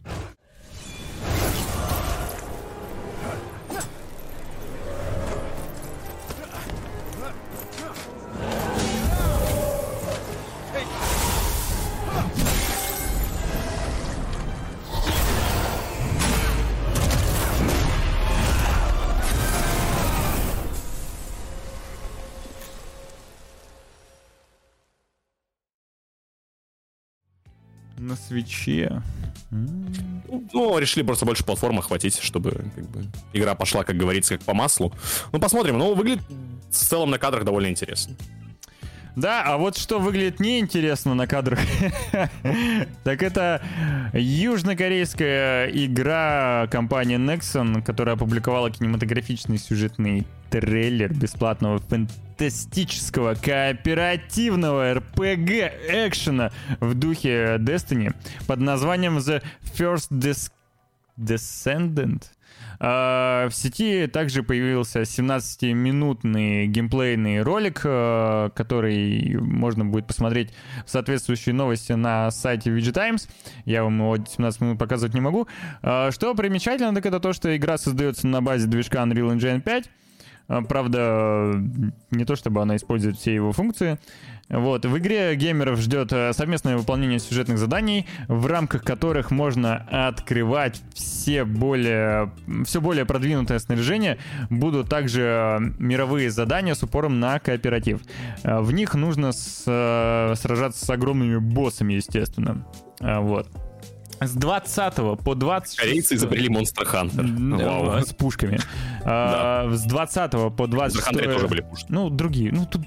На 28.05 28.17
свече. 28.17 29.03
Ну, 29.51 30.79
решили 30.79 31.03
просто 31.03 31.25
больше 31.25 31.43
платформ 31.43 31.79
охватить, 31.79 32.19
чтобы 32.21 32.51
как 32.75 32.91
бы, 32.91 33.07
игра 33.33 33.55
пошла, 33.55 33.83
как 33.83 33.97
говорится, 33.97 34.37
как 34.37 34.45
по 34.45 34.53
маслу. 34.53 34.93
Ну, 35.33 35.41
посмотрим. 35.41 35.79
Ну, 35.79 35.95
выглядит 35.95 36.23
в 36.71 36.75
целом 36.75 37.11
на 37.11 37.19
кадрах 37.19 37.45
довольно 37.45 37.69
интересно. 37.69 38.15
Да, 39.17 39.45
а 39.45 39.59
вот 39.59 39.77
что 39.77 40.01
выглядит 40.01 40.41
неинтересно 40.41 41.15
на 41.15 41.27
кадрах, 41.29 41.61
так 43.05 43.23
это 43.23 43.63
южнокорейская 44.13 45.69
игра 45.69 46.67
компании 46.69 47.17
Nexon, 47.17 47.83
которая 47.83 48.17
опубликовала 48.17 48.71
кинематографичный 48.71 49.59
сюжетный 49.59 50.27
трейлер 50.51 51.13
бесплатного 51.13 51.79
фантастического 51.79 53.35
кооперативного 53.35 54.95
RPG 54.95 55.73
экшена 56.09 56.51
в 56.81 56.95
духе 56.95 57.57
Destiny 57.59 58.15
под 58.47 58.61
названием 58.61 59.19
The 59.19 59.43
First 59.77 60.11
Des 60.11 60.51
Descendant. 61.17 62.25
Uh, 62.85 63.49
в 63.49 63.55
сети 63.55 64.07
также 64.07 64.43
появился 64.43 65.01
17-минутный 65.03 66.67
геймплейный 66.67 67.41
ролик, 67.41 67.81
uh, 67.83 68.51
который 68.51 69.39
можно 69.41 69.87
будет 69.87 70.07
посмотреть 70.07 70.53
в 70.85 70.91
соответствующие 70.91 71.55
новости 71.55 71.93
на 71.93 72.31
сайте 72.31 72.69
VG 72.69 72.93
Times. 72.93 73.27
Я 73.65 73.85
вам 73.85 73.99
его 73.99 74.17
17 74.17 74.61
минут 74.61 74.79
показывать 74.79 75.15
не 75.15 75.23
могу. 75.23 75.49
Uh, 75.83 76.13
что 76.13 76.35
примечательно, 76.35 76.95
так 76.95 77.07
это 77.07 77.21
то, 77.21 77.33
что 77.33 77.57
игра 77.57 77.79
создается 77.79 78.27
на 78.27 78.43
базе 78.43 78.67
движка 78.67 78.99
Unreal 78.99 79.35
Engine 79.35 79.63
5. 79.63 79.89
А, 80.49 80.63
правда, 80.63 81.55
не 82.11 82.25
то 82.25 82.37
чтобы 82.37 82.63
она 82.63 82.77
использует 82.77 83.17
все 83.17 83.35
его 83.35 83.53
функции. 83.53 83.99
Вот. 84.51 84.85
В 84.85 84.99
игре 84.99 85.35
геймеров 85.37 85.81
ждет 85.81 86.13
э, 86.13 86.33
совместное 86.35 86.77
выполнение 86.77 87.19
сюжетных 87.19 87.59
заданий, 87.59 88.07
в 88.29 88.47
рамках 88.47 88.83
которых 88.83 89.31
можно 89.31 89.77
открывать 90.07 90.83
все 90.93 91.45
более, 91.45 92.31
все 92.67 92.81
более 92.81 93.07
продвинутое 93.07 93.59
снаряжение. 93.59 94.19
Будут 94.51 94.91
также 94.91 95.23
э, 95.23 95.59
мировые 95.79 96.31
задания 96.31 96.75
с 96.75 96.83
упором 96.83 97.21
на 97.21 97.39
кооператив. 97.39 98.03
Э, 98.43 98.61
в 98.61 98.73
них 98.73 98.95
нужно 98.95 99.33
с, 99.33 99.63
сражаться 100.37 100.85
с 100.85 100.91
огромными 100.91 101.39
боссами, 101.39 101.95
естественно. 101.95 102.67
Вот. 103.01 103.49
С 104.27 104.33
20 104.33 105.23
по 105.23 105.35
20... 105.35 105.79
Корейцы 105.79 106.15
изобрели 106.15 106.49
Monster 106.49 106.85
Hunter. 106.85 108.05
С 108.05 108.13
пушками. 108.13 108.59
А, 109.05 109.71
с 109.73 109.83
20 109.85 110.57
по 110.57 110.67
26... 110.67 111.07
В 111.07 111.23
тоже 111.23 111.49
были 111.49 111.61
пушки. 111.61 111.87
Ну, 111.89 112.11
другие. 112.11 112.53
Ну, 112.53 112.67
тут 112.67 112.83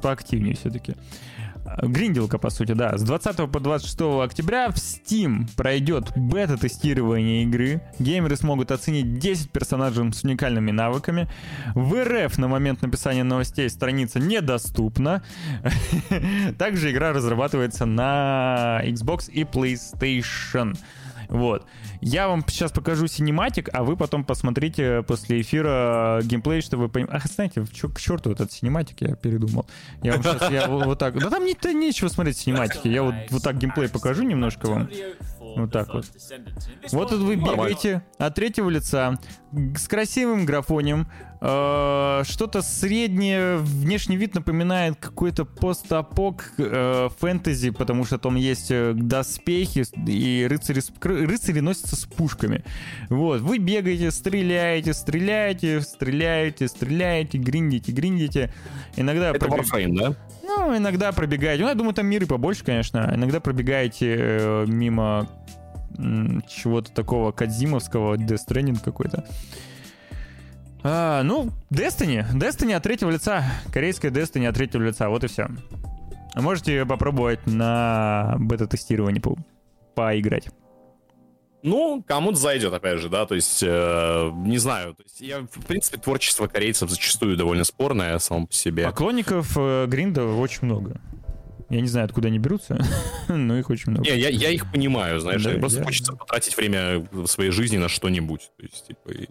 поактивнее 0.00 0.54
все-таки. 0.54 0.94
Гринделка, 1.80 2.38
по 2.38 2.50
сути, 2.50 2.72
да. 2.72 2.96
С 2.96 3.02
20 3.02 3.50
по 3.50 3.60
26 3.60 4.00
октября 4.22 4.70
в 4.70 4.76
Steam 4.76 5.46
пройдет 5.56 6.12
бета-тестирование 6.16 7.44
игры. 7.44 7.82
Геймеры 7.98 8.36
смогут 8.36 8.70
оценить 8.70 9.18
10 9.18 9.50
персонажей 9.50 10.12
с 10.12 10.24
уникальными 10.24 10.70
навыками. 10.70 11.28
В 11.74 12.02
РФ 12.04 12.38
на 12.38 12.48
момент 12.48 12.82
написания 12.82 13.24
новостей 13.24 13.68
страница 13.70 14.18
недоступна. 14.18 15.22
Также 16.58 16.90
игра 16.90 17.12
разрабатывается 17.12 17.86
на 17.86 18.80
Xbox 18.84 19.30
и 19.30 19.42
PlayStation. 19.42 20.76
Вот. 21.32 21.66
Я 22.02 22.28
вам 22.28 22.44
сейчас 22.46 22.72
покажу 22.72 23.06
синематик, 23.06 23.70
а 23.72 23.84
вы 23.84 23.96
потом 23.96 24.22
посмотрите 24.22 25.02
после 25.02 25.40
эфира 25.40 26.20
геймплей, 26.22 26.60
чтобы 26.60 26.84
вы 26.84 26.88
понимали. 26.90 27.16
Ах, 27.16 27.26
знаете, 27.26 27.64
к 27.64 27.98
черту 27.98 28.30
этот 28.30 28.52
синематик, 28.52 29.00
я 29.00 29.14
передумал. 29.16 29.66
Я 30.02 30.12
вам 30.12 30.22
сейчас 30.22 30.50
я 30.50 30.68
вот 30.68 30.98
так... 30.98 31.18
Да 31.18 31.30
там 31.30 31.46
не, 31.46 31.56
нечего 31.72 32.08
смотреть 32.08 32.36
синематики. 32.36 32.86
Я 32.86 33.02
вот, 33.02 33.14
вот 33.30 33.42
так 33.42 33.56
геймплей 33.56 33.88
покажу 33.88 34.24
немножко 34.24 34.66
вам. 34.66 34.90
Вот 35.40 35.72
так 35.72 35.94
вот. 35.94 36.04
Вот 36.92 37.08
тут 37.08 37.20
вы 37.20 37.36
бегаете 37.36 38.02
от 38.18 38.34
третьего 38.34 38.68
лица 38.68 39.18
с 39.52 39.88
красивым 39.88 40.44
графонем. 40.44 41.08
Э, 41.44 42.22
что-то 42.24 42.62
среднее, 42.62 43.56
внешний 43.56 44.16
вид 44.16 44.36
напоминает 44.36 44.94
какой-то 45.00 45.44
постапок 45.44 46.52
э, 46.56 47.08
фэнтези, 47.18 47.70
потому 47.70 48.04
что 48.04 48.18
там 48.18 48.36
есть 48.36 48.70
э, 48.70 48.92
доспехи 48.94 49.82
и 50.06 50.46
рыцари, 50.48 50.80
рыцари 51.02 51.58
носятся 51.58 51.96
с 51.96 52.04
пушками. 52.04 52.62
Вот, 53.08 53.40
вы 53.40 53.58
бегаете, 53.58 54.12
стреляете, 54.12 54.94
стреляете, 54.94 55.80
стреляете, 55.80 56.68
стреляете, 56.68 57.38
гриндите, 57.38 57.90
гриндите. 57.90 58.54
Иногда 58.94 59.30
Это 59.30 59.46
пробег... 59.46 59.66
Warframe, 59.66 59.96
да? 59.98 60.14
Ну, 60.44 60.76
иногда 60.76 61.10
пробегаете. 61.10 61.64
Ну, 61.64 61.68
я 61.70 61.74
думаю, 61.74 61.94
там 61.94 62.06
миры 62.06 62.26
побольше, 62.26 62.64
конечно. 62.64 63.10
Иногда 63.16 63.40
пробегаете 63.40 64.16
э, 64.16 64.64
мимо 64.68 65.28
чего-то 66.48 66.90
такого 66.92 67.32
кадзимовского, 67.32 68.14
Death 68.14 68.38
Stranding 68.48 68.78
какой-то. 68.82 69.24
А, 70.84 71.22
ну, 71.22 71.50
Destiny. 71.70 72.24
Destiny 72.34 72.74
от 72.74 72.82
третьего 72.82 73.10
лица. 73.10 73.44
Корейская 73.72 74.10
Destiny 74.10 74.46
от 74.46 74.54
третьего 74.54 74.82
лица. 74.82 75.08
Вот 75.08 75.24
и 75.24 75.28
все. 75.28 75.48
Можете 76.34 76.84
попробовать 76.86 77.46
на 77.46 78.36
бета-тестировании 78.38 79.20
по 79.20 79.36
поиграть. 79.94 80.48
Ну, 81.62 82.02
кому-то 82.06 82.36
зайдет, 82.36 82.72
опять 82.72 82.98
же, 82.98 83.08
да, 83.08 83.24
то 83.24 83.36
есть, 83.36 83.62
э, 83.62 84.30
не 84.34 84.58
знаю, 84.58 84.94
то 84.94 85.02
есть 85.04 85.20
я, 85.20 85.42
в 85.42 85.64
принципе, 85.66 85.96
творчество 85.96 86.48
корейцев 86.48 86.90
зачастую 86.90 87.36
довольно 87.36 87.62
спорное 87.62 88.18
само 88.18 88.48
по 88.48 88.52
себе. 88.52 88.84
Поклонников 88.84 89.56
э, 89.56 89.86
Гринда 89.86 90.24
очень 90.24 90.64
много. 90.64 91.00
Я 91.70 91.80
не 91.80 91.86
знаю, 91.86 92.06
откуда 92.06 92.28
они 92.28 92.38
берутся, 92.38 92.84
но 93.28 93.56
их 93.58 93.70
очень 93.70 93.92
много. 93.92 94.10
Не, 94.10 94.18
я, 94.18 94.28
я 94.28 94.50
их 94.50 94.72
понимаю, 94.72 95.20
знаешь, 95.20 95.44
да, 95.44 95.52
просто 95.52 95.78
я... 95.78 95.84
хочется 95.84 96.14
потратить 96.14 96.56
время 96.56 97.06
в 97.12 97.26
своей 97.28 97.52
жизни 97.52 97.76
на 97.76 97.88
что-нибудь. 97.88 98.50
То 98.56 98.62
есть, 98.64 98.88
типа, 98.88 99.10
и 99.10 99.28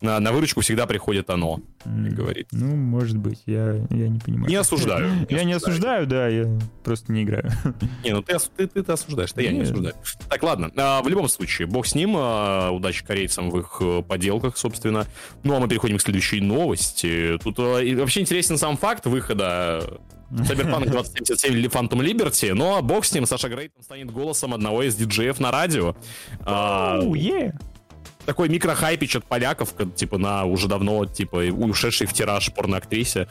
на, 0.00 0.18
на 0.18 0.32
выручку 0.32 0.62
всегда 0.62 0.86
приходит 0.86 1.28
оно, 1.30 1.60
mm. 1.84 2.10
говорит. 2.10 2.48
Ну, 2.52 2.74
может 2.74 3.18
быть, 3.18 3.42
я, 3.46 3.74
я 3.90 4.08
не 4.08 4.18
понимаю. 4.18 4.48
Не 4.48 4.56
осуждаю. 4.56 5.06
Не 5.06 5.12
я 5.12 5.16
осуждаю. 5.24 5.46
не 5.46 5.52
осуждаю, 5.52 6.06
да, 6.06 6.28
я 6.28 6.58
просто 6.82 7.12
не 7.12 7.24
играю. 7.24 7.50
Не, 8.04 8.12
ну 8.12 8.22
ты, 8.22 8.38
ты, 8.56 8.66
ты, 8.66 8.82
ты 8.82 8.92
осуждаешь, 8.92 9.32
да 9.32 9.42
я 9.42 9.52
не 9.52 9.60
осуждаю. 9.60 9.94
Так, 10.28 10.42
ладно, 10.42 10.70
а, 10.76 11.02
в 11.02 11.08
любом 11.08 11.28
случае, 11.28 11.68
бог 11.68 11.86
с 11.86 11.94
ним, 11.94 12.14
а, 12.16 12.70
удачи 12.70 13.04
корейцам 13.04 13.50
в 13.50 13.58
их 13.58 13.76
э, 13.80 14.02
поделках, 14.02 14.56
собственно. 14.56 15.06
Ну, 15.42 15.54
а 15.54 15.60
мы 15.60 15.68
переходим 15.68 15.98
к 15.98 16.02
следующей 16.02 16.40
новости. 16.40 17.38
Тут 17.42 17.58
а, 17.58 17.80
вообще 17.96 18.20
интересен 18.20 18.56
сам 18.56 18.76
факт 18.76 19.06
выхода 19.06 20.00
Cyberpunk 20.30 20.88
2077 20.88 21.52
или 21.52 21.68
Phantom 21.68 22.00
Liberty, 22.00 22.54
но 22.54 22.80
бог 22.82 23.04
с 23.04 23.12
ним, 23.12 23.26
Саша 23.26 23.48
Грейтон 23.48 23.82
станет 23.82 24.10
голосом 24.10 24.54
одного 24.54 24.82
из 24.82 24.94
диджеев 24.96 25.40
на 25.40 25.50
радио. 25.50 25.94
Oh, 26.46 27.12
yeah. 27.12 27.52
Такой 28.30 28.48
микрохайпич 28.48 29.16
от 29.16 29.24
поляков, 29.24 29.74
типа 29.96 30.16
на 30.16 30.44
уже 30.44 30.68
давно, 30.68 31.04
типа, 31.04 31.38
ушедший 31.50 32.06
в 32.06 32.12
тираж 32.12 32.54
порноактрисе. 32.54 33.26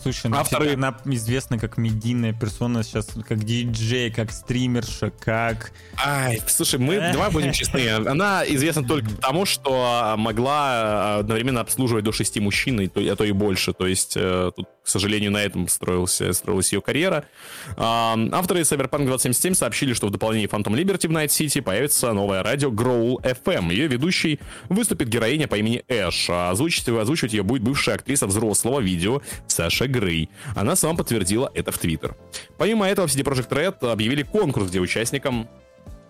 Слушай, 0.00 0.30
ну 0.30 0.36
Авторы... 0.36 0.74
она 0.74 0.96
известна 1.06 1.58
как 1.58 1.76
медийная 1.76 2.32
персона 2.32 2.84
сейчас, 2.84 3.08
как 3.26 3.42
диджей, 3.42 4.12
как 4.12 4.30
стримерша, 4.30 5.10
как... 5.10 5.72
Ай, 5.96 6.40
слушай, 6.46 6.78
мы, 6.78 6.98
давай 7.12 7.32
будем 7.32 7.50
честны, 7.50 7.88
она 7.88 8.44
известна 8.46 8.84
только 8.84 9.10
потому, 9.10 9.44
что 9.44 10.14
могла 10.16 11.16
одновременно 11.16 11.60
обслуживать 11.60 12.04
до 12.04 12.12
шести 12.12 12.38
мужчин, 12.38 12.88
а 12.94 13.16
то 13.16 13.24
и 13.24 13.32
больше, 13.32 13.72
то 13.72 13.88
есть 13.88 14.16
э, 14.16 14.52
тут, 14.54 14.66
к 14.88 14.90
сожалению, 14.90 15.30
на 15.30 15.42
этом 15.42 15.68
строился, 15.68 16.32
строилась 16.32 16.72
ее 16.72 16.80
карьера. 16.80 17.26
Авторы 17.76 18.62
Cyberpunk 18.62 19.04
2077 19.04 19.52
сообщили, 19.52 19.92
что 19.92 20.06
в 20.06 20.10
дополнении 20.10 20.48
Phantom 20.48 20.72
Liberty 20.72 21.08
в 21.08 21.12
Night 21.12 21.26
City 21.26 21.60
появится 21.60 22.14
новое 22.14 22.42
радио 22.42 22.70
Growl 22.70 23.20
FM. 23.22 23.70
Ее 23.70 23.86
ведущей 23.86 24.40
выступит 24.70 25.08
героиня 25.08 25.46
по 25.46 25.56
имени 25.56 25.84
Эш. 25.88 26.30
Озвучить, 26.30 26.88
озвучивать 26.88 27.34
ее 27.34 27.42
будет 27.42 27.60
бывшая 27.60 27.96
актриса 27.96 28.26
взрослого 28.26 28.80
видео 28.80 29.20
Саша 29.46 29.88
Грей. 29.88 30.30
Она 30.56 30.74
сама 30.74 30.96
подтвердила 30.96 31.50
это 31.52 31.70
в 31.70 31.76
Твиттер. 31.76 32.16
Помимо 32.56 32.88
этого, 32.88 33.06
в 33.06 33.14
CD 33.14 33.22
Projekt 33.22 33.50
Red 33.50 33.90
объявили 33.90 34.22
конкурс, 34.22 34.70
где 34.70 34.80
участникам 34.80 35.50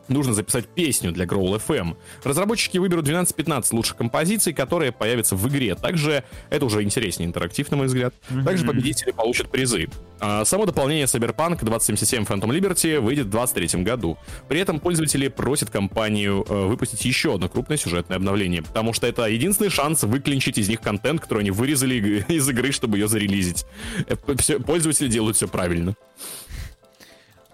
нужно 0.09 0.35
записать 0.35 0.67
песню 0.67 1.13
для 1.13 1.25
Growl 1.25 1.61
FM. 1.67 1.97
Разработчики 2.25 2.79
выберут 2.79 3.09
12-15 3.09 3.69
лучших 3.73 3.97
композиций, 3.97 4.53
которые 4.53 4.93
появятся 4.93 5.37
в 5.37 5.49
игре. 5.49 5.75
Также, 5.75 6.25
это 6.51 6.67
уже 6.67 6.83
интереснее 6.83 7.27
интерактив, 7.27 7.71
на 7.71 7.77
мой 7.77 7.87
взгляд. 7.87 8.15
Также 8.45 8.65
победители 8.67 9.11
получат 9.11 9.51
призы. 9.51 9.89
А 10.21 10.45
само 10.45 10.67
дополнение 10.67 11.07
Cyberpunk 11.07 11.65
2077 11.65 12.25
Phantom 12.25 12.49
Liberty 12.49 12.99
выйдет 12.99 13.27
в 13.27 13.31
2023 13.31 13.83
году. 13.83 14.19
При 14.49 14.61
этом 14.61 14.81
пользователи 14.81 15.29
просят 15.29 15.71
компанию 15.71 16.45
э, 16.49 16.67
выпустить 16.67 17.05
еще 17.05 17.35
одно 17.35 17.49
крупное 17.49 17.77
сюжетное 17.77 18.17
обновление, 18.17 18.63
потому 18.63 18.93
что 18.93 19.07
это 19.07 19.27
единственный 19.27 19.71
шанс 19.71 20.03
выклинчить 20.03 20.59
из 20.59 20.69
них 20.69 20.81
контент, 20.81 21.21
который 21.21 21.41
они 21.41 21.51
вырезали 21.51 22.25
из 22.29 22.49
игры, 22.49 22.73
чтобы 22.73 22.99
ее 22.99 23.09
зарелизить. 23.09 23.65
Э, 24.09 24.17
пользователи 24.17 25.09
делают 25.09 25.37
все 25.37 25.47
правильно. 25.47 25.95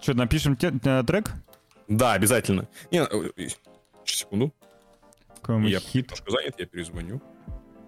Что, 0.01 0.13
напишем 0.13 0.57
э, 0.61 1.03
трек? 1.05 1.33
Да, 1.87 2.13
обязательно. 2.13 2.67
Не, 2.91 3.03
э, 3.03 3.49
секунду. 4.05 4.53
Какой 5.41 5.69
я 5.69 5.79
хит. 5.79 6.05
немножко 6.05 6.31
занят, 6.31 6.55
я 6.57 6.65
перезвоню. 6.65 7.21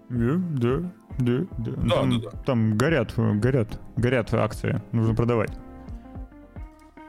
Да, 0.08 0.34
да, 0.38 0.92
да, 1.18 1.46
да. 1.58 1.72
Да, 1.76 1.94
там, 1.94 2.20
да, 2.20 2.30
да. 2.30 2.38
Там 2.44 2.78
горят, 2.78 3.14
горят, 3.16 3.80
горят 3.96 4.32
акции. 4.32 4.80
Нужно 4.92 5.14
продавать. 5.14 5.50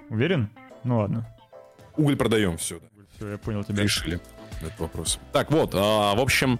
Уверен? 0.10 0.50
Ну 0.84 1.00
ладно. 1.00 1.28
Уголь 1.96 2.16
продаем, 2.18 2.58
все. 2.58 2.80
Да. 2.80 2.88
Все, 3.16 3.32
я 3.32 3.38
понял 3.38 3.64
тебя. 3.64 3.84
Решили 3.84 4.20
этот 4.62 4.80
вопрос. 4.80 5.20
Так, 5.32 5.52
вот, 5.52 5.72
а, 5.76 6.16
в 6.16 6.20
общем, 6.20 6.60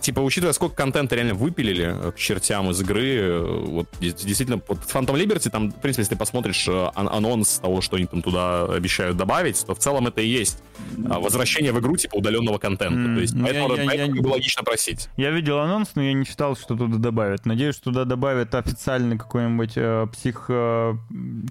типа, 0.00 0.20
учитывая, 0.20 0.52
сколько 0.52 0.74
контента 0.74 1.14
реально 1.14 1.34
выпилили 1.34 2.08
э, 2.08 2.12
к 2.12 2.16
чертям 2.16 2.70
из 2.70 2.80
игры, 2.80 3.16
э, 3.16 3.40
вот 3.40 3.88
действительно, 4.00 4.60
вот 4.68 4.78
Phantom 4.78 5.14
Liberty, 5.14 5.50
там, 5.50 5.70
в 5.70 5.80
принципе, 5.80 6.02
если 6.02 6.14
ты 6.14 6.18
посмотришь 6.18 6.66
э, 6.68 6.90
анонс 6.94 7.58
того, 7.58 7.80
что 7.80 7.96
они 7.96 8.06
там 8.06 8.22
туда 8.22 8.64
обещают 8.64 9.16
добавить, 9.16 9.64
то 9.64 9.74
в 9.74 9.78
целом 9.78 10.06
это 10.06 10.20
и 10.20 10.26
есть 10.26 10.62
возвращение 10.96 11.72
в 11.72 11.80
игру, 11.80 11.96
типа, 11.96 12.16
удаленного 12.16 12.58
контента. 12.58 12.98
Mm, 12.98 13.14
то 13.14 13.20
есть, 13.20 13.34
поэтому, 13.40 13.74
я, 13.74 13.82
я, 13.82 13.88
поэтому 13.88 14.16
я, 14.16 14.22
было 14.22 14.32
логично 14.32 14.62
просить. 14.62 15.08
Я 15.16 15.30
видел 15.30 15.58
анонс, 15.58 15.90
но 15.94 16.02
я 16.02 16.12
не 16.12 16.24
читал, 16.24 16.56
что 16.56 16.76
туда 16.76 16.96
добавят. 16.96 17.46
Надеюсь, 17.46 17.74
что 17.74 17.84
туда 17.84 18.04
добавят 18.04 18.54
официальный 18.54 19.18
какой-нибудь 19.18 19.72
э, 19.76 20.06
псих... 20.12 20.46
Э, 20.48 20.94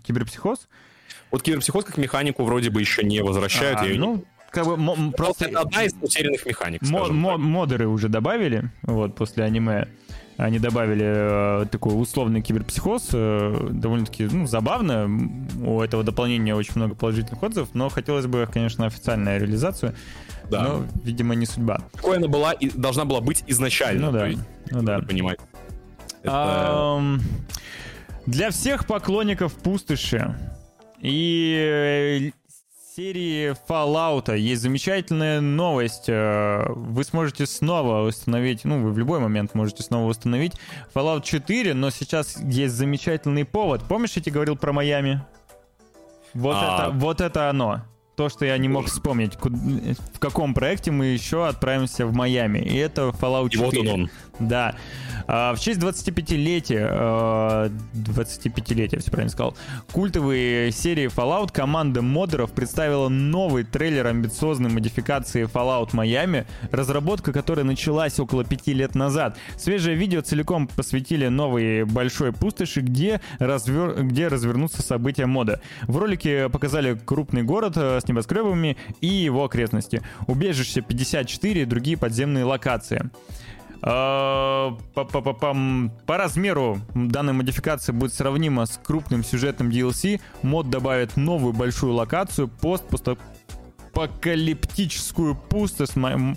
киберпсихоз. 0.04 0.68
Вот 1.32 1.42
киберпсихоз 1.42 1.86
как 1.86 1.98
механику 1.98 2.44
вроде 2.44 2.70
бы 2.70 2.80
еще 2.80 3.04
не 3.04 3.22
возвращают. 3.22 3.80
А, 3.80 3.86
ну, 3.86 4.24
как 4.56 4.66
бы 4.66 5.12
просто... 5.12 5.46
Это 5.46 5.62
одна 5.62 5.84
из 5.84 5.94
утерянных 6.02 6.46
механик, 6.46 6.82
мо- 6.82 7.12
мо- 7.12 7.38
Модеры 7.38 7.88
уже 7.88 8.10
добавили, 8.10 8.72
вот, 8.84 9.16
после 9.16 9.44
аниме. 9.44 9.88
Они 10.38 10.60
добавили 10.60 11.06
э, 11.64 11.66
такой 11.72 12.00
условный 12.02 12.42
киберпсихоз. 12.42 13.10
Э, 13.14 13.70
довольно-таки 13.72 14.26
ну, 14.26 14.48
забавно. 14.48 15.10
У 15.64 15.82
этого 15.82 16.04
дополнения 16.04 16.54
очень 16.54 16.74
много 16.76 16.94
положительных 16.94 17.42
отзывов, 17.42 17.70
но 17.74 17.88
хотелось 17.88 18.26
бы, 18.26 18.46
конечно, 18.52 18.86
официальную 18.86 19.40
реализацию. 19.40 19.96
Да. 20.50 20.64
Но, 20.64 20.86
видимо, 21.04 21.36
не 21.36 21.46
судьба. 21.46 21.80
Какой 21.96 22.18
она 22.18 22.28
была 22.28 22.52
и 22.52 22.70
должна 22.70 23.06
была 23.06 23.22
быть 23.22 23.46
изначально. 23.48 24.08
Ну 24.08 24.12
да. 24.12 24.28
Есть, 24.28 24.42
ну 24.72 24.84
да. 24.84 25.00
Понимать. 25.00 25.40
Это... 26.22 26.32
Um, 26.32 27.22
для 28.26 28.50
всех 28.50 28.88
поклонников 28.88 29.54
пустоши 29.54 30.36
и 31.00 32.34
серии 32.96 33.54
Fallout 33.68 34.38
есть 34.38 34.62
замечательная 34.62 35.42
новость. 35.42 36.06
Э, 36.08 36.66
вы 36.70 37.04
сможете 37.04 37.46
снова 37.46 38.08
установить, 38.08 38.64
ну, 38.64 38.82
вы 38.82 38.94
в 38.94 38.98
любой 38.98 39.20
момент 39.20 39.54
можете 39.54 39.84
снова 39.84 40.10
установить 40.10 40.54
Fallout 40.94 41.24
4, 41.24 41.74
но 41.74 41.90
сейчас 41.90 42.40
есть 42.40 42.74
замечательный 42.74 43.44
повод. 43.44 43.84
Помнишь, 43.84 44.14
я 44.16 44.22
тебе 44.22 44.36
говорил 44.36 44.56
про 44.56 44.72
Майами? 44.72 45.22
Вот, 46.34 46.56
а... 46.58 46.88
это, 46.88 46.92
вот 46.98 47.20
это 47.20 47.50
оно. 47.50 47.82
То, 48.16 48.30
что 48.30 48.46
я 48.46 48.58
не 48.58 48.70
мог 48.70 48.86
вспомнить, 48.86 49.34
в 49.36 50.20
каком 50.20 50.54
проекте 50.54 50.92
мы 50.92 51.08
еще 51.08 51.46
отправимся 51.46 52.06
в 52.06 52.14
Майами. 52.14 52.60
И 52.60 52.78
это 52.78 53.10
Fallout 53.10 53.50
4. 53.50 53.58
И 53.58 53.58
вот 53.58 53.78
он 53.78 54.02
он. 54.04 54.10
Да. 54.40 54.76
А, 55.28 55.56
в 55.56 55.60
честь 55.60 55.80
25-летия, 55.80 57.72
25-летия, 57.94 59.00
все 59.00 59.12
правильно 59.12 59.32
сказал, 59.32 59.56
культовой 59.92 60.72
серии 60.72 61.08
Fallout 61.08 61.52
команда 61.52 62.02
модеров 62.02 62.52
представила 62.52 63.10
новый 63.10 63.64
трейлер 63.64 64.08
амбициозной 64.08 64.70
модификации 64.70 65.46
Fallout 65.46 65.92
Miami, 65.92 66.46
разработка 66.72 67.34
которой 67.34 67.64
началась 67.64 68.20
около 68.20 68.44
пяти 68.44 68.74
лет 68.74 68.94
назад. 68.94 69.38
Свежее 69.58 69.96
видео 69.96 70.22
целиком 70.22 70.68
посвятили 70.68 71.28
новой 71.28 71.86
большой 71.86 72.32
пустоши, 72.32 72.82
где, 72.82 73.22
развер... 73.40 74.04
где 74.04 74.28
развернутся 74.28 74.82
события 74.84 75.26
мода. 75.26 75.62
В 75.84 75.98
ролике 75.98 76.50
показали 76.50 76.96
крупный 76.96 77.44
город 77.44 77.74
э, 77.78 78.00
с 78.00 78.08
небоскребами 78.08 78.78
и 79.02 79.08
его 79.08 79.46
окрестности, 79.46 80.02
убежище 80.28 80.82
54 80.82 81.62
и 81.62 81.66
другие 81.66 81.98
подземные 81.98 82.44
локации. 82.44 83.10
А, 83.88 84.76
по 84.96 86.18
размеру 86.18 86.80
данная 86.96 87.34
модификация 87.34 87.94
будет 87.94 88.16
сравнима 88.16 88.66
с 88.66 88.80
крупным 88.84 89.24
сюжетным 89.24 89.70
DLC. 89.70 90.20
Мод 90.42 90.72
добавит 90.72 91.18
новую 91.18 91.54
большую 91.54 91.94
локацию, 91.94 92.48
пост 92.48 92.84
постапокалиптическую 92.88 95.36
пустошь, 95.36 95.90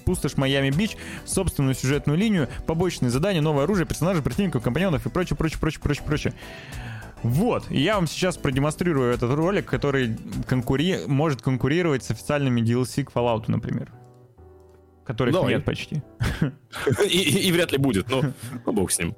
пустошь 0.04 0.36
Майами-Бич, 0.36 0.98
собственную 1.24 1.74
сюжетную 1.74 2.18
линию, 2.18 2.50
побочные 2.66 3.08
задания, 3.08 3.40
новое 3.40 3.64
оружие, 3.64 3.86
персонажи, 3.86 4.20
противников, 4.20 4.62
компаньонов 4.62 5.06
и 5.06 5.08
прочее, 5.08 5.38
прочее, 5.38 5.58
прочее, 5.58 5.80
прочее, 5.82 6.04
прочее. 6.04 6.34
Вот, 7.22 7.70
я 7.70 7.94
вам 7.94 8.06
сейчас 8.06 8.36
продемонстрирую 8.36 9.14
этот 9.14 9.34
ролик, 9.34 9.64
который 9.64 10.18
конкури... 10.46 10.98
может 11.06 11.40
конкурировать 11.40 12.04
с 12.04 12.10
официальными 12.10 12.60
DLC 12.60 13.04
к 13.04 13.10
Fallout, 13.10 13.44
например. 13.46 13.90
Которых 15.08 15.32
Давай. 15.32 15.54
нет 15.54 15.64
почти. 15.64 16.02
И, 17.10 17.18
и, 17.18 17.48
и 17.48 17.52
вряд 17.52 17.72
ли 17.72 17.78
будет, 17.78 18.10
но 18.10 18.22
ну, 18.66 18.72
бог 18.72 18.90
с 18.90 18.98
ним. 18.98 19.16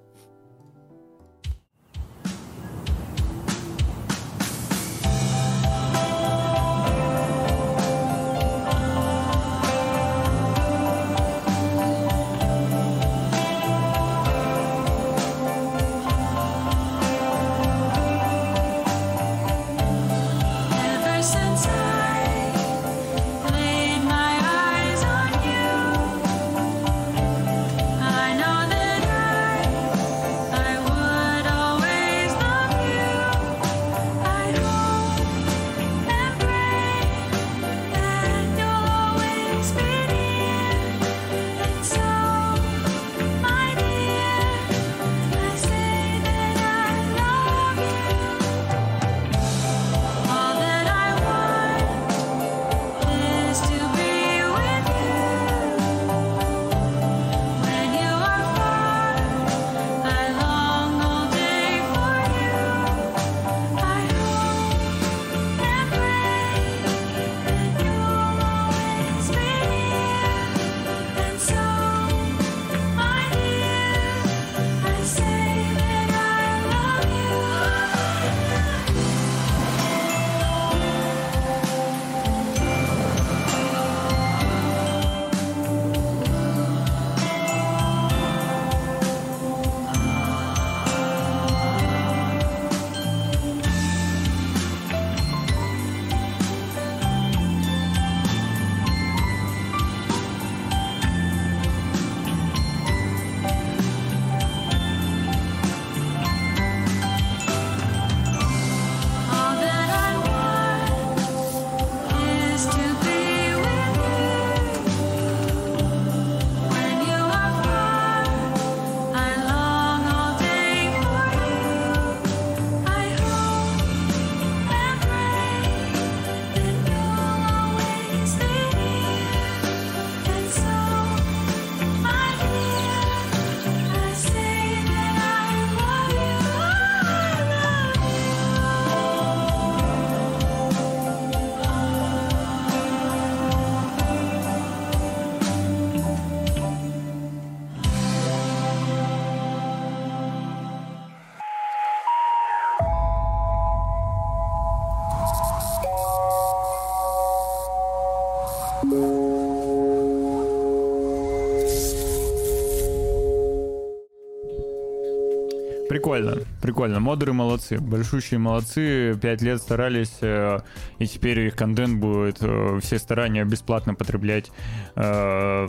Прикольно, 166.10 166.44
прикольно. 166.60 167.00
Модеры 167.00 167.32
молодцы, 167.32 167.78
большущие 167.78 168.40
молодцы. 168.40 169.16
Пять 169.22 169.42
лет 169.42 169.62
старались, 169.62 170.18
э, 170.22 170.58
и 170.98 171.06
теперь 171.06 171.38
их 171.38 171.54
контент 171.54 172.00
будет 172.00 172.38
э, 172.40 172.80
все 172.82 172.98
старания 172.98 173.44
бесплатно 173.44 173.94
потреблять 173.94 174.50
э, 174.96 175.68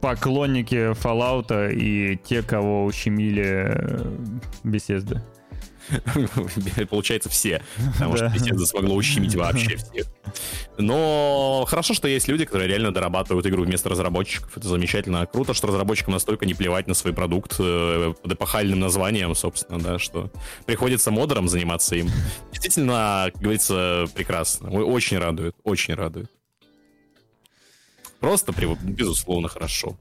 поклонники 0.00 0.92
Fallout 0.92 1.72
и 1.72 2.16
те, 2.16 2.42
кого 2.42 2.84
ущемили 2.84 3.76
беседы. 4.62 5.20
Получается, 6.90 7.28
все. 7.28 7.62
Потому 7.94 8.16
что 8.16 8.26
Bethesda 8.26 8.64
смогла 8.66 8.94
ущемить 8.94 9.34
вообще 9.34 9.76
всех. 9.76 10.06
Но 10.78 11.64
хорошо, 11.68 11.94
что 11.94 12.08
есть 12.08 12.28
люди, 12.28 12.44
которые 12.44 12.68
реально 12.68 12.92
дорабатывают 12.92 13.46
игру 13.46 13.64
вместо 13.64 13.88
разработчиков. 13.88 14.56
Это 14.56 14.68
замечательно. 14.68 15.26
Круто, 15.26 15.54
что 15.54 15.66
разработчикам 15.66 16.14
настолько 16.14 16.46
не 16.46 16.54
плевать 16.54 16.86
на 16.86 16.94
свой 16.94 17.12
продукт 17.12 17.56
э, 17.58 18.14
под 18.20 18.32
эпохальным 18.32 18.80
названием, 18.80 19.34
собственно, 19.34 19.78
да, 19.80 19.98
что 19.98 20.30
приходится 20.66 21.10
модером 21.10 21.48
заниматься 21.48 21.96
им. 21.96 22.10
Действительно, 22.52 23.30
как 23.32 23.42
говорится, 23.42 24.06
прекрасно. 24.14 24.70
Очень 24.70 25.18
радует, 25.18 25.54
очень 25.64 25.94
радует. 25.94 26.30
Просто, 28.20 28.52
безусловно, 28.82 29.48
хорошо. 29.48 29.96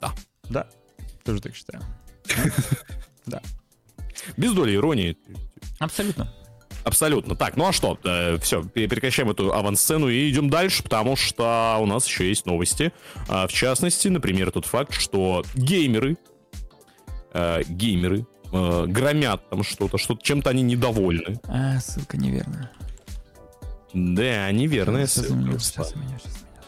Да. 0.00 0.12
Да, 0.48 0.66
тоже 1.24 1.40
так 1.40 1.54
считаю. 1.54 1.82
Да. 3.26 3.42
Без 4.36 4.52
доли 4.52 4.74
иронии. 4.74 5.16
Абсолютно. 5.78 6.32
Абсолютно. 6.84 7.36
Так, 7.36 7.56
ну 7.56 7.66
а 7.66 7.72
что? 7.72 7.98
Э, 8.04 8.38
все, 8.38 8.62
прекращаем 8.62 9.30
эту 9.30 9.52
авансцену 9.52 10.08
и 10.08 10.30
идем 10.30 10.48
дальше, 10.48 10.82
потому 10.82 11.16
что 11.16 11.76
у 11.80 11.86
нас 11.86 12.06
еще 12.06 12.28
есть 12.28 12.46
новости. 12.46 12.92
А, 13.28 13.46
в 13.46 13.52
частности, 13.52 14.08
например, 14.08 14.50
тот 14.50 14.64
факт, 14.64 14.94
что 14.94 15.44
геймеры, 15.54 16.16
э, 17.34 17.62
геймеры 17.68 18.26
э, 18.52 18.84
громят 18.86 19.48
там 19.50 19.62
что-то, 19.64 19.98
что 19.98 20.16
чем-то 20.16 20.50
они 20.50 20.62
недовольны. 20.62 21.40
А, 21.44 21.78
ссылка 21.78 22.16
неверная. 22.16 22.70
Да, 23.92 24.50
неверная 24.52 25.06
сейчас 25.06 25.26
ссылка. 25.26 25.34
Заменю, 25.34 25.58
сейчас 25.58 25.90
заменю, 25.90 26.18
сейчас 26.18 26.32
заменю. 26.32 26.58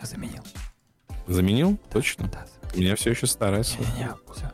Я, 0.00 0.06
заменил. 0.06 0.42
Заменил? 1.26 1.78
Точно? 1.92 2.28
Да. 2.28 2.46
Заменил. 2.46 2.76
У 2.76 2.80
меня 2.80 2.96
все 2.96 3.10
еще 3.10 3.26
старая 3.26 3.62
ссылка. 3.62 3.90
Не, 3.92 4.04
не, 4.04 4.10
все. 4.34 4.50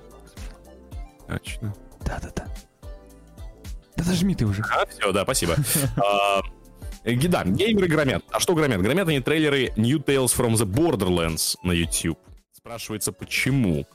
Точно. 1.28 1.74
Да-да-да. 2.05 2.47
Да 3.97 4.05
зажми 4.05 4.35
ты 4.35 4.47
уже. 4.47 4.62
А, 4.62 4.86
все, 4.86 5.12
да, 5.12 5.24
спасибо. 5.24 5.57
А, 5.97 6.43
да, 7.05 7.44
геймеры 7.44 7.86
громят. 7.86 8.24
А 8.31 8.40
что 8.40 8.55
громят? 8.55 8.81
Громят 8.82 9.09
они 9.09 9.20
трейлеры 9.20 9.73
New 9.77 9.98
Tales 9.98 10.35
from 10.36 10.55
the 10.55 10.66
Borderlands 10.66 11.57
на 11.62 11.73
YouTube. 11.73 12.19
Спрашивается, 12.53 13.12
почему? 13.12 13.86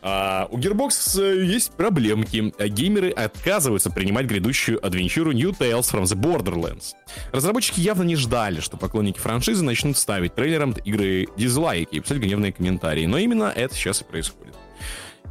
А, 0.00 0.48
у 0.50 0.58
Gearbox 0.58 1.20
э, 1.20 1.44
есть 1.44 1.72
проблемки. 1.72 2.52
Геймеры 2.68 3.10
отказываются 3.10 3.90
принимать 3.90 4.26
грядущую 4.26 4.84
адвенчуру 4.84 5.32
New 5.32 5.50
Tales 5.50 5.90
from 5.92 6.04
the 6.04 6.16
Borderlands. 6.16 6.94
Разработчики 7.32 7.80
явно 7.80 8.04
не 8.04 8.16
ждали, 8.16 8.60
что 8.60 8.76
поклонники 8.76 9.18
франшизы 9.18 9.64
начнут 9.64 9.96
ставить 9.96 10.34
трейлерам 10.34 10.72
игры 10.84 11.26
дизлайки 11.36 11.96
и 11.96 12.00
писать 12.00 12.18
гневные 12.18 12.52
комментарии. 12.52 13.06
Но 13.06 13.18
именно 13.18 13.52
это 13.54 13.74
сейчас 13.74 14.00
и 14.02 14.04
происходит. 14.04 14.54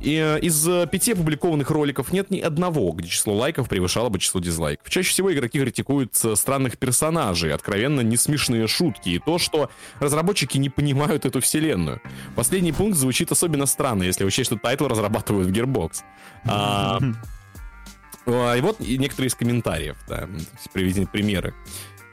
И 0.02 0.16
э, 0.16 0.40
из 0.40 0.68
э, 0.68 0.88
пяти 0.88 1.14
опубликованных 1.14 1.70
роликов 1.72 2.12
нет 2.12 2.30
ни 2.30 2.40
одного, 2.40 2.92
где 2.92 3.08
число 3.08 3.36
лайков 3.36 3.68
превышало 3.68 4.10
бы 4.10 4.20
число 4.20 4.40
дизлайков. 4.40 4.90
Чаще 4.90 5.10
всего 5.10 5.34
игроки 5.34 5.60
критикуют 5.60 6.14
э, 6.24 6.36
странных 6.36 6.78
персонажей, 6.78 7.54
откровенно 7.54 8.02
не 8.02 8.16
смешные 8.16 8.68
шутки 8.68 9.10
и 9.10 9.20
то, 9.20 9.40
что 9.40 9.72
разработчики 10.00 10.58
не 10.58 10.70
понимают 10.70 11.26
эту 11.26 11.42
вселенную. 11.42 12.02
Последний 12.36 12.74
пункт 12.74 12.98
звучит 12.98 13.32
особенно 13.32 13.66
странно, 13.66 14.04
если 14.04 14.24
учесть, 14.24 14.48
что 14.48 14.58
title 14.58 14.88
разрабатывают 14.88 15.48
в 15.48 15.52
Gearbox. 15.52 16.04
А, 16.46 17.00
и 18.56 18.62
вот 18.62 18.80
некоторые 18.82 19.30
из 19.30 19.36
комментариев, 19.36 19.98
да, 20.08 20.28
приведены 20.74 21.08
примеры. 21.08 21.54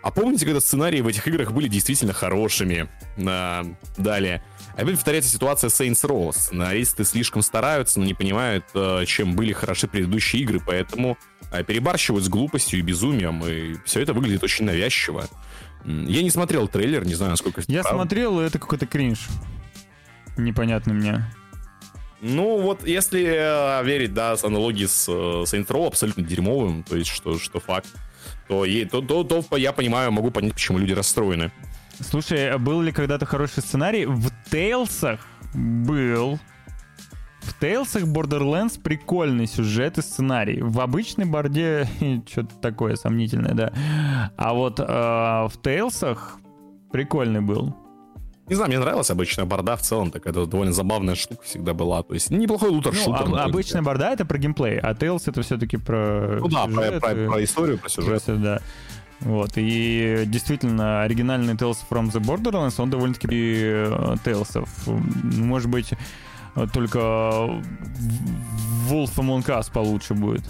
А 0.04 0.10
помните, 0.10 0.44
когда 0.44 0.60
сценарии 0.60 1.00
в 1.00 1.06
этих 1.06 1.26
играх 1.26 1.52
были 1.52 1.66
действительно 1.66 2.12
хорошими? 2.12 2.88
А, 3.26 3.66
далее. 3.96 4.44
Опять 4.76 4.94
повторяется 4.96 5.30
ситуация 5.30 5.70
Saints 5.70 6.04
Row. 6.04 6.32
Сценаристы 6.32 7.04
слишком 7.04 7.42
стараются, 7.42 8.00
но 8.00 8.06
не 8.06 8.14
понимают, 8.14 8.64
э, 8.74 9.04
чем 9.06 9.36
были 9.36 9.52
хороши 9.52 9.86
предыдущие 9.86 10.42
игры, 10.42 10.60
поэтому 10.64 11.16
э, 11.52 11.62
перебарщивают 11.62 12.24
с 12.24 12.28
глупостью 12.28 12.80
и 12.80 12.82
безумием, 12.82 13.44
и 13.46 13.76
все 13.84 14.00
это 14.00 14.12
выглядит 14.12 14.42
очень 14.42 14.64
навязчиво. 14.64 15.28
Я 15.84 16.22
не 16.22 16.30
смотрел 16.30 16.66
трейлер, 16.66 17.06
не 17.06 17.14
знаю, 17.14 17.32
насколько 17.32 17.62
Я 17.68 17.82
правда. 17.82 18.00
смотрел, 18.00 18.40
это 18.40 18.58
какой-то 18.58 18.86
кринж. 18.86 19.28
Непонятный 20.36 20.94
мне. 20.94 21.24
Ну, 22.20 22.60
вот 22.60 22.86
если 22.86 23.22
э, 23.22 23.84
верить, 23.84 24.12
да, 24.14 24.36
с 24.36 24.42
аналогией 24.42 24.88
с 24.88 25.08
э, 25.08 25.12
Saints 25.12 25.68
Row 25.68 25.86
абсолютно 25.86 26.24
дерьмовым, 26.24 26.82
то 26.82 26.96
есть 26.96 27.10
что, 27.10 27.38
что 27.38 27.60
факт, 27.60 27.86
то, 28.48 28.64
то, 28.90 29.22
то, 29.22 29.42
то 29.42 29.56
я 29.56 29.72
понимаю, 29.72 30.10
могу 30.10 30.30
понять, 30.30 30.54
почему 30.54 30.78
люди 30.78 30.92
расстроены. 30.92 31.52
Слушай, 32.00 32.58
был 32.58 32.80
ли 32.80 32.92
когда-то 32.92 33.26
хороший 33.26 33.62
сценарий? 33.62 34.06
В 34.06 34.30
Тейлсах 34.50 35.20
был. 35.54 36.38
В 37.40 37.60
Тейлсах 37.60 38.04
Borderlands 38.04 38.80
прикольный 38.80 39.46
сюжет 39.46 39.98
и 39.98 40.02
сценарий. 40.02 40.62
В 40.62 40.80
обычной 40.80 41.26
борде 41.26 41.88
что-то 42.26 42.54
такое 42.56 42.96
сомнительное, 42.96 43.54
да. 43.54 43.72
А 44.36 44.54
вот 44.54 44.80
э, 44.80 44.84
в 44.84 45.52
Тейлсах 45.62 46.38
прикольный 46.90 47.40
был. 47.40 47.76
Не 48.46 48.56
знаю, 48.56 48.68
мне 48.68 48.78
нравилась 48.78 49.10
обычная 49.10 49.46
борда 49.46 49.74
в 49.76 49.80
целом, 49.80 50.10
так 50.10 50.26
это 50.26 50.44
довольно 50.44 50.72
забавная 50.72 51.14
штука 51.14 51.42
всегда 51.44 51.72
была. 51.72 52.02
То 52.02 52.12
есть 52.12 52.30
неплохой 52.30 52.70
лутер-шутер. 52.70 53.28
Ну, 53.28 53.36
а, 53.36 53.44
обычная 53.44 53.80
борда 53.80 54.10
это 54.10 54.26
про 54.26 54.36
геймплей, 54.36 54.78
а 54.78 54.92
Tales 54.92 55.22
это 55.26 55.40
все-таки 55.42 55.78
про 55.78 56.38
Ну 56.40 56.48
да, 56.48 56.66
про, 56.66 57.00
про, 57.00 57.14
про 57.14 57.44
историю, 57.44 57.78
про 57.78 57.88
сюжет. 57.88 58.22
Про, 58.24 58.34
да. 58.36 58.60
Вот, 59.20 59.52
и 59.56 60.24
действительно, 60.26 61.02
оригинальный 61.02 61.54
Tales 61.54 61.78
from 61.88 62.10
the 62.10 62.20
Borderlands, 62.20 62.74
он 62.78 62.90
довольно-таки 62.90 63.28
э, 63.30 64.16
Tales. 64.24 64.66
Может 64.86 65.70
быть, 65.70 65.92
только 66.72 66.98
Wolf 68.88 69.14
Among 69.16 69.44
Us 69.46 69.72
получше 69.72 70.14
будет. 70.14 70.44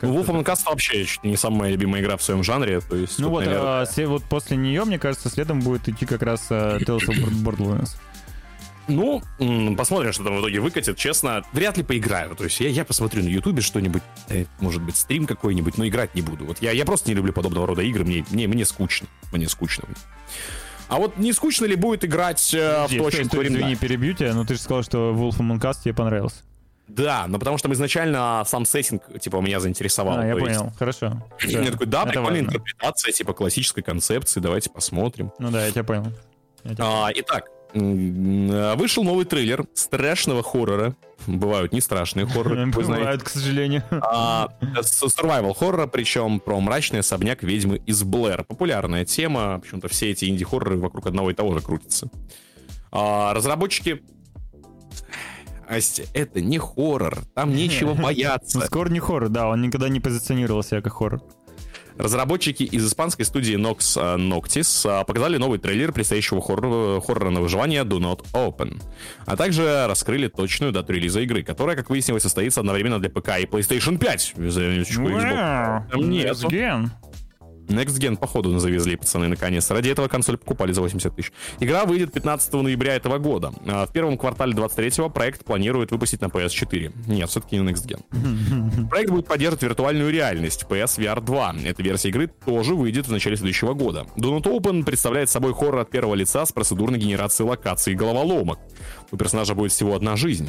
Ну, 0.00 0.14
Wolf 0.14 0.26
Among 0.26 0.44
Us 0.44 0.60
вообще 0.66 1.04
чуть 1.04 1.24
не 1.24 1.36
самая 1.36 1.72
любимая 1.72 2.02
игра 2.02 2.16
в 2.16 2.22
своем 2.22 2.44
жанре, 2.44 2.80
то 2.80 2.94
есть... 2.94 3.18
Ну 3.18 3.30
вот, 3.30 3.44
наверное... 3.44 3.82
а, 3.82 4.06
вот 4.06 4.22
после 4.24 4.56
нее, 4.56 4.84
мне 4.84 4.98
кажется, 4.98 5.28
следом 5.28 5.60
будет 5.60 5.88
идти 5.88 6.06
как 6.06 6.22
раз 6.22 6.50
uh, 6.50 6.78
Tales 6.78 7.06
of 7.06 7.42
Borderlands. 7.42 7.96
Ну, 8.88 9.22
посмотрим, 9.76 10.12
что 10.12 10.24
там 10.24 10.36
в 10.36 10.40
итоге 10.40 10.60
выкатит. 10.60 10.96
Честно, 10.96 11.44
вряд 11.52 11.76
ли 11.76 11.82
поиграю. 11.82 12.34
То 12.34 12.44
есть 12.44 12.58
я, 12.60 12.68
я 12.68 12.84
посмотрю 12.84 13.22
на 13.22 13.28
Ютубе 13.28 13.60
что-нибудь, 13.60 14.02
э, 14.28 14.46
может 14.60 14.82
быть, 14.82 14.96
стрим 14.96 15.26
какой-нибудь, 15.26 15.76
но 15.76 15.86
играть 15.86 16.14
не 16.14 16.22
буду. 16.22 16.46
Вот 16.46 16.62
я, 16.62 16.72
я 16.72 16.84
просто 16.84 17.08
не 17.10 17.14
люблю 17.14 17.32
подобного 17.32 17.66
рода 17.66 17.82
игры, 17.82 18.04
мне, 18.04 18.24
мне, 18.30 18.48
мне 18.48 18.64
скучно. 18.64 19.06
Мне 19.32 19.48
скучно. 19.48 19.84
А 20.88 20.96
вот 20.96 21.18
не 21.18 21.32
скучно 21.32 21.66
ли 21.66 21.76
будет 21.76 22.04
играть 22.04 22.54
э, 22.54 22.86
в 22.86 22.96
то, 22.96 23.06
о 23.06 23.10
чем 23.10 23.28
говорим? 23.28 23.54
Извини, 23.54 23.76
перебью 23.76 24.14
тебя, 24.14 24.34
но 24.34 24.44
ты 24.44 24.54
же 24.54 24.60
сказал, 24.60 24.82
что 24.82 25.12
Wolf 25.12 25.38
Among 25.38 25.60
Us 25.60 25.76
тебе 25.84 25.94
понравился. 25.94 26.42
Да, 26.88 27.26
но 27.28 27.38
потому 27.38 27.58
что 27.58 27.70
изначально 27.70 28.42
сам 28.46 28.64
сеттинг, 28.64 29.02
типа, 29.20 29.36
меня 29.42 29.60
заинтересовал. 29.60 30.18
А, 30.18 30.26
я 30.26 30.34
понял, 30.34 30.64
есть... 30.64 30.78
хорошо. 30.78 31.22
Я 31.44 31.70
такой, 31.70 31.86
да, 31.86 32.06
прикольная 32.06 32.40
интерпретация, 32.40 33.12
типа, 33.12 33.34
классической 33.34 33.82
концепции, 33.82 34.40
давайте 34.40 34.70
посмотрим. 34.70 35.30
Ну 35.38 35.50
да, 35.50 35.66
я 35.66 35.70
тебя 35.70 35.84
понял. 35.84 36.06
Я 36.64 36.74
тебя 36.74 36.84
а, 36.86 37.10
итак, 37.14 37.50
Вышел 37.74 39.04
новый 39.04 39.24
трейлер 39.24 39.66
страшного 39.74 40.42
хоррора. 40.42 40.96
Бывают 41.26 41.72
не 41.72 41.80
страшные 41.80 42.26
хорроры, 42.26 42.66
Бывают, 42.66 43.22
к 43.22 43.28
сожалению. 43.28 43.82
А, 43.90 44.48
survival 44.60 45.54
хоррора, 45.54 45.86
причем 45.86 46.40
про 46.40 46.58
мрачный 46.60 47.00
особняк 47.00 47.42
ведьмы 47.42 47.82
из 47.84 48.02
Блэр. 48.04 48.44
Популярная 48.44 49.04
тема. 49.04 49.58
Почему-то 49.60 49.88
все 49.88 50.10
эти 50.10 50.26
инди-хорроры 50.26 50.78
вокруг 50.78 51.06
одного 51.06 51.30
и 51.30 51.34
того 51.34 51.54
же 51.54 51.60
крутятся. 51.60 52.08
А, 52.90 53.34
разработчики 53.34 54.02
Астя, 55.68 56.04
это 56.14 56.40
не 56.40 56.58
хоррор, 56.58 57.18
там 57.34 57.54
нечего 57.54 57.92
бояться. 58.02 58.60
Скоро 58.60 58.88
не 58.88 59.00
хоррор, 59.00 59.28
да, 59.28 59.48
он 59.48 59.60
никогда 59.60 59.88
не 59.88 60.00
позиционировал 60.00 60.62
себя 60.62 60.80
как 60.80 60.94
хоррор. 60.94 61.22
Разработчики 61.98 62.62
из 62.62 62.86
испанской 62.86 63.24
студии 63.24 63.56
Nox 63.56 64.00
э, 64.00 64.16
Noctis 64.16 64.88
э, 64.88 65.04
показали 65.04 65.36
новый 65.36 65.58
трейлер 65.58 65.92
предстоящего 65.92 66.40
хоррора, 66.40 67.00
хоррора 67.00 67.30
на 67.30 67.40
выживание 67.40 67.82
Do 67.82 67.98
Not 67.98 68.24
Open, 68.32 68.80
а 69.26 69.36
также 69.36 69.86
раскрыли 69.88 70.28
точную 70.28 70.72
дату 70.72 70.92
релиза 70.92 71.20
игры, 71.20 71.42
которая, 71.42 71.76
как 71.76 71.90
выяснилось, 71.90 72.22
состоится 72.22 72.60
одновременно 72.60 73.00
для 73.00 73.10
ПК 73.10 73.40
и 73.40 73.46
PlayStation 73.46 73.98
5. 73.98 74.34
Wow, 74.36 75.82
Там 76.40 76.90
Next 77.68 77.98
Gen, 77.98 78.16
походу, 78.16 78.58
завезли 78.58 78.96
пацаны 78.96 79.28
наконец. 79.28 79.70
Ради 79.70 79.88
этого 79.88 80.08
консоль 80.08 80.38
покупали 80.38 80.72
за 80.72 80.80
80 80.80 81.14
тысяч. 81.14 81.32
Игра 81.60 81.84
выйдет 81.84 82.12
15 82.12 82.52
ноября 82.54 82.94
этого 82.94 83.18
года. 83.18 83.52
А 83.66 83.86
в 83.86 83.92
первом 83.92 84.18
квартале 84.18 84.52
23-го 84.54 85.10
проект 85.10 85.44
планирует 85.44 85.90
выпустить 85.90 86.20
на 86.20 86.26
PS4. 86.26 86.92
Нет, 87.06 87.28
все-таки 87.28 87.56
не 87.56 87.70
Next 87.70 87.86
Gen. 87.86 88.88
Проект 88.88 89.10
будет 89.10 89.26
поддерживать 89.26 89.62
виртуальную 89.62 90.10
реальность 90.10 90.64
PS 90.68 90.98
VR 90.98 91.20
2. 91.20 91.56
Эта 91.64 91.82
версия 91.82 92.08
игры 92.08 92.28
тоже 92.28 92.74
выйдет 92.74 93.06
в 93.06 93.12
начале 93.12 93.36
следующего 93.36 93.74
года. 93.74 94.06
Do 94.16 94.36
Not 94.36 94.44
Open 94.44 94.84
представляет 94.84 95.28
собой 95.28 95.54
хоррор 95.54 95.78
от 95.80 95.90
первого 95.90 96.14
лица 96.14 96.44
с 96.46 96.52
процедурной 96.52 96.98
генерацией 96.98 97.48
локаций 97.48 97.92
и 97.92 97.96
головоломок. 97.96 98.58
У 99.10 99.16
персонажа 99.16 99.54
будет 99.54 99.72
всего 99.72 99.94
одна 99.94 100.16
жизнь. 100.16 100.48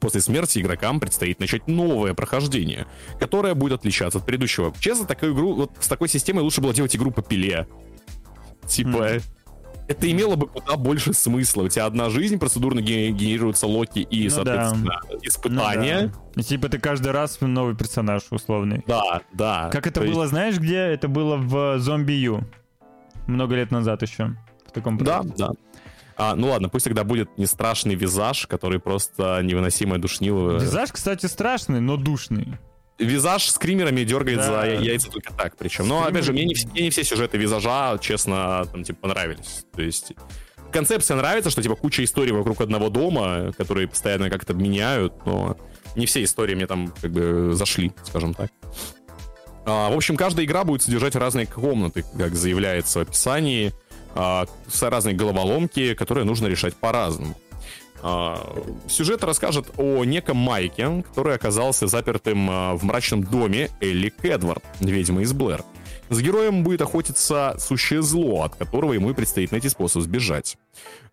После 0.00 0.20
смерти 0.20 0.58
игрокам 0.60 0.98
предстоит 0.98 1.40
начать 1.40 1.68
новое 1.68 2.14
прохождение, 2.14 2.86
которое 3.18 3.54
будет 3.54 3.80
отличаться 3.80 4.18
от 4.18 4.26
предыдущего. 4.26 4.72
Честно, 4.80 5.06
такую 5.06 5.34
игру, 5.34 5.54
вот 5.54 5.72
с 5.78 5.88
такой 5.88 6.08
системой 6.08 6.40
лучше 6.42 6.60
было 6.60 6.72
делать 6.72 6.96
игру 6.96 7.10
по 7.10 7.22
пиле. 7.22 7.66
Типа, 8.66 9.20
это 9.88 10.10
имело 10.10 10.36
бы 10.36 10.46
куда 10.46 10.76
больше 10.76 11.12
смысла. 11.12 11.64
У 11.64 11.68
тебя 11.68 11.84
одна 11.84 12.10
жизнь, 12.10 12.38
процедурно 12.38 12.80
генерируются 12.80 13.66
локи 13.66 13.98
и, 13.98 14.24
ну, 14.24 14.30
соответственно, 14.30 15.00
да. 15.10 15.16
испытания. 15.22 16.00
Ну, 16.02 16.12
да. 16.34 16.40
И, 16.40 16.44
типа 16.44 16.68
ты 16.68 16.78
каждый 16.78 17.10
раз 17.10 17.38
новый 17.40 17.76
персонаж 17.76 18.22
условный. 18.30 18.84
Да, 18.86 19.22
да. 19.32 19.68
Как 19.70 19.86
это 19.86 20.00
было, 20.00 20.22
есть... 20.22 20.30
знаешь, 20.30 20.58
где? 20.58 20.78
Это 20.78 21.08
было 21.08 21.36
в 21.36 21.78
Zombie 21.78 22.20
U. 22.20 22.40
Много 23.26 23.56
лет 23.56 23.70
назад 23.70 24.02
еще. 24.02 24.36
В 24.64 24.72
таком 24.72 24.96
проекте. 24.96 25.34
Да, 25.36 25.48
да. 25.48 25.54
А, 26.22 26.34
ну 26.36 26.50
ладно, 26.50 26.68
пусть 26.68 26.84
тогда 26.84 27.02
будет 27.02 27.38
не 27.38 27.46
страшный 27.46 27.94
визаж, 27.94 28.46
который 28.46 28.78
просто 28.78 29.40
невыносимое 29.42 29.98
душнило. 29.98 30.58
Визаж, 30.58 30.92
кстати, 30.92 31.24
страшный, 31.24 31.80
но 31.80 31.96
душный. 31.96 32.58
Визаж 32.98 33.48
с 33.48 33.56
кримерами 33.56 34.04
дергает 34.04 34.40
да. 34.40 34.44
за 34.44 34.66
яйца 34.66 35.10
только 35.10 35.32
так, 35.32 35.56
причем. 35.56 35.88
Но, 35.88 36.04
опять 36.04 36.24
же, 36.24 36.34
мне 36.34 36.44
не, 36.44 36.54
мне 36.72 36.82
не 36.82 36.90
все 36.90 37.04
сюжеты 37.04 37.38
визажа, 37.38 37.96
честно, 38.02 38.66
там, 38.70 38.84
типа, 38.84 38.98
понравились. 39.00 39.64
То 39.74 39.80
есть, 39.80 40.12
концепция 40.70 41.16
нравится, 41.16 41.48
что, 41.48 41.62
типа, 41.62 41.74
куча 41.74 42.04
историй 42.04 42.32
вокруг 42.32 42.60
одного 42.60 42.90
дома, 42.90 43.54
которые 43.56 43.88
постоянно 43.88 44.28
как-то 44.28 44.52
меняют, 44.52 45.14
но 45.24 45.56
не 45.96 46.04
все 46.04 46.22
истории 46.22 46.54
мне 46.54 46.66
там, 46.66 46.92
как 47.00 47.12
бы, 47.12 47.54
зашли, 47.54 47.92
скажем 48.04 48.34
так. 48.34 48.50
А, 49.64 49.88
в 49.88 49.96
общем, 49.96 50.18
каждая 50.18 50.44
игра 50.44 50.64
будет 50.64 50.82
содержать 50.82 51.16
разные 51.16 51.46
комнаты, 51.46 52.04
как 52.18 52.34
заявляется 52.34 52.98
в 52.98 53.02
описании 53.02 53.72
а, 54.14 54.46
с 54.68 54.82
разной 54.88 55.14
головоломки, 55.14 55.94
которые 55.94 56.24
нужно 56.24 56.46
решать 56.46 56.74
по-разному. 56.74 57.34
А, 58.02 58.56
сюжет 58.88 59.24
расскажет 59.24 59.66
о 59.76 60.04
неком 60.04 60.36
Майке, 60.36 61.02
который 61.02 61.34
оказался 61.34 61.86
запертым 61.86 62.48
а, 62.50 62.74
в 62.74 62.84
мрачном 62.84 63.24
доме 63.24 63.70
Элли 63.80 64.08
Кэдвард, 64.08 64.64
ведьмы 64.80 65.22
из 65.22 65.32
Блэр. 65.32 65.62
С 66.08 66.20
героем 66.20 66.64
будет 66.64 66.82
охотиться 66.82 67.54
сущее 67.58 68.02
зло, 68.02 68.42
от 68.42 68.56
которого 68.56 68.94
ему 68.94 69.10
и 69.10 69.14
предстоит 69.14 69.52
найти 69.52 69.68
способ 69.68 70.02
сбежать. 70.02 70.58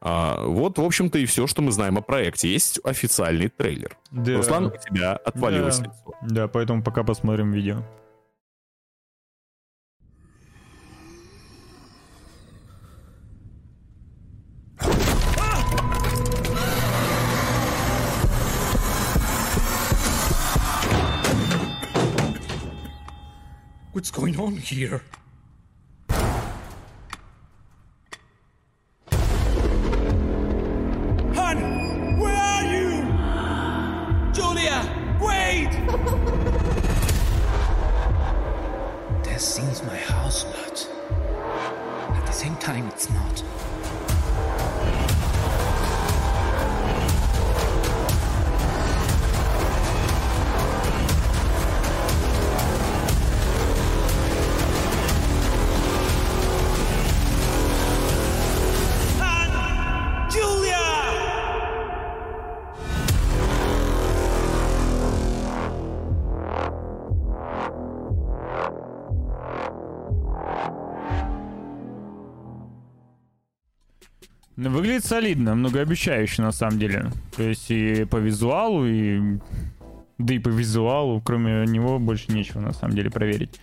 А, 0.01 0.43
вот, 0.43 0.79
в 0.79 0.83
общем-то, 0.83 1.19
и 1.19 1.25
все, 1.25 1.45
что 1.45 1.61
мы 1.61 1.71
знаем 1.71 1.97
о 1.97 2.01
проекте. 2.01 2.51
Есть 2.51 2.79
официальный 2.83 3.49
трейлер. 3.49 3.97
Да. 4.11 4.37
Руслан, 4.37 4.65
у 4.67 4.71
тебя 4.71 5.13
отвалилось 5.13 5.79
да. 5.79 5.85
лицо. 5.85 6.13
Да, 6.23 6.47
поэтому 6.47 6.83
пока 6.83 7.03
посмотрим 7.03 7.51
видео. 7.51 7.83
What's 23.97 24.11
going 24.11 24.39
on 24.39 24.55
here? 24.57 25.01
Hun, 31.33 32.19
where 32.19 32.37
are 32.37 32.63
you? 32.63 33.01
Julia! 34.33 34.85
Wait! 35.19 35.71
This 39.23 39.55
seems 39.55 39.81
my 39.81 39.97
house, 39.97 40.43
but 40.43 40.87
at 42.15 42.23
the 42.27 42.31
same 42.31 42.55
time, 42.57 42.85
it's 42.89 43.09
not. 43.09 43.43
Выглядит 74.57 75.05
солидно, 75.05 75.55
многообещающе 75.55 76.41
на 76.41 76.51
самом 76.51 76.79
деле. 76.79 77.11
То 77.35 77.43
есть 77.43 77.69
и 77.69 78.05
по 78.05 78.17
визуалу, 78.17 78.85
и... 78.85 79.39
Да 80.17 80.33
и 80.33 80.39
по 80.39 80.49
визуалу, 80.49 81.21
кроме 81.21 81.65
него, 81.67 81.99
больше 81.99 82.31
нечего 82.31 82.59
на 82.59 82.73
самом 82.73 82.95
деле 82.95 83.11
проверить. 83.11 83.59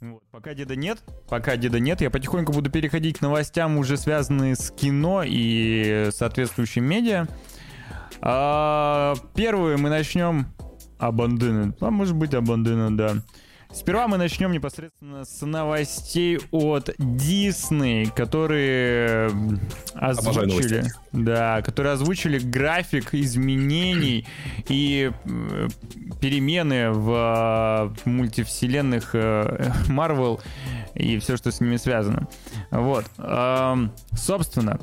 Вот. 0.00 0.22
Пока 0.30 0.54
деда 0.54 0.76
нет, 0.76 0.98
пока 1.28 1.56
деда 1.56 1.80
нет, 1.80 2.00
я 2.00 2.10
потихоньку 2.10 2.52
буду 2.52 2.70
переходить 2.70 3.18
к 3.18 3.22
новостям, 3.22 3.76
уже 3.76 3.96
связанные 3.96 4.54
с 4.54 4.70
кино 4.70 5.24
и 5.26 6.10
соответствующим 6.12 6.84
медиа. 6.84 7.26
А, 8.20 9.14
первую 9.34 9.78
мы 9.78 9.90
начнем 9.90 10.46
Abandoned. 10.98 11.76
А 11.80 11.90
может 11.90 12.14
быть 12.14 12.34
Abandoned, 12.34 12.94
да. 12.94 13.14
Сперва 13.76 14.08
мы 14.08 14.16
начнем 14.16 14.52
непосредственно 14.52 15.26
с 15.26 15.44
новостей 15.44 16.38
от 16.50 16.88
Disney, 16.98 18.10
которые 18.10 19.30
озвучили, 19.92 20.84
да, 21.12 21.60
которые 21.60 21.92
озвучили 21.92 22.38
график 22.38 23.12
изменений 23.12 24.26
и 24.70 25.12
э, 25.12 25.68
перемены 26.22 26.90
в 26.90 27.92
э, 28.06 28.08
мультивселенных 28.08 29.10
э, 29.14 29.70
Marvel 29.88 30.40
и 30.94 31.18
все, 31.18 31.36
что 31.36 31.52
с 31.52 31.60
ними 31.60 31.76
связано. 31.76 32.28
Вот, 32.70 33.04
собственно, 34.16 34.80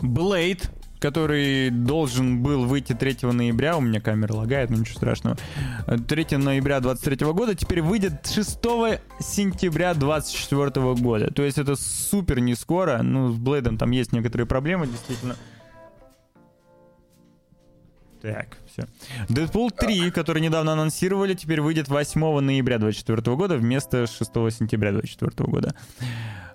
Blade 0.00 0.66
который 1.02 1.70
должен 1.70 2.42
был 2.42 2.64
выйти 2.64 2.92
3 2.92 3.32
ноября. 3.32 3.76
У 3.76 3.80
меня 3.80 4.00
камера 4.00 4.34
лагает, 4.34 4.70
но 4.70 4.76
ничего 4.76 4.96
страшного. 4.96 5.36
3 5.86 6.36
ноября 6.38 6.78
23 6.80 7.26
года 7.32 7.56
теперь 7.56 7.82
выйдет 7.82 8.24
6 8.24 8.58
сентября 9.18 9.94
24 9.94 10.70
года. 10.94 11.32
То 11.32 11.42
есть 11.42 11.58
это 11.58 11.74
супер 11.74 12.38
не 12.38 12.54
скоро. 12.54 13.02
Ну, 13.02 13.32
с 13.32 13.36
Блейдом 13.36 13.78
там 13.78 13.90
есть 13.90 14.12
некоторые 14.12 14.46
проблемы, 14.46 14.86
действительно. 14.86 15.34
Так, 18.22 18.56
все. 18.72 18.86
Дэдпул 19.28 19.72
3, 19.72 20.12
который 20.12 20.40
недавно 20.40 20.74
анонсировали, 20.74 21.34
теперь 21.34 21.60
выйдет 21.60 21.88
8 21.88 22.38
ноября 22.38 22.78
2024 22.78 23.36
года 23.36 23.56
вместо 23.56 24.06
6 24.06 24.18
сентября 24.56 24.92
2024 24.92 25.50
года. 25.50 25.74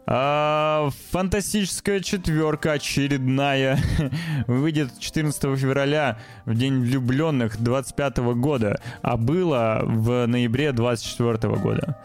А, 0.10 0.90
фантастическая 1.12 2.00
четверка 2.00 2.74
очередная 2.74 3.78
выйдет 4.48 4.98
14 5.00 5.60
февраля 5.60 6.18
в 6.46 6.56
День 6.56 6.80
влюбленных 6.80 7.62
25 7.62 8.18
года, 8.36 8.80
а 9.02 9.18
было 9.18 9.82
в 9.84 10.26
ноябре 10.26 10.72
24 10.72 11.56
года. 11.58 11.98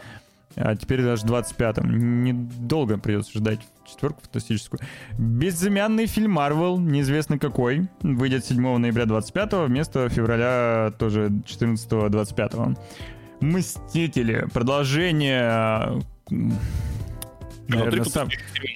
А 0.56 0.74
теперь 0.74 1.02
даже 1.02 1.24
25-м. 1.26 2.24
Недолго 2.24 2.98
придется 2.98 3.38
ждать 3.38 3.60
четверку 3.86 4.20
фантастическую. 4.22 4.80
Безымянный 5.16 6.06
фильм 6.06 6.32
Марвел, 6.32 6.78
неизвестно 6.78 7.38
какой, 7.38 7.88
выйдет 8.00 8.44
7 8.44 8.78
ноября 8.78 9.06
25 9.06 9.52
вместо 9.68 10.08
февраля 10.08 10.92
тоже 10.98 11.30
14-25. 11.46 12.78
Мстители. 13.40 14.46
Продолжение 14.52 16.02
Наверное, 17.68 18.04
сам... 18.04 18.28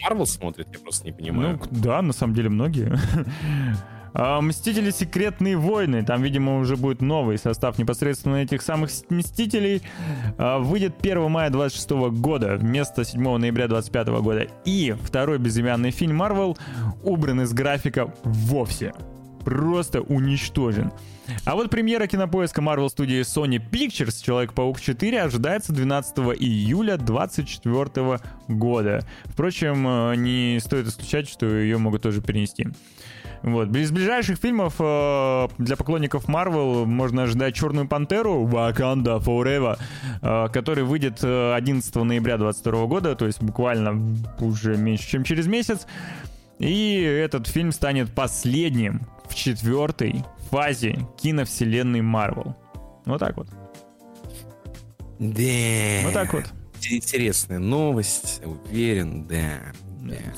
Марвел 0.02 0.26
смотрит, 0.26 0.68
я 0.72 0.78
просто 0.78 1.06
не 1.06 1.12
понимаю. 1.12 1.60
Ну, 1.60 1.78
да, 1.80 2.02
на 2.02 2.12
самом 2.12 2.34
деле 2.34 2.48
многие. 2.48 2.96
А, 4.18 4.40
Мстители 4.40 4.90
Секретные 4.90 5.58
войны. 5.58 6.02
Там, 6.02 6.22
видимо, 6.22 6.58
уже 6.58 6.76
будет 6.76 7.02
новый 7.02 7.36
состав 7.36 7.76
непосредственно 7.78 8.36
этих 8.36 8.62
самых 8.62 8.90
Мстителей. 9.10 9.82
А, 10.38 10.58
выйдет 10.58 10.94
1 11.02 11.30
мая 11.30 11.50
26 11.50 11.90
года 12.18 12.56
вместо 12.56 13.04
7 13.04 13.36
ноября 13.36 13.68
25 13.68 14.08
года. 14.08 14.46
И 14.64 14.94
второй 15.02 15.36
безымянный 15.36 15.90
фильм 15.90 16.16
Марвел 16.16 16.56
убран 17.02 17.42
из 17.42 17.52
графика 17.52 18.10
вовсе 18.24 18.94
просто 19.46 20.00
уничтожен. 20.00 20.90
А 21.44 21.54
вот 21.54 21.70
премьера 21.70 22.08
кинопоиска 22.08 22.60
Marvel 22.60 22.88
студии 22.88 23.20
Sony 23.20 23.58
Pictures 23.58 24.24
Человек-паук 24.24 24.80
4 24.80 25.22
ожидается 25.22 25.72
12 25.72 26.18
июля 26.40 26.96
2024 26.96 28.20
года. 28.48 29.04
Впрочем, 29.26 29.86
э, 29.86 30.16
не 30.16 30.58
стоит 30.60 30.88
исключать, 30.88 31.28
что 31.28 31.46
ее 31.46 31.78
могут 31.78 32.02
тоже 32.02 32.22
перенести. 32.22 32.66
Вот. 33.42 33.74
Из 33.76 33.92
ближайших 33.92 34.38
фильмов 34.38 34.74
э, 34.80 35.48
для 35.58 35.76
поклонников 35.76 36.28
Marvel 36.28 36.84
можно 36.84 37.22
ожидать 37.22 37.54
Черную 37.54 37.86
Пантеру 37.86 38.44
Wakanda 38.44 39.20
Forever, 39.20 39.78
э, 40.22 40.48
который 40.52 40.82
выйдет 40.82 41.22
11 41.22 41.94
ноября 41.94 42.36
2022 42.36 42.86
года, 42.86 43.14
то 43.14 43.26
есть 43.26 43.40
буквально 43.40 44.16
уже 44.40 44.76
меньше, 44.76 45.08
чем 45.08 45.22
через 45.22 45.46
месяц. 45.46 45.86
И 46.58 47.00
этот 47.00 47.46
фильм 47.46 47.72
станет 47.72 48.12
последним 48.14 49.06
в 49.28 49.34
четвертой 49.34 50.24
фазе 50.50 51.06
киновселенной 51.20 52.00
Марвел. 52.00 52.56
Вот 53.04 53.18
так 53.18 53.36
вот. 53.36 53.48
Да. 55.18 56.00
Вот 56.04 56.12
так 56.12 56.32
вот. 56.32 56.44
Интересная 56.88 57.58
новость, 57.58 58.40
уверен, 58.44 59.26
да. 59.26 59.58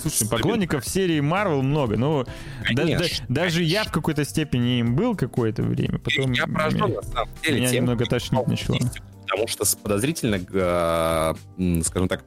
Слушай, 0.01 0.29
поклонников 0.29 0.87
серии 0.89 1.21
Марвел 1.21 1.61
много, 1.61 1.99
но 1.99 2.25
да, 2.73 2.85
да, 2.87 3.05
даже 3.29 3.63
я 3.63 3.85
в 3.85 3.93
какой-то 3.93 4.25
степени 4.25 4.79
им 4.79 4.97
был 4.97 5.15
какое-то 5.15 5.63
время, 5.63 5.99
потом 5.99 6.33
я 6.33 6.47
поражен, 6.47 6.95
на 6.95 7.03
самом 7.03 7.29
деле, 7.43 7.61
меня 7.61 7.71
немного 7.73 8.07
тошнить 8.07 8.47
начало. 8.47 8.79
Потому 9.23 9.47
что 9.47 9.67
подозрительно, 9.83 10.39
скажем 11.85 12.09
так, 12.09 12.25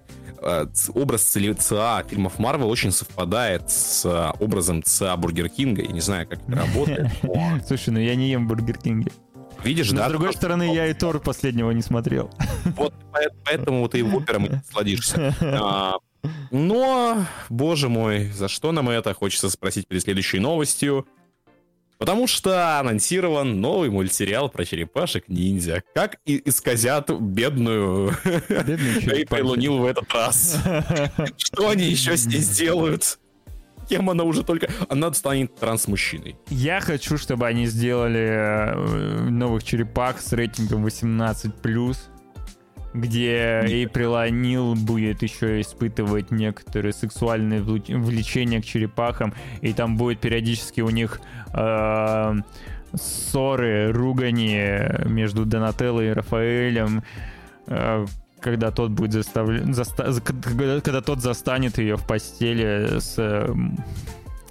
образ 0.94 1.24
ЦА 1.24 2.04
фильмов 2.08 2.40
Марвел 2.40 2.70
очень 2.70 2.92
совпадает 2.92 3.70
с 3.70 4.06
э, 4.06 4.44
образом 4.44 4.82
ЦА 4.84 5.16
Burger 5.16 5.50
King 5.50 5.72
а. 5.72 5.84
Я 5.84 5.92
не 5.92 6.02
знаю, 6.02 6.28
как 6.28 6.42
это 6.42 6.56
работает. 6.56 7.12
Слушай, 7.68 7.90
ну 7.92 8.00
я 8.00 8.16
не 8.16 8.32
ем 8.32 8.48
Burger 8.48 8.78
King 8.78 9.00
е. 9.00 9.12
Видишь, 9.64 9.92
Но, 9.92 9.98
да? 9.98 10.08
с 10.08 10.10
другой 10.10 10.34
стороны, 10.34 10.74
я 10.74 10.88
и 10.88 10.94
Тор 10.94 11.20
последнего 11.20 11.72
не 11.72 11.82
смотрел. 11.82 12.30
Вот 12.76 12.94
поэтому 13.46 13.88
ты 13.88 14.04
в 14.04 14.16
опером 14.16 14.46
и 14.46 14.52
сладишься. 14.72 15.36
А, 15.42 15.96
но, 16.52 17.26
боже 17.50 17.90
мой, 17.90 18.32
за 18.32 18.48
что 18.48 18.72
нам 18.72 18.90
это? 18.90 19.14
Хочется 19.14 19.50
спросить 19.50 19.88
перед 19.88 20.02
следующей 20.02 20.40
новостью. 20.40 21.08
Потому 22.02 22.26
что 22.26 22.80
анонсирован 22.80 23.62
новый 23.62 23.92
мультсериал 23.92 24.50
про 24.50 24.66
черепашек-ниндзя. 24.66 25.84
Как 25.94 26.18
и 26.26 26.42
исказят 26.50 27.12
бедную 27.12 28.18
Эйприл 28.26 29.50
Лунил 29.50 29.78
в 29.78 29.86
этот 29.86 30.12
раз. 30.12 30.58
Что 31.38 31.70
они 31.70 31.84
еще 31.84 32.18
с 32.18 32.26
ней 32.26 32.40
сделают? 32.40 33.20
Кем 33.88 34.10
она 34.10 34.24
уже 34.24 34.44
только... 34.44 34.68
Она 34.90 35.14
станет 35.14 35.54
транс-мужчиной. 35.58 36.38
Я 36.50 36.82
хочу, 36.82 37.20
чтобы 37.20 37.46
они 37.46 37.68
сделали 37.68 38.30
э, 38.30 39.30
новых 39.30 39.64
черепах 39.64 40.22
с 40.22 40.34
рейтингом 40.34 40.84
18+ 40.84 41.98
где 42.94 43.62
Эйприл 43.64 44.16
Анил 44.16 44.76
будет 44.76 45.24
еще 45.24 45.62
испытывать 45.62 46.32
некоторые 46.32 46.94
сексуальные 46.94 47.62
влечения 47.62 48.62
к 48.62 48.66
черепахам, 48.66 49.34
и 49.62 49.74
там 49.74 49.98
будет 49.98 50.20
периодически 50.20 50.82
у 50.82 50.90
них 50.90 51.22
э, 51.54 52.34
ссоры, 52.94 53.92
ругани 53.92 55.08
между 55.08 55.46
Донателло 55.46 56.02
и 56.02 56.10
Рафаэлем, 56.10 57.04
э, 57.68 58.06
когда 58.40 58.72
тот 58.72 58.92
будет 58.92 59.14
заставлен, 59.14 59.74
заста... 59.74 60.12
когда 60.22 61.02
тот 61.02 61.22
застанет 61.22 61.78
ее 61.78 61.96
в 61.96 62.06
постели 62.06 63.00
с 63.00 63.16
э, 63.18 63.54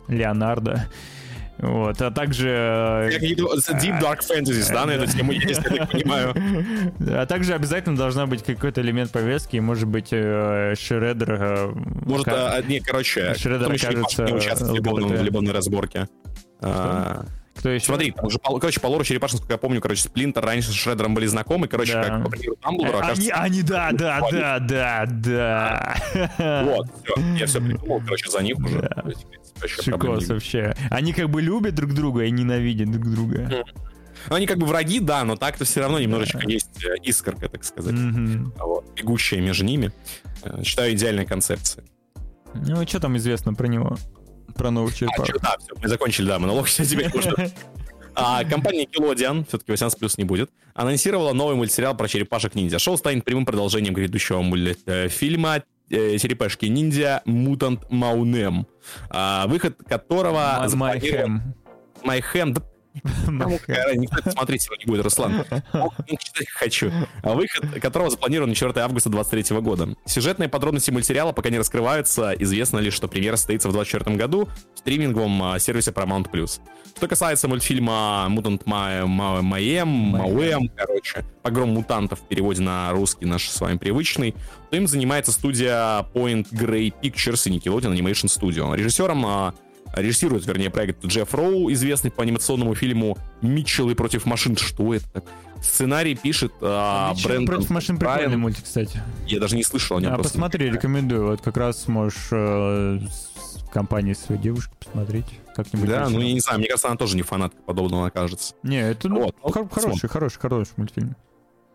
Леонардо. 0.08 0.86
Вот, 1.62 2.00
а 2.00 2.10
также... 2.10 2.48
Э, 2.48 3.18
Deep 3.18 4.00
Dark 4.00 4.20
Fantasy, 4.20 4.72
да, 4.72 4.86
на 4.86 4.92
эту 4.92 5.06
тему 5.06 5.32
есть, 5.32 5.60
я 5.70 5.76
так 5.76 5.90
понимаю. 5.90 6.34
А 7.10 7.26
также 7.26 7.54
обязательно 7.54 7.96
должна 7.96 8.26
быть 8.26 8.42
какой-то 8.42 8.80
элемент 8.80 9.10
повестки, 9.10 9.58
может 9.58 9.88
быть, 9.88 10.08
э, 10.10 10.74
Шреддер... 10.78 11.32
Э, 11.32 11.72
может, 12.06 12.28
а, 12.28 12.62
не, 12.62 12.80
короче, 12.80 13.34
Шреддер 13.34 13.72
окажется... 13.72 14.24
Не 14.24 14.32
участвовать 14.32 14.80
в 14.80 15.22
любовной 15.22 15.52
разборке. 15.52 16.08
А, 16.62 17.24
Кто 17.56 17.68
еще? 17.68 17.86
Смотри, 17.86 18.12
там 18.12 18.26
уже, 18.26 18.38
короче, 18.38 18.80
по 18.80 18.86
лору 18.86 19.04
Черепашин, 19.04 19.38
я 19.48 19.58
помню, 19.58 19.80
короче, 19.80 20.02
Сплинтер 20.02 20.42
раньше 20.44 20.70
с 20.70 20.74
Шреддером 20.74 21.14
были 21.14 21.26
знакомы, 21.26 21.68
короче, 21.68 21.94
Да. 21.94 22.02
как 22.04 22.24
по 22.24 22.30
примеру 22.30 22.56
Дамблдора, 22.62 22.98
Они, 22.98 23.28
окажется, 23.30 23.34
они, 23.42 23.62
да, 23.62 23.90
да, 23.92 24.20
да, 24.30 24.58
да, 24.60 25.06
да. 26.38 26.62
Вот, 26.64 26.86
все, 27.04 27.14
я 27.36 27.46
все 27.46 27.60
придумал, 27.60 28.00
короче, 28.00 28.30
за 28.30 28.42
них 28.42 28.56
уже. 28.58 28.80
Да. 28.80 29.04
Шикос 29.66 30.28
вообще. 30.28 30.74
Они 30.90 31.12
как 31.12 31.28
бы 31.28 31.42
любят 31.42 31.74
друг 31.74 31.92
друга 31.92 32.24
и 32.24 32.30
ненавидят 32.30 32.90
друг 32.90 33.10
друга. 33.10 33.64
Ну, 34.28 34.34
они 34.36 34.46
как 34.46 34.58
бы 34.58 34.66
враги, 34.66 35.00
да, 35.00 35.24
но 35.24 35.36
так-то 35.36 35.64
все 35.64 35.80
равно 35.80 35.98
немножечко 35.98 36.46
есть 36.46 36.84
э, 36.84 36.94
искорка, 37.02 37.48
так 37.48 37.64
сказать, 37.64 37.94
Мгм. 37.94 38.52
вот, 38.58 38.84
бегущая 38.94 39.40
между 39.40 39.64
ними. 39.64 39.92
Э, 40.42 40.62
Считаю, 40.62 40.92
идеальная 40.92 41.24
концепция. 41.24 41.84
Ну, 42.54 42.86
что 42.86 43.00
там 43.00 43.16
известно 43.16 43.54
про 43.54 43.66
него? 43.66 43.96
Про 44.60 44.70
новых 44.70 44.92
А, 44.92 44.96
черепах? 44.96 45.26
чё, 45.26 45.38
да, 45.40 45.56
все, 45.58 45.74
мы 45.80 45.88
закончили, 45.88 46.26
да, 46.26 46.38
монолог, 46.38 46.68
теперь 46.68 47.08
можно 47.14 47.34
А, 48.14 48.44
компания 48.44 48.84
Nickelodeon, 48.84 49.46
все-таки 49.48 49.70
18 49.72 49.98
плюс 49.98 50.18
не 50.18 50.24
будет, 50.24 50.50
анонсировала 50.74 51.32
новый 51.32 51.56
мультсериал 51.56 51.96
про 51.96 52.08
черепашек-ниндзя. 52.08 52.78
Шоу 52.78 52.98
станет 52.98 53.24
прямым 53.24 53.46
продолжением 53.46 53.94
грядущего 53.94 54.42
мультфильма 54.42 55.62
э, 55.88 56.18
«Черепашки-ниндзя. 56.18 57.22
Мутант 57.24 57.90
Маунем», 57.90 58.66
а, 59.08 59.46
выход 59.46 59.78
которого... 59.88 60.68
Майхэм. 60.74 61.54
Майхэм, 62.02 62.52
да. 62.52 62.60
Э, 62.60 62.64
Никто 63.94 64.18
это 64.18 64.30
смотреть 64.30 64.66
его 64.66 64.76
не 64.76 64.84
будет, 64.84 65.04
Руслан. 65.04 65.44
Читать 66.08 66.48
хочу. 66.50 66.90
А 67.22 67.34
Выход 67.34 67.64
которого 67.80 68.10
запланирован 68.10 68.50
на 68.50 68.54
4 68.54 68.72
августа 68.80 69.08
2023 69.10 69.60
года. 69.60 69.88
Сюжетные 70.06 70.48
подробности 70.48 70.90
мультсериала 70.90 71.32
пока 71.32 71.50
не 71.50 71.58
раскрываются. 71.58 72.32
Известно 72.38 72.78
лишь, 72.78 72.94
что 72.94 73.08
премьера 73.08 73.36
состоится 73.36 73.68
в 73.68 73.72
2024 73.72 74.16
году 74.16 74.48
в 74.74 74.78
стриминговом 74.78 75.42
а, 75.42 75.58
сервисе 75.58 75.90
Paramount+. 75.90 76.28
Что 76.96 77.08
касается 77.08 77.48
мультфильма 77.48 78.26
«Мутант 78.28 78.66
Ма- 78.66 79.06
Ма- 79.06 79.42
Маем», 79.42 79.88
«Мауэм», 79.88 80.68
короче, 80.76 81.24
«Погром 81.42 81.70
мутантов» 81.70 82.20
в 82.20 82.28
переводе 82.28 82.62
на 82.62 82.90
русский 82.92 83.24
наш 83.24 83.48
с 83.48 83.60
вами 83.60 83.78
привычный, 83.78 84.34
то 84.70 84.76
им 84.76 84.86
занимается 84.86 85.32
студия 85.32 86.04
Point 86.14 86.48
Grey 86.52 86.92
Pictures 87.02 87.48
и 87.48 87.56
Nickelodeon 87.56 87.96
Animation 87.96 88.26
Studio. 88.26 88.76
Режиссером 88.76 89.24
а, 89.24 89.54
Режиссирует, 89.94 90.46
вернее, 90.46 90.70
проект 90.70 91.04
Джефф 91.04 91.34
Роу, 91.34 91.72
известный 91.72 92.10
по 92.10 92.22
анимационному 92.22 92.74
фильму 92.74 93.18
«Митчеллы 93.42 93.94
против 93.94 94.24
машин». 94.24 94.56
Что 94.56 94.94
это? 94.94 95.22
Сценарий 95.62 96.14
пишет 96.14 96.52
а, 96.62 97.12
Ничего 97.12 97.28
Брэндон 97.28 97.46
против 97.56 97.70
машин 97.70 97.98
Брайан. 97.98 98.18
прикольный 98.18 98.38
мультик, 98.38 98.64
кстати. 98.64 99.02
Я 99.26 99.40
даже 99.40 99.56
не 99.56 99.62
слышал 99.62 99.98
о 99.98 100.00
нем. 100.00 100.12
А 100.12 100.14
просто. 100.14 100.32
посмотри, 100.32 100.70
рекомендую. 100.70 101.26
Вот 101.26 101.42
как 101.42 101.56
раз 101.56 101.82
сможешь 101.82 102.28
э, 102.30 103.00
с 103.08 103.70
компанией 103.70 104.14
своей 104.14 104.40
девушки 104.40 104.72
посмотреть 104.82 105.26
как-нибудь. 105.54 105.88
Да, 105.88 105.98
вечером. 106.00 106.12
ну 106.14 106.20
я 106.20 106.32
не 106.32 106.40
знаю, 106.40 106.58
мне 106.60 106.68
кажется, 106.68 106.88
она 106.88 106.96
тоже 106.96 107.16
не 107.16 107.22
фанатка 107.22 107.60
подобного 107.62 108.06
окажется. 108.06 108.54
Не, 108.62 108.80
это 108.80 109.08
ну, 109.08 109.24
Вот, 109.24 109.36
хор- 109.40 109.68
хороший, 109.68 110.08
хороший, 110.08 110.38
хороший 110.38 110.72
мультфильм. 110.76 111.16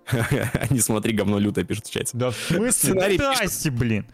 Не 0.69 0.79
смотри, 0.79 1.13
говно 1.13 1.39
лютое 1.39 1.65
пишет 1.65 1.87
в 1.87 1.91
чате. 1.91 2.11
Да 2.13 2.31
в 2.31 2.35
смысле? 2.35 2.71
Сценарий 2.71 3.17
Тасси, 3.17 3.69
блин. 3.69 4.05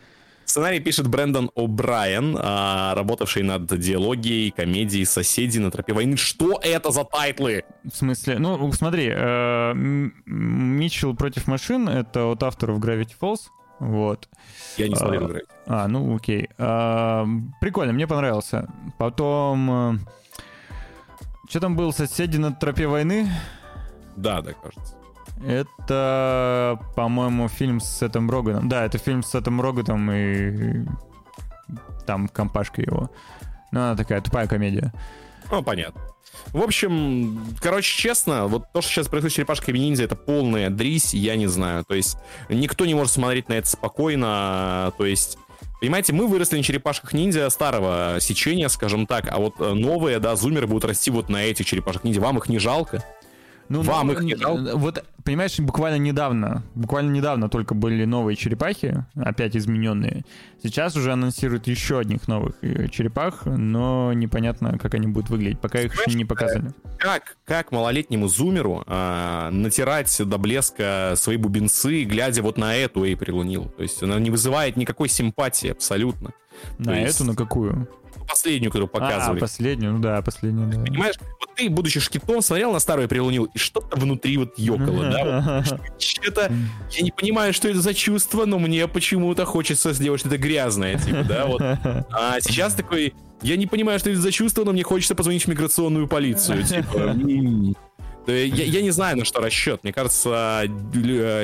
Сценарий 0.52 0.82
пишет 0.82 1.07
Брэндон 1.07 1.49
О'Брайен, 1.56 2.38
а, 2.38 2.94
работавший 2.94 3.41
над 3.41 3.68
диалогией, 3.68 4.52
комедией 4.52 5.06
«Соседи 5.06 5.60
на 5.60 5.72
тропе 5.72 5.94
войны». 5.94 6.18
Что 6.18 6.60
это 6.61 6.91
за 6.91 7.06
тайтлы? 7.06 7.64
В 7.86 7.95
смысле, 7.95 8.38
ну, 8.38 8.69
смотри, 8.73 9.14
э, 9.15 9.72
Митчелл 9.73 11.15
против 11.15 11.48
машин— 11.48 11.88
это 11.90 12.26
от 12.26 12.44
авторов 12.44 12.80
Gravity 12.80 13.14
Falls. 13.18 13.44
Вот. 13.80 14.28
Я 14.76 14.90
не 14.90 14.95
смотрел 14.95 15.23
А, 15.23 15.28
«Гравити». 15.28 15.48
А, 15.68 15.88
ну 15.88 16.18
окей. 16.18 16.49
А, 16.57 17.26
прикольно, 17.61 17.94
мне 17.94 18.06
понравился. 18.06 18.68
Потом... 18.98 20.02
что 21.48 21.61
там 21.61 21.78
был 21.78 21.94
«Соседи 21.94 22.36
на 22.36 22.52
тропе 22.52 22.88
войны»? 22.88 23.32
Да, 24.18 24.41
да, 24.41 24.52
кажется. 24.52 25.01
Это, 25.45 26.80
по-моему, 26.95 27.47
фильм 27.47 27.80
с 27.80 27.99
Сетом 27.99 28.30
Роганом. 28.30 28.69
Да, 28.69 28.85
это 28.85 28.97
фильм 28.97 29.23
с 29.23 29.31
Сетом 29.31 29.59
Роганом 29.61 30.11
и 30.11 30.85
там 32.05 32.27
компашка 32.27 32.81
его. 32.81 33.09
Ну, 33.72 33.80
она 33.80 33.95
такая 33.95 34.22
тупая 34.22 34.47
комедия. 34.47 34.93
Ну, 35.49 35.63
понятно. 35.63 36.01
В 36.53 36.61
общем, 36.61 37.43
короче, 37.59 37.95
честно, 37.95 38.47
вот 38.47 38.72
то, 38.73 38.81
что 38.81 38.91
сейчас 38.91 39.07
происходит 39.07 39.34
с 39.34 39.35
черепашками 39.35 39.77
ниндзя, 39.77 40.03
это 40.03 40.15
полная 40.15 40.69
дрись, 40.69 41.13
я 41.13 41.35
не 41.35 41.47
знаю. 41.47 41.84
То 41.85 41.95
есть 41.95 42.18
никто 42.49 42.85
не 42.85 42.93
может 42.93 43.13
смотреть 43.13 43.49
на 43.49 43.53
это 43.53 43.68
спокойно. 43.68 44.93
То 44.97 45.05
есть, 45.05 45.38
понимаете, 45.80 46.13
мы 46.13 46.27
выросли 46.27 46.57
на 46.57 46.63
черепашках 46.63 47.13
ниндзя 47.13 47.49
старого 47.49 48.18
сечения, 48.19 48.69
скажем 48.69 49.07
так, 49.07 49.31
а 49.31 49.38
вот 49.38 49.59
новые, 49.59 50.19
да, 50.19 50.35
зумеры 50.35 50.68
будут 50.68 50.85
расти 50.85 51.11
вот 51.11 51.30
на 51.30 51.43
этих 51.43 51.65
черепашках 51.65 52.03
ниндзя. 52.03 52.22
Вам 52.22 52.38
их 52.38 52.49
не 52.49 52.59
жалко? 52.59 53.03
Ну, 53.72 53.84
Вам 53.84 54.07
ну, 54.07 54.14
их 54.14 54.22
не 54.22 54.35
жалко? 54.35 54.76
Вот, 54.76 55.02
понимаешь, 55.23 55.57
буквально 55.57 55.98
недавно, 55.98 56.64
буквально 56.76 57.11
недавно 57.11 57.48
только 57.48 57.73
были 57.73 58.03
новые 58.03 58.35
черепахи, 58.35 59.06
опять 59.15 59.56
измененные. 59.56 60.26
Сейчас 60.61 60.98
уже 60.98 61.14
анонсируют 61.14 61.68
еще 61.68 61.99
одних 61.99 62.27
новых 62.27 62.56
э, 62.61 62.89
черепах, 62.89 63.45
но 63.45 64.11
непонятно, 64.11 64.77
как 64.77 64.93
они 64.95 65.07
будут 65.07 65.30
выглядеть. 65.30 65.61
Пока 65.61 65.80
их 65.80 65.93
еще 66.06 66.18
не 66.18 66.26
показали. 66.26 66.73
Как, 66.98 67.38
как 67.45 67.72
малолетнему 67.72 68.27
зумеру 68.27 68.84
а, 68.88 69.49
натирать 69.52 70.22
до 70.22 70.38
блеска 70.38 71.14
свои 71.15 71.38
бубенцы, 71.38 72.03
глядя 72.03 72.43
вот 72.43 72.57
на 72.57 72.76
эту 72.76 73.06
Эйприл 73.06 73.41
Нил? 73.43 73.69
То 73.77 73.84
есть 73.84 74.03
она 74.03 74.19
не 74.19 74.30
вызывает 74.31 74.76
никакой 74.76 75.07
симпатии 75.07 75.69
абсолютно. 75.69 76.31
На 76.77 76.99
есть- 76.99 77.15
эту, 77.15 77.23
на 77.23 77.35
какую? 77.35 77.88
Последнюю, 78.32 78.72
которую 78.72 78.90
А, 78.94 78.99
показывали. 78.99 79.40
последнюю, 79.40 79.94
ну 79.94 79.99
да, 79.99 80.22
последнюю, 80.22 80.68
да. 80.70 80.82
Понимаешь, 80.82 81.16
вот 81.40 81.56
ты, 81.56 81.70
будучи 81.70 81.99
шкитом, 81.99 82.41
смотрел 82.41 82.72
на 82.74 82.80
старую 82.80 83.08
прилунил, 83.08 83.45
и 83.53 83.58
что-то 83.58 83.95
внутри 83.98 84.38
вот 84.38 84.58
ёкало, 84.58 85.03
да? 85.12 85.64
Что-то, 85.99 86.52
я 86.91 87.02
не 87.02 87.12
понимаю, 87.12 87.53
что 87.53 87.70
это 87.70 87.82
за 87.82 87.94
чувство, 87.94 88.45
но 88.45 88.58
мне 88.60 88.88
почему-то 88.88 89.45
хочется 89.45 89.94
сделать 89.94 90.22
что-то 90.22 90.38
грязное, 90.38 90.98
типа, 90.98 91.24
да, 91.24 91.45
вот. 91.45 91.62
А 91.62 92.40
сейчас 92.41 92.74
такой, 92.74 93.14
я 93.41 93.58
не 93.58 93.68
понимаю, 93.68 93.99
что 93.99 94.10
это 94.10 94.20
за 94.20 94.32
чувство, 94.32 94.64
но 94.64 94.72
мне 94.72 94.84
хочется 94.84 95.16
позвонить 95.16 95.44
в 95.45 95.48
миграционную 95.48 96.08
полицию, 96.08 96.64
типа. 96.64 97.16
Я, 98.27 98.45
я 98.45 98.81
не 98.81 98.91
знаю, 98.91 99.18
на 99.18 99.26
что 99.26 99.41
расчет. 99.41 99.84
Мне 99.84 99.93
кажется, 99.93 100.64
э, 100.64 100.68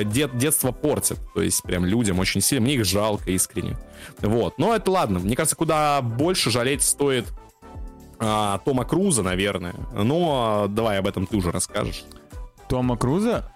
дет- 0.04 0.36
детство 0.36 0.72
портит. 0.72 1.18
То 1.34 1.42
есть 1.42 1.62
прям 1.62 1.84
людям 1.84 2.18
очень 2.18 2.40
сильно. 2.40 2.64
Мне 2.64 2.74
их 2.74 2.84
жалко 2.84 3.30
искренне. 3.30 3.76
Вот. 4.20 4.58
Но 4.58 4.74
это 4.74 4.90
ладно. 4.90 5.18
Мне 5.18 5.34
кажется, 5.36 5.56
куда 5.56 6.00
больше 6.02 6.50
жалеть 6.50 6.82
стоит 6.82 7.26
а, 8.20 8.58
Тома 8.64 8.84
Круза, 8.84 9.22
наверное. 9.22 9.74
Но 9.94 10.66
давай 10.68 10.98
об 10.98 11.06
этом 11.06 11.26
ты 11.26 11.36
уже 11.36 11.50
расскажешь. 11.50 12.04
Тома 12.68 12.96
Круза? 12.96 13.52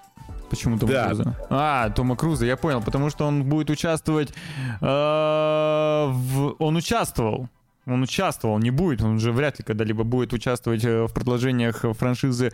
Почему 0.50 0.78
Тома 0.78 0.92
Да. 0.92 1.06
Круза? 1.06 1.36
А, 1.50 1.90
Тома 1.90 2.16
Круза, 2.16 2.46
я 2.46 2.56
понял, 2.56 2.82
потому 2.82 3.10
что 3.10 3.26
он 3.26 3.44
будет 3.44 3.70
участвовать 3.70 4.30
э, 4.30 4.84
в... 4.84 6.56
Он 6.58 6.76
участвовал. 6.76 7.48
Он 7.84 8.02
участвовал, 8.02 8.58
не 8.58 8.70
будет, 8.70 9.02
он 9.02 9.18
же 9.18 9.32
вряд 9.32 9.58
ли 9.58 9.64
когда-либо 9.64 10.04
будет 10.04 10.32
участвовать 10.32 10.84
э, 10.84 11.06
в 11.06 11.12
продолжениях 11.12 11.84
франшизы 11.98 12.52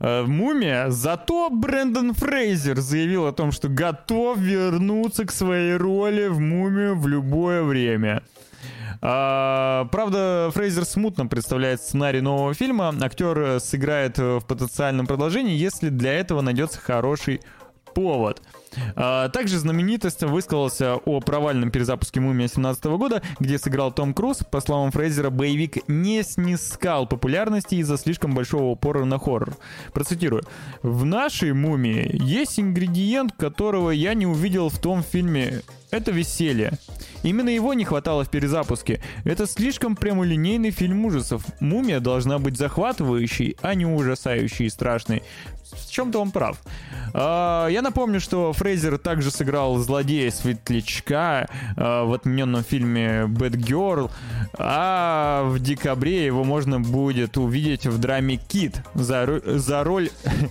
э, 0.00 0.22
«Мумия». 0.24 0.90
Зато 0.90 1.50
Брэндон 1.50 2.14
Фрейзер 2.14 2.78
заявил 2.78 3.26
о 3.26 3.32
том, 3.32 3.52
что 3.52 3.68
готов 3.68 4.38
вернуться 4.38 5.24
к 5.24 5.32
своей 5.32 5.76
роли 5.76 6.28
в 6.28 6.38
«Мумию» 6.38 6.98
в 6.98 7.06
любое 7.06 7.62
время. 7.62 8.22
А, 9.00 9.86
правда, 9.92 10.50
Фрейзер 10.54 10.84
смутно 10.84 11.26
представляет 11.26 11.80
сценарий 11.80 12.20
нового 12.20 12.54
фильма. 12.54 12.94
Актер 13.00 13.38
э, 13.38 13.60
сыграет 13.60 14.18
э, 14.18 14.38
в 14.38 14.44
потенциальном 14.44 15.06
продолжении, 15.06 15.56
если 15.56 15.88
для 15.88 16.14
этого 16.14 16.40
найдется 16.40 16.80
хороший 16.80 17.40
повод. 17.94 18.42
А, 18.96 19.28
Также 19.28 19.58
знаменитость 19.58 20.22
высказался 20.22 20.96
о 20.96 21.20
провальном 21.20 21.70
перезапуске 21.70 22.20
«Мумия» 22.20 22.48
17 22.48 22.84
года, 22.84 23.22
где 23.40 23.58
сыграл 23.58 23.92
Том 23.92 24.14
Круз. 24.14 24.38
По 24.50 24.60
словам 24.60 24.90
Фрейзера, 24.90 25.30
боевик 25.30 25.88
не 25.88 26.22
снискал 26.22 27.06
популярности 27.06 27.76
из-за 27.76 27.96
слишком 27.98 28.34
большого 28.34 28.64
упора 28.64 29.04
на 29.04 29.18
хоррор. 29.18 29.56
Процитирую. 29.92 30.42
«В 30.82 31.04
нашей 31.04 31.52
«Мумии» 31.52 32.10
есть 32.22 32.58
ингредиент, 32.60 33.32
которого 33.32 33.90
я 33.90 34.14
не 34.14 34.26
увидел 34.26 34.68
в 34.68 34.78
том 34.78 35.02
фильме. 35.02 35.62
Это 35.90 36.10
веселье. 36.10 36.72
Именно 37.22 37.48
его 37.48 37.72
не 37.74 37.84
хватало 37.84 38.24
в 38.24 38.30
перезапуске. 38.30 39.00
Это 39.24 39.46
слишком 39.46 39.96
прямолинейный 39.96 40.70
фильм 40.70 41.04
ужасов. 41.06 41.44
«Мумия» 41.60 42.00
должна 42.00 42.38
быть 42.38 42.56
захватывающей, 42.56 43.56
а 43.62 43.74
не 43.74 43.86
ужасающей 43.86 44.66
и 44.66 44.70
страшной. 44.70 45.22
В 45.72 45.90
чем-то 45.90 46.20
он 46.20 46.30
прав. 46.30 46.60
А, 47.14 47.68
я 47.68 47.82
напомню, 47.82 48.20
что 48.20 48.52
Фрейзер 48.58 48.98
также 48.98 49.30
сыграл 49.30 49.78
злодея 49.78 50.32
Светлячка 50.32 51.48
а, 51.76 52.04
в 52.04 52.12
отмененном 52.12 52.64
фильме 52.64 53.28
Bad 53.28 53.52
Girl, 53.52 54.10
а 54.58 55.44
в 55.44 55.60
декабре 55.60 56.26
его 56.26 56.42
можно 56.42 56.80
будет 56.80 57.36
увидеть 57.36 57.86
в 57.86 57.98
драме 57.98 58.36
Кит 58.36 58.82
за, 58.94 59.40
за 59.44 59.84
роль 59.84 60.10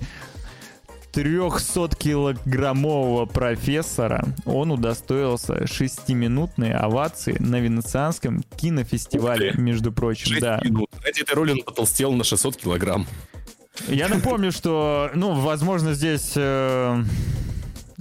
300-килограммового 1.11 3.25
профессора 3.25 4.23
он 4.45 4.71
удостоился 4.71 5.67
шестиминутной 5.67 6.71
овации 6.73 7.35
на 7.39 7.59
Венецианском 7.59 8.41
кинофестивале, 8.55 9.51
между 9.57 9.91
прочим. 9.91 10.27
6 10.27 10.41
да. 10.41 10.61
минут. 10.63 10.89
Ради 11.03 11.23
этой 11.23 11.35
роли 11.35 11.51
он 11.53 11.63
потолстел 11.63 12.13
на 12.13 12.23
600 12.23 12.55
килограмм. 12.55 13.07
Я 13.87 14.07
напомню, 14.07 14.51
что, 14.51 15.09
ну, 15.13 15.33
возможно, 15.33 15.93
здесь 15.93 16.33
э, 16.35 17.03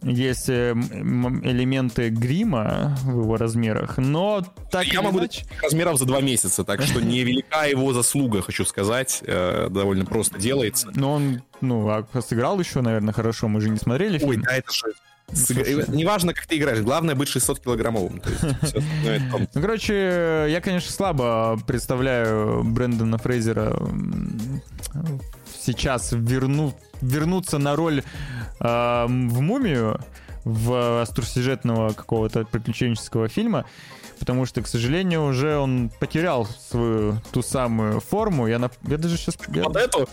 есть 0.08 0.48
э, 0.48 0.72
элементы 0.72 2.08
грима 2.10 2.96
в 3.02 3.20
его 3.22 3.36
размерах, 3.36 3.98
но 3.98 4.42
так 4.70 4.86
Я 4.86 5.02
могу 5.02 5.18
иначе- 5.18 5.44
размеров 5.62 5.98
за 5.98 6.04
два 6.06 6.20
месяца, 6.20 6.64
так 6.64 6.82
что 6.82 7.00
невелика 7.04 7.64
его 7.68 7.92
заслуга, 7.92 8.42
хочу 8.42 8.64
сказать. 8.64 9.22
Э, 9.26 9.68
Довольно 9.70 10.04
просто 10.04 10.38
делается. 10.38 10.88
Но 10.94 11.14
он, 11.14 11.42
ну, 11.60 11.88
а 11.88 12.06
сыграл 12.22 12.58
еще, 12.60 12.80
наверное, 12.82 13.12
хорошо. 13.12 13.48
Мы 13.48 13.60
же 13.60 13.68
не 13.68 13.78
смотрели 13.78 14.14
Ой, 14.22 14.30
фильм. 14.34 14.42
да, 14.42 14.56
это 14.56 14.72
же... 14.72 14.84
слушай. 15.32 15.84
Неважно, 15.88 16.32
как 16.34 16.46
ты 16.46 16.56
играешь, 16.56 16.80
главное 16.80 17.14
быть 17.14 17.28
600 17.28 17.60
килограммовым. 17.60 18.20
То 18.20 18.30
есть, 18.30 18.40
всё 18.40 18.78
остальное 18.78 19.16
это 19.16 19.30
там 19.32 19.48
Ну, 19.54 19.60
короче, 19.60 20.46
я, 20.48 20.60
конечно, 20.62 20.92
слабо 20.92 21.58
представляю 21.66 22.62
Брэндона 22.64 23.18
Фрейзера 23.18 23.76
сейчас 25.60 26.12
верну, 26.12 26.74
вернуться 27.00 27.58
на 27.58 27.76
роль 27.76 28.02
э, 28.60 29.04
в 29.06 29.40
«Мумию», 29.40 30.00
в 30.44 31.02
остросюжетного 31.02 31.92
какого-то 31.92 32.44
приключенческого 32.44 33.26
фильма, 33.26 33.64
потому 34.20 34.46
что, 34.46 34.62
к 34.62 34.68
сожалению, 34.68 35.24
уже 35.24 35.56
он 35.56 35.90
потерял 35.98 36.46
свою 36.46 37.20
ту 37.32 37.42
самую 37.42 37.98
форму. 37.98 38.46
Я, 38.46 38.58
нап- 38.58 38.78
я 38.88 38.96
даже 38.96 39.16
сейчас... 39.16 39.36
я- 39.48 39.64
Вот 39.64 39.74
эту? 39.76 40.08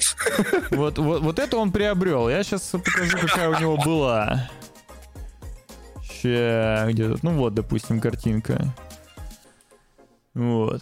вот, 0.72 0.98
вот, 0.98 1.22
вот 1.22 1.38
это 1.38 1.58
он 1.58 1.72
приобрел. 1.72 2.30
Я 2.30 2.44
сейчас 2.44 2.62
покажу, 2.64 3.16
какая 3.22 3.50
у 3.50 3.60
него 3.60 3.78
была. 3.78 4.50
Ща, 6.02 6.88
где 6.90 7.10
тут? 7.10 7.22
Ну 7.22 7.34
вот, 7.34 7.54
допустим, 7.54 8.00
картинка. 8.02 8.74
Вот. 10.34 10.82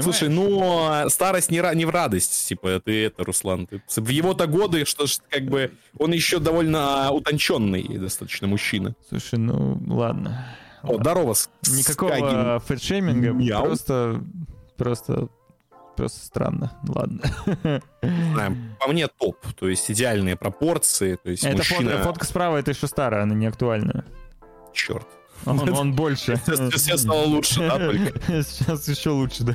Понимаешь? 0.00 0.04
Слушай, 0.04 0.28
ну, 0.28 0.60
а, 0.88 1.08
старость 1.08 1.50
не, 1.50 1.62
не 1.74 1.84
в 1.84 1.90
радость, 1.90 2.48
типа, 2.48 2.80
ты 2.84 3.06
это, 3.06 3.24
Руслан. 3.24 3.66
ты- 3.66 3.82
в 3.96 4.08
его-то 4.08 4.46
годы, 4.46 4.84
что 4.84 5.06
ж, 5.06 5.18
как 5.30 5.44
бы, 5.44 5.72
он 5.98 6.12
еще 6.12 6.38
довольно 6.38 7.10
утонченный 7.10 7.82
достаточно 7.98 8.46
мужчина. 8.46 8.94
Слушай, 9.08 9.38
ну 9.38 9.80
ладно. 9.88 10.46
О, 10.82 10.96
здорово, 10.98 11.32
С- 11.34 11.48
Никакого 11.70 12.08
Скагин. 12.10 12.60
фэтшейминга, 12.60 13.30
Мяу. 13.32 13.64
просто, 13.64 14.20
просто, 14.76 15.28
просто 15.96 16.26
странно. 16.26 16.72
Ладно. 16.88 17.20
Знаю, 18.02 18.56
По 18.80 18.88
мне 18.88 19.06
топ, 19.08 19.38
то 19.58 19.68
есть 19.68 19.90
идеальные 19.90 20.36
пропорции, 20.36 21.16
то 21.22 21.30
есть 21.30 21.44
Это 21.44 21.56
мужчина... 21.56 21.90
фотка, 21.92 22.04
фотка 22.04 22.24
справа, 22.26 22.56
это 22.58 22.72
еще 22.72 22.86
старая, 22.86 23.22
она 23.22 23.34
не 23.34 23.46
актуальная. 23.46 24.04
Черт. 24.74 25.06
Он, 25.46 25.68
он 25.68 25.92
больше. 25.94 26.36
Сейчас 26.46 26.72
все 26.82 26.96
стало 26.96 27.24
лучше, 27.24 27.60
да, 27.60 27.78
только? 27.78 28.12
Сейчас 28.42 28.88
еще 28.88 29.10
лучше, 29.10 29.44
да. 29.44 29.54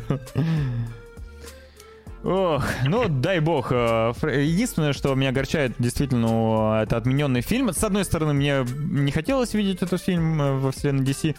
Ох, 2.21 2.65
ну 2.85 3.07
дай 3.07 3.39
бог. 3.39 3.71
э, 3.71 4.11
Единственное, 4.43 4.91
что 4.91 5.15
меня 5.15 5.29
огорчает, 5.29 5.71
действительно, 5.79 6.81
это 6.83 6.97
отмененный 6.97 7.39
фильм. 7.39 7.71
С 7.71 7.81
одной 7.81 8.03
стороны, 8.03 8.33
мне 8.33 8.65
не 8.77 9.11
хотелось 9.11 9.53
видеть 9.53 9.81
этот 9.81 10.01
фильм 10.01 10.41
э, 10.41 10.59
во 10.59 10.73
вселенной 10.73 11.05
DC, 11.05 11.33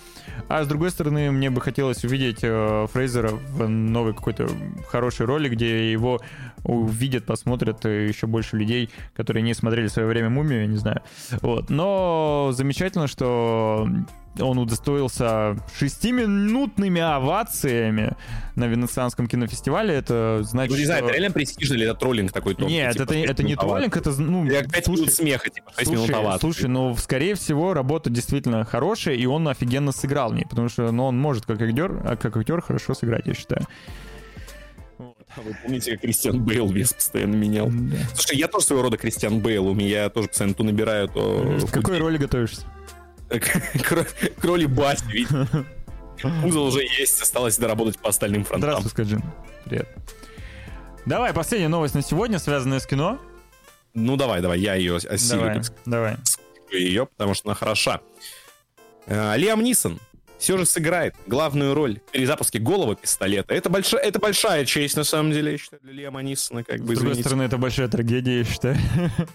а 0.49 0.65
с 0.65 0.67
другой 0.67 0.91
стороны, 0.91 1.31
мне 1.33 1.51
бы 1.51 1.61
хотелось 1.61 2.03
увидеть 2.03 2.39
э, 2.41 2.87
Фрейзера 2.91 3.29
в 3.29 3.69
новой 3.69 4.15
какой-то 4.15 4.49
хорошей 4.89 5.27
роли, 5.27 5.51
где 5.51 5.93
его 5.93 6.19
увидят, 6.65 7.27
посмотрят 7.27 7.85
еще 7.85 8.27
больше 8.27 8.57
людей, 8.57 8.89
которые 9.15 9.43
не 9.43 9.53
смотрели 9.53 9.89
в 9.89 9.93
свое 9.93 10.09
время 10.09 10.31
«Мумию», 10.31 10.63
я 10.63 10.67
не 10.67 10.79
знаю. 10.79 11.03
Вот. 11.43 11.69
Но 11.69 12.53
замечательно, 12.55 13.07
что 13.07 13.87
он 14.39 14.59
удостоился 14.59 15.57
шестиминутными 15.77 17.01
овациями 17.01 18.17
на 18.55 18.67
Венецианском 18.67 19.27
кинофестивале. 19.27 19.95
Это 19.95 20.41
значит, 20.43 20.73
Ну, 20.73 20.79
не 20.79 20.85
знаю, 20.85 21.01
что- 21.01 21.09
это 21.09 21.19
реально 21.19 21.35
престижно 21.35 21.75
или 21.75 21.85
это 21.85 21.95
троллинг 21.95 22.33
такой 22.33 22.55
тонкий? 22.55 22.75
Нет, 22.75 22.93
типа, 22.93 23.03
это, 23.05 23.15
это 23.15 23.43
не 23.43 23.51
минут 23.53 23.61
троллинг, 23.61 23.97
это, 23.97 24.11
ну, 24.21 24.45
Или 24.45 24.63
5 24.67 24.85
слушай, 24.85 25.01
минут 25.01 25.13
смеха, 25.15 25.51
типа, 25.51 25.73
6 25.77 25.91
минут 25.91 26.07
слушай, 26.07 26.21
овации. 26.21 26.41
слушай, 26.41 26.69
ну, 26.69 26.97
скорее 26.97 27.35
всего, 27.35 27.75
работа 27.75 28.11
действительно 28.11 28.65
хорошая, 28.65 29.15
и 29.17 29.27
он 29.27 29.49
офигенно 29.49 29.93
сыграл 29.93 30.31
в 30.31 30.35
ней, 30.35 30.47
потому 30.49 30.69
что, 30.69 30.91
ну, 30.93 31.07
он 31.07 31.19
может 31.19 31.47
как 31.47 31.61
актер, 31.61 32.01
а 32.05 32.17
как 32.17 32.37
актер 32.37 32.61
хорошо 32.61 32.95
сыграть, 32.95 33.27
я 33.27 33.35
считаю. 33.35 33.67
А 35.37 35.43
Вы 35.43 35.57
помните, 35.63 35.93
как 35.93 36.01
Кристиан 36.01 36.43
Бейл 36.43 36.69
вес 36.73 36.93
постоянно 36.93 37.37
менял? 37.37 37.69
Да. 37.71 37.97
Слушай, 38.15 38.37
я 38.39 38.49
тоже 38.49 38.67
своего 38.67 38.83
рода 38.83 38.97
Кристиан 38.97 39.39
Бейл. 39.39 39.69
У 39.69 39.75
меня 39.75 40.09
тоже 40.09 40.27
постоянно 40.27 40.55
то 40.55 40.65
набираю, 40.65 41.07
то... 41.09 41.21
В 41.67 41.71
какой 41.71 41.99
роли 41.99 42.17
готовишься? 42.17 42.67
Кро- 43.83 44.07
К 44.41 44.45
роли 44.45 44.67
Басти, 44.67 45.07
видите? 45.13 45.47
Узел 46.45 46.65
уже 46.65 46.83
есть, 46.83 47.21
осталось 47.23 47.57
доработать 47.57 47.99
по 47.99 48.09
остальным 48.11 48.45
фронтам. 48.45 48.71
Здравствуй, 48.71 48.91
Скаджин. 48.91 49.23
Привет. 49.65 49.89
Давай, 51.07 51.33
последняя 51.33 51.69
новость 51.69 51.95
на 51.95 52.03
сегодня, 52.03 52.39
связанная 52.39 52.79
с 52.81 52.87
кино. 52.87 53.19
Ну 53.95 54.17
давай, 54.17 54.41
давай, 54.43 54.61
я 54.61 54.75
ее 54.75 54.97
осилю, 54.97 55.41
Давай, 55.41 55.61
давай. 55.87 56.17
ее, 56.73 57.07
потому 57.07 57.35
что 57.35 57.49
она 57.49 57.55
хороша. 57.55 58.01
Э, 59.07 59.35
Лиам 59.37 59.63
Нисон 59.65 59.99
все 60.39 60.57
же 60.59 60.65
сыграет 60.67 61.15
главную 61.27 61.75
роль 61.75 61.99
в 62.07 62.11
перезапуске 62.13 62.59
«Голого 62.61 62.95
пистолета». 62.97 63.53
Это 63.55 63.69
большая, 63.69 64.01
это 64.03 64.19
большая 64.21 64.65
честь, 64.65 64.97
на 64.97 65.05
самом 65.05 65.33
деле, 65.33 65.53
я 65.53 65.59
считаю, 65.59 65.83
для 65.83 65.93
Лиама 65.93 66.23
Нисона, 66.23 66.63
как 66.65 66.81
бы, 66.81 66.95
С 66.95 66.99
другой 66.99 67.13
извините. 67.13 67.23
стороны, 67.29 67.43
это 67.45 67.59
большая 67.59 67.89
трагедия, 67.89 68.39
я 68.39 68.45
считаю. 68.45 68.77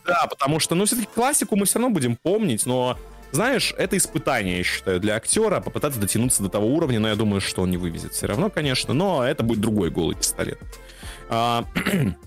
Да, 0.06 0.26
потому 0.30 0.60
что, 0.60 0.76
ну, 0.76 0.86
все-таки 0.86 1.08
классику 1.14 1.56
мы 1.58 1.66
все 1.66 1.80
равно 1.80 1.94
будем 1.94 2.16
помнить, 2.16 2.66
но, 2.66 2.98
знаешь, 3.32 3.74
это 3.78 3.98
испытание, 3.98 4.60
я 4.60 4.64
считаю, 4.64 5.00
для 5.00 5.16
актера 5.16 5.60
попытаться 5.60 6.00
дотянуться 6.00 6.44
до 6.44 6.50
того 6.50 6.68
уровня, 6.68 7.00
но 7.00 7.10
я 7.10 7.16
думаю, 7.16 7.42
что 7.42 7.62
он 7.62 7.72
не 7.72 7.78
вывезет 7.78 8.14
все 8.14 8.28
равно, 8.28 8.50
конечно, 8.50 8.94
но 8.94 9.26
это 9.26 9.44
будет 9.44 9.62
другой 9.62 9.90
голый 9.90 10.16
пистолет. 10.16 10.60
А, 11.30 11.66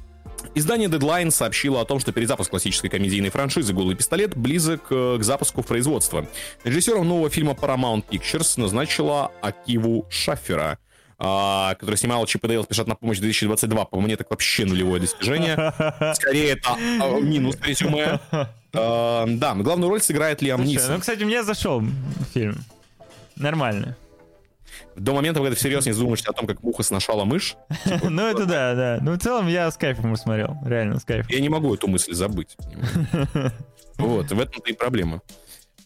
Издание 0.55 0.89
Deadline 0.89 1.31
сообщило 1.31 1.81
о 1.81 1.85
том, 1.85 2.01
что 2.01 2.13
перезапуск 2.13 2.51
классической 2.51 2.89
комедийной 2.89 3.31
франшизы 3.31 3.73
«Голый 3.73 3.97
пистолет» 3.97 4.37
близок 4.37 4.87
э, 4.91 5.19
к 5.19 5.23
запуску 5.23 5.63
в 5.63 5.67
производство. 5.67 6.27
Режиссером 6.65 7.07
нового 7.07 7.31
фильма 7.31 7.53
Paramount 7.53 8.05
Pictures 8.11 8.61
назначила 8.61 9.31
Акиву 9.41 10.07
Шаффера, 10.11 10.79
а, 11.19 11.75
который 11.75 11.97
снимал 11.97 12.25
Чип 12.27 12.45
и 12.45 12.49
Дейл 12.49 12.65
спешат 12.65 12.87
на 12.87 12.95
помощь 12.95 13.19
2022. 13.19 13.85
По 13.87 14.01
мне, 14.01 14.17
так 14.17 14.31
вообще 14.31 14.65
нулевое 14.65 15.01
достижение. 15.01 15.73
Скорее, 16.15 16.51
это 16.53 16.71
а, 17.01 17.21
минус 17.21 17.57
резюме. 17.63 18.21
А, 18.73 19.25
Да, 19.27 19.55
но 19.55 19.65
главную 19.65 19.91
роль 19.91 20.01
сыграет 20.01 20.43
Лиам 20.43 20.61
Слушай, 20.61 20.75
Нисон. 20.75 20.93
ну, 20.95 21.01
кстати, 21.01 21.25
мне 21.25 21.43
зашел 21.43 21.83
фильм. 22.33 22.57
Нормально. 23.37 23.97
До 24.95 25.13
момента, 25.15 25.41
когда 25.41 25.51
ты 25.51 25.57
всерьез 25.57 25.87
не 25.87 25.93
задумаешься 25.93 26.31
о 26.31 26.33
том, 26.33 26.47
как 26.47 26.63
муха 26.63 26.83
сношала 26.83 27.25
мышь, 27.25 27.57
Ну, 28.03 28.27
это 28.27 28.47
да, 28.47 28.75
да. 28.75 28.99
Ну, 29.01 29.13
в 29.13 29.19
целом, 29.19 29.47
я 29.49 29.71
с 29.71 29.77
кайфом 29.77 30.15
смотрел. 30.17 30.57
Реально, 30.65 30.99
с 30.99 31.05
кайфом. 31.05 31.33
я 31.33 31.41
не 31.41 31.49
могу 31.49 31.75
эту 31.75 31.89
мысль 31.89 32.13
забыть. 32.15 32.57
Вот, 33.97 34.31
в 34.31 34.39
этом-то 34.41 34.71
и 34.71 34.75
проблема. 34.75 35.23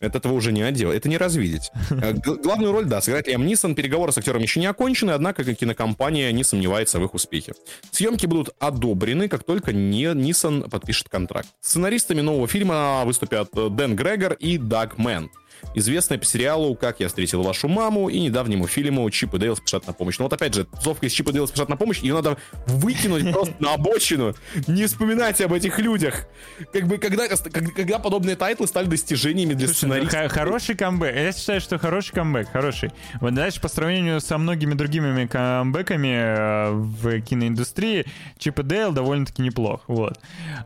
От 0.03 0.17
этого 0.17 0.33
уже 0.33 0.53
не 0.53 0.63
отдел. 0.63 0.91
Это 0.91 1.09
не 1.09 1.17
развидеть. 1.17 1.71
Э, 1.91 2.13
Главную 2.13 2.73
роль, 2.73 2.85
да, 2.87 3.01
сыграет 3.01 3.29
Лиам 3.29 3.47
Нисон. 3.47 3.75
Переговоры 3.75 4.13
с 4.13 4.19
актером 4.19 4.43
еще 4.43 4.61
не 4.61 4.67
окончены, 4.67 5.13
однако 5.13 5.45
кинокомпания 5.55 6.31
не 6.33 6.45
сомневается 6.45 6.99
в 6.99 7.05
их 7.05 7.15
успехе. 7.15 7.53
Съемки 7.91 8.27
будут 8.27 8.51
одобрены, 8.59 9.29
как 9.29 9.45
только 9.45 9.73
не 9.73 10.13
Нисон 10.15 10.69
подпишет 10.69 11.09
контракт. 11.09 11.49
Сценаристами 11.61 12.21
нового 12.21 12.49
фильма 12.49 13.03
выступят 13.05 13.51
э, 13.57 13.69
Дэн 13.71 13.97
Грегор 13.97 14.33
и 14.35 14.59
Даг 14.59 14.99
Мэнд. 14.99 15.31
Известные 15.75 16.19
по 16.19 16.25
сериалу 16.25 16.75
«Как 16.75 17.01
я 17.01 17.09
встретил 17.09 17.43
вашу 17.43 17.69
маму» 17.69 18.09
и 18.09 18.21
недавнему 18.21 18.67
фильму 18.67 19.09
«Чип 19.11 19.35
и 19.35 19.39
Дейл 19.39 19.57
спешат 19.57 19.87
на 19.87 19.93
помощь». 19.93 20.19
Но 20.19 20.25
вот 20.25 20.33
опять 20.33 20.55
же, 20.55 20.65
тусовка 20.65 21.07
из 21.07 21.13
«Чип 21.13 21.29
и 21.31 21.33
Дейл 21.33 21.47
спешат 21.49 21.69
на 21.69 21.77
помощь», 21.77 22.01
ее 22.01 22.15
надо 22.15 22.37
выкинуть 22.67 23.33
просто 23.33 23.55
на 23.59 23.75
обочину. 23.75 24.35
Не 24.67 24.87
вспоминайте 24.87 25.45
об 25.47 25.53
этих 25.53 25.79
людях. 25.79 26.27
Как 26.73 26.87
бы 26.87 26.99
когда, 26.99 27.27
когда, 27.29 27.99
подобные 27.99 28.37
тайтлы 28.37 28.67
стали 28.67 28.87
достижениями 28.87 29.55
для 29.55 29.69
ну, 29.69 29.73
сценаристов. 29.73 30.21
х- 30.21 30.29
хороший 30.29 30.75
камбэк. 30.75 31.15
Я 31.15 31.33
считаю, 31.33 31.61
что 31.61 31.79
хороший 31.79 32.13
камбэк, 32.13 32.51
хороший. 32.51 32.91
Вот 33.21 33.35
дальше 33.35 33.61
по 33.61 33.69
сравнению 33.69 34.21
со 34.21 34.39
многими 34.39 34.75
другими 34.75 35.27
камбэками 35.27 36.09
э, 36.09 36.71
в 36.73 37.21
киноиндустрии, 37.23 38.05
Чип 38.39 38.59
и 38.59 38.63
Дейл 38.63 38.93
довольно-таки 38.93 39.43
неплох. 39.43 39.83
Вот. 39.87 40.19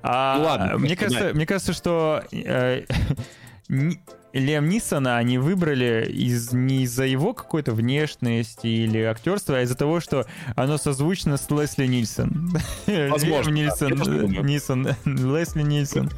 А, 0.02 0.38
Ну 0.38 0.44
ладно, 0.44 0.78
мне 0.78 0.96
кажется, 0.96 1.30
мне 1.34 1.46
кажется, 1.46 1.72
что 1.72 2.22
Лиам 4.38 4.68
Нисона 4.68 5.16
они 5.16 5.38
выбрали 5.38 6.06
из, 6.10 6.52
не 6.52 6.82
из-за 6.82 7.04
его 7.04 7.32
какой-то 7.32 7.72
внешности 7.72 8.66
или 8.66 9.00
актерства, 9.00 9.58
а 9.58 9.62
из-за 9.62 9.76
того, 9.76 10.00
что 10.00 10.26
оно 10.54 10.76
созвучно 10.78 11.36
с 11.36 11.50
Лесли 11.50 11.86
Нильсон. 11.86 12.50
Возможно, 12.86 13.26
да. 13.26 13.32
Тоже 13.32 13.50
Нильсон, 13.50 13.96
думаю. 13.96 14.44
Нисон, 14.44 14.88
Лесли 15.04 15.62
Нильсон. 15.62 16.10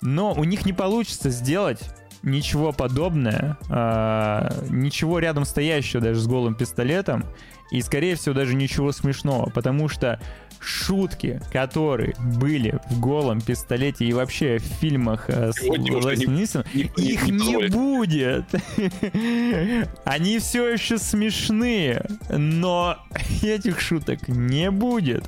Но 0.00 0.32
у 0.32 0.44
них 0.44 0.66
не 0.66 0.72
получится 0.72 1.30
сделать 1.30 1.80
ничего 2.22 2.72
подобное, 2.72 3.56
а, 3.68 4.52
ничего 4.68 5.18
рядом 5.18 5.44
стоящего 5.44 6.02
даже 6.02 6.20
с 6.20 6.26
голым 6.26 6.54
пистолетом, 6.54 7.24
И, 7.70 7.80
скорее 7.82 8.16
всего, 8.16 8.34
даже 8.34 8.54
ничего 8.54 8.90
смешного, 8.92 9.48
потому 9.48 9.88
что 9.88 10.20
шутки, 10.60 11.40
которые 11.52 12.14
были 12.18 12.78
в 12.90 13.00
голом 13.00 13.40
пистолете 13.40 14.04
и 14.04 14.12
вообще 14.12 14.58
в 14.58 14.62
фильмах 14.62 15.24
э, 15.28 15.52
с 15.52 15.62
Лесли 15.62 16.26
Нильсон, 16.26 16.64
их 16.74 16.96
не, 17.28 17.38
не 17.38 17.68
будет. 17.68 18.44
Они 20.04 20.38
все 20.38 20.68
еще 20.68 20.98
смешные, 20.98 22.04
но 22.28 22.98
этих 23.42 23.80
шуток 23.80 24.28
не 24.28 24.70
будет. 24.70 25.24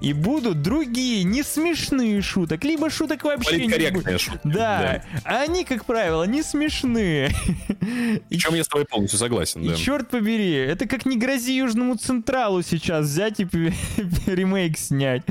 И 0.00 0.12
будут 0.12 0.62
другие 0.62 1.24
не 1.24 1.42
смешные 1.42 2.22
шуток, 2.22 2.64
либо 2.64 2.90
шуток 2.90 3.24
вообще 3.24 3.66
не 3.66 3.90
будет. 3.90 4.20
Шутки, 4.20 4.40
да. 4.44 5.02
да. 5.12 5.20
Они, 5.24 5.64
как 5.64 5.84
правило, 5.84 6.24
не 6.24 6.42
смешные. 6.42 7.30
Причем 8.28 8.54
я 8.54 8.64
с 8.64 8.68
тобой 8.68 8.86
полностью 8.86 9.18
согласен. 9.18 9.62
И 9.62 9.68
да. 9.68 9.74
черт 9.74 10.08
побери, 10.08 10.52
это 10.52 10.86
как 10.86 11.06
не 11.06 11.16
грози 11.16 11.52
Южному 11.56 11.96
Централу 11.96 12.62
сейчас 12.62 13.06
взять 13.06 13.40
и 13.40 13.44
ремейк 13.44 14.75
ремейк 14.76 14.78
снять. 14.78 15.22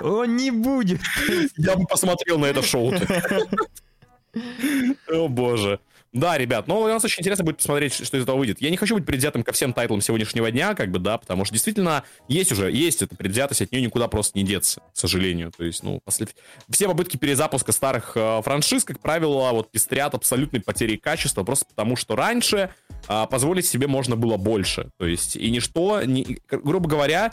Он 0.00 0.36
не 0.36 0.50
будет. 0.50 1.00
Я 1.56 1.76
бы 1.76 1.86
посмотрел 1.86 2.38
на 2.38 2.46
это 2.46 2.62
шоу. 2.62 2.92
О 5.08 5.28
боже. 5.28 5.80
Да, 6.12 6.36
ребят, 6.36 6.66
но 6.66 6.80
у 6.80 6.88
нас 6.88 7.04
очень 7.04 7.20
интересно 7.20 7.44
будет 7.44 7.58
посмотреть, 7.58 7.94
что 7.94 8.16
из 8.16 8.24
этого 8.24 8.36
выйдет. 8.36 8.60
Я 8.60 8.70
не 8.70 8.76
хочу 8.76 8.96
быть 8.96 9.06
предвзятым 9.06 9.44
ко 9.44 9.52
всем 9.52 9.72
тайтлам 9.72 10.00
сегодняшнего 10.00 10.50
дня, 10.50 10.74
как 10.74 10.90
бы, 10.90 10.98
да, 10.98 11.18
потому 11.18 11.44
что 11.44 11.54
действительно 11.54 12.02
есть 12.26 12.50
уже, 12.50 12.68
есть 12.72 13.00
эта 13.02 13.14
предвзятость, 13.14 13.62
от 13.62 13.70
нее 13.70 13.82
никуда 13.82 14.08
просто 14.08 14.36
не 14.36 14.44
деться, 14.44 14.80
к 14.92 14.96
сожалению. 14.96 15.52
То 15.56 15.62
есть, 15.62 15.84
ну, 15.84 16.00
после... 16.04 16.26
все 16.68 16.88
попытки 16.88 17.16
перезапуска 17.16 17.70
старых 17.70 18.16
э, 18.16 18.42
франшиз, 18.42 18.82
как 18.82 18.98
правило, 18.98 19.52
вот 19.52 19.70
пестрят 19.70 20.12
абсолютной 20.14 20.60
потерей 20.60 20.96
качества, 20.96 21.44
просто 21.44 21.66
потому 21.66 21.94
что 21.94 22.16
раньше 22.16 22.74
э, 23.08 23.26
позволить 23.30 23.66
себе 23.66 23.86
можно 23.86 24.16
было 24.16 24.36
больше. 24.36 24.90
То 24.98 25.06
есть, 25.06 25.36
и 25.36 25.48
ничто, 25.48 26.02
не, 26.02 26.40
грубо 26.50 26.88
говоря, 26.88 27.30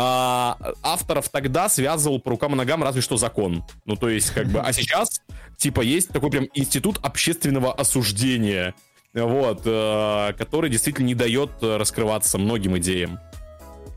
а, 0.00 0.56
авторов 0.84 1.28
тогда 1.28 1.68
связывал 1.68 2.20
по 2.20 2.30
рукам 2.30 2.52
и 2.52 2.56
ногам 2.56 2.84
разве 2.84 3.02
что 3.02 3.16
закон. 3.16 3.64
Ну, 3.84 3.96
то 3.96 4.08
есть, 4.08 4.30
как 4.30 4.46
бы, 4.46 4.60
а 4.60 4.72
сейчас, 4.72 5.22
типа, 5.56 5.80
есть 5.80 6.10
такой 6.10 6.30
прям 6.30 6.46
институт 6.54 7.00
общественного 7.02 7.74
осуждения, 7.74 8.74
вот, 9.12 9.62
э, 9.64 10.32
который 10.38 10.70
действительно 10.70 11.06
не 11.06 11.16
дает 11.16 11.50
раскрываться 11.60 12.38
многим 12.38 12.78
идеям. 12.78 13.18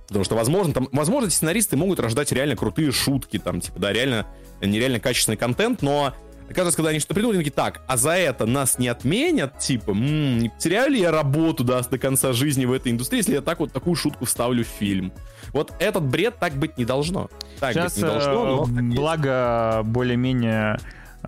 Потому 0.07 0.25
что, 0.25 0.33
возможно, 0.33 0.73
там, 0.73 0.89
возможно, 0.91 1.29
сценаристы 1.29 1.77
могут 1.77 1.99
рождать 1.99 2.31
реально 2.31 2.55
крутые 2.55 2.91
шутки, 2.91 3.37
там, 3.37 3.61
типа, 3.61 3.79
да, 3.79 3.93
реально, 3.93 4.25
нереально 4.59 4.99
качественный 4.99 5.37
контент, 5.37 5.83
но 5.83 6.15
каждый 6.53 6.67
раз, 6.67 6.75
когда 6.75 6.89
они 6.89 6.99
что-то 6.99 7.13
придумали, 7.13 7.37
они 7.37 7.45
такие, 7.45 7.55
так, 7.55 7.81
а 7.87 7.97
за 7.97 8.11
это 8.11 8.45
нас 8.45 8.77
не 8.77 8.87
отменят, 8.87 9.59
типа, 9.59 9.91
м-м, 9.91 10.39
не 10.39 10.49
потеряю 10.49 10.91
ли 10.91 10.99
я 10.99 11.11
работу, 11.11 11.63
да, 11.63 11.81
до 11.81 11.97
конца 11.97 12.33
жизни 12.33 12.65
в 12.65 12.71
этой 12.71 12.91
индустрии, 12.91 13.19
если 13.19 13.33
я 13.33 13.41
так 13.41 13.59
вот 13.59 13.71
такую 13.71 13.95
шутку 13.95 14.25
вставлю 14.25 14.63
в 14.63 14.67
фильм. 14.67 15.11
Вот 15.53 15.73
этот 15.79 16.03
бред 16.03 16.35
так 16.39 16.53
быть 16.53 16.77
не 16.77 16.85
должно. 16.85 17.29
Так 17.59 17.73
Сейчас, 17.73 17.93
быть 17.93 18.03
не 18.03 18.09
должно, 18.09 18.65
но... 18.65 18.79
Э, 18.79 18.81
благо, 18.95 19.81
более-менее 19.83 20.79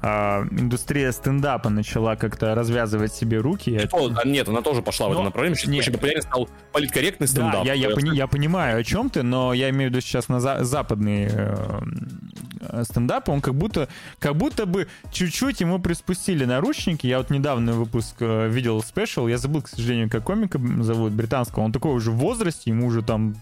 а, 0.05 0.45
индустрия 0.51 1.13
стендапа 1.13 1.69
начала 1.69 2.17
как-то 2.17 2.53
развязывать 2.55 3.13
себе 3.13 3.37
руки. 3.37 3.79
О, 3.93 4.09
это... 4.09 4.27
Нет, 4.27 4.49
она 4.49 4.61
тоже 4.61 4.81
пошла 4.81 5.07
но... 5.07 5.13
в 5.13 5.15
это 5.15 5.23
направление. 5.23 5.55
Сейчас 5.55 5.69
нет. 5.69 5.81
очень 5.83 5.93
популярен 5.93 6.21
стал 6.21 6.49
политкорректный 6.73 7.27
стендап. 7.27 7.63
Да, 7.63 7.73
я, 7.73 7.73
я, 7.73 7.95
пони, 7.95 8.13
я 8.13 8.27
понимаю, 8.27 8.81
о 8.81 8.83
чем 8.83 9.09
ты, 9.09 9.23
но 9.23 9.53
я 9.53 9.69
имею 9.69 9.89
в 9.89 9.93
виду 9.93 10.01
сейчас 10.01 10.27
на 10.27 10.41
за, 10.41 10.65
западный 10.65 11.29
э, 11.31 12.83
стендап, 12.83 13.29
он 13.29 13.39
как 13.39 13.55
будто, 13.55 13.87
как 14.19 14.35
будто 14.35 14.65
бы 14.65 14.89
чуть-чуть 15.13 15.61
ему 15.61 15.79
приспустили 15.79 16.43
наручники. 16.43 17.07
Я 17.07 17.19
вот 17.19 17.29
недавно 17.29 17.71
выпуск 17.71 18.17
э, 18.19 18.49
видел 18.49 18.83
спешл, 18.83 19.27
я 19.27 19.37
забыл, 19.37 19.61
к 19.61 19.69
сожалению, 19.69 20.09
как 20.09 20.25
комика 20.25 20.59
зовут, 20.81 21.13
британского. 21.13 21.63
Он 21.63 21.71
такой 21.71 21.93
уже 21.93 22.11
в 22.11 22.15
возрасте, 22.15 22.71
ему 22.71 22.87
уже 22.87 23.03
там 23.03 23.35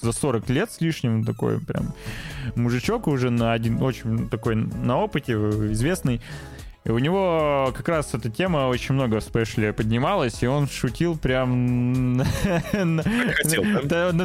за 0.00 0.12
40 0.12 0.48
лет 0.50 0.70
с 0.70 0.80
лишним, 0.80 1.24
такой 1.24 1.60
прям 1.60 1.94
мужичок 2.54 3.06
уже 3.06 3.30
на 3.30 3.52
один, 3.52 3.82
очень 3.82 4.28
такой 4.28 4.54
на 4.56 4.98
опыте, 4.98 5.32
известный. 5.32 6.20
И 6.84 6.90
у 6.90 6.98
него 6.98 7.72
как 7.74 7.88
раз 7.88 8.12
эта 8.12 8.28
тема 8.28 8.68
очень 8.68 8.94
много 8.94 9.20
в 9.20 9.22
спешле 9.22 9.72
поднималась, 9.72 10.42
и 10.42 10.46
он 10.46 10.68
шутил 10.68 11.16
прям 11.16 12.18
на, 12.18 12.24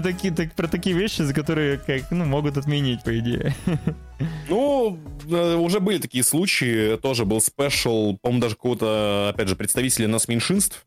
такие, 0.01 0.33
про 0.33 0.67
такие 0.67 0.93
вещи, 0.93 1.21
за 1.21 1.33
которые 1.33 1.77
как, 1.77 2.11
ну, 2.11 2.25
могут 2.25 2.57
отменить, 2.57 3.01
по 3.03 3.17
идее. 3.17 3.55
Ну, 4.49 4.99
э, 5.29 5.55
уже 5.55 5.79
были 5.79 5.99
такие 5.99 6.25
случаи, 6.25 6.97
тоже 6.97 7.23
был 7.23 7.39
спешл, 7.39 8.17
по-моему, 8.17 8.41
даже 8.41 8.55
какого-то, 8.55 9.29
опять 9.33 9.47
же, 9.47 9.55
представителя 9.55 10.09
нас 10.09 10.27
меньшинств, 10.27 10.85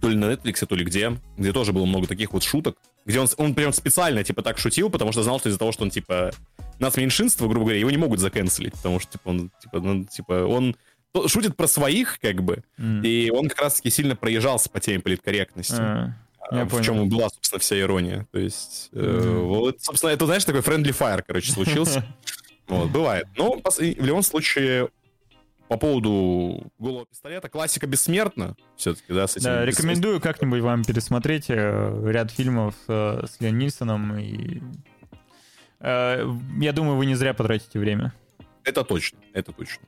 то 0.00 0.08
ли 0.08 0.16
на 0.16 0.26
Netflix, 0.26 0.64
то 0.66 0.76
ли 0.76 0.84
где, 0.84 1.16
где 1.36 1.52
тоже 1.52 1.72
было 1.72 1.86
много 1.86 2.06
таких 2.06 2.32
вот 2.32 2.44
шуток, 2.44 2.76
где 3.06 3.20
он, 3.20 3.28
он 3.38 3.54
прям 3.54 3.72
специально, 3.72 4.22
типа, 4.24 4.42
так 4.42 4.58
шутил, 4.58 4.90
потому 4.90 5.12
что 5.12 5.22
знал, 5.22 5.38
что 5.38 5.48
из-за 5.48 5.58
того, 5.58 5.72
что 5.72 5.84
он, 5.84 5.90
типа, 5.90 6.32
нас 6.78 6.96
меньшинство, 6.96 7.48
грубо 7.48 7.66
говоря, 7.66 7.78
его 7.78 7.90
не 7.90 7.96
могут 7.96 8.18
заканцелить, 8.20 8.74
потому 8.74 9.00
что, 9.00 9.12
типа, 9.12 9.28
он, 9.28 9.50
типа, 9.62 9.80
ну, 9.80 10.04
типа, 10.04 10.32
он 10.44 10.76
шутит 11.26 11.56
про 11.56 11.68
своих, 11.68 12.18
как 12.20 12.42
бы, 12.42 12.62
mm. 12.78 13.06
и 13.06 13.30
он 13.30 13.48
как 13.48 13.62
раз-таки 13.62 13.90
сильно 13.90 14.16
проезжался 14.16 14.68
по 14.68 14.80
теме 14.80 15.00
политкорректности. 15.00 15.80
Uh. 15.80 16.10
Я 16.52 16.64
в 16.64 16.68
понял. 16.68 16.84
чем 16.84 17.08
была, 17.08 17.28
собственно, 17.28 17.58
вся 17.58 17.80
ирония. 17.80 18.26
То 18.30 18.38
есть, 18.38 18.90
mm. 18.92 19.00
э, 19.00 19.38
вот, 19.38 19.82
собственно, 19.82 20.10
это, 20.10 20.26
знаешь, 20.26 20.44
такой 20.44 20.60
friendly 20.60 20.96
fire, 20.96 21.22
короче, 21.26 21.52
случился. 21.52 22.04
Вот, 22.68 22.90
бывает. 22.90 23.28
Но 23.36 23.62
в 23.62 23.80
любом 23.80 24.24
случае, 24.24 24.88
по 25.68 25.76
поводу 25.76 26.72
голого 26.78 27.06
пистолета, 27.06 27.48
классика 27.48 27.86
бессмертна, 27.86 28.56
все-таки, 28.76 29.12
да, 29.12 29.26
с 29.26 29.36
этим. 29.36 29.44
Да, 29.44 29.64
рекомендую 29.64 30.20
как-нибудь 30.20 30.60
вам 30.60 30.84
пересмотреть 30.84 31.46
э, 31.48 32.02
ряд 32.06 32.30
фильмов 32.30 32.74
э, 32.88 33.24
с 33.26 33.40
Леон 33.40 33.58
Нильсоном, 33.58 34.18
и 34.18 34.62
э, 35.80 36.26
я 36.60 36.72
думаю, 36.72 36.96
вы 36.96 37.06
не 37.06 37.14
зря 37.14 37.34
потратите 37.34 37.78
время. 37.78 38.14
Это 38.64 38.84
точно, 38.84 39.18
это 39.32 39.52
точно. 39.52 39.86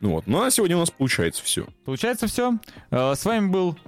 Ну 0.00 0.10
вот, 0.10 0.26
ну 0.26 0.42
а 0.42 0.50
сегодня 0.50 0.76
у 0.76 0.80
нас 0.80 0.90
получается 0.90 1.42
все. 1.42 1.66
Получается 1.84 2.26
все. 2.26 2.58
С 2.90 3.24
вами 3.24 3.48
был 3.48 3.78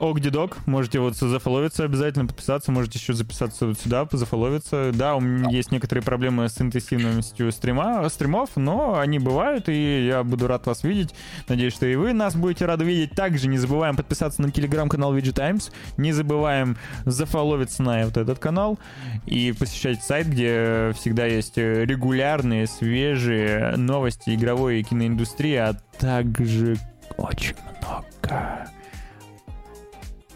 Огдидок, 0.00 0.58
можете 0.66 0.98
вот 0.98 1.14
зафоловиться 1.14 1.84
обязательно, 1.84 2.26
подписаться, 2.26 2.72
можете 2.72 2.98
еще 2.98 3.12
записаться 3.12 3.66
вот 3.66 3.78
сюда, 3.78 4.08
зафоловиться. 4.10 4.92
Да, 4.94 5.14
у 5.14 5.20
меня 5.20 5.50
есть 5.50 5.72
некоторые 5.72 6.02
проблемы 6.02 6.48
с 6.48 6.60
интенсивностью 6.60 7.52
стрима, 7.52 8.08
стримов, 8.08 8.50
но 8.56 8.98
они 8.98 9.18
бывают, 9.18 9.68
и 9.68 10.06
я 10.06 10.24
буду 10.24 10.46
рад 10.46 10.66
вас 10.66 10.84
видеть. 10.84 11.14
Надеюсь, 11.48 11.74
что 11.74 11.86
и 11.86 11.96
вы 11.96 12.12
нас 12.12 12.34
будете 12.34 12.66
рады 12.66 12.84
видеть. 12.84 13.12
Также 13.12 13.48
не 13.48 13.58
забываем 13.58 13.96
подписаться 13.96 14.42
на 14.42 14.50
телеграм-канал 14.50 15.14
VG 15.16 15.32
Times, 15.32 15.70
не 15.96 16.12
забываем 16.12 16.76
зафоловиться 17.04 17.82
на 17.82 18.04
вот 18.04 18.16
этот 18.16 18.38
канал 18.38 18.78
и 19.26 19.52
посещать 19.52 20.02
сайт, 20.02 20.28
где 20.28 20.92
всегда 20.96 21.26
есть 21.26 21.56
регулярные, 21.56 22.66
свежие 22.66 23.76
новости 23.76 24.34
игровой 24.34 24.80
и 24.80 24.82
киноиндустрии, 24.82 25.56
а 25.56 25.74
также 25.98 26.76
очень 27.16 27.54
много 27.80 28.68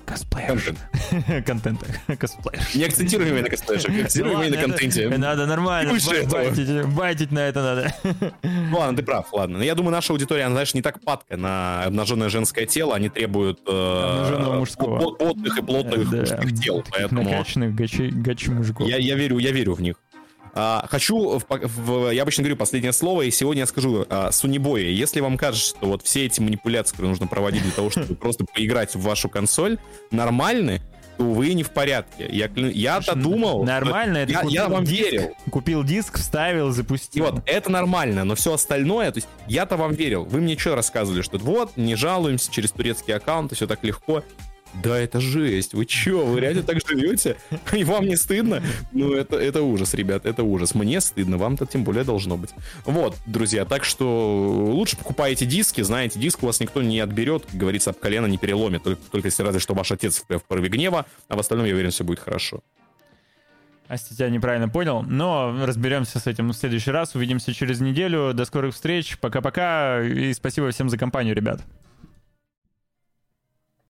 Косплеер. 0.08 0.74
Контент. 1.46 1.80
Косплеер. 2.18 2.62
Не 2.74 2.84
акцентируем 2.84 3.42
на 3.42 3.48
косплеер, 3.48 3.80
акцентируем 4.04 4.50
на 4.50 4.56
контенте. 4.56 5.08
Надо 5.08 5.46
нормально. 5.46 5.92
Байтить 6.86 7.30
на 7.30 7.40
это 7.40 7.62
надо. 7.62 7.94
Ну 8.42 8.78
ладно, 8.78 8.96
ты 8.96 9.02
прав, 9.02 9.32
ладно. 9.32 9.62
Я 9.62 9.74
думаю, 9.74 9.92
наша 9.92 10.12
аудитория, 10.12 10.44
она, 10.44 10.54
знаешь, 10.54 10.74
не 10.74 10.82
так 10.82 11.00
падка 11.02 11.36
на 11.36 11.84
обнаженное 11.84 12.28
женское 12.28 12.66
тело, 12.66 12.94
они 12.94 13.08
требуют 13.08 13.60
э, 13.66 14.54
мужского. 14.58 15.14
плотных 15.14 15.58
и 15.58 15.62
плотных 15.62 16.10
мужских 16.10 16.60
тел, 16.60 16.84
поэтому... 16.90 17.24
Накачанных 17.24 17.74
гачи 17.74 18.50
мужиков. 18.50 18.88
Я 18.88 19.16
верю, 19.16 19.38
я 19.38 19.50
верю 19.50 19.74
в 19.74 19.82
них. 19.82 19.96
А, 20.54 20.86
хочу, 20.88 21.38
в, 21.38 21.44
в, 21.48 22.10
я 22.10 22.22
обычно 22.22 22.42
говорю 22.42 22.56
последнее 22.56 22.92
слово, 22.92 23.22
и 23.22 23.30
сегодня 23.30 23.60
я 23.62 23.66
скажу, 23.66 24.06
а, 24.08 24.30
Сунибои, 24.32 24.84
если 24.84 25.20
вам 25.20 25.36
кажется, 25.36 25.68
что 25.68 25.86
вот 25.86 26.02
все 26.02 26.26
эти 26.26 26.40
манипуляции, 26.40 26.92
которые 26.92 27.10
нужно 27.10 27.26
проводить 27.26 27.62
для 27.62 27.72
того, 27.72 27.90
чтобы 27.90 28.14
просто 28.14 28.44
поиграть 28.44 28.94
в 28.94 29.00
вашу 29.00 29.28
консоль, 29.28 29.78
нормальны, 30.10 30.82
то 31.18 31.24
вы 31.24 31.52
не 31.52 31.64
в 31.64 31.70
порядке. 31.70 32.28
Я, 32.30 32.48
я-то 32.54 33.14
думал... 33.16 33.64
Нормально, 33.64 34.18
это 34.18 34.32
я, 34.32 34.42
я 34.44 34.68
вам 34.68 34.84
диск, 34.84 35.10
верил. 35.10 35.34
Купил 35.50 35.82
диск, 35.82 36.18
вставил, 36.18 36.70
запустил. 36.70 37.24
И 37.26 37.30
вот, 37.30 37.42
это 37.44 37.70
нормально, 37.70 38.24
но 38.24 38.36
все 38.36 38.54
остальное, 38.54 39.10
то 39.10 39.18
есть 39.18 39.28
я-то 39.48 39.76
вам 39.76 39.92
верил. 39.92 40.24
Вы 40.24 40.40
мне 40.40 40.56
что 40.56 40.76
рассказывали, 40.76 41.22
что 41.22 41.38
вот, 41.38 41.76
не 41.76 41.96
жалуемся 41.96 42.50
через 42.52 42.70
турецкий 42.70 43.14
аккаунт, 43.14 43.52
все 43.52 43.66
так 43.66 43.82
легко. 43.82 44.22
Да, 44.74 44.98
это 44.98 45.20
жесть. 45.20 45.74
Вы 45.74 45.86
чё, 45.86 46.24
вы 46.24 46.40
реально 46.40 46.62
так 46.62 46.78
живете? 46.86 47.36
И 47.72 47.84
вам 47.84 48.06
не 48.06 48.16
стыдно? 48.16 48.62
Ну, 48.92 49.12
это, 49.12 49.36
это 49.36 49.62
ужас, 49.62 49.94
ребят, 49.94 50.26
это 50.26 50.42
ужас. 50.42 50.74
Мне 50.74 51.00
стыдно, 51.00 51.38
вам-то 51.38 51.66
тем 51.66 51.84
более 51.84 52.04
должно 52.04 52.36
быть. 52.36 52.50
Вот, 52.84 53.16
друзья, 53.26 53.64
так 53.64 53.84
что 53.84 54.70
лучше 54.72 54.96
покупайте 54.96 55.46
диски, 55.46 55.82
знаете, 55.82 56.18
диск 56.18 56.42
у 56.42 56.46
вас 56.46 56.60
никто 56.60 56.82
не 56.82 57.00
отберет, 57.00 57.46
как 57.46 57.56
говорится, 57.56 57.90
об 57.90 57.96
колено 57.96 58.26
не 58.26 58.38
переломит, 58.38 58.82
только, 58.82 59.00
только 59.10 59.28
если 59.28 59.42
разве 59.42 59.60
что 59.60 59.74
ваш 59.74 59.90
отец 59.92 60.24
в, 60.28 60.38
порыве 60.40 60.68
гнева, 60.68 61.06
а 61.28 61.36
в 61.36 61.40
остальном, 61.40 61.66
я 61.66 61.74
уверен, 61.74 61.90
все 61.90 62.04
будет 62.04 62.20
хорошо. 62.20 62.62
Асти 63.88 64.14
тебя 64.14 64.28
неправильно 64.28 64.68
понял, 64.68 65.02
но 65.02 65.64
разберемся 65.64 66.18
с 66.18 66.26
этим 66.26 66.50
в 66.50 66.52
следующий 66.52 66.90
раз. 66.90 67.14
Увидимся 67.14 67.54
через 67.54 67.80
неделю. 67.80 68.34
До 68.34 68.44
скорых 68.44 68.74
встреч. 68.74 69.18
Пока-пока. 69.18 70.02
И 70.02 70.34
спасибо 70.34 70.70
всем 70.70 70.90
за 70.90 70.98
компанию, 70.98 71.34
ребят. 71.34 71.62